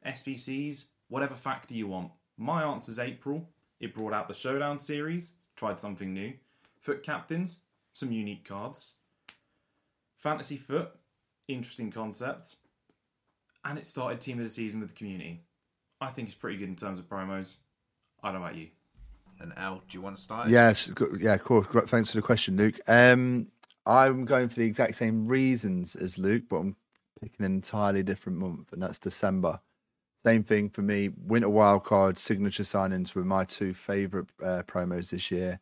SBCs, 0.07 0.87
whatever 1.09 1.35
factor 1.35 1.75
you 1.75 1.89
want. 1.89 2.13
My 2.37 2.63
answer's 2.63 2.99
April. 2.99 3.49
It 3.81 3.95
brought 3.95 4.13
out 4.13 4.29
the 4.29 4.35
Showdown 4.35 4.79
series, 4.79 5.35
tried 5.55 5.79
something 5.79 6.13
new. 6.13 6.35
FUT 6.81 7.03
captains, 7.03 7.61
some 7.93 8.13
unique 8.13 8.45
cards. 8.45 8.97
Fantasy 10.17 10.57
FUT, 10.57 10.99
interesting 11.47 11.91
concept. 11.91 12.57
And 13.69 13.79
it 13.79 13.87
started 13.87 14.21
Team 14.21 14.39
of 14.39 14.45
the 14.45 14.51
Season 14.51 14.81
with 14.81 14.89
the 14.91 14.95
community. 14.95 15.43
I 16.01 16.09
think 16.09 16.29
it's 16.29 16.35
pretty 16.35 16.57
good 16.57 16.69
in 16.69 16.77
terms 16.77 16.99
of 16.99 17.09
promos. 17.09 17.59
I 18.23 18.33
don't 18.33 18.41
know 18.41 18.47
about 18.47 18.57
you. 18.57 18.69
And 19.41 19.53
Al, 19.57 19.83
do 19.89 19.97
you 19.97 20.01
want 20.01 20.17
to 20.17 20.23
start? 20.23 20.49
Yes, 20.49 20.87
go- 20.89 21.15
yeah, 21.21 21.37
cool. 21.37 21.63
Thanks 21.63 22.11
for 22.11 22.17
the 22.17 22.23
question, 22.23 22.57
Luke. 22.57 22.81
Um, 22.89 23.49
I'm 23.85 24.25
going 24.25 24.49
for 24.49 24.57
the 24.57 24.67
exact 24.67 24.95
same 24.95 25.29
reasons 25.29 25.95
as 25.95 26.19
Luke, 26.19 26.45
but 26.49 26.57
I'm 26.57 26.77
picking 27.21 27.45
an 27.45 27.53
entirely 27.53 28.03
different 28.03 28.39
month, 28.39 28.73
and 28.73 28.83
that's 28.83 28.99
December. 28.99 29.61
Same 30.25 30.43
thing 30.43 30.71
for 30.71 30.83
me. 30.83 31.11
Winter 31.17 31.49
wildcard 31.49 32.19
signature 32.19 32.65
signings 32.65 33.15
were 33.15 33.25
my 33.25 33.45
two 33.45 33.75
favorite 33.75 34.27
uh, 34.43 34.63
promos 34.67 35.11
this 35.11 35.31
year. 35.31 35.61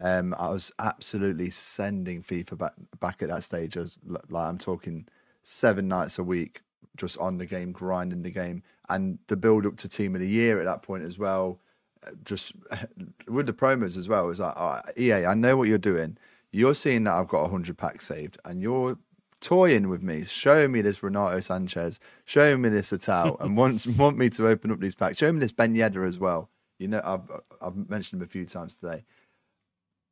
Um, 0.00 0.34
I 0.38 0.48
was 0.48 0.72
absolutely 0.78 1.50
sending 1.50 2.22
FIFA 2.22 2.56
back 2.56 2.72
back 3.00 3.22
at 3.22 3.28
that 3.28 3.42
stage. 3.42 3.76
I 3.76 3.80
was 3.80 3.98
like, 4.06 4.22
I'm 4.32 4.58
talking 4.58 5.06
seven 5.42 5.88
nights 5.88 6.18
a 6.18 6.24
week, 6.24 6.62
just 6.98 7.16
on 7.18 7.38
the 7.38 7.46
game, 7.46 7.72
grinding 7.72 8.22
the 8.22 8.30
game, 8.30 8.62
and 8.90 9.18
the 9.28 9.36
build 9.36 9.64
up 9.64 9.76
to 9.78 9.88
Team 9.88 10.14
of 10.14 10.20
the 10.20 10.28
Year 10.28 10.58
at 10.58 10.66
that 10.66 10.82
point 10.82 11.04
as 11.04 11.18
well. 11.18 11.60
uh, 12.06 12.10
Just 12.24 12.52
with 13.28 13.46
the 13.46 13.52
promos 13.54 13.96
as 13.96 14.08
well, 14.08 14.24
it 14.24 14.28
was 14.28 14.40
like, 14.40 14.56
right, 14.56 14.82
EA, 14.98 15.24
I 15.26 15.34
know 15.34 15.56
what 15.56 15.68
you're 15.68 15.78
doing. 15.78 16.18
You're 16.52 16.74
seeing 16.74 17.04
that 17.04 17.14
I've 17.14 17.28
got 17.28 17.42
100 17.42 17.78
packs 17.78 18.06
saved, 18.06 18.38
and 18.44 18.60
you're 18.60 18.98
toying 19.40 19.88
with 19.88 20.02
me, 20.02 20.24
showing 20.24 20.72
me 20.72 20.80
this 20.80 21.02
Renato 21.02 21.38
Sanches, 21.38 21.98
showing 22.24 22.60
me 22.60 22.68
this 22.68 22.90
Atal, 22.92 23.40
and 23.40 23.56
wants 23.56 23.86
want 23.86 24.18
me 24.18 24.28
to 24.30 24.46
open 24.48 24.70
up 24.70 24.80
these 24.80 24.94
packs. 24.94 25.18
Show 25.18 25.32
me 25.32 25.40
this 25.40 25.52
Ben 25.52 25.74
Yedder 25.74 26.06
as 26.06 26.18
well. 26.18 26.50
You 26.78 26.88
know, 26.88 27.00
I've 27.04 27.30
I've 27.60 27.88
mentioned 27.88 28.20
him 28.20 28.26
a 28.26 28.30
few 28.30 28.46
times 28.46 28.74
today. 28.76 29.04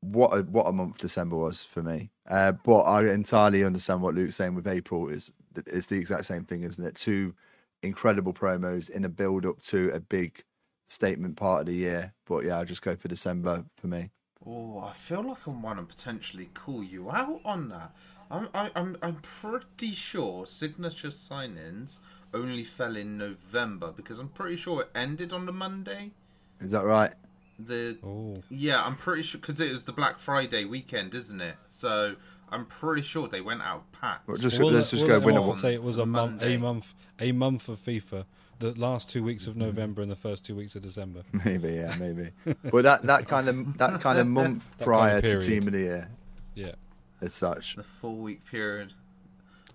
What 0.01 0.37
a 0.39 0.43
what 0.43 0.67
a 0.67 0.73
month 0.73 0.99
December 0.99 1.37
was 1.37 1.65
for 1.65 1.83
me. 1.83 2.11
Uh, 2.29 2.53
but 2.53 2.81
I 2.81 3.09
entirely 3.11 3.65
understand 3.65 4.03
what 4.03 4.15
Luke's 4.15 4.37
saying 4.37 4.55
with 4.55 4.69
April. 4.69 5.09
Is 5.09 5.33
it's 5.67 5.87
the 5.89 5.99
exact 5.99 6.27
same 6.27 6.45
thing, 6.45 6.63
isn't 6.63 6.85
it? 6.85 6.95
Two 6.95 7.35
incredible 7.83 8.33
promos 8.33 8.91
in 8.91 9.05
a 9.05 9.09
build 9.09 9.47
up 9.47 9.61
to 9.63 9.91
a 9.91 10.01
big 10.01 10.45
statement 10.87 11.37
part 11.37 11.61
of 11.61 11.67
the 11.67 11.75
year. 11.75 12.15
But 12.27 12.45
yeah, 12.45 12.59
I'll 12.59 12.65
just 12.65 12.83
go 12.83 12.97
for 12.97 13.09
December 13.09 13.65
for 13.77 13.87
me. 13.87 14.11
Oh, 14.47 14.79
I 14.79 14.93
feel 14.93 15.23
like 15.23 15.49
I 15.49 15.51
want 15.51 15.79
to 15.79 15.85
potentially 15.85 16.49
call 16.55 16.83
you 16.83 17.11
out 17.11 17.41
on 17.45 17.69
that. 17.71 17.97
I'm, 18.31 18.49
I, 18.55 18.71
I'm, 18.77 18.97
I'm 19.03 19.17
pretty 19.17 19.93
sure 19.93 20.47
signature 20.47 21.11
sign-ins 21.11 22.01
only 22.35 22.63
fell 22.63 22.97
in 22.97 23.19
November 23.19 23.93
because 23.93 24.19
I'm 24.19 24.29
pretty 24.29 24.57
sure 24.57 24.83
it 24.83 24.91
ended 24.95 25.33
on 25.33 25.47
the 25.47 25.53
Monday. 25.53 26.13
Is 26.61 26.73
that 26.73 26.85
right? 26.85 27.13
The 27.59 27.99
Oh, 28.05 28.43
yeah, 28.51 28.85
I'm 28.85 28.97
pretty 28.97 29.23
sure 29.23 29.41
because 29.41 29.59
it 29.61 29.73
was 29.73 29.85
the 29.85 29.93
Black 29.93 30.19
Friday 30.19 30.65
weekend, 30.65 31.15
isn't 31.15 31.41
it? 31.41 31.57
So 31.69 32.17
I'm 32.51 32.67
pretty 32.67 33.03
sure 33.03 33.27
they 33.29 33.41
went 33.41 33.63
out 33.63 33.77
of 33.79 33.93
packs. 34.01 34.27
Well, 34.27 34.37
just 34.37 34.59
We'll 34.61 34.71
let's 34.73 34.91
just 34.91 35.03
we'll 35.03 35.09
go 35.09 35.17
let 35.19 35.25
winner 35.27 35.41
Mark 35.41 35.49
one. 35.51 35.59
Say 35.59 35.75
it 35.75 35.83
was 35.83 35.99
a 35.99 36.07
month, 36.07 36.43
a 36.43 36.57
month, 36.57 36.95
a 37.21 37.33
month 37.33 37.69
of 37.69 37.85
FIFA. 37.85 38.25
The 38.59 38.73
last 38.75 39.11
two 39.11 39.23
weeks 39.23 39.47
of 39.47 39.57
November 39.57 40.01
and 40.01 40.11
the 40.11 40.17
first 40.17 40.45
two 40.45 40.55
weeks 40.57 40.75
of 40.77 40.83
December. 40.83 41.23
Maybe, 41.45 41.75
yeah, 41.75 41.95
maybe. 41.99 42.31
but 42.71 42.85
that, 42.85 43.03
that 43.03 43.29
kind 43.29 43.49
of 43.49 43.77
that 43.79 44.01
kind 44.01 44.19
of 44.19 44.27
month 44.41 44.71
That 44.79 44.79
kind 44.79 44.81
of 44.81 44.87
prior 44.87 45.21
to 45.21 45.41
team 45.47 45.67
of 45.67 45.75
the 45.75 45.79
year, 45.81 46.11
Yeah. 46.55 46.73
as 47.21 47.35
such. 47.35 47.77
the 47.77 47.83
four-week 48.01 48.45
period. 48.47 48.95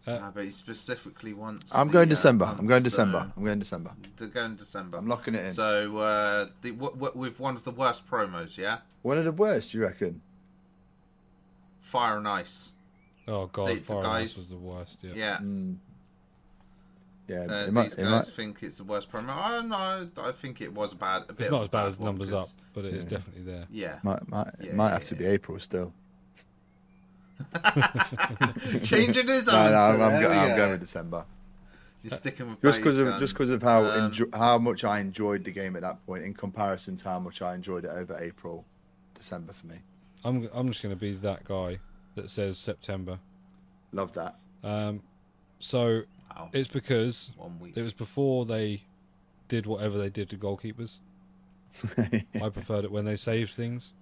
Uh, 0.08 0.18
Ah, 0.20 0.32
but 0.34 0.46
he 0.46 0.50
specifically 0.50 1.32
wants. 1.32 1.72
I'm 1.76 1.90
going 1.90 2.08
uh, 2.08 2.10
December. 2.10 2.46
month, 2.48 2.60
I'm 2.60 2.66
going 2.66 2.82
so- 2.82 2.86
December. 2.86 3.32
I'm 3.38 3.44
going 3.46 3.60
December. 3.60 3.92
They're 4.18 4.28
going 4.30 4.56
December. 4.56 4.98
I'm 4.98 5.08
locking 5.08 5.36
it 5.36 5.46
in. 5.46 5.52
So 5.54 5.98
uh, 6.00 6.48
the 6.64 6.72
w- 6.72 6.94
w- 6.96 7.12
with 7.14 7.40
one 7.40 7.56
of 7.56 7.64
the 7.66 7.72
worst 7.72 8.10
promos, 8.10 8.58
yeah, 8.58 8.80
One 9.04 9.20
of 9.20 9.26
the 9.26 9.32
worst, 9.32 9.76
you 9.76 9.82
reckon? 9.84 10.22
Fire 11.92 12.18
and 12.18 12.28
Ice. 12.28 12.74
Oh 13.28 13.46
god, 13.48 13.68
The- 13.70 13.74
the 13.76 13.82
Fire 13.82 13.98
and 14.00 14.08
Ice 14.08 14.36
was 14.38 14.48
the 14.50 14.58
worst. 14.58 15.00
Yeah. 15.04 15.14
Yeah, 15.16 15.38
Mm. 15.40 15.76
Yeah, 17.28 17.38
uh, 17.38 17.44
it 17.44 17.66
these 17.68 17.74
might, 17.74 17.96
guys 17.96 18.06
might, 18.10 18.26
think 18.28 18.64
it's 18.64 18.78
the 18.78 18.84
worst 18.84 19.10
promo. 19.12 19.30
I 19.30 19.62
know. 19.62 20.10
I 20.18 20.32
think 20.34 20.60
it 20.60 20.74
was 20.74 20.94
bad. 20.94 21.24
A 21.30 21.34
bit 21.34 21.42
It's 21.42 21.50
not 21.52 21.62
as 21.62 21.68
bad 21.70 21.82
bad 21.84 21.88
as 21.88 22.00
numbers 22.00 22.34
up, 22.34 22.48
but 22.74 22.84
it 22.84 22.94
is 22.94 23.04
Yeah. 23.06 23.10
definitely 23.10 23.44
there. 23.44 23.66
Yeah. 23.70 24.00
might, 24.04 24.28
might, 24.28 24.48
Yeah, 24.60 24.70
it 24.70 24.76
might 24.76 24.88
yeah, 24.88 24.94
have 24.94 25.04
to 25.06 25.16
be. 25.16 25.26
April 25.26 25.58
still. 25.60 25.94
Changing 28.84 29.28
his 29.28 29.48
No, 29.48 29.54
answer. 29.54 29.72
no, 29.72 29.78
I'm, 29.80 30.02
I'm, 30.02 30.22
go- 30.22 30.30
we 30.30 30.36
I'm 30.36 30.58
going 30.58 30.72
with 30.72 30.80
December. 30.82 31.26
You're 32.04 32.18
sticking 32.18 32.50
with 32.50 32.62
Just 32.62 32.80
because 32.80 32.98
of 32.98 33.08
guns. 33.08 33.20
just 33.20 33.34
because 33.34 33.50
of 33.52 33.62
how 33.62 33.86
Um, 33.86 34.12
enjo- 34.12 34.36
how 34.36 34.58
much 34.58 34.84
I 34.84 35.00
enjoyed 35.00 35.44
the 35.44 35.52
game 35.52 35.76
at 35.76 35.84
that 35.84 36.04
point 36.06 36.24
in 36.24 36.34
comparison 36.34 36.96
to 36.98 37.04
how 37.10 37.20
much 37.20 37.42
I 37.42 37.54
enjoyed 37.56 37.86
it 37.86 37.92
over 37.92 38.18
April, 38.20 38.66
December 39.16 39.54
for 39.54 39.68
me. 39.68 39.78
I'm 40.24 40.50
I'm 40.54 40.68
just 40.68 40.84
going 40.84 40.94
to 40.94 41.00
be 41.00 41.14
that 41.14 41.44
guy 41.44 41.80
that 42.16 42.30
says 42.30 42.58
September. 42.58 43.20
Love 43.92 44.14
that. 44.14 44.36
Um, 44.64 45.02
so 45.60 46.04
wow, 46.30 46.50
it's 46.54 46.68
because 46.68 47.32
it 47.76 47.82
was 47.82 47.94
before 47.94 48.46
they 48.46 48.84
did 49.48 49.66
whatever 49.66 49.98
they 49.98 50.10
did 50.10 50.30
to 50.30 50.38
goalkeepers. 50.38 51.00
I 52.42 52.50
preferred 52.50 52.86
it 52.86 52.92
when 52.92 53.06
they 53.06 53.16
saved 53.16 53.54
things. 53.54 53.94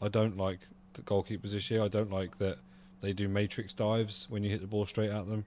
I 0.00 0.08
don't 0.08 0.36
like 0.36 0.60
the 0.94 1.02
goalkeepers 1.02 1.52
this 1.52 1.70
year. 1.70 1.82
I 1.82 1.88
don't 1.88 2.10
like 2.10 2.38
that 2.38 2.58
they 3.00 3.12
do 3.12 3.28
matrix 3.28 3.72
dives 3.72 4.26
when 4.28 4.42
you 4.42 4.50
hit 4.50 4.60
the 4.60 4.66
ball 4.66 4.86
straight 4.86 5.10
at 5.10 5.28
them, 5.28 5.44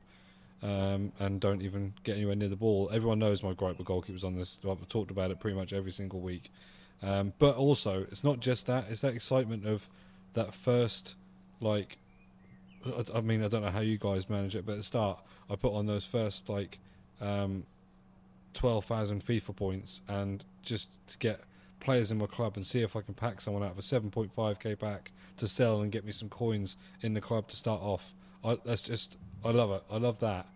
um, 0.62 1.12
and 1.20 1.40
don't 1.40 1.62
even 1.62 1.94
get 2.04 2.18
anywhere 2.18 2.36
near 2.36 2.50
the 2.50 2.56
ball. 2.56 2.90
Everyone 2.92 3.20
knows 3.20 3.44
my 3.44 3.54
gripe 3.54 3.78
with 3.78 3.88
goalkeepers 3.88 4.24
on 4.24 4.36
this. 4.36 4.58
I've 4.68 4.88
talked 4.88 5.12
about 5.12 5.32
it 5.32 5.40
pretty 5.40 5.58
much 5.58 5.74
every 5.74 5.92
single 5.92 6.20
week. 6.20 6.52
Um, 7.02 7.34
but 7.40 7.56
also, 7.56 8.02
it's 8.12 8.24
not 8.24 8.40
just 8.40 8.68
that; 8.68 8.86
it's 8.90 9.02
that 9.02 9.14
excitement 9.14 9.66
of 9.66 9.88
that 10.34 10.54
first, 10.54 11.16
like, 11.62 11.98
I, 12.86 13.06
I 13.18 13.22
mean, 13.22 13.44
I 13.44 13.48
don't 13.48 13.62
know 13.62 13.72
how 13.72 13.80
you 13.80 13.98
guys 13.98 14.30
manage 14.30 14.56
it, 14.56 14.66
but 14.66 14.74
at 14.74 14.78
the 14.80 14.84
start, 14.84 15.20
I 15.50 15.56
put 15.56 15.74
on 15.74 15.86
those 15.86 16.06
first 16.06 16.50
like 16.50 16.80
um, 17.22 17.64
twelve 18.54 18.86
thousand 18.86 19.26
FIFA 19.26 19.56
points, 19.56 20.02
and 20.08 20.44
just 20.62 20.90
to 21.08 21.18
get 21.18 21.42
players 21.80 22.12
in 22.12 22.18
my 22.18 22.26
club 22.26 22.58
and 22.58 22.68
see 22.68 22.82
if 22.82 22.96
I 22.98 23.02
can 23.02 23.14
pack 23.14 23.40
someone 23.40 23.64
out 23.64 23.72
of 23.72 23.78
a 23.78 23.82
seven 23.82 24.12
point 24.12 24.34
five 24.34 24.60
k 24.60 24.76
pack 24.76 25.12
to 25.38 25.48
sell 25.48 25.82
and 25.82 25.92
get 25.92 26.04
me 26.04 26.12
some 26.12 26.28
coins 26.28 26.76
in 27.02 27.14
the 27.14 27.22
club 27.22 27.48
to 27.48 27.56
start 27.56 27.82
off. 27.82 28.14
I, 28.44 28.58
that's 28.66 28.82
just 28.82 29.16
I 29.46 29.52
love 29.52 29.72
it. 29.72 29.84
I 29.90 29.98
love 29.98 30.20
that 30.20 30.48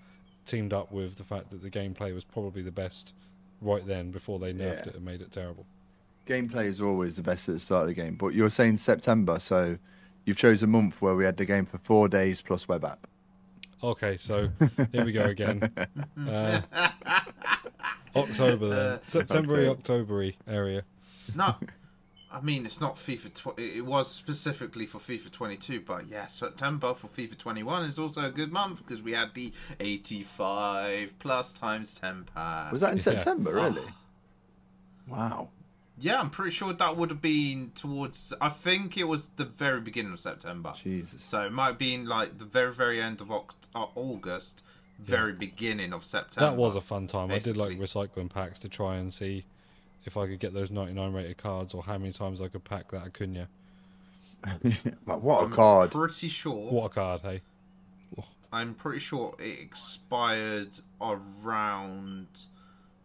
teamed 0.46 0.74
up 0.74 0.92
with 0.92 1.16
the 1.16 1.24
fact 1.24 1.52
that 1.52 1.62
the 1.64 1.70
gameplay 1.70 2.14
was 2.14 2.26
probably 2.26 2.62
the 2.62 2.72
best 2.72 3.14
right 3.62 3.88
then 3.88 4.12
before 4.12 4.40
they 4.40 4.52
nerfed 4.52 4.60
Yeah. 4.86 4.90
it 4.90 4.96
and 4.96 5.06
made 5.06 5.22
it 5.22 5.32
terrible. 5.32 5.66
Gameplay 6.28 6.66
is 6.68 6.80
always 6.82 7.16
the 7.18 7.22
best 7.24 7.50
at 7.50 7.54
the 7.56 7.60
start 7.60 7.84
of 7.84 7.88
the 7.90 7.94
game, 7.94 8.16
but 8.16 8.30
you're 8.34 8.50
saying 8.50 8.78
September, 8.78 9.40
so 9.40 9.78
you've 10.26 10.38
chose 10.38 10.64
a 10.64 10.68
month 10.68 11.02
where 11.02 11.16
we 11.16 11.26
had 11.26 11.36
the 11.38 11.46
game 11.46 11.66
for 11.66 11.78
four 11.80 12.08
days 12.08 12.42
plus 12.42 12.68
web 12.68 12.86
app. 12.86 13.08
Okay, 13.84 14.16
so 14.16 14.50
here 14.94 15.04
we 15.06 15.12
go 15.12 15.24
again. 15.26 15.72
Uh, 16.28 16.62
October 18.16 18.70
then, 18.70 19.00
September, 19.04 19.68
October 19.70 20.32
area. 20.48 20.84
no, 21.36 21.56
I 22.32 22.40
mean 22.42 22.66
it's 22.66 22.80
not 22.80 22.96
FIFA. 22.96 23.34
Tw- 23.34 23.60
it 23.60 23.78
it 23.78 23.86
was 23.86 24.10
specifically 24.10 24.86
for 24.86 25.00
FIFA 25.00 25.32
22, 25.32 25.82
but 25.82 26.08
yeah, 26.08 26.28
September 26.28 26.94
for 26.94 27.08
FIFA 27.08 27.38
21 27.38 27.86
is 27.86 27.98
also 28.00 28.22
a 28.22 28.30
good 28.32 28.52
month 28.54 28.78
because 28.86 29.02
we 29.02 29.14
had 29.14 29.34
the 29.34 29.52
85 29.80 31.16
plus 31.20 31.52
times 31.54 31.94
10 31.96 32.26
pack. 32.34 32.72
Was 32.72 32.82
that 32.82 32.92
in 32.92 32.98
Yeah. 32.98 33.02
September, 33.04 33.54
really? 33.54 33.88
Wow. 35.08 35.50
Yeah, 35.98 36.20
I'm 36.20 36.30
pretty 36.30 36.52
sure 36.52 36.74
that 36.74 36.98
would 36.98 37.10
have 37.12 37.22
been 37.22 37.72
towards. 37.76 38.34
I 38.42 38.50
think 38.50 38.98
it 38.98 39.04
was 39.04 39.30
the 39.36 39.46
very 39.46 39.80
beginning 39.80 40.14
of 40.14 40.20
September. 40.20 40.74
Jesus. 40.82 41.22
So 41.22 41.42
it 41.42 41.52
might 41.52 41.68
have 41.68 41.78
been 41.78 42.08
like 42.08 42.40
the 42.40 42.46
very, 42.46 42.72
very 42.72 43.00
end 43.00 43.22
of 43.22 43.28
Oct- 43.28 43.68
uh, 43.76 43.86
August, 43.96 44.64
very 45.00 45.34
beginning 45.34 45.94
of 45.94 46.04
September. 46.04 46.50
That 46.50 46.58
was 46.58 46.76
a 46.76 46.82
fun 46.82 47.08
time. 47.08 47.32
I 47.32 47.40
did 47.40 47.58
like 47.58 47.78
recycling 47.78 48.30
packs 48.30 48.60
to 48.60 48.70
try 48.70 48.96
and 48.96 49.14
see 49.14 49.46
if 50.06 50.18
I 50.18 50.28
could 50.28 50.40
get 50.40 50.54
those 50.54 50.72
99 50.72 51.14
rated 51.14 51.38
cards 51.38 51.74
or 51.74 51.84
how 51.84 51.98
many 51.98 52.12
times 52.12 52.42
I 52.42 52.48
could 52.48 52.64
pack 52.64 52.92
that 52.92 53.06
Acuna. 53.06 53.48
But 55.06 55.22
what 55.22 55.42
a 55.42 55.46
I'm 55.46 55.52
card! 55.52 55.92
Pretty 55.92 56.28
sure. 56.28 56.70
What 56.72 56.86
a 56.86 56.90
card, 56.90 57.22
hey? 57.22 57.42
I'm 58.52 58.76
pretty 58.76 59.00
sure 59.00 59.36
it 59.40 59.60
expired 59.60 60.80
around 61.02 62.28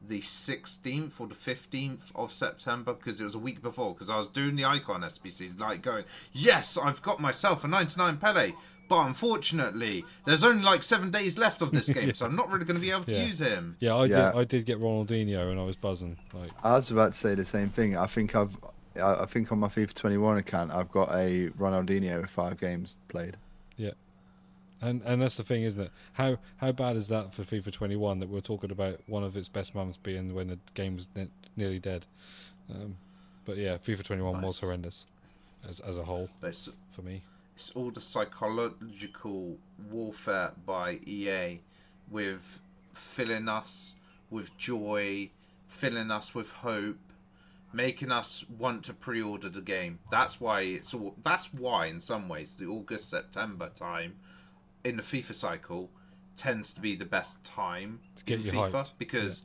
the 0.00 0.20
16th 0.20 1.20
or 1.20 1.26
the 1.26 1.34
15th 1.34 2.12
of 2.14 2.32
September 2.32 2.94
because 2.94 3.20
it 3.20 3.24
was 3.24 3.34
a 3.34 3.38
week 3.38 3.62
before. 3.62 3.94
Because 3.94 4.08
I 4.10 4.16
was 4.18 4.28
doing 4.28 4.56
the 4.56 4.64
icon 4.64 5.02
SBCs, 5.02 5.58
like 5.58 5.82
going, 5.82 6.04
yes, 6.32 6.78
I've 6.78 7.02
got 7.02 7.20
myself 7.20 7.64
a 7.64 7.68
99 7.68 8.16
Pele. 8.18 8.52
But 8.88 9.06
unfortunately, 9.06 10.04
there's 10.24 10.42
only 10.42 10.62
like 10.62 10.82
seven 10.82 11.10
days 11.10 11.36
left 11.36 11.60
of 11.60 11.72
this 11.72 11.88
game, 11.92 12.14
so 12.14 12.24
I'm 12.24 12.34
not 12.36 12.50
really 12.50 12.64
going 12.64 12.76
to 12.76 12.80
be 12.80 12.90
able 12.90 13.04
to 13.04 13.14
Yeah. 13.14 13.26
use 13.26 13.38
him. 13.38 13.76
Yeah, 13.80 13.94
I 13.94 14.04
Yeah. 14.06 14.30
did. 14.32 14.38
I 14.40 14.44
did 14.44 14.64
get 14.64 14.80
Ronaldinho, 14.80 15.50
and 15.50 15.60
I 15.60 15.62
was 15.64 15.76
buzzing. 15.76 16.16
Like, 16.32 16.50
I 16.64 16.76
was 16.76 16.90
about 16.90 17.12
to 17.12 17.18
say 17.18 17.34
the 17.34 17.44
same 17.44 17.68
thing. 17.68 17.96
I 17.98 18.06
think 18.06 18.34
I've, 18.34 18.56
I 18.96 19.16
I 19.22 19.26
think 19.26 19.52
on 19.52 19.58
my 19.58 19.68
FIFA 19.68 19.92
21 19.92 20.38
account, 20.38 20.72
I've 20.72 20.90
got 20.90 21.10
a 21.14 21.50
Ronaldinho 21.50 22.22
with 22.22 22.30
five 22.30 22.58
games 22.58 22.96
played. 23.08 23.36
And 24.80 25.02
and 25.04 25.22
that's 25.22 25.36
the 25.36 25.42
thing, 25.44 25.62
isn't 25.62 25.80
it? 25.80 25.90
How 26.14 26.38
how 26.58 26.72
bad 26.72 26.96
is 26.96 27.08
that 27.08 27.32
for 27.34 27.42
FIFA 27.42 27.72
21 27.72 28.20
that 28.20 28.28
we're 28.28 28.40
talking 28.40 28.70
about 28.70 29.00
one 29.06 29.24
of 29.24 29.36
its 29.36 29.48
best 29.48 29.74
moments 29.74 29.98
being 30.02 30.34
when 30.34 30.48
the 30.48 30.58
game 30.74 30.96
was 30.96 31.08
ne- 31.14 31.30
nearly 31.56 31.78
dead? 31.78 32.06
Um, 32.70 32.96
but 33.44 33.56
yeah, 33.56 33.78
FIFA 33.78 34.04
21 34.04 34.42
was 34.42 34.60
horrendous 34.60 35.06
as 35.68 35.80
as 35.80 35.96
a 35.96 36.04
whole 36.04 36.28
for 36.92 37.02
me. 37.02 37.22
it's 37.54 37.70
all 37.74 37.90
the 37.90 38.00
psychological 38.00 39.56
warfare 39.90 40.52
by 40.64 41.00
EA 41.06 41.60
with 42.10 42.60
filling 42.94 43.48
us 43.48 43.96
with 44.30 44.56
joy, 44.58 45.30
filling 45.66 46.10
us 46.10 46.34
with 46.34 46.50
hope, 46.50 46.98
making 47.72 48.12
us 48.12 48.44
want 48.58 48.84
to 48.84 48.92
pre-order 48.92 49.48
the 49.48 49.60
game. 49.60 49.98
That's 50.10 50.40
why 50.40 50.60
it's 50.62 50.94
all. 50.94 51.14
That's 51.24 51.52
why, 51.52 51.86
in 51.86 52.00
some 52.00 52.28
ways, 52.28 52.56
the 52.56 52.66
August 52.66 53.10
September 53.10 53.70
time 53.74 54.16
in 54.88 54.96
the 54.96 55.02
FIFA 55.02 55.34
cycle 55.34 55.90
tends 56.36 56.72
to 56.72 56.80
be 56.80 56.94
the 56.94 57.04
best 57.04 57.42
time 57.44 58.00
To 58.16 58.24
get 58.24 58.40
in 58.40 58.46
you 58.46 58.52
FIFA 58.52 58.72
hyped. 58.72 58.92
because 58.98 59.42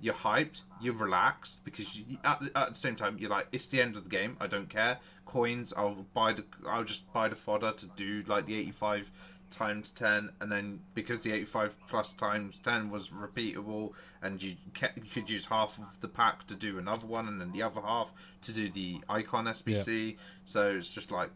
you're 0.00 0.14
hyped, 0.14 0.60
you're 0.80 0.94
relaxed 0.94 1.64
because 1.64 1.96
you, 1.96 2.18
at, 2.24 2.40
the- 2.40 2.58
at 2.58 2.68
the 2.70 2.74
same 2.74 2.96
time 2.96 3.16
you're 3.18 3.30
like, 3.30 3.48
it's 3.52 3.66
the 3.68 3.80
end 3.80 3.96
of 3.96 4.04
the 4.04 4.10
game. 4.10 4.36
I 4.40 4.46
don't 4.46 4.68
care. 4.68 4.98
Coins, 5.24 5.72
I'll 5.76 6.04
buy 6.12 6.34
the, 6.34 6.44
I'll 6.68 6.84
just 6.84 7.10
buy 7.12 7.28
the 7.28 7.36
fodder 7.36 7.72
to 7.72 7.86
do 7.96 8.22
like 8.26 8.46
the 8.46 8.54
85 8.56 9.10
times 9.50 9.90
10, 9.92 10.30
and 10.40 10.50
then 10.52 10.80
because 10.94 11.22
the 11.22 11.32
85 11.32 11.76
plus 11.88 12.12
times 12.12 12.58
10 12.58 12.90
was 12.90 13.08
repeatable, 13.08 13.92
and 14.20 14.42
you, 14.42 14.56
ca- 14.74 14.90
you 14.96 15.02
could 15.14 15.30
use 15.30 15.46
half 15.46 15.78
of 15.78 16.00
the 16.00 16.08
pack 16.08 16.46
to 16.48 16.54
do 16.54 16.76
another 16.78 17.06
one, 17.06 17.26
and 17.28 17.40
then 17.40 17.52
the 17.52 17.62
other 17.62 17.80
half 17.80 18.12
to 18.42 18.52
do 18.52 18.68
the 18.68 19.00
icon 19.08 19.44
SBC. 19.46 20.16
So 20.44 20.70
it's 20.72 20.90
just 20.90 21.10
like 21.10 21.30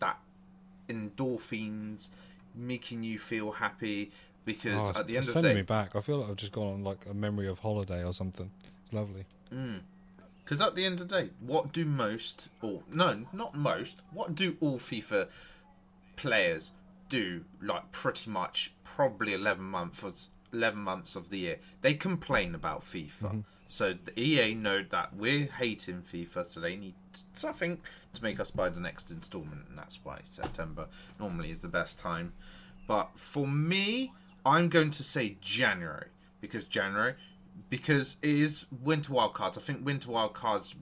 that 0.00 0.18
endorphins 0.88 2.10
making 2.54 3.02
you 3.02 3.18
feel 3.18 3.52
happy 3.52 4.10
because 4.44 4.94
Oh, 4.94 5.00
at 5.00 5.06
the 5.06 5.16
end 5.16 5.22
of 5.22 5.26
the 5.26 5.32
sending 5.32 5.50
day, 5.52 5.56
me 5.56 5.62
back. 5.62 5.96
I 5.96 6.00
feel 6.00 6.18
like 6.18 6.30
I've 6.30 6.36
just 6.36 6.52
gone 6.52 6.72
on 6.74 6.84
like 6.84 7.06
a 7.08 7.14
memory 7.14 7.48
of 7.48 7.60
holiday 7.60 8.04
or 8.04 8.12
something. 8.12 8.50
It's 8.84 8.92
lovely. 8.92 9.24
Mm. 9.52 9.80
Because 10.44 10.60
at 10.60 10.74
the 10.74 10.84
end 10.84 11.00
of 11.00 11.08
the 11.08 11.22
day, 11.22 11.30
what 11.40 11.72
do 11.72 11.86
most, 11.86 12.48
or 12.60 12.82
no, 12.92 13.24
not 13.32 13.56
most, 13.56 13.96
what 14.12 14.34
do 14.34 14.56
all 14.60 14.78
FIFA 14.78 15.28
players 16.16 16.72
do? 17.08 17.44
Like 17.62 17.92
pretty 17.92 18.30
much, 18.30 18.72
probably 18.84 19.32
eleven 19.32 19.64
months, 19.64 20.28
eleven 20.52 20.80
months 20.80 21.16
of 21.16 21.30
the 21.30 21.38
year, 21.38 21.58
they 21.80 21.94
complain 21.94 22.54
about 22.54 22.82
FIFA. 22.82 23.10
Mm-hmm. 23.22 23.40
So 23.66 23.94
the 24.04 24.20
EA 24.20 24.54
know 24.54 24.84
that 24.90 25.16
we're 25.16 25.46
hating 25.46 26.02
FIFA, 26.02 26.44
so 26.44 26.60
they 26.60 26.76
need 26.76 26.94
something 27.32 27.80
to 28.14 28.22
make 28.22 28.40
us 28.40 28.50
buy 28.50 28.68
the 28.68 28.80
next 28.80 29.10
installment, 29.10 29.66
and 29.68 29.78
that's 29.78 29.98
why 30.02 30.20
September 30.24 30.86
normally 31.18 31.50
is 31.50 31.62
the 31.62 31.68
best 31.68 31.98
time. 31.98 32.32
But 32.86 33.10
for 33.16 33.46
me, 33.46 34.12
I'm 34.44 34.68
going 34.68 34.90
to 34.92 35.02
say 35.02 35.36
January 35.40 36.08
because 36.40 36.64
January 36.64 37.14
because 37.70 38.16
it 38.22 38.30
is 38.30 38.66
winter 38.82 39.12
wildcards. 39.12 39.56
I 39.56 39.60
think 39.60 39.84
winter 39.84 40.08
wildcards 40.08 40.74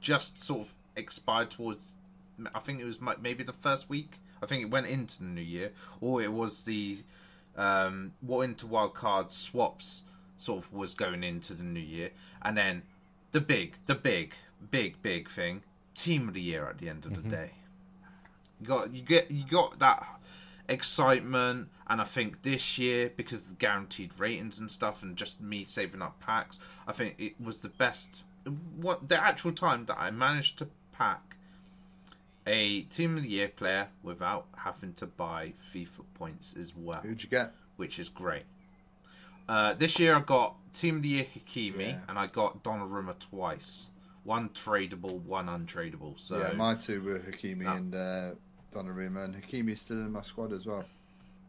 just 0.00 0.38
sort 0.38 0.62
of 0.62 0.74
expired 0.96 1.50
towards. 1.50 1.94
I 2.54 2.60
think 2.60 2.80
it 2.80 2.84
was 2.84 2.98
maybe 3.00 3.44
the 3.44 3.52
first 3.52 3.88
week. 3.88 4.18
I 4.42 4.46
think 4.46 4.62
it 4.62 4.70
went 4.70 4.86
into 4.86 5.18
the 5.18 5.24
new 5.24 5.40
year, 5.40 5.72
or 6.00 6.20
it 6.20 6.32
was 6.32 6.64
the 6.64 6.98
um, 7.56 8.12
what 8.20 8.38
winter 8.38 8.66
wildcard 8.66 9.32
swaps 9.32 10.02
sort 10.36 10.64
of 10.64 10.72
was 10.72 10.94
going 10.94 11.22
into 11.22 11.54
the 11.54 11.62
new 11.62 11.80
year, 11.80 12.10
and 12.42 12.56
then 12.56 12.82
the 13.30 13.40
big, 13.40 13.76
the 13.86 13.94
big, 13.94 14.34
big, 14.70 15.00
big 15.02 15.30
thing, 15.30 15.62
team 15.94 16.28
of 16.28 16.34
the 16.34 16.40
year 16.40 16.66
at 16.68 16.78
the 16.78 16.88
end 16.88 17.04
of 17.06 17.14
the 17.14 17.28
day. 17.28 17.50
You 18.60 18.66
got 18.66 18.92
you 18.94 19.02
get 19.02 19.30
you 19.30 19.44
got 19.48 19.78
that 19.80 20.06
excitement 20.68 21.68
and 21.88 22.00
I 22.00 22.04
think 22.04 22.42
this 22.42 22.78
year 22.78 23.10
because 23.14 23.40
of 23.40 23.48
the 23.50 23.54
guaranteed 23.56 24.12
ratings 24.18 24.58
and 24.60 24.70
stuff 24.70 25.02
and 25.02 25.16
just 25.16 25.40
me 25.40 25.64
saving 25.64 26.00
up 26.00 26.20
packs 26.20 26.58
I 26.86 26.92
think 26.92 27.16
it 27.18 27.34
was 27.40 27.58
the 27.58 27.68
best 27.68 28.22
what 28.76 29.08
the 29.08 29.20
actual 29.22 29.52
time 29.52 29.86
that 29.86 29.98
I 29.98 30.10
managed 30.12 30.58
to 30.58 30.68
pack 30.92 31.36
a 32.46 32.82
team 32.82 33.16
of 33.16 33.24
the 33.24 33.28
year 33.28 33.48
player 33.48 33.88
without 34.02 34.46
having 34.58 34.94
to 34.94 35.06
buy 35.06 35.52
FIFA 35.68 36.04
points 36.14 36.54
as 36.58 36.74
well 36.74 37.00
Who'd 37.00 37.22
you 37.22 37.28
get? 37.28 37.52
which 37.76 37.98
is 37.98 38.08
great 38.08 38.44
uh, 39.48 39.74
this 39.74 39.98
year 39.98 40.14
I 40.14 40.20
got 40.20 40.54
team 40.72 40.96
of 40.96 41.02
the 41.02 41.08
year 41.08 41.26
Hakimi 41.36 41.88
Yeah. 41.90 41.98
and 42.08 42.18
I 42.18 42.28
got 42.28 42.62
Donnarumma 42.62 43.18
twice 43.18 43.90
one 44.24 44.48
tradable 44.50 45.20
one 45.22 45.46
untradeable 45.46 46.18
so 46.18 46.38
yeah, 46.38 46.52
my 46.52 46.74
two 46.74 47.02
were 47.02 47.18
Hakimi 47.18 47.66
Ah. 47.66 47.76
and 47.76 47.94
uh, 47.94 48.30
Donnarumma, 48.72 49.24
and 49.24 49.34
Hakimi's 49.42 49.80
still 49.80 49.98
in 49.98 50.12
my 50.12 50.22
squad 50.22 50.52
as 50.52 50.64
well. 50.64 50.84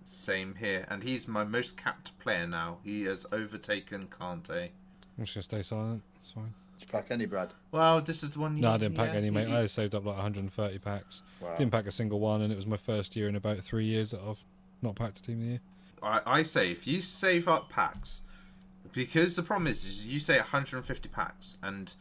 Same 0.05 0.55
here, 0.55 0.86
and 0.89 1.03
he's 1.03 1.28
my 1.28 1.45
most 1.45 1.78
capped 1.78 2.17
player 2.19 2.45
now. 2.45 2.80
He 2.84 3.03
has 3.03 3.26
overtaken 3.32 4.07
Kante. 4.07 4.69
I'm 5.17 5.24
just 5.26 5.36
gonna 5.36 5.43
stay 5.43 5.61
silent. 5.61 6.01
It's 6.21 6.32
fine. 6.32 6.53
Did 6.80 6.88
you 6.88 6.91
pack 6.91 7.11
any, 7.11 7.26
Brad? 7.26 7.53
Well, 7.71 8.01
this 8.01 8.24
is 8.24 8.32
the 8.32 8.39
one. 8.39 8.59
No, 8.59 8.71
I 8.71 8.78
didn't 8.78 8.95
pack 8.97 9.11
yeah, 9.13 9.19
any, 9.19 9.30
mate. 9.30 9.47
you- 9.47 9.55
I 9.55 9.67
saved 9.67 9.95
up 9.95 10.03
like 10.05 10.15
130 10.17 10.80
packs. 10.80 11.21
Wow. 11.39 11.55
Didn't 11.55 11.71
pack 11.71 11.88
a 11.88 11.91
single 11.91 12.19
one, 12.19 12.41
and 12.41 12.51
it 12.51 12.57
was 12.57 12.65
my 12.67 12.76
first 12.76 13.15
year 13.15 13.30
in 13.30 13.36
about 13.38 13.59
three 13.59 13.86
years 13.86 14.11
that 14.11 14.19
I've 14.19 14.43
not 14.82 14.95
packed 14.95 15.19
a 15.19 15.24
team 15.24 15.36
of 15.38 15.41
the 15.43 15.47
year. 15.51 15.59
I, 16.01 16.21
I 16.26 16.43
say 16.43 16.69
if 16.71 16.86
you 16.86 17.01
save 17.01 17.47
up 17.47 17.69
packs, 17.69 18.24
because 18.91 19.36
the 19.38 19.43
problem 19.43 19.67
is, 19.67 19.86
is 19.86 20.05
you 20.05 20.19
say 20.19 20.36
150 20.38 21.07
packs, 21.07 21.55
and 21.63 21.93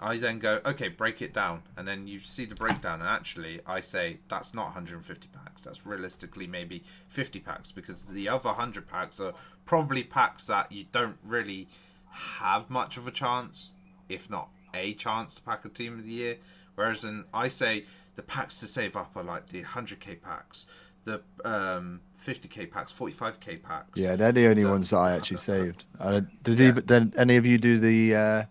I 0.00 0.16
then 0.18 0.38
go, 0.38 0.60
okay, 0.64 0.88
break 0.88 1.20
it 1.20 1.34
down, 1.34 1.62
and 1.76 1.86
then 1.86 2.06
you 2.06 2.20
see 2.20 2.46
the 2.46 2.54
breakdown, 2.54 3.00
and 3.00 3.08
actually, 3.08 3.60
I 3.66 3.80
say 3.82 4.18
that's 4.28 4.54
not 4.54 4.64
150 4.66 5.28
packs. 5.28 5.62
That's 5.62 5.84
realistically 5.86 6.46
maybe 6.46 6.82
50 7.08 7.40
packs, 7.40 7.70
because 7.70 8.04
the 8.04 8.28
other 8.28 8.48
100 8.48 8.86
packs 8.88 9.20
are 9.20 9.34
probably 9.66 10.02
packs 10.02 10.46
that 10.46 10.72
you 10.72 10.86
don't 10.90 11.18
really 11.24 11.68
have 12.10 12.70
much 12.70 12.96
of 12.96 13.06
a 13.06 13.10
chance, 13.10 13.74
if 14.08 14.30
not 14.30 14.48
a 14.74 14.94
chance, 14.94 15.34
to 15.36 15.42
pack 15.42 15.64
a 15.64 15.68
team 15.68 15.98
of 15.98 16.04
the 16.06 16.12
year. 16.12 16.36
Whereas, 16.76 17.04
in 17.04 17.24
I 17.34 17.48
say 17.48 17.84
the 18.16 18.22
packs 18.22 18.58
to 18.60 18.66
save 18.66 18.96
up 18.96 19.16
are 19.16 19.22
like 19.22 19.48
the 19.48 19.62
100k 19.62 20.22
packs, 20.22 20.66
the 21.04 21.20
um, 21.44 22.00
50k 22.26 22.70
packs, 22.70 22.90
45k 22.92 23.62
packs. 23.62 24.00
Yeah, 24.00 24.16
they're 24.16 24.32
the 24.32 24.46
only 24.46 24.62
The- 24.62 24.70
ones 24.70 24.90
that 24.90 24.98
I 24.98 25.12
actually 25.12 25.36
saved. 25.38 25.84
Uh, 25.98 26.22
did 26.42 26.58
Yeah. 26.58 26.68
even, 26.68 26.86
then 26.86 27.12
any 27.16 27.36
of 27.36 27.44
you 27.44 27.58
do 27.58 27.78
the 27.78 28.14
uh, 28.14 28.44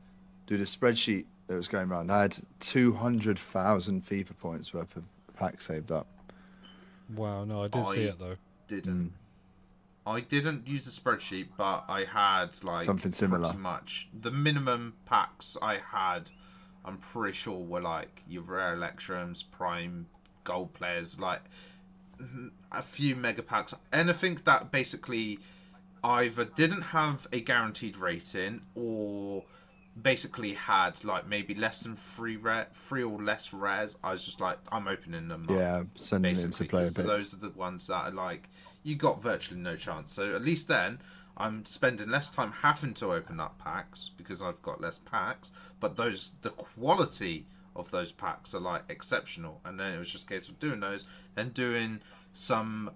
do 0.48 0.58
the 0.58 0.64
spreadsheet 0.66 1.26
that 1.50 1.56
was 1.56 1.68
going 1.68 1.90
around? 1.92 2.12
I 2.12 2.22
had 2.22 2.38
two 2.60 2.94
hundred 2.94 3.38
thousand 3.40 4.06
FIFA 4.06 4.38
points 4.38 4.72
worth 4.72 4.96
of 4.96 5.04
packs 5.36 5.66
saved 5.66 5.92
up. 5.92 6.08
Wow, 7.14 7.44
no, 7.44 7.64
I 7.64 7.68
did 7.68 7.88
see 7.88 8.04
it 8.04 8.20
though. 8.20 8.36
didn't. 8.68 9.14
I 10.06 10.22
didn't 10.22 10.68
use 10.68 10.86
the 10.86 10.92
spreadsheet, 10.92 11.48
but 11.58 11.86
I 11.88 12.06
had 12.06 12.64
like 12.64 12.86
Something 12.86 13.12
similar. 13.12 13.46
Pretty 13.50 13.58
much 13.58 14.10
the 14.18 14.32
minimum 14.32 14.94
packs 15.06 15.58
I 15.62 15.80
had. 15.92 16.30
I'm 16.86 16.98
pretty 16.98 17.34
sure 17.36 17.60
were 17.60 17.82
like 17.82 18.22
your 18.28 18.44
rare 18.44 18.74
electrums, 18.74 19.44
prime, 19.44 20.06
gold 20.44 20.74
players, 20.74 21.20
like 21.20 21.42
mm, 22.22 22.52
a 22.72 22.84
few 22.84 23.16
mega 23.16 23.42
packs. 23.42 23.74
Anything 23.92 24.40
that 24.46 24.72
basically 24.72 25.40
either 26.04 26.46
didn't 26.46 26.84
have 26.84 27.28
a 27.34 27.42
guaranteed 27.42 27.98
rating 27.98 28.62
or 28.76 29.44
basically 30.02 30.54
had 30.54 31.04
like 31.04 31.28
maybe 31.28 31.54
less 31.56 31.82
than 31.82 31.96
three 31.96 32.38
rare, 32.38 32.68
three 32.74 33.04
or 33.04 33.22
less 33.22 33.54
rares. 33.54 33.98
I 34.04 34.12
was 34.12 34.24
just 34.26 34.40
like, 34.40 34.58
I'm 34.72 34.88
opening 34.88 35.28
them. 35.28 35.46
up 35.50 35.56
Yeah, 35.56 35.84
sending 35.96 36.36
it 36.36 36.44
into 36.44 36.66
player 36.66 36.86
'cause 36.86 36.96
picks. 36.96 37.08
those 37.08 37.34
are 37.34 37.38
the 37.38 37.50
ones 37.50 37.88
that 37.88 38.06
are 38.06 38.12
like 38.12 38.50
you 38.84 38.96
got 38.96 39.22
virtually 39.22 39.60
no 39.60 39.76
chance 39.76 40.14
so 40.14 40.34
at 40.34 40.42
least 40.42 40.70
then 40.70 41.00
i'm 41.36 41.66
spending 41.66 42.10
less 42.10 42.30
time 42.30 42.54
having 42.62 42.94
to 42.94 43.12
open 43.12 43.38
up 43.38 43.60
packs 43.60 44.10
because 44.16 44.42
i've 44.42 44.62
got 44.62 44.80
less 44.80 44.98
packs 44.98 45.52
but 45.82 45.98
those 45.98 46.32
the 46.44 46.50
quality 46.50 47.46
of 47.76 47.92
those 47.92 48.14
packs 48.14 48.54
are 48.56 48.62
like 48.62 48.84
exceptional 48.88 49.60
and 49.66 49.78
then 49.78 49.94
it 49.94 50.00
was 50.00 50.10
just 50.10 50.24
a 50.24 50.28
case 50.28 50.48
of 50.48 50.58
doing 50.60 50.80
those 50.80 51.04
then 51.36 51.50
doing 51.50 52.00
some 52.32 52.90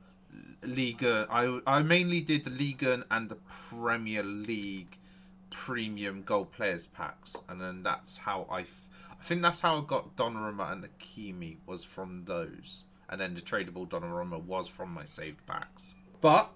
Liga. 0.63 1.27
I 1.29 1.59
I 1.67 1.83
mainly 1.83 2.21
did 2.21 2.43
the 2.45 2.49
Liga 2.49 3.05
and 3.11 3.29
the 3.29 3.35
Premier 3.35 4.23
League 4.23 4.97
premium 5.53 6.23
gold 6.23 6.51
players 6.51 6.87
packs, 6.87 7.37
and 7.47 7.61
then 7.61 7.83
that's 7.83 8.17
how 8.17 8.47
I, 8.49 8.61
f- 8.61 8.87
I 9.19 9.23
think 9.23 9.41
that's 9.41 9.61
how 9.61 9.77
I 9.77 9.81
got 9.85 10.15
Donnarumma 10.17 10.71
and 10.71 10.85
Akimi 10.85 11.57
was 11.65 11.83
from 11.83 12.25
those, 12.25 12.83
and 13.07 13.21
then 13.21 13.35
the 13.35 13.41
tradable 13.41 13.87
Donnarumma 13.87 14.41
was 14.43 14.67
from 14.67 14.93
my 14.93 15.05
saved 15.05 15.45
packs. 15.45 15.95
But 16.19 16.51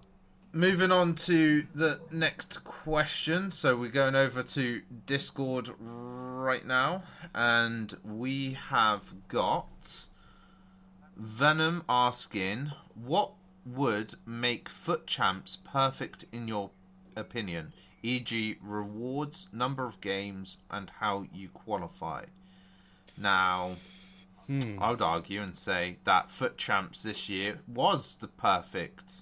moving 0.52 0.91
on 0.91 1.14
to 1.15 1.68
the 1.74 1.99
next 2.11 2.64
question, 2.64 3.52
so 3.52 3.78
we're 3.78 3.90
going 3.90 4.15
over 4.15 4.44
to 4.44 4.82
Discord 5.06 5.69
right 5.80 6.65
now, 6.65 7.03
and 7.34 7.95
we 8.03 8.57
have 8.69 9.14
got 9.28 10.07
Venom 11.15 11.84
asking, 11.88 12.72
"What 12.95 13.32
would 13.65 14.15
make 14.26 14.69
FUT 14.69 15.06
Champs 15.07 15.57
perfect 15.57 16.26
in 16.32 16.48
your 16.48 16.72
opinion? 17.15 17.74
E.g., 18.08 18.58
rewards, 18.62 19.48
number 19.52 19.86
of 19.86 20.02
games, 20.02 20.58
and 20.70 20.90
how 21.00 21.26
you 21.34 21.50
qualify." 21.50 22.26
Now, 23.18 23.78
I 24.80 24.92
would 24.92 25.02
argue 25.02 25.42
and 25.42 25.58
say 25.58 25.98
that 26.06 26.32
FUT 26.32 26.58
Champs 26.58 27.04
this 27.04 27.28
year 27.28 27.60
was 27.68 28.16
the 28.16 28.28
perfect 28.28 29.22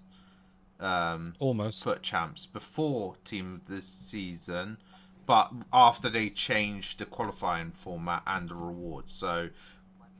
um, 0.79 1.33
Almost. 1.39 1.83
FUT 1.83 2.01
Champs 2.03 2.45
before 2.45 3.15
Team 3.23 3.55
of 3.55 3.65
the 3.65 3.81
Season, 3.81 4.77
but 5.25 5.51
after 5.73 6.09
they 6.09 6.29
changed 6.29 6.99
the 6.99 7.05
qualifying 7.05 7.71
format 7.71 8.21
and 8.27 8.49
the 8.49 8.55
rewards. 8.55 9.13
So 9.13 9.49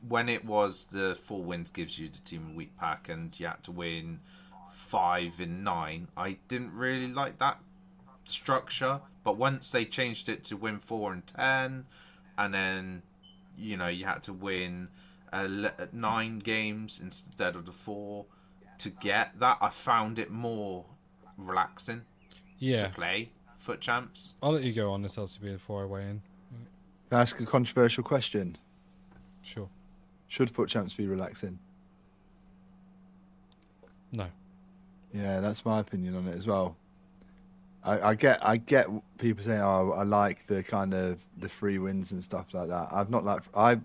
when 0.06 0.28
it 0.28 0.44
was 0.44 0.86
the 0.86 1.14
four 1.14 1.42
wins 1.42 1.70
gives 1.70 1.98
you 1.98 2.08
the 2.08 2.18
Team 2.18 2.42
of 2.42 2.48
the 2.48 2.56
Week 2.56 2.76
pack 2.76 3.08
and 3.08 3.38
you 3.38 3.46
had 3.46 3.62
to 3.64 3.72
win 3.72 4.20
five 4.72 5.34
in 5.38 5.62
nine, 5.62 6.08
I 6.16 6.38
didn't 6.48 6.72
really 6.72 7.08
like 7.08 7.38
that 7.38 7.60
structure. 8.28 9.00
But 9.24 9.36
once 9.36 9.70
they 9.70 9.84
changed 9.84 10.28
it 10.28 10.44
to 10.44 10.56
win 10.56 10.78
four 10.78 11.12
and 11.12 11.26
ten, 11.26 11.86
and 12.38 12.54
then 12.54 13.02
you 13.58 13.76
know 13.76 13.88
you 13.88 14.04
had 14.04 14.22
to 14.24 14.32
win 14.32 14.88
uh, 15.32 15.68
nine 15.92 16.38
games 16.38 17.00
instead 17.02 17.56
of 17.56 17.66
the 17.66 17.72
four 17.72 18.26
to 18.78 18.90
get 18.90 19.38
that, 19.40 19.58
I 19.60 19.70
found 19.70 20.18
it 20.18 20.30
more 20.30 20.84
relaxing 21.38 22.02
Yeah. 22.58 22.82
to 22.82 22.88
play 22.90 23.30
FUT 23.58 23.80
Champs. 23.80 24.34
I'll 24.42 24.52
let 24.52 24.62
you 24.62 24.72
go 24.72 24.92
on 24.92 25.02
this 25.02 25.16
LCB 25.16 25.54
before 25.54 25.82
I 25.82 25.86
weigh 25.86 26.02
in. 26.02 26.22
Can 27.08 27.18
I 27.18 27.20
ask 27.22 27.40
a 27.40 27.46
controversial 27.46 28.04
question? 28.04 28.56
Sure. 29.42 29.68
Should 30.28 30.50
FUT 30.50 30.68
champs 30.68 30.92
be 30.92 31.06
relaxing? 31.06 31.58
No. 34.12 34.26
Yeah, 35.12 35.40
that's 35.40 35.64
my 35.64 35.78
opinion 35.80 36.16
on 36.16 36.26
it 36.28 36.36
as 36.36 36.46
well. 36.46 36.76
I, 37.86 38.08
I 38.08 38.14
get 38.14 38.44
I 38.44 38.56
get 38.56 38.88
people 39.18 39.44
saying, 39.44 39.60
"Oh, 39.60 39.92
I 39.92 40.02
like 40.02 40.46
the 40.46 40.62
kind 40.62 40.92
of 40.92 41.24
the 41.38 41.48
free 41.48 41.78
wins 41.78 42.12
and 42.12 42.22
stuff 42.22 42.52
like 42.52 42.68
that." 42.68 42.88
I've 42.90 43.10
not 43.10 43.24
like 43.24 43.42
I 43.54 43.80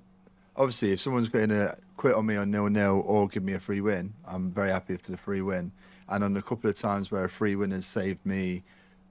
obviously 0.56 0.92
if 0.92 1.00
someone's 1.00 1.30
going 1.30 1.50
to 1.50 1.78
quit 1.98 2.16
on 2.16 2.26
me 2.26 2.36
on 2.36 2.50
nil 2.50 2.68
nil 2.68 3.04
or 3.06 3.28
give 3.28 3.44
me 3.44 3.54
a 3.54 3.60
free 3.60 3.80
win, 3.80 4.14
I'm 4.28 4.52
very 4.52 4.72
happy 4.72 4.98
for 4.98 5.12
the 5.12 5.18
free 5.18 5.42
win. 5.42 5.72
And 6.10 6.24
on 6.24 6.36
a 6.36 6.42
couple 6.42 6.70
of 6.70 6.76
times 6.76 7.12
where 7.12 7.24
a 7.24 7.30
free 7.30 7.56
win 7.56 7.72
has 7.72 7.86
saved 7.86 8.26
me 8.26 8.64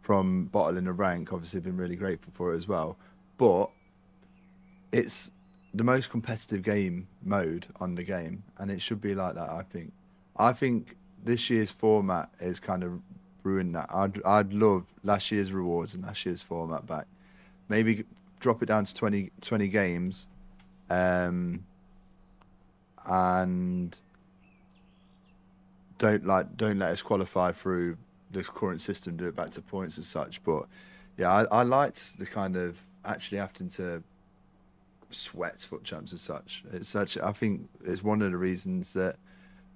from 0.03 0.47
bottling 0.47 0.87
a 0.87 0.93
rank, 0.93 1.33
obviously 1.33 1.59
I've 1.59 1.65
been 1.65 1.77
really 1.77 1.97
grateful 1.97 2.33
for 2.35 2.53
it 2.53 2.57
as 2.57 2.69
well. 2.69 2.99
But 3.39 3.71
it's 4.93 5.31
the 5.73 5.85
most 5.85 6.11
competitive 6.11 6.63
game 6.63 7.07
mode 7.23 7.69
on 7.79 7.95
the 7.95 8.03
game, 8.03 8.43
and 8.59 8.71
it 8.71 8.83
should 8.83 9.01
be 9.01 9.15
like 9.15 9.37
that. 9.37 9.51
I 9.51 9.63
think. 9.63 9.93
I 10.37 10.53
think 10.53 10.97
this 11.23 11.49
year's 11.51 11.71
format 11.71 12.31
is 12.41 12.61
kind 12.61 12.83
of 12.83 13.01
ruined 13.45 13.75
that. 13.75 13.89
I'd 13.95 14.23
I'd 14.25 14.53
love 14.53 14.87
last 15.03 15.31
year's 15.31 15.53
rewards 15.53 15.95
and 15.95 16.03
last 16.03 16.25
year's 16.27 16.43
format 16.43 16.87
back. 16.87 17.07
Maybe 17.69 18.05
drop 18.41 18.63
it 18.63 18.67
down 18.67 18.85
to 18.85 18.95
20, 18.95 19.31
20 19.41 19.69
games, 19.69 20.27
um, 20.89 21.65
and 23.07 23.99
don't 25.99 26.27
like 26.27 26.57
don't 26.57 26.79
let 26.79 26.91
us 26.91 27.03
qualify 27.03 27.53
through 27.53 27.97
this 28.31 28.49
current 28.49 28.81
system. 28.81 29.17
Do 29.17 29.29
it 29.29 29.37
back 29.37 29.51
to 29.51 29.63
points 29.63 29.97
and 29.97 30.07
such. 30.07 30.43
But 30.43 30.67
yeah, 31.17 31.31
I, 31.31 31.61
I 31.61 31.63
liked 31.63 32.19
the 32.19 32.27
kind 32.27 32.57
of 32.57 32.81
actually 33.05 33.39
having 33.39 33.69
to 33.69 34.03
sweat 35.11 35.61
FUT 35.61 35.85
champs 35.85 36.13
as 36.13 36.21
such. 36.21 36.65
It's 36.73 36.89
such. 36.89 37.19
I 37.19 37.33
think 37.33 37.69
it's 37.85 38.03
one 38.03 38.23
of 38.23 38.31
the 38.31 38.39
reasons 38.39 38.95
that 38.95 39.17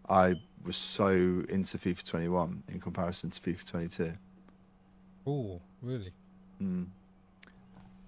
I 0.09 0.35
was 0.65 0.77
so 0.77 1.09
into 1.11 1.79
FIFA 1.79 2.03
21 2.09 2.63
in 2.69 2.81
comparison 2.81 3.31
to 3.31 3.41
FIFA 3.41 3.71
22, 3.71 4.13
Oh, 5.27 5.61
really? 5.83 6.13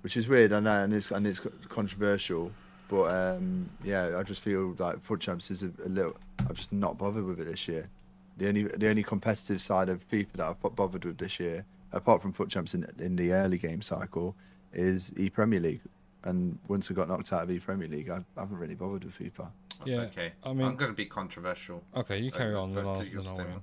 which 0.02 0.16
is 0.16 0.28
weird. 0.28 0.52
I 0.52 0.60
know, 0.60 0.84
and 0.84 0.94
it's 0.94 1.10
and 1.10 1.26
it's 1.26 1.40
controversial, 1.68 2.52
but 2.88 3.04
um, 3.04 3.68
yeah, 3.84 4.16
I 4.18 4.22
just 4.22 4.40
feel 4.42 4.74
like 4.78 5.00
FUT 5.02 5.20
champs 5.20 5.50
is 5.50 5.62
a, 5.62 5.70
a 5.84 5.88
little. 5.88 6.16
I'm 6.38 6.54
just 6.54 6.72
not 6.72 6.96
bothered 6.98 7.24
with 7.24 7.40
it 7.40 7.44
this 7.46 7.66
year. 7.68 7.88
The 8.38 8.48
only 8.48 8.62
the 8.64 8.88
only 8.88 9.02
competitive 9.02 9.60
side 9.60 9.88
of 9.88 10.06
FIFA 10.08 10.32
that 10.34 10.46
I've 10.62 10.76
bothered 10.76 11.04
with 11.04 11.18
this 11.18 11.40
year, 11.40 11.64
apart 11.92 12.22
from 12.22 12.32
FUT 12.32 12.48
champs 12.48 12.74
in 12.74 12.86
in 12.98 13.16
the 13.16 13.32
early 13.32 13.58
game 13.58 13.82
cycle, 13.82 14.34
is 14.72 15.12
E 15.18 15.28
Premier 15.30 15.60
League. 15.60 15.80
And 16.26 16.58
once 16.68 16.90
I 16.90 16.94
got 16.94 17.08
knocked 17.08 17.32
out 17.32 17.44
of 17.44 17.50
E 17.50 17.58
Premier 17.60 17.88
League, 17.88 18.10
I, 18.10 18.16
I 18.36 18.40
haven't 18.40 18.58
really 18.58 18.74
bothered 18.74 19.04
with 19.04 19.16
FIFA. 19.18 19.48
Yeah, 19.84 20.00
okay. 20.02 20.32
I 20.44 20.52
mean- 20.52 20.66
I'm 20.66 20.76
going 20.76 20.90
to 20.90 20.96
be 20.96 21.06
controversial. 21.06 21.82
Okay, 21.94 22.18
you 22.18 22.30
carry 22.32 22.54
Uh, 22.54 22.60
on, 22.62 22.74
then 22.74 22.86
I'll, 22.86 22.96
then 22.96 23.06
your 23.06 23.20
I'll 23.22 23.24
weigh 23.24 23.30
in. 23.30 23.34
statement. 23.36 23.62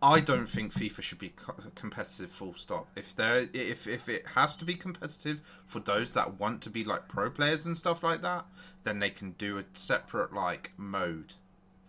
I 0.00 0.20
don't 0.20 0.46
think 0.48 0.72
FIFA 0.72 1.02
should 1.02 1.18
be 1.18 1.30
co- 1.30 1.56
competitive. 1.74 2.30
Full 2.30 2.54
stop. 2.54 2.86
If 2.94 3.16
there, 3.16 3.48
if 3.52 3.88
if 3.88 4.08
it 4.08 4.24
has 4.36 4.56
to 4.58 4.64
be 4.64 4.74
competitive 4.74 5.40
for 5.66 5.80
those 5.80 6.12
that 6.12 6.38
want 6.38 6.62
to 6.62 6.70
be 6.70 6.84
like 6.84 7.08
pro 7.08 7.30
players 7.30 7.66
and 7.66 7.76
stuff 7.76 8.04
like 8.04 8.22
that, 8.22 8.46
then 8.84 9.00
they 9.00 9.10
can 9.10 9.32
do 9.32 9.58
a 9.58 9.64
separate 9.72 10.32
like 10.32 10.70
mode 10.76 11.34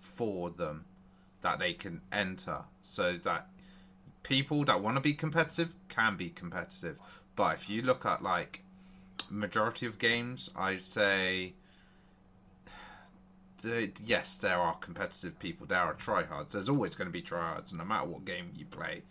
for 0.01 0.49
them 0.49 0.85
that 1.41 1.59
they 1.59 1.73
can 1.73 2.01
enter, 2.11 2.63
so 2.81 3.15
that 3.23 3.47
people 4.23 4.65
that 4.65 4.81
want 4.81 4.95
to 4.97 5.01
be 5.01 5.13
competitive 5.13 5.75
can 5.87 6.17
be 6.17 6.29
competitive. 6.31 6.97
But 7.35 7.53
if 7.57 7.69
you 7.69 7.83
look 7.83 8.07
at 8.07 8.23
like 8.23 8.63
majority 9.29 9.85
of 9.85 9.99
games, 9.99 10.49
I'd 10.55 10.85
say 10.85 11.53
the, 13.61 13.91
yes, 14.03 14.37
there 14.37 14.57
are 14.57 14.75
competitive 14.75 15.39
people. 15.39 15.67
There 15.67 15.79
are 15.79 15.93
tryhards. 15.93 16.51
There's 16.51 16.69
always 16.69 16.95
going 16.95 17.07
to 17.07 17.11
be 17.11 17.21
tryhards, 17.21 17.73
no 17.73 17.85
matter 17.85 18.07
what 18.07 18.25
game 18.25 18.51
you 18.55 18.65
play. 18.65 19.03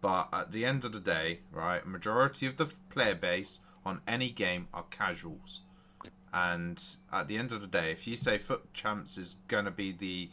But 0.00 0.28
at 0.32 0.52
the 0.52 0.64
end 0.64 0.84
of 0.84 0.92
the 0.92 1.00
day, 1.00 1.40
right, 1.50 1.86
majority 1.86 2.46
of 2.46 2.56
the 2.56 2.66
player 2.90 3.14
base 3.14 3.60
on 3.84 4.00
any 4.06 4.30
game 4.30 4.68
are 4.74 4.84
casuals. 4.90 5.60
And 6.32 6.82
at 7.12 7.28
the 7.28 7.38
end 7.38 7.52
of 7.52 7.60
the 7.60 7.66
day, 7.66 7.92
if 7.92 8.06
you 8.06 8.16
say 8.16 8.38
FUT 8.38 8.72
Champs 8.74 9.16
is 9.16 9.36
going 9.48 9.64
to 9.64 9.70
be 9.70 9.92
the 9.92 10.28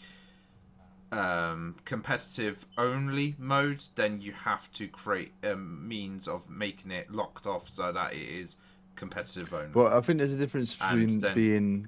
um, 1.17 1.75
competitive 1.85 2.65
only 2.77 3.35
mode, 3.37 3.85
then 3.95 4.19
you 4.19 4.33
have 4.33 4.71
to 4.73 4.87
create 4.87 5.31
a 5.43 5.55
means 5.55 6.27
of 6.27 6.49
making 6.49 6.91
it 6.91 7.11
locked 7.11 7.45
off 7.45 7.69
so 7.69 7.91
that 7.91 8.13
it 8.13 8.27
is 8.27 8.57
competitive 8.95 9.53
only. 9.53 9.67
But 9.67 9.93
I 9.93 10.01
think 10.01 10.19
there's 10.19 10.33
a 10.33 10.37
difference 10.37 10.75
between 10.75 11.19
then- 11.19 11.35
being 11.35 11.87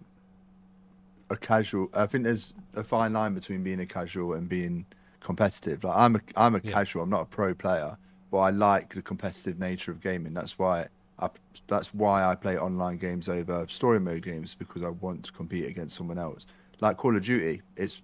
a 1.30 1.36
casual. 1.38 1.90
I 1.94 2.06
think 2.06 2.23
there's 2.23 2.53
a 2.76 2.84
fine 2.84 3.14
line 3.14 3.34
between 3.34 3.64
being 3.64 3.80
a 3.80 3.86
casual 3.86 4.34
and 4.34 4.48
being 4.48 4.86
competitive. 5.19 5.84
Like 5.84 5.95
I'm 5.98 6.15
a 6.15 6.22
I'm 6.36 6.56
a 6.56 6.61
Yeah. 6.64 6.72
casual. 6.72 7.03
I'm 7.03 7.10
not 7.10 7.22
a 7.22 7.26
pro 7.26 7.53
player, 7.53 7.98
but 8.32 8.38
I 8.40 8.49
like 8.52 8.94
the 8.94 9.02
competitive 9.02 9.60
nature 9.60 9.91
of 9.91 10.02
gaming. 10.02 10.34
That's 10.34 10.60
why 10.60 10.88
I 11.19 11.30
that's 11.68 11.94
why 11.94 12.23
I 12.26 12.36
play 12.36 12.57
online 12.57 12.98
games 12.98 13.27
over 13.27 13.65
story 13.69 13.99
mode 13.99 14.22
games 14.23 14.53
because 14.53 14.84
I 14.84 14.90
want 14.90 15.23
to 15.26 15.32
compete 15.32 15.65
against 15.65 15.95
someone 15.95 16.19
else. 16.19 16.45
Like 16.82 16.98
Call 16.98 17.15
of 17.15 17.23
Duty, 17.23 17.61
it's 17.76 18.02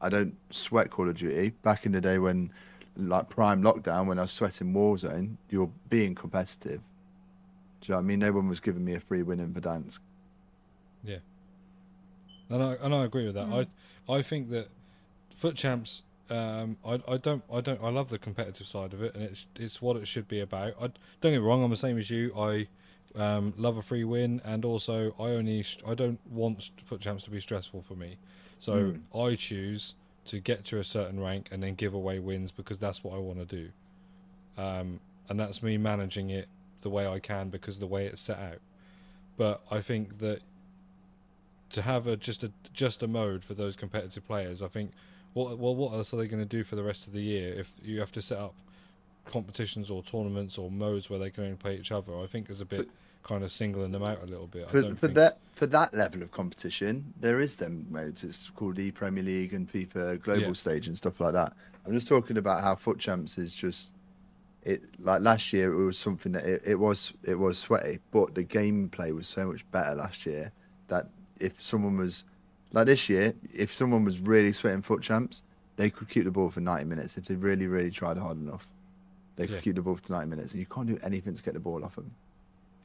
I 0.00 0.08
don't 0.08 0.34
sweat 0.50 0.90
Call 0.90 1.08
of 1.08 1.16
Duty. 1.16 1.50
Back 1.62 1.86
in 1.86 1.92
the 1.92 2.00
day 2.00 2.18
when 2.18 2.52
like 2.96 3.28
prime 3.30 3.62
lockdown 3.62 4.06
when 4.06 4.18
I 4.18 4.22
was 4.22 4.30
sweating 4.30 4.72
Warzone, 4.74 5.36
you're 5.48 5.70
being 5.88 6.14
competitive. 6.14 6.82
Do 7.80 7.86
you 7.86 7.92
know 7.92 7.98
what 7.98 8.04
I 8.04 8.06
mean? 8.06 8.18
No 8.18 8.32
one 8.32 8.48
was 8.48 8.60
giving 8.60 8.84
me 8.84 8.94
a 8.94 9.00
free 9.00 9.22
win 9.22 9.40
in 9.40 9.52
Verdansk. 9.52 10.00
Yeah, 11.02 11.18
and 12.48 12.62
I 12.62 12.72
and 12.74 12.94
I 12.94 13.04
agree 13.04 13.26
with 13.26 13.34
that. 13.34 13.48
I 13.48 14.12
I 14.12 14.22
think 14.22 14.50
that 14.50 14.68
FUT 15.36 15.54
champs. 15.54 16.02
Um, 16.28 16.76
I 16.84 17.00
I 17.08 17.16
don't 17.16 17.42
I 17.52 17.60
don't 17.60 17.82
I 17.82 17.88
love 17.90 18.10
the 18.10 18.18
competitive 18.18 18.66
side 18.66 18.92
of 18.92 19.02
it, 19.02 19.14
and 19.14 19.24
it's 19.24 19.46
it's 19.56 19.82
what 19.82 19.96
it 19.96 20.06
should 20.06 20.28
be 20.28 20.40
about. 20.40 20.74
I 20.78 20.90
don't 21.20 21.32
get 21.32 21.32
me 21.32 21.38
wrong. 21.38 21.64
I'm 21.64 21.70
the 21.70 21.76
same 21.76 21.98
as 21.98 22.10
you. 22.10 22.32
I 22.36 22.68
um, 23.16 23.54
love 23.56 23.76
a 23.76 23.82
free 23.82 24.04
win, 24.04 24.40
and 24.44 24.64
also 24.64 25.14
I 25.18 25.30
only 25.30 25.64
I 25.86 25.94
don't 25.94 26.20
want 26.30 26.70
FUT 26.84 27.00
champs 27.00 27.24
to 27.24 27.30
be 27.30 27.40
stressful 27.40 27.82
for 27.82 27.94
me. 27.94 28.18
So 28.58 28.96
I 29.18 29.36
choose 29.36 29.94
to 30.26 30.38
get 30.38 30.64
to 30.66 30.78
a 30.78 30.84
certain 30.84 31.18
rank 31.18 31.48
and 31.50 31.62
then 31.62 31.74
give 31.74 31.94
away 31.94 32.18
wins 32.18 32.52
because 32.52 32.78
that's 32.78 33.02
what 33.02 33.14
I 33.14 33.18
want 33.18 33.38
to 33.38 33.44
do. 33.46 33.70
Um, 34.58 35.00
and 35.28 35.40
that's 35.40 35.62
me 35.62 35.78
managing 35.78 36.28
it 36.28 36.46
the 36.82 36.90
way 36.90 37.06
I 37.06 37.18
can 37.18 37.48
because 37.48 37.78
the 37.78 37.86
way 37.86 38.06
it's 38.06 38.22
set 38.22 38.38
out. 38.38 38.58
But 39.36 39.62
I 39.70 39.80
think 39.80 40.18
that 40.18 40.40
to 41.70 41.82
have 41.82 42.06
a 42.06 42.16
just 42.16 42.42
a 42.42 42.52
just 42.72 43.02
a 43.02 43.08
mode 43.08 43.44
for 43.44 43.54
those 43.54 43.76
competitive 43.76 44.26
players, 44.26 44.62
I 44.62 44.68
think 44.68 44.92
what 45.32 45.58
well 45.58 45.74
what 45.74 45.92
else 45.92 46.12
are 46.12 46.16
they 46.16 46.26
going 46.26 46.42
to 46.42 46.48
do 46.48 46.64
for 46.64 46.76
the 46.76 46.82
rest 46.82 47.06
of 47.06 47.12
the 47.12 47.22
year 47.22 47.52
if 47.52 47.72
you 47.82 48.00
have 48.00 48.12
to 48.12 48.22
set 48.22 48.38
up 48.38 48.54
competitions 49.26 49.90
or 49.90 50.02
tournaments 50.02 50.58
or 50.58 50.70
modes 50.70 51.08
where 51.08 51.18
they 51.18 51.30
can 51.30 51.44
only 51.44 51.56
play 51.56 51.76
each 51.76 51.92
other? 51.92 52.18
I 52.18 52.26
think 52.26 52.50
is 52.50 52.60
a 52.60 52.66
bit 52.66 52.88
kind 53.22 53.44
of 53.44 53.52
singling 53.52 53.92
them 53.92 54.02
out 54.02 54.22
a 54.22 54.26
little 54.26 54.46
bit. 54.46 54.68
For, 54.70 54.82
for 54.82 54.94
think... 54.94 55.14
that 55.14 55.38
for 55.52 55.66
that 55.66 55.94
level 55.94 56.22
of 56.22 56.30
competition, 56.32 57.12
there 57.20 57.40
is 57.40 57.56
them 57.56 57.86
modes. 57.90 58.24
It's 58.24 58.50
called 58.50 58.76
the 58.76 58.90
Premier 58.90 59.22
League 59.22 59.52
and 59.52 59.70
FIFA 59.70 60.22
Global 60.22 60.40
Yeah. 60.42 60.52
Stage 60.54 60.86
and 60.86 60.96
stuff 60.96 61.20
like 61.20 61.34
that. 61.34 61.52
I'm 61.86 61.92
just 61.92 62.08
talking 62.08 62.36
about 62.36 62.62
how 62.62 62.74
FUT 62.74 62.98
Champs 62.98 63.38
is 63.38 63.54
just 63.54 63.92
it. 64.62 64.82
Like 65.00 65.22
last 65.22 65.52
year, 65.52 65.72
it 65.72 65.84
was 65.84 65.98
something 65.98 66.32
that 66.32 66.44
it, 66.44 66.62
it 66.66 66.74
was 66.76 67.14
it 67.24 67.38
was 67.38 67.58
sweaty, 67.58 67.98
but 68.10 68.34
the 68.34 68.44
gameplay 68.44 69.14
was 69.14 69.26
so 69.28 69.46
much 69.46 69.68
better 69.70 69.94
last 69.94 70.26
year 70.26 70.52
that 70.88 71.08
if 71.38 71.60
someone 71.60 71.96
was 71.96 72.24
like 72.72 72.86
this 72.86 73.08
year, 73.08 73.34
if 73.52 73.72
someone 73.72 74.04
was 74.04 74.20
really 74.20 74.52
sweating 74.52 74.82
FUT 74.82 75.02
Champs, 75.02 75.42
they 75.76 75.90
could 75.90 76.08
keep 76.08 76.24
the 76.24 76.30
ball 76.30 76.50
for 76.50 76.60
90 76.60 76.84
minutes 76.84 77.16
if 77.18 77.24
they 77.26 77.34
really 77.34 77.66
really 77.66 77.90
tried 77.90 78.16
hard 78.18 78.36
enough. 78.38 78.68
They 79.36 79.46
could 79.46 79.56
Yeah. 79.56 79.60
keep 79.60 79.74
the 79.76 79.82
ball 79.82 79.96
for 79.96 80.12
90 80.12 80.28
minutes, 80.28 80.52
and 80.52 80.60
you 80.60 80.66
can't 80.66 80.86
do 80.86 80.98
anything 81.02 81.32
to 81.34 81.42
get 81.42 81.54
the 81.54 81.60
ball 81.60 81.84
off 81.84 81.96
them. 81.96 82.10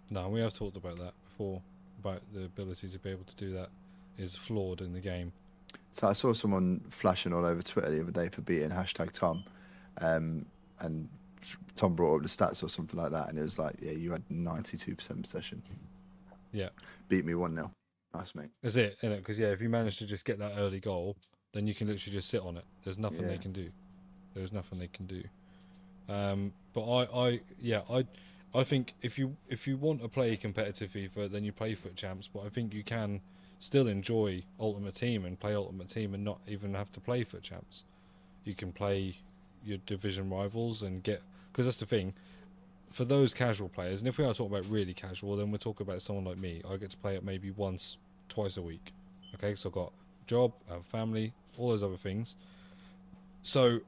No, 0.10 0.30
we 0.30 0.40
have 0.40 0.54
talked 0.54 0.78
about 0.78 0.98
that 0.98 1.14
before 1.24 1.62
about 2.00 2.22
the 2.34 2.46
ability 2.46 2.88
to 2.88 3.00
be 3.00 3.10
able 3.10 3.24
to 3.26 3.36
do 3.36 3.52
that 3.54 3.70
is 4.18 4.36
flawed 4.36 4.80
in 4.82 4.94
the 4.94 5.00
game. 5.02 5.34
So 5.92 6.08
I 6.08 6.14
saw 6.14 6.34
someone 6.34 6.82
flashing 6.90 7.34
all 7.34 7.46
over 7.46 7.62
Twitter 7.62 7.90
the 7.90 8.02
other 8.02 8.12
day 8.12 8.30
for 8.30 8.42
beating 8.42 8.70
hashtag 8.70 9.12
Tom, 9.12 9.44
um, 10.00 10.46
and 10.80 11.10
Tom 11.76 11.94
brought 11.96 12.18
up 12.18 12.24
the 12.24 12.30
stats 12.30 12.64
or 12.64 12.70
something 12.70 13.00
like 13.00 13.12
that, 13.12 13.30
and 13.30 13.38
it 13.38 13.44
was 13.44 13.60
like, 13.60 13.76
yeah, 13.82 13.92
you 13.92 14.12
had 14.12 14.24
ninety 14.30 14.78
two 14.78 14.96
percent 14.96 15.22
possession, 15.22 15.62
Yeah, 16.52 16.70
beat 17.10 17.26
me 17.26 17.36
one 17.36 17.56
0 17.56 17.72
Nice 18.14 18.34
mate. 18.36 18.50
Is 18.64 18.78
it? 18.78 18.98
Because 19.02 19.38
yeah, 19.38 19.48
if 19.48 19.62
you 19.62 19.70
manage 19.70 19.98
to 19.98 20.06
just 20.06 20.24
get 20.24 20.40
that 20.40 20.54
early 20.58 20.80
goal, 20.80 21.18
then 21.54 21.68
you 21.68 21.74
can 21.74 21.88
literally 21.88 22.16
just 22.16 22.30
sit 22.30 22.42
on 22.42 22.58
it. 22.58 22.64
There's 22.84 22.98
nothing 22.98 23.28
they 23.28 23.38
can 23.38 23.52
do. 23.52 23.72
There's 24.34 24.54
nothing 24.54 24.80
they 24.80 24.88
can 24.88 25.06
do. 25.06 25.24
Um, 26.08 26.54
but 26.74 26.84
I, 26.84 27.28
I, 27.28 27.40
yeah, 27.60 27.82
I, 27.90 28.06
I 28.54 28.64
think 28.64 28.94
if 29.02 29.18
you 29.18 29.38
if 29.48 29.68
you 29.68 29.76
want 29.78 30.02
to 30.02 30.08
play 30.08 30.36
competitive 30.38 30.92
FIFA, 30.92 31.32
then 31.32 31.44
you 31.44 31.52
play 31.52 31.76
FUT 31.76 31.96
Champs. 31.96 32.30
But 32.32 32.46
I 32.46 32.50
think 32.50 32.74
you 32.74 32.84
can 32.84 33.22
still 33.60 33.88
enjoy 33.88 34.44
Ultimate 34.60 34.96
Team 34.96 35.26
and 35.26 35.40
play 35.40 35.56
Ultimate 35.56 35.90
Team 35.90 36.14
and 36.14 36.24
not 36.24 36.40
even 36.48 36.74
have 36.74 36.92
to 36.94 37.00
play 37.00 37.24
FUT 37.24 37.42
Champs. 37.42 37.84
You 38.44 38.54
can 38.54 38.72
play 38.72 39.18
your 39.64 39.80
division 39.80 40.30
rivals 40.30 40.82
and 40.82 41.02
get 41.02 41.22
because 41.56 41.68
that's 41.68 41.78
the 41.78 41.86
thing. 41.86 42.14
For 42.92 43.06
those 43.06 43.34
casual 43.34 43.70
players, 43.70 44.02
and 44.02 44.10
if 44.10 44.18
we 44.18 44.26
are 44.26 44.34
talking 44.34 44.54
about 44.54 44.70
really 44.70 44.94
casual, 44.94 45.38
then 45.38 45.52
we're 45.52 45.58
talking 45.58 45.88
about 45.88 46.02
someone 46.02 46.26
like 46.26 46.38
me. 46.38 46.62
I 46.70 46.76
get 46.76 46.90
to 46.90 46.98
play 46.98 47.16
it 47.16 47.24
maybe 47.24 47.50
once, 47.50 47.96
twice 48.28 48.58
a 48.58 48.62
week. 48.62 48.92
Okay, 49.36 49.56
so 49.56 49.70
I've 49.70 49.74
got 49.74 49.94
a 50.22 50.28
job, 50.30 50.52
I 50.70 50.74
have 50.74 50.86
family, 50.86 51.32
all 51.58 51.70
those 51.70 51.82
other 51.82 51.96
things. 51.96 52.36
So 53.42 53.80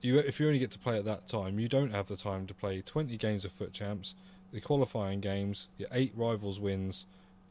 you 0.00 0.18
if 0.18 0.40
you 0.40 0.46
only 0.48 0.58
get 0.58 0.72
to 0.72 0.78
play 0.78 0.98
at 0.98 1.04
that 1.04 1.28
time, 1.28 1.60
you 1.60 1.68
don't 1.68 1.92
have 1.92 2.08
the 2.08 2.16
time 2.16 2.46
to 2.48 2.54
play 2.54 2.80
20 2.82 3.16
games 3.16 3.44
of 3.44 3.52
FUT 3.52 3.72
champs, 3.72 4.16
the 4.52 4.60
qualifying 4.60 5.20
games, 5.20 5.68
your 5.76 5.88
eight 5.92 6.12
rivals 6.16 6.58
wins, 6.58 7.06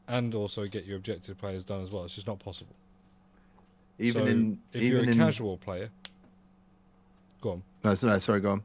and 0.06 0.34
also 0.34 0.66
get 0.66 0.84
your 0.84 0.96
objective 0.98 1.38
players 1.38 1.64
done 1.64 1.80
as 1.80 1.90
well. 1.90 2.04
It's 2.04 2.16
just 2.16 2.26
not 2.26 2.38
possible. 2.38 2.76
Even 3.98 4.22
So 4.22 4.28
in 4.28 4.58
if 4.74 4.82
even 4.82 4.90
you're 4.92 5.08
a 5.08 5.12
in 5.12 5.18
casual 5.18 5.56
player, 5.56 5.88
go 7.40 7.52
on. 7.52 7.62
no, 7.82 7.94
no, 8.02 8.18
sorry, 8.18 8.40
go 8.40 8.52
on. 8.52 8.62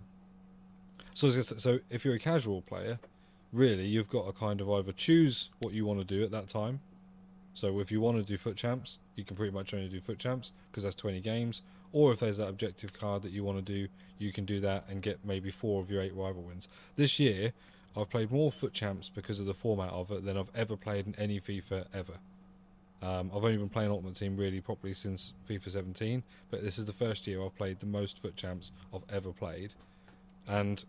So, 1.14 1.30
so 1.30 1.80
if 1.90 2.04
you're 2.04 2.16
a 2.16 2.20
casual 2.20 2.62
player, 2.62 3.00
really 3.52 3.86
you've 3.86 4.10
got 4.10 4.26
to 4.26 4.34
kind 4.34 4.60
of 4.60 4.70
either 4.70 4.92
choose 4.92 5.50
what 5.62 5.74
you 5.74 5.86
want 5.86 6.00
to 6.00 6.06
do 6.06 6.24
at 6.24 6.32
that 6.32 6.50
time. 6.50 6.82
So 7.54 7.80
if 7.80 7.92
you 7.92 8.02
want 8.02 8.18
to 8.18 8.24
do 8.24 8.38
FUT 8.38 8.56
champs, 8.56 8.98
you 9.16 9.24
can 9.24 9.36
pretty 9.36 9.54
much 9.54 9.74
only 9.74 9.88
do 9.88 10.02
FUT 10.02 10.18
champs 10.18 10.52
because 10.72 10.84
that's 10.84 10.96
20 10.96 11.20
games. 11.22 11.62
Or 11.92 12.12
if 12.12 12.20
there's 12.20 12.38
that 12.38 12.48
objective 12.48 12.94
card 12.94 13.22
that 13.22 13.32
you 13.32 13.44
want 13.44 13.64
to 13.64 13.74
do, 13.74 13.88
you 14.18 14.34
can 14.34 14.46
do 14.46 14.60
that 14.62 14.86
and 14.90 15.04
get 15.04 15.20
maybe 15.24 15.52
four 15.52 15.80
of 15.82 15.92
your 15.92 16.02
eight 16.02 16.16
rival 16.16 16.42
wins. 16.42 16.68
This 16.96 17.20
year, 17.20 17.54
I've 17.96 18.10
played 18.10 18.32
more 18.32 18.52
FUT 18.52 18.74
champs 18.74 19.10
because 19.10 19.40
of 19.40 19.46
the 19.46 19.54
format 19.54 19.92
of 19.92 20.10
it 20.10 20.26
than 20.26 20.36
I've 20.36 20.50
ever 20.56 20.76
played 20.76 21.06
in 21.06 21.16
any 21.20 21.40
FIFA 21.40 21.86
ever. 21.94 22.14
Um, 23.04 23.30
I've 23.36 23.44
only 23.44 23.58
been 23.58 23.70
playing 23.70 23.92
Ultimate 23.92 24.16
Team 24.16 24.38
really 24.38 24.62
properly 24.62 24.94
since 24.94 25.34
FIFA 25.48 25.72
17, 25.72 26.24
but 26.50 26.64
this 26.64 26.80
is 26.80 26.86
the 26.86 26.94
first 26.94 27.28
year 27.28 27.44
I've 27.44 27.56
played 27.56 27.82
the 27.82 27.86
most 27.86 28.18
FUT 28.18 28.36
champs 28.36 28.72
I've 28.94 29.04
ever 29.14 29.32
played, 29.32 29.74
and 30.48 30.84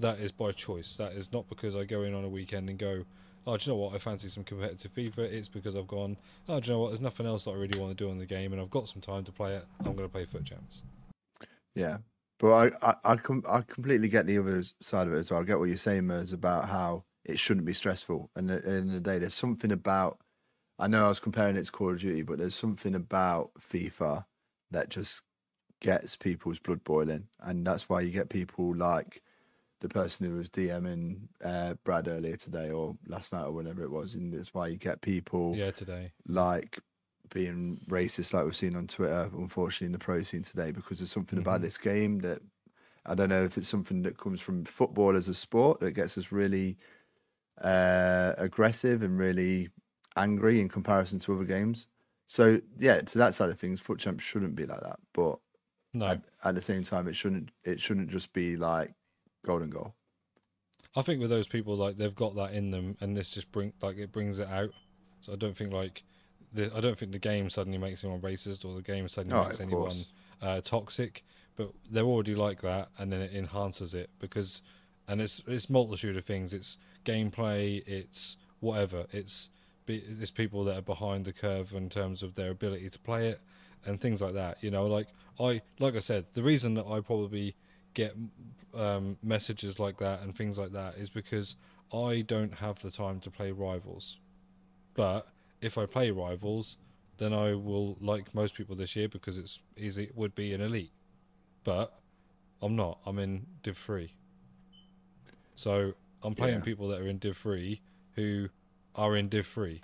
that 0.00 0.18
is 0.18 0.32
by 0.32 0.52
choice. 0.52 0.96
That 0.96 1.12
is 1.12 1.32
not 1.32 1.48
because 1.48 1.76
I 1.76 1.84
go 1.84 2.02
in 2.02 2.14
on 2.14 2.24
a 2.24 2.28
weekend 2.28 2.68
and 2.68 2.78
go, 2.78 3.04
oh, 3.46 3.56
do 3.56 3.70
you 3.70 3.76
know 3.76 3.82
what? 3.82 3.94
I 3.94 3.98
fancy 3.98 4.28
some 4.28 4.44
competitive 4.44 4.92
FIFA. 4.94 5.18
It's 5.18 5.48
because 5.48 5.76
I've 5.76 5.86
gone, 5.86 6.16
oh, 6.48 6.60
do 6.60 6.66
you 6.66 6.72
know 6.72 6.80
what? 6.80 6.88
There's 6.88 7.00
nothing 7.00 7.26
else 7.26 7.44
that 7.44 7.52
I 7.52 7.54
really 7.54 7.78
want 7.78 7.96
to 7.96 8.04
do 8.04 8.10
on 8.10 8.18
the 8.18 8.26
game, 8.26 8.52
and 8.52 8.60
I've 8.60 8.70
got 8.70 8.88
some 8.88 9.00
time 9.00 9.24
to 9.24 9.32
play 9.32 9.54
it. 9.54 9.64
I'm 9.80 9.94
going 9.94 10.08
to 10.08 10.08
play 10.08 10.24
FUT 10.24 10.44
champs. 10.44 10.82
Yeah, 11.74 11.98
but 12.38 12.52
I 12.52 12.70
I 12.82 12.94
I, 13.04 13.16
com- 13.16 13.44
I 13.48 13.60
completely 13.62 14.08
get 14.08 14.26
the 14.26 14.38
other 14.38 14.62
side 14.80 15.06
of 15.06 15.12
it 15.12 15.18
as 15.18 15.30
well. 15.30 15.40
I 15.40 15.44
get 15.44 15.58
what 15.58 15.68
you're 15.68 15.76
saying, 15.76 16.06
Mers, 16.06 16.32
about 16.32 16.68
how 16.68 17.04
it 17.24 17.38
shouldn't 17.38 17.66
be 17.66 17.74
stressful. 17.74 18.30
And 18.34 18.50
at 18.50 18.64
the 18.64 18.70
end 18.70 18.88
of 18.88 18.94
the 18.94 19.00
day, 19.00 19.18
there's 19.18 19.34
something 19.34 19.72
about. 19.72 20.18
I 20.78 20.86
know 20.86 21.04
I 21.04 21.08
was 21.08 21.20
comparing 21.20 21.56
it 21.56 21.66
to 21.66 21.72
Call 21.72 21.90
of 21.90 22.00
Duty, 22.00 22.22
but 22.22 22.38
there's 22.38 22.54
something 22.54 22.94
about 22.94 23.50
FIFA 23.60 24.24
that 24.70 24.88
just 24.88 25.22
gets 25.82 26.16
people's 26.16 26.58
blood 26.58 26.82
boiling, 26.84 27.28
and 27.40 27.66
that's 27.66 27.88
why 27.88 28.00
you 28.00 28.10
get 28.10 28.30
people 28.30 28.74
like 28.74 29.22
the 29.80 29.88
person 29.88 30.26
who 30.26 30.36
was 30.36 30.50
DMing 30.50 31.28
uh, 31.44 31.74
Brad 31.84 32.08
earlier 32.08 32.36
today 32.36 32.70
or 32.70 32.96
last 33.06 33.32
night 33.32 33.44
or 33.44 33.52
whenever 33.52 33.82
it 33.82 33.90
was, 33.90 34.14
and 34.14 34.34
it's 34.34 34.54
why 34.54 34.68
you 34.68 34.76
get 34.76 35.00
people 35.02 35.62
Yeah, 35.62 35.70
today. 35.72 36.14
like 36.26 36.80
being 37.32 37.80
racist 37.88 38.34
like 38.34 38.44
we've 38.44 38.56
seen 38.56 38.76
on 38.76 38.86
Twitter, 38.88 39.30
unfortunately 39.34 39.86
in 39.86 39.92
the 39.92 39.98
pro 39.98 40.22
scene 40.22 40.42
today, 40.42 40.72
because 40.72 40.98
there's 41.00 41.12
something 41.12 41.38
about 41.38 41.60
Mhm. 41.60 41.62
this 41.62 41.78
game 41.78 42.20
that 42.20 42.42
I 43.06 43.14
don't 43.14 43.30
know 43.30 43.44
if 43.44 43.58
it's 43.58 43.68
something 43.68 44.02
that 44.02 44.18
comes 44.18 44.40
from 44.40 44.64
football 44.64 45.16
as 45.16 45.28
a 45.28 45.34
sport 45.34 45.80
that 45.80 45.92
gets 45.92 46.18
us 46.18 46.32
really 46.32 46.78
uh, 47.62 48.34
aggressive 48.38 49.02
and 49.02 49.18
really 49.18 49.68
angry 50.16 50.60
in 50.60 50.68
comparison 50.68 51.18
to 51.20 51.34
other 51.34 51.44
games. 51.44 51.88
So 52.26 52.60
yeah, 52.78 53.00
to 53.00 53.18
that 53.18 53.34
side 53.34 53.50
of 53.50 53.58
things, 53.58 53.80
FUT 53.80 53.98
champs 53.98 54.24
shouldn't 54.24 54.54
be 54.54 54.66
like 54.66 54.80
that. 54.80 55.00
But 55.12 55.38
No, 55.92 56.06
at, 56.06 56.22
at 56.44 56.54
the 56.54 56.62
same 56.62 56.84
time, 56.84 57.08
it 57.08 57.14
shouldn't 57.16 57.50
it 57.64 57.80
shouldn't 57.80 58.10
just 58.10 58.32
be 58.32 58.56
like 58.56 58.94
golden 59.44 59.70
goal. 59.70 59.94
I 60.96 61.02
think 61.02 61.20
with 61.20 61.30
those 61.30 61.46
people, 61.46 61.76
like 61.76 61.96
they've 61.98 62.14
got 62.14 62.34
that 62.36 62.52
in 62.52 62.70
them, 62.70 62.96
and 63.00 63.16
this 63.16 63.30
just 63.30 63.52
bring 63.52 63.72
like 63.80 63.96
it 63.96 64.10
brings 64.12 64.38
it 64.38 64.48
out. 64.48 64.70
So 65.20 65.32
I 65.32 65.36
don't 65.36 65.56
think 65.56 65.72
like 65.72 66.02
the 66.52 66.74
I 66.74 66.80
don't 66.80 66.98
think 66.98 67.12
the 67.12 67.18
game 67.18 67.48
suddenly 67.50 67.78
makes 67.78 68.02
anyone 68.02 68.20
racist 68.20 68.64
or 68.64 68.74
the 68.74 68.82
game 68.82 69.08
suddenly 69.08 69.38
Oh, 69.38 69.44
makes 69.44 69.60
anyone 69.60 69.96
uh, 70.42 70.60
toxic, 70.62 71.24
but 71.56 71.70
they're 71.88 72.04
already 72.04 72.34
like 72.34 72.62
that, 72.62 72.88
and 72.98 73.12
then 73.12 73.20
it 73.20 73.32
enhances 73.32 73.94
it 73.94 74.10
because, 74.18 74.62
and 75.06 75.20
it's 75.20 75.42
it's 75.46 75.70
multitude 75.70 76.16
of 76.16 76.24
things. 76.24 76.52
It's 76.52 76.76
gameplay, 77.04 77.82
it's 77.86 78.36
whatever. 78.58 79.06
It's 79.12 79.48
be- 79.86 80.02
it's 80.20 80.30
people 80.32 80.64
that 80.64 80.76
are 80.76 80.82
behind 80.82 81.24
the 81.24 81.32
curve 81.32 81.72
in 81.72 81.88
terms 81.88 82.22
of 82.22 82.34
their 82.34 82.50
ability 82.50 82.90
to 82.90 82.98
play 82.98 83.28
it 83.28 83.40
and 83.84 84.00
things 84.00 84.20
like 84.20 84.34
that. 84.34 84.62
You 84.62 84.72
know, 84.72 84.86
like 84.86 85.06
I 85.38 85.62
like 85.78 85.94
I 85.94 86.00
said, 86.00 86.26
the 86.34 86.42
reason 86.42 86.74
that 86.74 86.86
I 86.86 87.00
probably 87.00 87.54
get 87.94 88.14
um, 88.74 89.16
messages 89.22 89.78
like 89.78 89.98
that 89.98 90.22
and 90.22 90.34
things 90.36 90.58
like 90.58 90.72
that 90.72 90.96
is 90.96 91.10
because 91.10 91.56
I 91.92 92.22
don't 92.26 92.54
have 92.54 92.80
the 92.82 92.90
time 92.90 93.20
to 93.20 93.30
play 93.30 93.50
rivals. 93.52 94.18
But 94.94 95.28
if 95.60 95.78
I 95.78 95.86
play 95.86 96.10
rivals, 96.10 96.76
then 97.18 97.32
I 97.32 97.54
will 97.54 97.96
like 98.00 98.34
most 98.34 98.54
people 98.54 98.76
this 98.76 98.96
year 98.96 99.08
because 99.08 99.36
it's 99.36 99.60
easy. 99.76 100.04
It 100.04 100.16
would 100.16 100.34
be 100.34 100.52
an 100.54 100.60
elite, 100.60 100.92
but 101.64 101.94
I'm 102.62 102.76
not. 102.76 102.98
I'm 103.06 103.18
in 103.18 103.46
Div 103.62 103.76
three, 103.78 104.14
so 105.54 105.94
I'm 106.22 106.34
playing 106.34 106.60
Yeah. 106.60 106.62
people 106.62 106.88
that 106.88 107.00
are 107.00 107.06
in 107.06 107.18
Div 107.18 107.36
three 107.36 107.80
who 108.14 108.48
are 108.94 109.16
in 109.16 109.28
Div 109.28 109.46
three. 109.46 109.82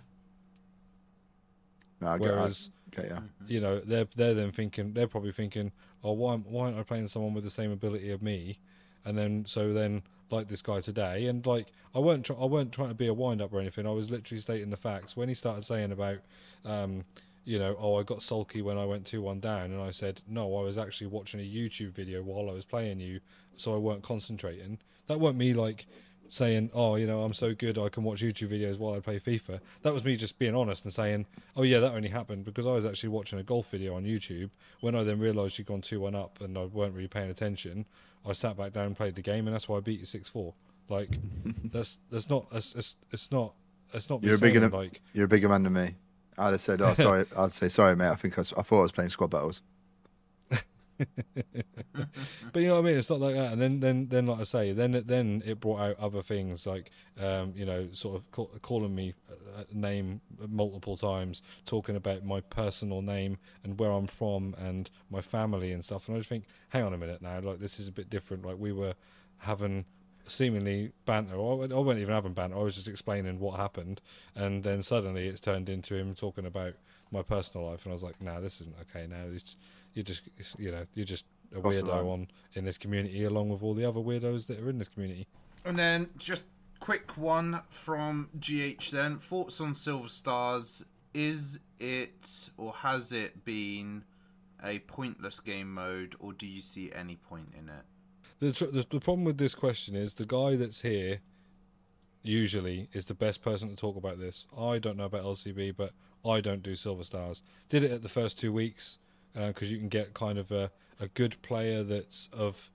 No, 2.00 2.08
I 2.08 2.18
get, 2.18 2.34
I, 2.34 2.48
Whereas 2.48 2.70
okay, 2.88 3.08
yeah. 3.08 3.20
you 3.46 3.60
know 3.60 3.78
they're 3.80 4.08
they're 4.16 4.34
then 4.34 4.52
thinking 4.52 4.92
they're 4.94 5.08
probably 5.08 5.32
thinking 5.32 5.72
oh 6.04 6.12
why 6.12 6.36
why 6.36 6.66
aren't 6.66 6.78
I 6.78 6.82
playing 6.82 7.08
someone 7.08 7.34
with 7.34 7.44
the 7.44 7.50
same 7.50 7.72
ability 7.72 8.10
of 8.10 8.22
me? 8.22 8.58
And 9.04 9.16
then 9.16 9.44
so 9.46 9.72
then 9.72 10.02
like 10.30 10.48
this 10.48 10.62
guy 10.62 10.80
today 10.80 11.26
and 11.26 11.46
like 11.46 11.68
I 11.94 12.00
weren't 12.00 12.28
I 12.30 12.44
weren't 12.44 12.72
trying 12.72 12.88
to 12.88 12.94
be 12.94 13.06
a 13.06 13.14
wind 13.14 13.40
up 13.40 13.52
or 13.52 13.60
anything. 13.60 13.86
I 13.86 13.90
was 13.90 14.10
literally 14.10 14.40
stating 14.40 14.70
the 14.70 14.76
facts. 14.76 15.16
When 15.16 15.28
he 15.28 15.34
started 15.34 15.64
saying 15.64 15.92
about 15.92 16.18
um 16.64 17.04
you 17.44 17.58
know 17.58 17.76
oh 17.78 17.98
I 17.98 18.02
got 18.02 18.22
sulky 18.22 18.62
when 18.62 18.76
I 18.78 18.84
went 18.84 19.04
2-1 19.04 19.40
down 19.40 19.72
and 19.72 19.80
I 19.80 19.90
said 19.90 20.22
no 20.28 20.56
I 20.56 20.62
was 20.62 20.78
actually 20.78 21.06
watching 21.08 21.40
a 21.40 21.44
YouTube 21.44 21.92
video 21.92 22.22
while 22.22 22.50
I 22.50 22.54
was 22.54 22.64
playing 22.64 23.00
you 23.00 23.20
so 23.56 23.74
I 23.74 23.78
weren't 23.78 24.02
concentrating. 24.02 24.78
That 25.06 25.20
weren't 25.20 25.38
me 25.38 25.54
like 25.54 25.86
saying, 26.32 26.70
"Oh, 26.74 26.96
you 26.96 27.06
know, 27.06 27.22
I'm 27.22 27.34
so 27.34 27.54
good, 27.54 27.78
I 27.78 27.88
can 27.88 28.02
watch 28.04 28.22
YouTube 28.22 28.48
videos 28.48 28.78
while 28.78 28.94
I 28.94 29.00
play 29.00 29.18
FIFA." 29.18 29.60
That 29.82 29.94
was 29.94 30.04
me 30.04 30.16
just 30.16 30.38
being 30.38 30.54
honest 30.54 30.84
and 30.84 30.92
saying, 30.92 31.26
"Oh 31.56 31.62
yeah, 31.62 31.80
that 31.80 31.92
only 31.92 32.08
happened 32.08 32.44
because 32.44 32.66
I 32.66 32.72
was 32.72 32.84
actually 32.84 33.10
watching 33.10 33.38
a 33.38 33.42
golf 33.42 33.70
video 33.70 33.94
on 33.94 34.04
YouTube. 34.04 34.50
When 34.80 34.94
I 34.94 35.02
then 35.04 35.18
realised 35.18 35.58
you'd 35.58 35.66
gone 35.66 35.82
two 35.82 36.00
one 36.00 36.14
up 36.14 36.40
and 36.40 36.56
I 36.56 36.64
weren't 36.64 36.94
really 36.94 37.08
paying 37.08 37.30
attention, 37.30 37.86
I 38.26 38.32
sat 38.32 38.56
back 38.56 38.72
down 38.72 38.86
and 38.86 38.96
played 38.96 39.14
the 39.14 39.22
game, 39.22 39.46
and 39.46 39.54
that's 39.54 39.68
why 39.68 39.78
I 39.78 39.80
beat 39.80 40.00
you 40.00 40.06
six 40.06 40.28
four. 40.28 40.54
Like 40.88 41.18
that's 41.64 41.98
that's 42.10 42.28
not 42.28 42.46
it's 42.52 42.74
it's, 42.74 42.96
it's 43.10 43.30
not 43.30 43.54
it's 43.92 44.10
not 44.10 44.22
You're 44.22 44.34
a 44.34 44.38
big 44.38 44.54
saying, 44.54 44.70
like 44.70 45.00
You're 45.12 45.26
a 45.26 45.28
bigger 45.28 45.48
man 45.48 45.62
than 45.62 45.72
me. 45.72 45.94
I'd 46.38 46.50
have 46.50 46.60
said, 46.60 46.82
"Oh, 46.82 46.94
sorry." 46.94 47.26
I'd 47.36 47.52
say, 47.52 47.68
"Sorry, 47.68 47.96
mate. 47.96 48.08
I 48.08 48.16
think 48.16 48.38
I, 48.38 48.42
I 48.42 48.62
thought 48.62 48.80
I 48.80 48.82
was 48.82 48.92
playing 48.92 49.10
squad 49.10 49.30
battles." 49.30 49.62
but 52.52 52.62
you 52.62 52.68
know 52.68 52.74
what 52.74 52.80
I 52.80 52.88
mean. 52.88 52.98
It's 52.98 53.10
not 53.10 53.20
like 53.20 53.34
that. 53.34 53.52
And 53.52 53.60
then, 53.60 53.80
then, 53.80 54.08
then, 54.08 54.26
like 54.26 54.40
I 54.40 54.44
say, 54.44 54.72
then, 54.72 55.02
then 55.06 55.42
it 55.44 55.60
brought 55.60 55.80
out 55.80 55.98
other 55.98 56.22
things 56.22 56.66
like, 56.66 56.90
um, 57.22 57.52
you 57.56 57.64
know, 57.64 57.88
sort 57.92 58.16
of 58.16 58.30
call, 58.30 58.50
calling 58.62 58.94
me 58.94 59.14
a 59.56 59.74
name 59.74 60.20
multiple 60.48 60.96
times, 60.96 61.42
talking 61.64 61.96
about 61.96 62.24
my 62.24 62.40
personal 62.40 63.02
name 63.02 63.38
and 63.64 63.78
where 63.78 63.90
I'm 63.90 64.06
from 64.06 64.54
and 64.58 64.90
my 65.10 65.20
family 65.20 65.72
and 65.72 65.84
stuff. 65.84 66.08
And 66.08 66.16
I 66.16 66.20
just 66.20 66.28
think, 66.28 66.44
hang 66.70 66.84
on 66.84 66.92
a 66.94 66.98
minute 66.98 67.22
now, 67.22 67.40
like 67.40 67.58
this 67.58 67.78
is 67.78 67.88
a 67.88 67.92
bit 67.92 68.10
different. 68.10 68.44
Like 68.44 68.58
we 68.58 68.72
were 68.72 68.94
having 69.38 69.84
seemingly 70.26 70.92
banter, 71.04 71.36
or 71.36 71.64
I 71.64 71.66
wasn't 71.66 72.00
even 72.00 72.14
having 72.14 72.32
banter. 72.32 72.56
I 72.56 72.62
was 72.62 72.74
just 72.74 72.88
explaining 72.88 73.38
what 73.38 73.58
happened, 73.58 74.00
and 74.34 74.64
then 74.64 74.82
suddenly 74.82 75.28
it's 75.28 75.40
turned 75.40 75.68
into 75.68 75.94
him 75.94 76.14
talking 76.14 76.46
about 76.46 76.74
my 77.10 77.22
personal 77.22 77.68
life, 77.70 77.84
and 77.84 77.92
I 77.92 77.94
was 77.94 78.02
like, 78.02 78.20
"Nah, 78.20 78.40
this 78.40 78.60
isn't 78.60 78.76
okay. 78.82 79.06
Now 79.06 79.26
you're 79.96 80.04
just, 80.04 80.22
you 80.58 80.70
know, 80.70 80.86
you're 80.94 81.06
just 81.06 81.24
a 81.56 81.60
Cross 81.60 81.80
weirdo 81.80 82.12
on 82.12 82.28
in 82.52 82.64
this 82.64 82.76
community, 82.76 83.24
along 83.24 83.48
with 83.48 83.62
all 83.62 83.74
the 83.74 83.84
other 83.84 84.00
weirdos 84.00 84.46
that 84.46 84.60
are 84.60 84.68
in 84.68 84.78
this 84.78 84.88
community." 84.88 85.26
And 85.64 85.78
then 85.78 86.10
just 86.18 86.44
quick 86.78 87.16
one 87.16 87.62
from 87.70 88.28
GH 88.38 88.90
then. 88.92 89.16
Thoughts 89.16 89.60
on 89.60 89.74
Silver 89.74 90.08
Stars. 90.08 90.84
Is 91.14 91.58
it 91.80 92.50
or 92.58 92.74
has 92.74 93.10
it 93.10 93.44
been 93.44 94.04
a 94.62 94.80
pointless 94.80 95.40
game 95.40 95.72
mode 95.72 96.14
or 96.18 96.34
do 96.34 96.46
you 96.46 96.60
see 96.60 96.92
any 96.94 97.16
point 97.16 97.48
in 97.58 97.70
it? 97.70 97.84
The, 98.38 98.52
tr- 98.52 98.66
the 98.66 98.86
the 98.88 99.00
problem 99.00 99.24
with 99.24 99.38
this 99.38 99.54
question 99.54 99.96
is 99.96 100.14
the 100.14 100.26
guy 100.26 100.56
that's 100.56 100.82
here 100.82 101.20
usually 102.22 102.90
is 102.92 103.06
the 103.06 103.14
best 103.14 103.40
person 103.40 103.70
to 103.70 103.76
talk 103.76 103.96
about 103.96 104.18
this. 104.18 104.46
I 104.58 104.78
don't 104.78 104.98
know 104.98 105.04
about 105.04 105.24
LCB, 105.24 105.74
but 105.74 105.92
I 106.24 106.42
don't 106.42 106.62
do 106.62 106.76
Silver 106.76 107.04
Stars. 107.04 107.40
Did 107.70 107.82
it 107.82 107.90
at 107.90 108.02
the 108.02 108.10
first 108.10 108.38
two 108.38 108.52
weeks 108.52 108.98
because 109.36 109.70
you 109.70 109.78
can 109.78 109.88
get 109.88 110.14
kind 110.14 110.38
of 110.38 110.50
a, 110.50 110.70
a 110.98 111.08
good 111.08 111.40
player 111.42 111.82
that's 111.82 112.28
of 112.32 112.70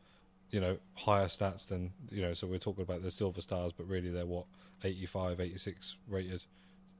you 0.51 0.59
know 0.59 0.77
higher 0.95 1.27
stats 1.27 1.67
than 1.67 1.91
you 2.09 2.21
know. 2.21 2.33
So 2.33 2.47
we're 2.47 2.59
talking 2.59 2.83
about 2.83 3.03
the 3.03 3.11
Silver 3.11 3.41
Stars, 3.41 3.73
but 3.73 3.87
really 3.87 4.09
they're 4.09 4.25
what 4.25 4.45
85, 4.83 5.39
86 5.39 5.97
rated 6.07 6.43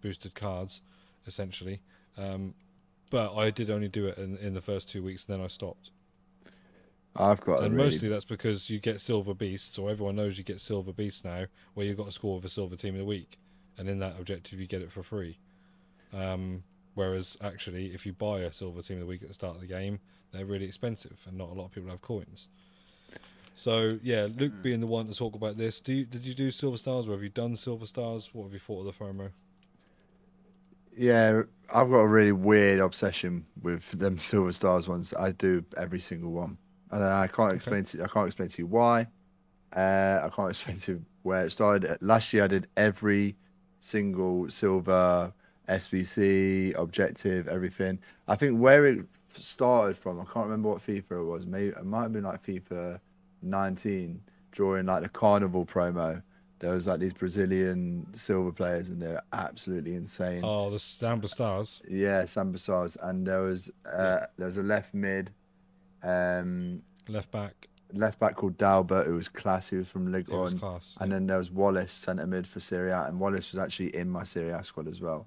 boosted 0.02 0.36
cards 0.36 0.82
essentially. 1.28 1.82
Um, 2.18 2.56
but 3.10 3.36
I 3.36 3.50
did 3.52 3.70
only 3.70 3.90
do 3.90 4.08
it 4.08 4.18
in, 4.18 4.38
in 4.38 4.54
the 4.54 4.62
first 4.62 4.90
two 4.90 5.04
weeks, 5.04 5.26
and 5.26 5.38
then 5.38 5.46
I 5.46 5.48
stopped 5.48 5.92
I've 7.16 7.42
got 7.42 7.62
and 7.64 7.76
really, 7.76 7.90
mostly 7.90 8.10
that's 8.10 8.26
because 8.26 8.70
you 8.70 8.80
get 8.80 9.02
silver 9.02 9.34
beasts, 9.34 9.78
or 9.78 9.90
everyone 9.90 10.16
knows 10.16 10.38
you 10.38 10.44
get 10.44 10.62
silver 10.62 10.94
beasts 10.94 11.24
now, 11.24 11.46
where 11.74 11.86
you've 11.86 11.98
got 11.98 12.06
to 12.06 12.12
score 12.12 12.36
with 12.36 12.46
a 12.46 12.50
silver 12.50 12.76
team 12.76 12.96
of 12.96 13.00
the 13.00 13.06
week, 13.06 13.38
and 13.78 13.90
in 13.90 14.00
that 14.00 14.16
objective 14.18 14.60
you 14.60 14.68
get 14.68 14.82
it 14.82 14.92
for 14.92 15.04
free. 15.04 15.38
Um, 16.14 16.64
whereas 16.96 17.38
actually, 17.42 17.88
if 17.88 18.06
you 18.06 18.14
buy 18.14 18.40
a 18.40 18.52
silver 18.52 18.82
team 18.82 18.98
of 18.98 19.02
the 19.02 19.08
week 19.08 19.22
at 19.22 19.28
the 19.28 19.34
start 19.34 19.56
of 19.56 19.62
the 19.62 19.68
game, 19.68 20.00
they're 20.32 20.46
really 20.46 20.66
expensive, 20.66 21.20
and 21.28 21.38
not 21.38 21.50
a 21.50 21.54
lot 21.54 21.66
of 21.66 21.72
people 21.72 21.90
have 21.90 22.02
coins. 22.02 22.48
So 23.56 24.00
yeah, 24.02 24.28
Luke 24.36 24.54
being 24.62 24.80
the 24.80 24.88
one 24.88 25.08
to 25.08 25.14
talk 25.14 25.36
about 25.36 25.58
this, 25.58 25.80
do 25.82 25.94
you, 25.94 26.06
did 26.06 26.26
you 26.26 26.34
do 26.34 26.52
silver 26.52 26.78
stars, 26.78 27.08
or 27.08 27.12
have 27.12 27.24
you 27.24 27.30
done 27.30 27.56
silver 27.56 27.86
stars? 27.86 28.30
What 28.34 28.46
have 28.46 28.54
you 28.54 28.60
thought 28.60 28.88
of 28.88 28.98
the 28.98 29.04
FOMO? 29.04 29.32
Yeah, 30.96 31.44
I've 31.74 31.90
got 31.90 32.00
a 32.00 32.08
really 32.08 32.32
weird 32.32 32.80
obsession 32.80 33.46
with 33.62 33.92
them 33.92 34.20
Silver 34.20 34.52
Stars 34.52 34.88
ones. 34.88 35.14
I 35.18 35.32
do 35.32 35.64
every 35.78 36.00
single 36.00 36.32
one, 36.32 36.58
and 36.92 37.04
I 37.04 37.28
can't 37.28 37.54
explain 37.54 37.84
to 37.86 38.04
I 38.04 38.08
can't 38.08 38.28
explain 38.28 38.50
to 38.50 38.62
you 38.62 38.68
why. 38.68 39.08
Uh, 39.74 40.20
I 40.24 40.30
can't 40.36 40.50
explain 40.52 40.78
to 40.78 40.92
you 40.94 41.06
where 41.24 41.46
it 41.46 41.52
started. 41.52 41.98
Last 42.02 42.34
year, 42.34 42.44
I 42.44 42.48
did 42.48 42.68
every 42.76 43.38
single 43.80 44.50
silver 44.50 45.34
SBC 45.68 46.78
objective, 46.78 47.48
everything. 47.48 48.00
I 48.28 48.36
think 48.36 48.60
where 48.60 48.86
it 48.86 49.06
started 49.34 49.98
from, 49.98 50.20
I 50.20 50.24
can't 50.26 50.46
remember 50.46 50.70
what 50.70 50.86
FIFA 50.86 51.22
it 51.22 51.24
was. 51.24 51.46
Maybe 51.46 51.68
it 51.68 51.86
might 51.86 52.04
have 52.04 52.14
been 52.14 52.24
like 52.24 52.44
FIFA 52.46 53.00
19 53.42 54.22
during 54.52 54.86
like 54.86 55.04
the 55.04 55.10
Carnival 55.10 55.66
promo. 55.66 56.22
There 56.60 56.74
was 56.74 56.86
like 56.86 57.00
these 57.00 57.14
Brazilian 57.14 58.06
silver 58.14 58.52
players, 58.52 58.90
and 58.92 59.02
they're 59.02 59.24
absolutely 59.34 59.96
insane. 59.96 60.42
Oh, 60.44 60.70
the 60.70 60.78
Samba 60.78 61.28
Stars. 61.28 61.82
Yeah, 61.90 62.26
Samba 62.26 62.60
Stars, 62.60 62.98
and 63.02 63.26
there 63.26 63.42
was 63.42 63.72
uh, 63.86 64.28
there 64.38 64.46
was 64.46 64.58
a 64.58 64.62
left 64.64 64.94
mid, 64.94 65.32
um, 66.04 66.84
Left 67.08 67.32
back, 67.32 67.68
left 67.94 68.20
back 68.20 68.36
called 68.36 68.58
Dalbert 68.60 69.08
who 69.08 69.16
was 69.16 69.28
class. 69.28 69.70
He 69.70 69.78
was 69.78 69.88
from 69.88 70.12
Ligue 70.12 70.30
it 70.30 70.36
was 70.36 70.54
1. 70.54 70.60
class. 70.60 70.96
and 71.00 71.12
then 71.12 71.26
there 71.26 71.40
was 71.40 71.50
Wallace 71.50 71.92
centre 71.92 72.28
mid 72.28 72.46
for 72.46 72.60
Serie 72.60 72.92
A, 72.92 73.06
and 73.06 73.20
Wallace 73.20 73.52
was 73.52 73.60
actually 73.60 73.96
in 73.96 74.08
my 74.10 74.24
Serie 74.24 74.52
A 74.52 74.64
squad 74.64 74.88
as 74.88 75.02
well. 75.02 75.26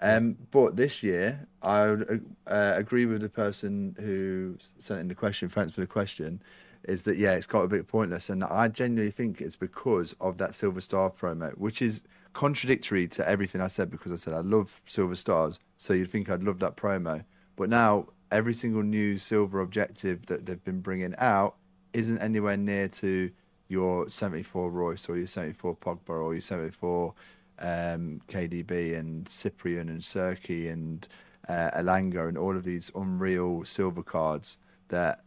Um, 0.00 0.36
but 0.50 0.76
this 0.76 1.02
year, 1.02 1.46
I 1.62 1.86
would 1.86 2.34
uh, 2.46 2.74
agree 2.76 3.06
with 3.06 3.20
the 3.20 3.28
person 3.28 3.96
who 3.98 4.56
sent 4.78 5.00
in 5.00 5.08
the 5.08 5.14
question. 5.14 5.48
Thanks 5.48 5.74
for 5.74 5.80
the 5.80 5.86
question. 5.86 6.42
Is 6.84 7.02
that 7.02 7.16
yeah? 7.16 7.32
It's 7.32 7.46
got 7.46 7.62
a 7.62 7.68
bit 7.68 7.88
pointless, 7.88 8.30
and 8.30 8.44
I 8.44 8.68
genuinely 8.68 9.10
think 9.10 9.40
it's 9.40 9.56
because 9.56 10.14
of 10.20 10.38
that 10.38 10.54
Silver 10.54 10.80
Star 10.80 11.10
promo, 11.10 11.56
which 11.58 11.82
is 11.82 12.02
contradictory 12.32 13.08
to 13.08 13.28
everything 13.28 13.60
I 13.60 13.66
said. 13.66 13.90
Because 13.90 14.12
I 14.12 14.14
said 14.14 14.34
I 14.34 14.40
love 14.40 14.80
Silver 14.84 15.16
Stars, 15.16 15.58
so 15.76 15.92
you'd 15.92 16.08
think 16.08 16.30
I'd 16.30 16.44
love 16.44 16.60
that 16.60 16.76
promo. 16.76 17.24
But 17.56 17.68
now 17.68 18.06
every 18.30 18.54
single 18.54 18.82
new 18.82 19.18
silver 19.18 19.60
objective 19.60 20.26
that 20.26 20.46
they've 20.46 20.62
been 20.62 20.80
bringing 20.80 21.14
out 21.18 21.56
isn't 21.92 22.18
anywhere 22.18 22.56
near 22.56 22.88
to 22.88 23.30
your 23.68 24.08
74 24.08 24.70
Reus 24.70 25.08
or 25.08 25.16
your 25.16 25.26
74 25.26 25.76
Pogba 25.76 26.10
or 26.10 26.34
your 26.34 26.40
74 26.40 27.14
um, 27.60 28.20
KDB 28.28 28.98
and 28.98 29.28
Cyprian 29.28 29.88
and 29.88 30.00
Serki 30.00 30.70
and 30.70 31.06
uh, 31.48 31.70
Elanga 31.76 32.28
and 32.28 32.38
all 32.38 32.56
of 32.56 32.64
these 32.64 32.90
unreal 32.94 33.64
silver 33.64 34.02
cards 34.02 34.58
that 34.88 35.24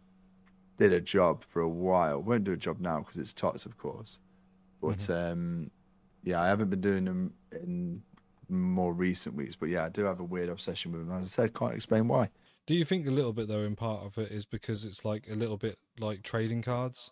did 0.78 0.94
a 0.94 1.02
job 1.02 1.44
for 1.44 1.62
a 1.62 1.70
while. 1.70 2.22
Won't 2.22 2.44
do 2.44 2.54
a 2.54 2.58
job 2.58 2.80
now 2.80 3.00
because 3.00 3.18
it's 3.18 3.34
tots, 3.34 3.66
of 3.66 3.78
course. 3.78 4.18
But 4.82 5.10
um, 5.10 5.70
yeah, 6.24 6.42
I 6.42 6.48
haven't 6.48 6.70
been 6.70 6.82
doing 6.82 7.06
them 7.06 7.34
in 7.52 8.02
more 8.50 8.94
recent 8.94 9.36
weeks. 9.36 9.56
But 9.56 9.70
yeah, 9.70 9.86
I 9.86 9.90
do 9.90 10.04
have 10.04 10.20
a 10.20 10.24
weird 10.24 10.50
obsession 10.50 10.92
with 10.92 11.08
them. 11.08 11.16
As 11.16 11.28
I 11.28 11.44
said, 11.44 11.54
can't 11.54 11.74
explain 11.74 12.08
why. 12.08 12.30
Do 12.68 12.76
you 12.76 12.86
think 12.86 13.08
a 13.08 13.12
little 13.12 13.34
bit 13.34 13.48
though, 13.48 13.62
in 13.62 13.76
part 13.76 14.06
of 14.06 14.18
it 14.18 14.32
is 14.32 14.46
because 14.46 14.86
it's 14.86 15.04
like 15.04 15.28
a 15.30 15.36
little 15.36 15.58
bit 15.58 15.78
like 16.00 16.24
trading 16.24 16.62
cards 16.62 17.12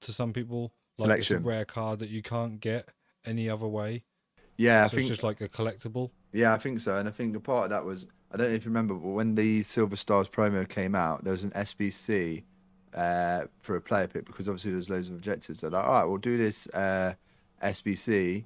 to 0.00 0.12
some 0.12 0.32
people, 0.32 0.72
like 0.98 1.06
Collection. 1.06 1.36
it's 1.36 1.46
a 1.46 1.48
rare 1.48 1.64
card 1.64 1.98
that 1.98 2.08
you 2.08 2.22
can't 2.22 2.60
get 2.60 2.88
any 3.24 3.48
other 3.48 3.66
way. 3.66 4.04
Yeah, 4.56 4.84
I 4.84 4.86
so 4.88 4.96
think 4.96 5.00
it's 5.02 5.08
just 5.10 5.22
like 5.22 5.40
a 5.40 5.48
collectible. 5.48 6.10
Yeah, 6.32 6.52
I 6.54 6.58
think 6.58 6.80
so. 6.80 6.96
And 6.96 7.08
I 7.08 7.12
think 7.12 7.36
a 7.36 7.40
part 7.40 7.64
of 7.64 7.70
that 7.70 7.84
was 7.84 8.06
I 8.32 8.36
don't 8.36 8.48
know 8.48 8.54
if 8.54 8.64
you 8.64 8.70
remember, 8.70 8.94
but 8.94 9.08
when 9.08 9.34
the 9.34 9.62
Silver 9.62 9.96
Stars 9.96 10.28
promo 10.28 10.68
came 10.68 10.94
out, 10.94 11.24
there 11.24 11.32
was 11.32 11.44
an 11.44 11.50
SBC 11.52 12.42
uh, 12.94 13.44
for 13.60 13.76
a 13.76 13.80
player 13.80 14.06
pick 14.08 14.24
because 14.24 14.48
obviously 14.48 14.72
there's 14.72 14.90
loads 14.90 15.08
of 15.08 15.14
objectives. 15.14 15.60
They're 15.60 15.70
like, 15.70 15.84
all 15.84 15.92
right, 15.92 16.04
we'll 16.04 16.18
do 16.18 16.36
this 16.38 16.66
uh, 16.68 17.14
SBC, 17.62 18.44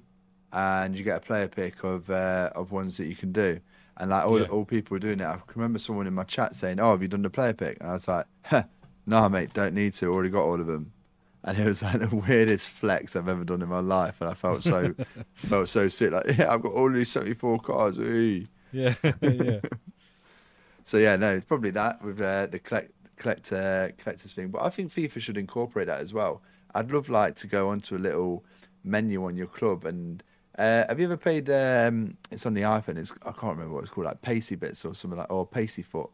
and 0.53 0.97
you 0.97 1.03
get 1.03 1.17
a 1.17 1.21
player 1.21 1.47
pick 1.47 1.83
of 1.83 2.09
uh, 2.09 2.51
of 2.55 2.71
ones 2.71 2.97
that 2.97 3.05
you 3.07 3.15
can 3.15 3.31
do. 3.31 3.59
And 3.97 4.09
like 4.09 4.25
all, 4.25 4.39
Yeah. 4.39 4.47
all 4.47 4.65
people 4.65 4.95
were 4.95 4.99
doing 4.99 5.19
it. 5.19 5.25
I 5.25 5.33
can 5.33 5.43
remember 5.61 5.79
someone 5.79 6.07
in 6.07 6.13
my 6.13 6.23
chat 6.23 6.55
saying, 6.55 6.79
"Oh, 6.79 6.91
have 6.91 7.01
you 7.01 7.07
done 7.07 7.21
the 7.21 7.29
player 7.29 7.53
pick?" 7.53 7.77
And 7.81 7.89
I 7.89 7.93
was 7.93 8.07
like, 8.07 8.25
huh, 8.45 8.63
"No, 9.05 9.27
mate, 9.29 9.53
don't 9.53 9.73
need 9.73 9.93
to. 9.93 10.11
Already 10.11 10.29
got 10.29 10.43
all 10.43 10.59
of 10.59 10.67
them." 10.67 10.91
And 11.43 11.57
it 11.57 11.65
was 11.65 11.81
like 11.81 11.99
the 11.99 12.15
weirdest 12.15 12.69
flex 12.69 13.15
I've 13.15 13.27
ever 13.27 13.43
done 13.43 13.61
in 13.61 13.69
my 13.69 13.79
life, 13.79 14.21
and 14.21 14.29
I 14.29 14.33
felt 14.33 14.63
so 14.63 14.93
felt 15.35 15.69
so 15.69 15.87
sick. 15.87 16.11
Like, 16.11 16.37
yeah, 16.37 16.53
I've 16.53 16.61
got 16.61 16.73
all 16.73 16.91
these 16.91 17.09
seventy 17.09 17.33
four 17.33 17.59
cards. 17.59 17.97
Ee. 17.97 18.47
Yeah, 18.71 18.95
yeah. 19.21 19.59
So 20.83 20.97
yeah, 20.97 21.15
no, 21.15 21.31
it's 21.31 21.45
probably 21.45 21.69
that 21.71 22.03
with 22.03 22.19
uh, 22.19 22.47
the 22.47 22.57
collect 22.57 22.91
collector 23.15 23.93
collectors 23.99 24.33
thing. 24.33 24.49
But 24.49 24.63
I 24.63 24.69
think 24.71 24.91
FIFA 24.91 25.21
should 25.21 25.37
incorporate 25.37 25.85
that 25.87 26.01
as 26.01 26.11
well. 26.11 26.41
I'd 26.73 26.91
love 26.91 27.07
like 27.07 27.35
to 27.35 27.47
go 27.47 27.69
onto 27.69 27.95
a 27.95 27.99
little 27.99 28.43
menu 28.83 29.25
on 29.25 29.35
your 29.37 29.47
club 29.47 29.85
and. 29.85 30.23
Uh, 30.59 30.83
have 30.89 30.99
you 30.99 31.05
ever 31.05 31.17
played? 31.17 31.49
Um, 31.49 32.17
it's 32.29 32.45
on 32.45 32.53
the 32.53 32.61
iPhone. 32.63 32.97
It's 32.97 33.13
I 33.21 33.31
can't 33.31 33.55
remember 33.55 33.73
what 33.75 33.83
it's 33.83 33.89
called, 33.89 34.05
like 34.05 34.21
Pacybits 34.21 34.83
or 34.83 34.93
something 34.93 35.17
like, 35.17 35.31
or 35.31 35.47
Pacey 35.47 35.81
Foot. 35.81 36.09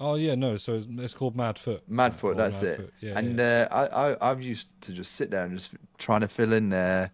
Oh 0.00 0.14
yeah, 0.14 0.34
no. 0.34 0.56
So 0.56 0.74
it's, 0.74 0.86
it's 0.98 1.14
called 1.14 1.36
MADFUT. 1.36 1.82
Mad 1.86 2.14
Foot, 2.14 2.32
Or 2.32 2.34
that's 2.36 2.62
Mad 2.62 2.70
it. 2.70 2.76
Foot, 2.78 2.94
Yeah, 3.00 3.18
and 3.18 3.38
yeah. 3.38 3.68
Uh, 3.70 3.74
I, 3.92 4.10
I, 4.12 4.30
I've 4.30 4.42
used 4.42 4.68
to 4.82 4.92
just 4.92 5.12
sit 5.14 5.30
there 5.30 5.44
and 5.44 5.58
just 5.58 5.72
trying 5.98 6.22
to 6.22 6.28
fill 6.28 6.52
in 6.54 6.72
uh, 6.72 7.08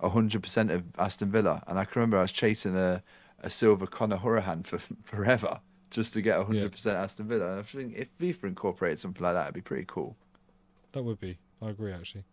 hundred 0.00 0.42
percent 0.42 0.70
of 0.70 0.84
Aston 0.98 1.30
Villa, 1.32 1.62
and 1.66 1.78
I 1.78 1.84
can 1.84 2.00
remember 2.00 2.18
I 2.18 2.22
was 2.22 2.32
chasing 2.32 2.76
a, 2.76 3.02
a 3.42 3.50
silver 3.50 3.86
Conor 3.86 4.18
Hourihane 4.18 4.64
for 4.64 4.78
forever 5.02 5.60
just 5.90 6.12
to 6.14 6.22
get 6.22 6.40
hundred 6.46 6.70
percent 6.70 6.96
Aston 6.96 7.26
Villa. 7.26 7.50
And 7.50 7.60
I 7.60 7.62
think 7.62 7.96
if 7.96 8.08
FIFA 8.18 8.44
incorporated 8.44 9.00
something 9.00 9.22
like 9.22 9.34
that, 9.34 9.42
it'd 9.44 9.54
be 9.54 9.60
pretty 9.60 9.84
cool. 9.86 10.16
that 10.92 11.02
would 11.02 11.18
be. 11.20 11.38
I 11.60 11.70
agree 11.70 11.92
actually. 11.92 12.24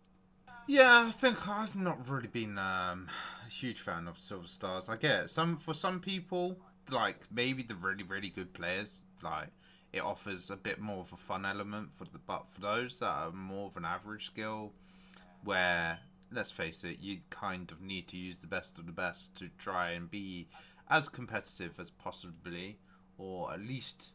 Yeah, 0.68 1.06
I 1.08 1.10
think 1.12 1.48
I've 1.48 1.76
not 1.76 2.08
really 2.08 2.26
been 2.26 2.58
um, 2.58 3.08
a 3.46 3.50
huge 3.50 3.80
fan 3.80 4.08
of 4.08 4.18
Silver 4.18 4.48
Stars. 4.48 4.88
I 4.88 4.96
get 4.96 5.24
it. 5.24 5.30
some 5.30 5.56
for 5.56 5.74
some 5.74 6.00
people, 6.00 6.58
like 6.90 7.20
maybe 7.32 7.62
the 7.64 7.74
really 7.74 8.04
really 8.04 8.30
good 8.30 8.52
players, 8.52 9.04
like 9.22 9.48
it 9.96 10.02
offers 10.02 10.50
a 10.50 10.56
bit 10.56 10.78
more 10.78 11.00
of 11.00 11.12
a 11.12 11.16
fun 11.16 11.46
element 11.46 11.92
for 11.92 12.04
the 12.04 12.18
but 12.18 12.50
for 12.50 12.60
those 12.60 12.98
that 12.98 13.06
are 13.06 13.32
more 13.32 13.68
of 13.68 13.76
an 13.76 13.84
average 13.84 14.26
skill, 14.26 14.72
where 15.42 16.00
let's 16.30 16.50
face 16.50 16.84
it, 16.84 16.98
you 17.00 17.18
kind 17.30 17.70
of 17.70 17.80
need 17.80 18.08
to 18.08 18.16
use 18.16 18.36
the 18.36 18.46
best 18.46 18.78
of 18.78 18.86
the 18.86 18.92
best 18.92 19.36
to 19.38 19.48
try 19.58 19.90
and 19.90 20.10
be 20.10 20.48
as 20.90 21.08
competitive 21.08 21.78
as 21.78 21.90
possibly, 21.90 22.78
or 23.16 23.52
at 23.52 23.60
least 23.60 24.10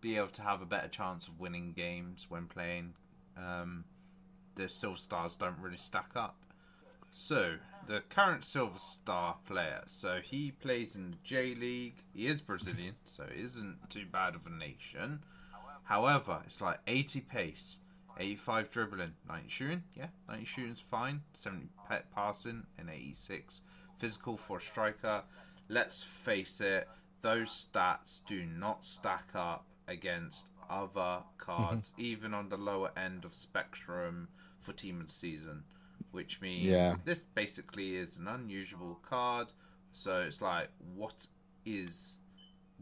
be 0.00 0.16
able 0.16 0.28
to 0.28 0.42
have 0.42 0.62
a 0.62 0.66
better 0.66 0.88
chance 0.88 1.28
of 1.28 1.38
winning 1.38 1.72
games 1.72 2.26
when 2.28 2.46
playing. 2.46 2.94
Um, 3.36 3.84
the 4.56 4.68
Silver 4.68 4.96
Stars 4.96 5.36
don't 5.36 5.58
really 5.58 5.76
stack 5.76 6.10
up. 6.16 6.36
So, 7.12 7.56
the 7.86 8.02
current 8.08 8.44
Silver 8.44 8.78
Star 8.78 9.36
player, 9.46 9.82
so 9.86 10.20
he 10.22 10.50
plays 10.50 10.94
in 10.96 11.12
the 11.12 11.16
J 11.24 11.54
League. 11.54 11.96
He 12.14 12.26
is 12.26 12.40
Brazilian, 12.40 12.94
so 13.04 13.24
it 13.24 13.38
isn't 13.38 13.90
too 13.90 14.06
bad 14.10 14.34
of 14.34 14.46
a 14.46 14.50
nation. 14.50 15.20
However, 15.84 16.42
it's 16.46 16.60
like 16.60 16.78
80 16.86 17.20
pace, 17.22 17.78
85 18.18 18.70
dribbling, 18.70 19.14
90 19.28 19.48
shooting. 19.48 19.82
Yeah, 19.94 20.08
90 20.28 20.44
shooting's 20.44 20.80
fine. 20.80 21.22
70 21.34 21.68
pet 21.88 22.06
passing, 22.14 22.64
and 22.78 22.88
86 22.88 23.60
physical 24.00 24.36
for 24.36 24.58
a 24.58 24.60
striker. 24.60 25.22
Let's 25.68 26.02
face 26.02 26.60
it, 26.60 26.88
those 27.20 27.50
stats 27.50 28.20
do 28.26 28.44
not 28.44 28.84
stack 28.84 29.30
up 29.34 29.66
against 29.86 30.48
other 30.70 31.00
mm-hmm. 31.00 31.38
cards, 31.38 31.92
even 31.98 32.32
on 32.32 32.48
the 32.48 32.56
lower 32.56 32.90
end 32.96 33.24
of 33.24 33.34
spectrum 33.34 34.28
for 34.58 34.72
team 34.72 35.00
of 35.00 35.08
the 35.08 35.12
season. 35.12 35.64
Which 36.12 36.40
means 36.40 36.64
Yeah. 36.64 36.96
this 37.04 37.20
basically 37.34 37.96
is 37.96 38.16
an 38.16 38.26
unusual 38.28 38.98
card. 39.08 39.48
So 39.92 40.20
it's 40.22 40.40
like, 40.40 40.68
what 40.94 41.26
is 41.64 42.18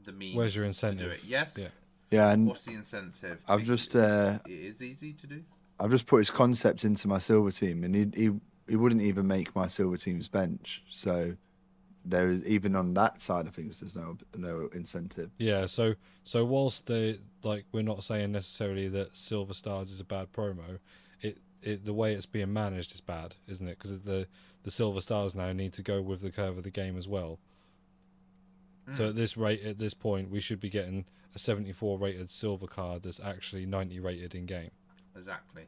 the 0.04 0.12
means 0.12 0.36
Where's 0.36 0.54
your 0.54 0.64
to 0.64 0.68
incentive? 0.68 1.06
do 1.06 1.10
it? 1.10 1.20
Yes. 1.26 1.56
Yeah. 1.58 1.68
Yeah, 2.10 2.30
and 2.32 2.46
What's 2.46 2.64
the 2.64 2.72
incentive? 2.72 3.42
I've 3.46 3.60
Because 3.60 3.82
just 3.82 3.96
uh, 3.96 4.38
it 4.46 4.50
is 4.52 4.82
easy 4.82 5.12
to 5.12 5.26
do. 5.26 5.42
I've 5.78 5.90
just 5.90 6.06
put 6.06 6.18
his 6.18 6.30
concept 6.30 6.84
into 6.84 7.06
my 7.06 7.18
silver 7.18 7.50
team, 7.50 7.84
and 7.84 7.94
he 7.94 8.06
he 8.14 8.30
he 8.66 8.76
wouldn't 8.76 9.02
even 9.02 9.26
make 9.26 9.54
my 9.54 9.66
silver 9.68 9.98
team's 9.98 10.26
bench. 10.26 10.82
So 10.90 11.36
there 12.06 12.30
is 12.30 12.42
even 12.46 12.74
on 12.76 12.94
that 12.94 13.20
side 13.20 13.46
of 13.46 13.54
things, 13.54 13.80
there's 13.80 13.94
no 13.94 14.16
no 14.34 14.70
incentive. 14.72 15.30
Yeah, 15.38 15.66
so 15.66 15.96
so 16.24 16.46
whilst 16.46 16.86
they 16.86 17.20
like 17.42 17.66
we're 17.72 17.82
not 17.82 18.02
saying 18.02 18.32
necessarily 18.32 18.88
that 18.88 19.14
Silver 19.14 19.52
Stars 19.52 19.90
is 19.90 20.00
a 20.00 20.04
bad 20.04 20.32
promo, 20.32 20.78
it, 21.62 21.68
it 21.68 21.84
the 21.84 21.92
way 21.94 22.14
it's 22.14 22.26
being 22.26 22.52
managed 22.52 22.92
is 22.94 23.00
bad, 23.00 23.34
isn't 23.46 23.66
it? 23.66 23.78
Because 23.78 24.00
the 24.02 24.26
the 24.64 24.70
Silver 24.70 25.00
Stars 25.00 25.34
now 25.34 25.52
need 25.52 25.72
to 25.74 25.82
go 25.82 26.02
with 26.02 26.20
the 26.20 26.30
curve 26.30 26.58
of 26.58 26.64
the 26.64 26.70
game 26.70 26.96
as 26.98 27.06
well. 27.08 27.38
So 28.94 29.02
Mm. 29.04 29.08
at 29.10 29.16
this 29.16 29.36
rate, 29.36 29.62
at 29.64 29.78
this 29.78 29.92
point, 29.94 30.30
we 30.30 30.40
should 30.40 30.60
be 30.60 30.70
getting 30.70 31.04
a 31.34 31.38
74 31.38 31.98
rated 31.98 32.30
silver 32.30 32.66
card 32.66 33.02
that's 33.02 33.20
actually 33.20 33.66
90 33.66 34.00
rated 34.00 34.34
in 34.34 34.46
game. 34.46 34.70
Exactly. 35.14 35.66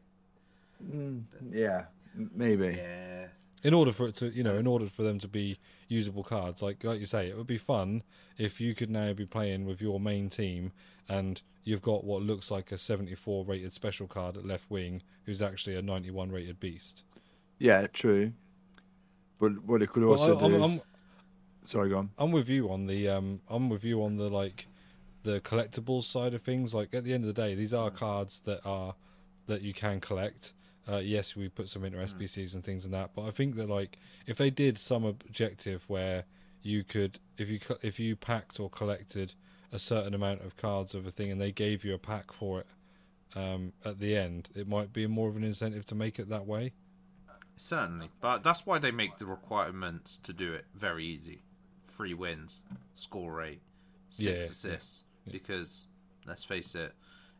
Yeah, 1.52 1.84
maybe. 2.14 2.76
Yeah. 2.78 3.26
in 3.62 3.74
order 3.74 3.92
for 3.92 4.08
it 4.08 4.14
to 4.16 4.30
you 4.30 4.42
know 4.42 4.56
in 4.56 4.66
order 4.66 4.86
for 4.86 5.02
them 5.02 5.18
to 5.18 5.28
be 5.28 5.58
usable 5.86 6.24
cards 6.24 6.62
like 6.62 6.82
like 6.82 6.98
you 6.98 7.04
say 7.04 7.28
it 7.28 7.36
would 7.36 7.46
be 7.46 7.58
fun 7.58 8.02
if 8.38 8.58
you 8.58 8.74
could 8.74 8.88
now 8.88 9.12
be 9.12 9.26
playing 9.26 9.66
with 9.66 9.82
your 9.82 10.00
main 10.00 10.30
team 10.30 10.72
and 11.10 11.42
you've 11.64 11.82
got 11.82 12.04
what 12.04 12.22
looks 12.22 12.50
like 12.50 12.72
a 12.72 12.78
74 12.78 13.44
rated 13.44 13.72
special 13.72 14.06
card 14.06 14.36
at 14.36 14.46
left 14.46 14.70
wing 14.70 15.02
who's 15.26 15.42
actually 15.42 15.74
a 15.76 15.82
91 15.82 16.30
rated 16.30 16.58
beast. 16.60 17.02
Yeah, 17.58 17.86
true. 17.88 18.32
But 19.38 19.64
what 19.64 19.82
it 19.82 19.88
could 19.92 20.02
Well, 20.04 20.18
also 20.18 20.38
I- 20.38 20.40
I'm- 20.42 20.50
do 20.52 20.64
is, 20.64 20.70
I'm- 20.70 20.80
sorry, 21.64 21.90
go 21.90 21.98
on. 21.98 22.10
i'm 22.18 22.32
with 22.32 22.48
you 22.48 22.70
on 22.70 22.86
the 22.86 23.08
um 23.08 23.40
i'm 23.48 23.68
with 23.68 23.84
you 23.84 24.02
on 24.02 24.16
the 24.16 24.28
like 24.30 24.66
the 25.22 25.40
collectibles 25.40 26.04
side 26.04 26.32
of 26.32 26.40
things. 26.42 26.72
Like 26.72 26.94
at 26.94 27.04
the 27.04 27.12
end 27.12 27.24
of 27.24 27.34
the 27.34 27.42
day 27.42 27.54
these 27.54 27.74
are 27.74 27.90
cards 27.90 28.40
that 28.46 28.64
are 28.64 28.94
that 29.46 29.60
you 29.62 29.74
can 29.74 30.00
collect. 30.00 30.54
Uh, 30.88 30.96
yes, 30.96 31.36
we 31.36 31.48
put 31.48 31.68
some 31.68 31.84
into 31.84 31.98
SBCs 31.98 32.54
and 32.54 32.64
things 32.64 32.84
and 32.86 32.94
that, 32.94 33.10
but 33.14 33.22
I 33.26 33.30
think 33.30 33.56
that 33.56 33.68
like 33.68 33.98
if 34.26 34.38
they 34.38 34.48
did 34.50 34.78
some 34.78 35.04
objective 35.04 35.84
where 35.88 36.24
you 36.62 36.84
could, 36.84 37.18
if 37.36 37.48
you 37.50 37.60
if 37.82 38.00
you 38.00 38.16
packed 38.16 38.58
or 38.58 38.70
collected 38.70 39.34
a 39.72 39.78
certain 39.78 40.14
amount 40.14 40.42
of 40.42 40.56
cards 40.56 40.94
of 40.94 41.06
a 41.06 41.10
thing 41.10 41.30
and 41.30 41.40
they 41.40 41.52
gave 41.52 41.84
you 41.84 41.94
a 41.94 41.98
pack 41.98 42.32
for 42.32 42.60
it 42.60 42.66
um, 43.36 43.72
at 43.84 44.00
the 44.00 44.16
end, 44.16 44.48
it 44.56 44.66
might 44.66 44.92
be 44.92 45.06
more 45.06 45.28
of 45.28 45.36
an 45.36 45.44
incentive 45.44 45.86
to 45.86 45.94
make 45.94 46.18
it 46.18 46.28
that 46.28 46.46
way. 46.46 46.72
Certainly, 47.56 48.08
but 48.20 48.42
that's 48.42 48.64
why 48.64 48.78
they 48.78 48.90
make 48.90 49.18
the 49.18 49.26
requirements 49.26 50.16
to 50.22 50.32
do 50.32 50.52
it 50.54 50.64
very 50.74 51.04
easy. 51.04 51.42
Three 51.84 52.14
wins, 52.14 52.62
score 52.94 53.32
rate, 53.34 53.60
six 54.08 54.26
Yeah, 54.26 54.32
yeah, 54.32 54.38
assists. 54.50 55.04
Because 55.30 55.86
let's 56.26 56.42
face 56.42 56.74
it, 56.74 56.94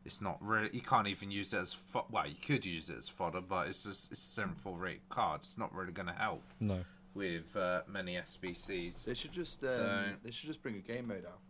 it's 0.05 0.21
not 0.21 0.37
really. 0.43 0.69
You 0.73 0.83
can't 0.83 1.09
even 1.09 1.31
use 1.31 1.55
it 1.55 1.59
as 1.59 1.73
fo- 1.73 2.05
well. 2.11 2.27
You 2.27 2.35
could 2.41 2.67
use 2.67 2.91
it 2.91 2.99
as 2.99 3.09
fodder, 3.09 3.41
but 3.41 3.69
it's 3.69 3.85
just 3.85 4.13
it's 4.13 4.23
a 4.23 4.27
seven 4.27 4.55
four 4.55 4.77
rate 4.79 5.01
card. 5.09 5.41
It's 5.43 5.57
not 5.57 5.75
really 5.75 5.93
going 5.93 6.09
to 6.09 6.13
help 6.15 6.43
No, 6.61 6.85
with 7.15 7.57
uh, 7.57 7.81
many 7.89 8.17
SBCs. 8.17 9.05
They 9.07 9.15
should 9.15 9.33
just 9.33 9.65
um, 9.65 9.69
So- 9.71 10.05
they 10.23 10.31
should 10.31 10.49
just 10.49 10.63
bring 10.63 10.77
a 10.77 10.81
game 10.81 11.09
mode 11.09 11.25
out 11.25 11.39
for 11.49 11.50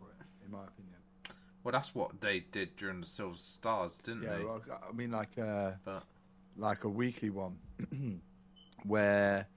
in 0.51 0.57
my 0.57 0.63
opinion. 0.65 0.95
Well, 1.63 1.71
that's 1.71 1.93
what 1.93 2.19
they 2.21 2.39
did 2.39 2.75
during 2.75 3.01
the 3.01 3.07
Silver 3.07 3.37
Stars, 3.37 3.99
didn't 3.99 4.23
Yeah, 4.23 4.37
they? 4.37 4.43
well, 4.45 4.61
I 4.89 4.91
mean 4.93 5.11
like 5.11 5.37
uh, 5.37 5.71
But 5.85 6.03
like 6.57 6.83
a 6.83 6.89
weekly 6.89 7.29
one 7.29 7.57
where 8.83 9.47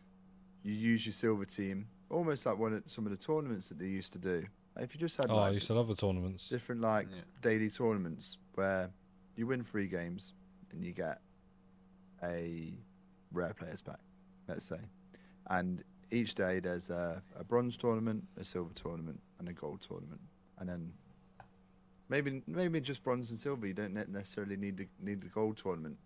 you 0.62 0.73
use 0.73 1.07
your 1.07 1.12
silver 1.12 1.45
team, 1.45 1.87
almost 2.11 2.47
like 2.47 2.59
one 2.59 2.75
of 2.75 2.83
some 2.87 3.07
of 3.07 3.11
the 3.11 3.16
tournaments 3.19 3.69
that 3.71 3.79
they 3.79 3.87
used 3.87 4.12
to 4.12 4.19
do. 4.19 4.45
If 4.79 4.95
you 4.95 5.01
just 5.01 5.16
had 5.16 5.31
oh, 5.31 5.37
I 5.37 5.45
like 5.47 5.55
used 5.55 5.66
to 5.69 5.75
love 5.75 5.89
the 5.89 5.95
tournaments. 5.95 6.49
different 6.49 6.81
like 6.81 7.09
Yeah. 7.11 7.21
daily 7.41 7.71
tournaments 7.71 8.39
where 8.55 8.91
you 9.37 9.47
win 9.47 9.62
three 9.65 9.87
games 9.87 10.35
and 10.73 10.85
you 10.85 10.93
get 10.93 11.21
a 12.23 12.75
rare 13.33 13.55
players 13.55 13.81
pack, 13.83 14.01
let's 14.49 14.65
say, 14.66 14.81
and 15.51 15.83
each 16.11 16.35
day 16.35 16.61
there's 16.61 16.91
a, 16.91 17.23
a 17.39 17.45
bronze 17.45 17.77
tournament, 17.77 18.25
a 18.39 18.45
silver 18.45 18.73
tournament, 18.75 19.21
and 19.39 19.49
a 19.49 19.53
gold 19.53 19.81
tournament, 19.81 20.21
and 20.59 20.68
then 20.68 20.93
maybe 22.09 22.43
maybe 22.47 22.81
just 22.81 23.02
bronze 23.02 23.31
and 23.31 23.39
silver. 23.39 23.66
You 23.66 23.74
don't 23.74 23.94
necessarily 24.12 24.56
need 24.56 24.76
the 24.76 24.89
need 25.01 25.20
the 25.20 25.28
gold 25.28 25.56
tournament, 25.56 25.97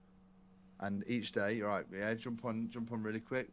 and 0.81 1.05
each 1.07 1.33
day, 1.33 1.61
all 1.63 1.69
right, 1.69 1.87
yeah, 1.93 2.15
jump 2.15 2.45
on 2.45 2.69
jump 2.71 2.93
on 2.93 3.03
really 3.03 3.21
quick, 3.21 3.49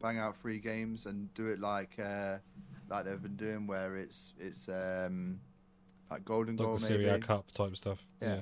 bang 0.00 0.18
out 0.18 0.36
three 0.36 0.58
games, 0.58 1.06
and 1.06 1.32
do 1.34 1.48
it 1.48 1.60
like 1.60 1.98
uh, 1.98 2.38
like 2.88 3.04
they've 3.04 3.22
been 3.22 3.36
doing, 3.36 3.66
where 3.66 3.96
it's 3.96 4.34
it's 4.38 4.68
um, 4.68 5.40
like 6.10 6.24
golden 6.24 6.56
Like 6.56 6.66
goal 6.66 6.76
the 6.76 6.90
maybe. 6.90 7.04
Serie 7.04 7.20
Cup 7.20 7.50
type 7.52 7.76
stuff. 7.76 8.02
Yeah. 8.20 8.28
yeah. 8.36 8.40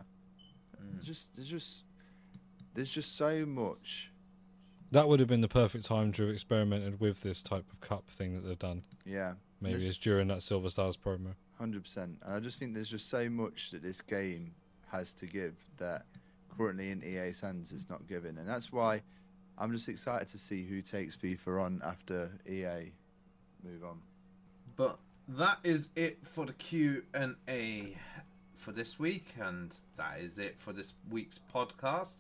There's 0.94 1.06
just 1.06 1.28
there's 1.36 1.48
just 1.48 1.85
there's 2.74 2.90
just 2.90 3.16
so 3.16 3.47
much. 3.47 4.10
That 4.90 5.09
would 5.09 5.20
have 5.20 5.28
been 5.28 5.40
the 5.40 5.48
perfect 5.48 5.86
time 5.86 6.12
to 6.12 6.23
have 6.23 6.31
experimented 6.31 7.01
with 7.01 7.23
this 7.23 7.43
type 7.43 7.64
of 7.73 7.81
cup 7.81 8.10
thing 8.10 8.35
that 8.35 8.47
they've 8.47 8.59
done. 8.59 8.82
Yeah, 9.06 9.35
Maybe 9.59 9.86
it's 9.86 9.97
during 9.97 10.28
that 10.28 10.43
Silver 10.43 10.69
Stars 10.69 10.98
promo. 10.98 11.35
Hundred 11.62 11.84
percent. 11.84 12.18
And 12.24 12.34
I 12.34 12.40
just 12.40 12.59
think 12.59 12.74
there's 12.74 12.90
just 12.90 13.09
so 13.09 13.30
much 13.30 13.70
that 13.70 13.82
this 13.82 14.01
game 14.01 14.52
has 14.90 15.14
to 15.14 15.26
give 15.26 15.55
that 15.78 16.06
currently 16.59 16.90
in 16.90 17.02
EA's 17.05 17.40
hands 17.40 17.72
it's 17.72 17.89
not 17.89 18.09
given, 18.09 18.36
and 18.36 18.48
that's 18.48 18.72
why 18.72 19.01
I'm 19.56 19.72
just 19.72 19.89
excited 19.89 20.26
to 20.28 20.39
see 20.39 20.66
who 20.66 20.82
takes 20.82 21.14
FIFA 21.16 21.62
on 21.62 21.82
after 21.84 22.30
EA 22.48 22.90
move 23.62 23.84
on. 23.84 24.01
But 24.74 24.98
that 25.28 25.59
is 25.62 25.89
it 25.94 26.18
for 26.26 26.47
the 26.47 26.52
Q 26.55 27.05
and 27.14 27.36
A 27.48 27.97
for 28.56 28.72
this 28.72 28.98
week, 28.98 29.34
and 29.40 29.72
that 29.97 30.18
is 30.20 30.39
it 30.39 30.56
for 30.59 30.72
this 30.72 30.94
week's 31.10 31.39
podcast. 31.55 32.14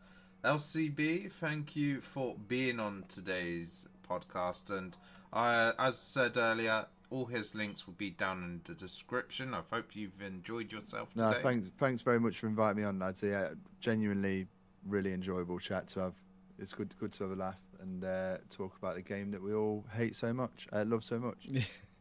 LCB, 0.44 1.32
thank 1.32 1.74
you 1.74 2.00
for 2.00 2.36
being 2.46 2.78
on 2.78 3.04
today's 3.08 3.88
podcast, 4.08 4.70
and 4.70 4.96
uh, 5.32 5.72
as 5.80 5.98
said 5.98 6.36
earlier, 6.36 6.86
all 7.12 7.26
his 7.26 7.54
links 7.54 7.86
will 7.86 7.94
be 7.94 8.10
down 8.10 8.42
in 8.42 8.60
the 8.64 8.74
description. 8.74 9.52
I 9.54 9.60
hope 9.70 9.94
you've 9.94 10.20
enjoyed 10.22 10.72
yourself 10.72 11.12
today. 11.12 11.30
No, 11.30 11.40
thanks 11.42 11.70
thanks 11.78 12.02
very 12.02 12.18
much 12.18 12.38
for 12.38 12.46
inviting 12.46 12.78
me 12.78 12.84
on, 12.84 12.98
lads. 12.98 13.22
Yeah, 13.22 13.50
genuinely 13.80 14.46
really 14.86 15.12
enjoyable 15.12 15.58
chat 15.58 15.88
to 15.88 16.00
have. 16.00 16.14
It's 16.58 16.72
good 16.72 16.94
good 16.98 17.12
to 17.12 17.24
have 17.24 17.32
a 17.32 17.36
laugh 17.36 17.58
and 17.80 18.04
uh, 18.04 18.38
talk 18.50 18.76
about 18.78 18.94
the 18.94 19.02
game 19.02 19.30
that 19.32 19.42
we 19.42 19.52
all 19.52 19.84
hate 19.94 20.16
so 20.16 20.32
much, 20.32 20.66
uh, 20.72 20.84
love 20.86 21.04
so 21.04 21.18
much. 21.18 21.48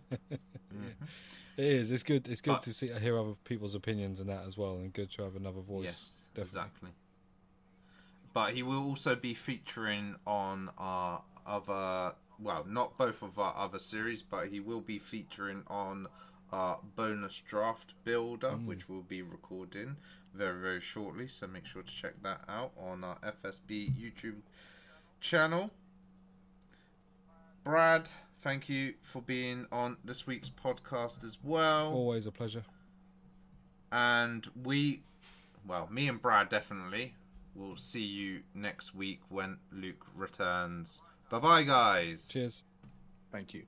It 1.57 1.65
is. 1.65 1.91
It's 1.91 2.03
good. 2.03 2.28
It's 2.30 2.40
good 2.40 2.53
But- 2.53 2.61
to 2.64 2.73
see 2.73 2.88
hear 2.88 3.19
other 3.19 3.34
people's 3.44 3.76
opinions 3.76 4.22
and 4.22 4.30
that 4.30 4.45
as 4.48 4.57
well, 4.57 4.78
and 4.78 4.91
good 4.94 5.11
to 5.11 5.23
have 5.23 5.36
another 5.36 5.60
voice. 5.60 5.84
Yes, 5.84 6.23
definitely. 6.34 6.60
exactly. 6.60 6.90
But 8.34 8.53
he 8.53 8.64
will 8.64 8.82
also 8.82 9.15
be 9.15 9.34
featuring 9.34 10.15
on 10.26 10.69
our 10.78 11.22
other, 11.45 12.14
well, 12.41 12.65
not 12.68 12.97
both 12.97 13.22
of 13.22 13.38
our 13.39 13.55
other 13.57 13.80
series, 13.80 14.22
but 14.22 14.47
he 14.49 14.59
will 14.59 14.81
be 14.81 14.97
featuring 14.99 15.63
on 15.68 16.07
our 16.51 16.80
bonus 16.95 17.39
draft 17.47 17.93
builder, 18.03 18.51
mm. 18.51 18.65
which 18.65 18.89
we'll 18.89 19.01
be 19.01 19.22
recording 19.22 19.95
very, 20.34 20.59
very 20.59 20.81
shortly. 20.81 21.27
So 21.27 21.47
make 21.47 21.65
sure 21.65 21.81
to 21.84 21.93
check 21.93 22.22
that 22.23 22.41
out 22.49 22.72
on 22.77 23.03
our 23.03 23.18
FSB 23.23 23.93
YouTube 23.93 24.41
channel. 25.22 25.72
Brad, 27.63 28.09
thank 28.41 28.68
you 28.69 28.95
for 29.01 29.22
being 29.22 29.68
on 29.72 29.97
this 30.03 30.26
week's 30.26 30.49
podcast 30.49 31.23
as 31.23 31.38
well 31.43 31.91
Always 31.93 32.26
a 32.26 32.31
pleasure. 32.31 32.63
and 33.91 34.47
we 34.63 35.03
well 35.68 35.88
me 35.91 36.07
and 36.07 36.22
brad 36.22 36.49
definitely 36.49 37.13
will 37.53 37.77
see 37.77 38.01
you 38.03 38.39
next 38.55 38.95
week 38.95 39.19
when 39.30 39.57
luke 39.72 40.05
returns 40.15 41.01
bye 41.31 41.39
bye 41.39 41.63
guys 41.63 42.27
Cheers. 42.27 42.63
Thank 43.31 43.53
you. 43.53 43.63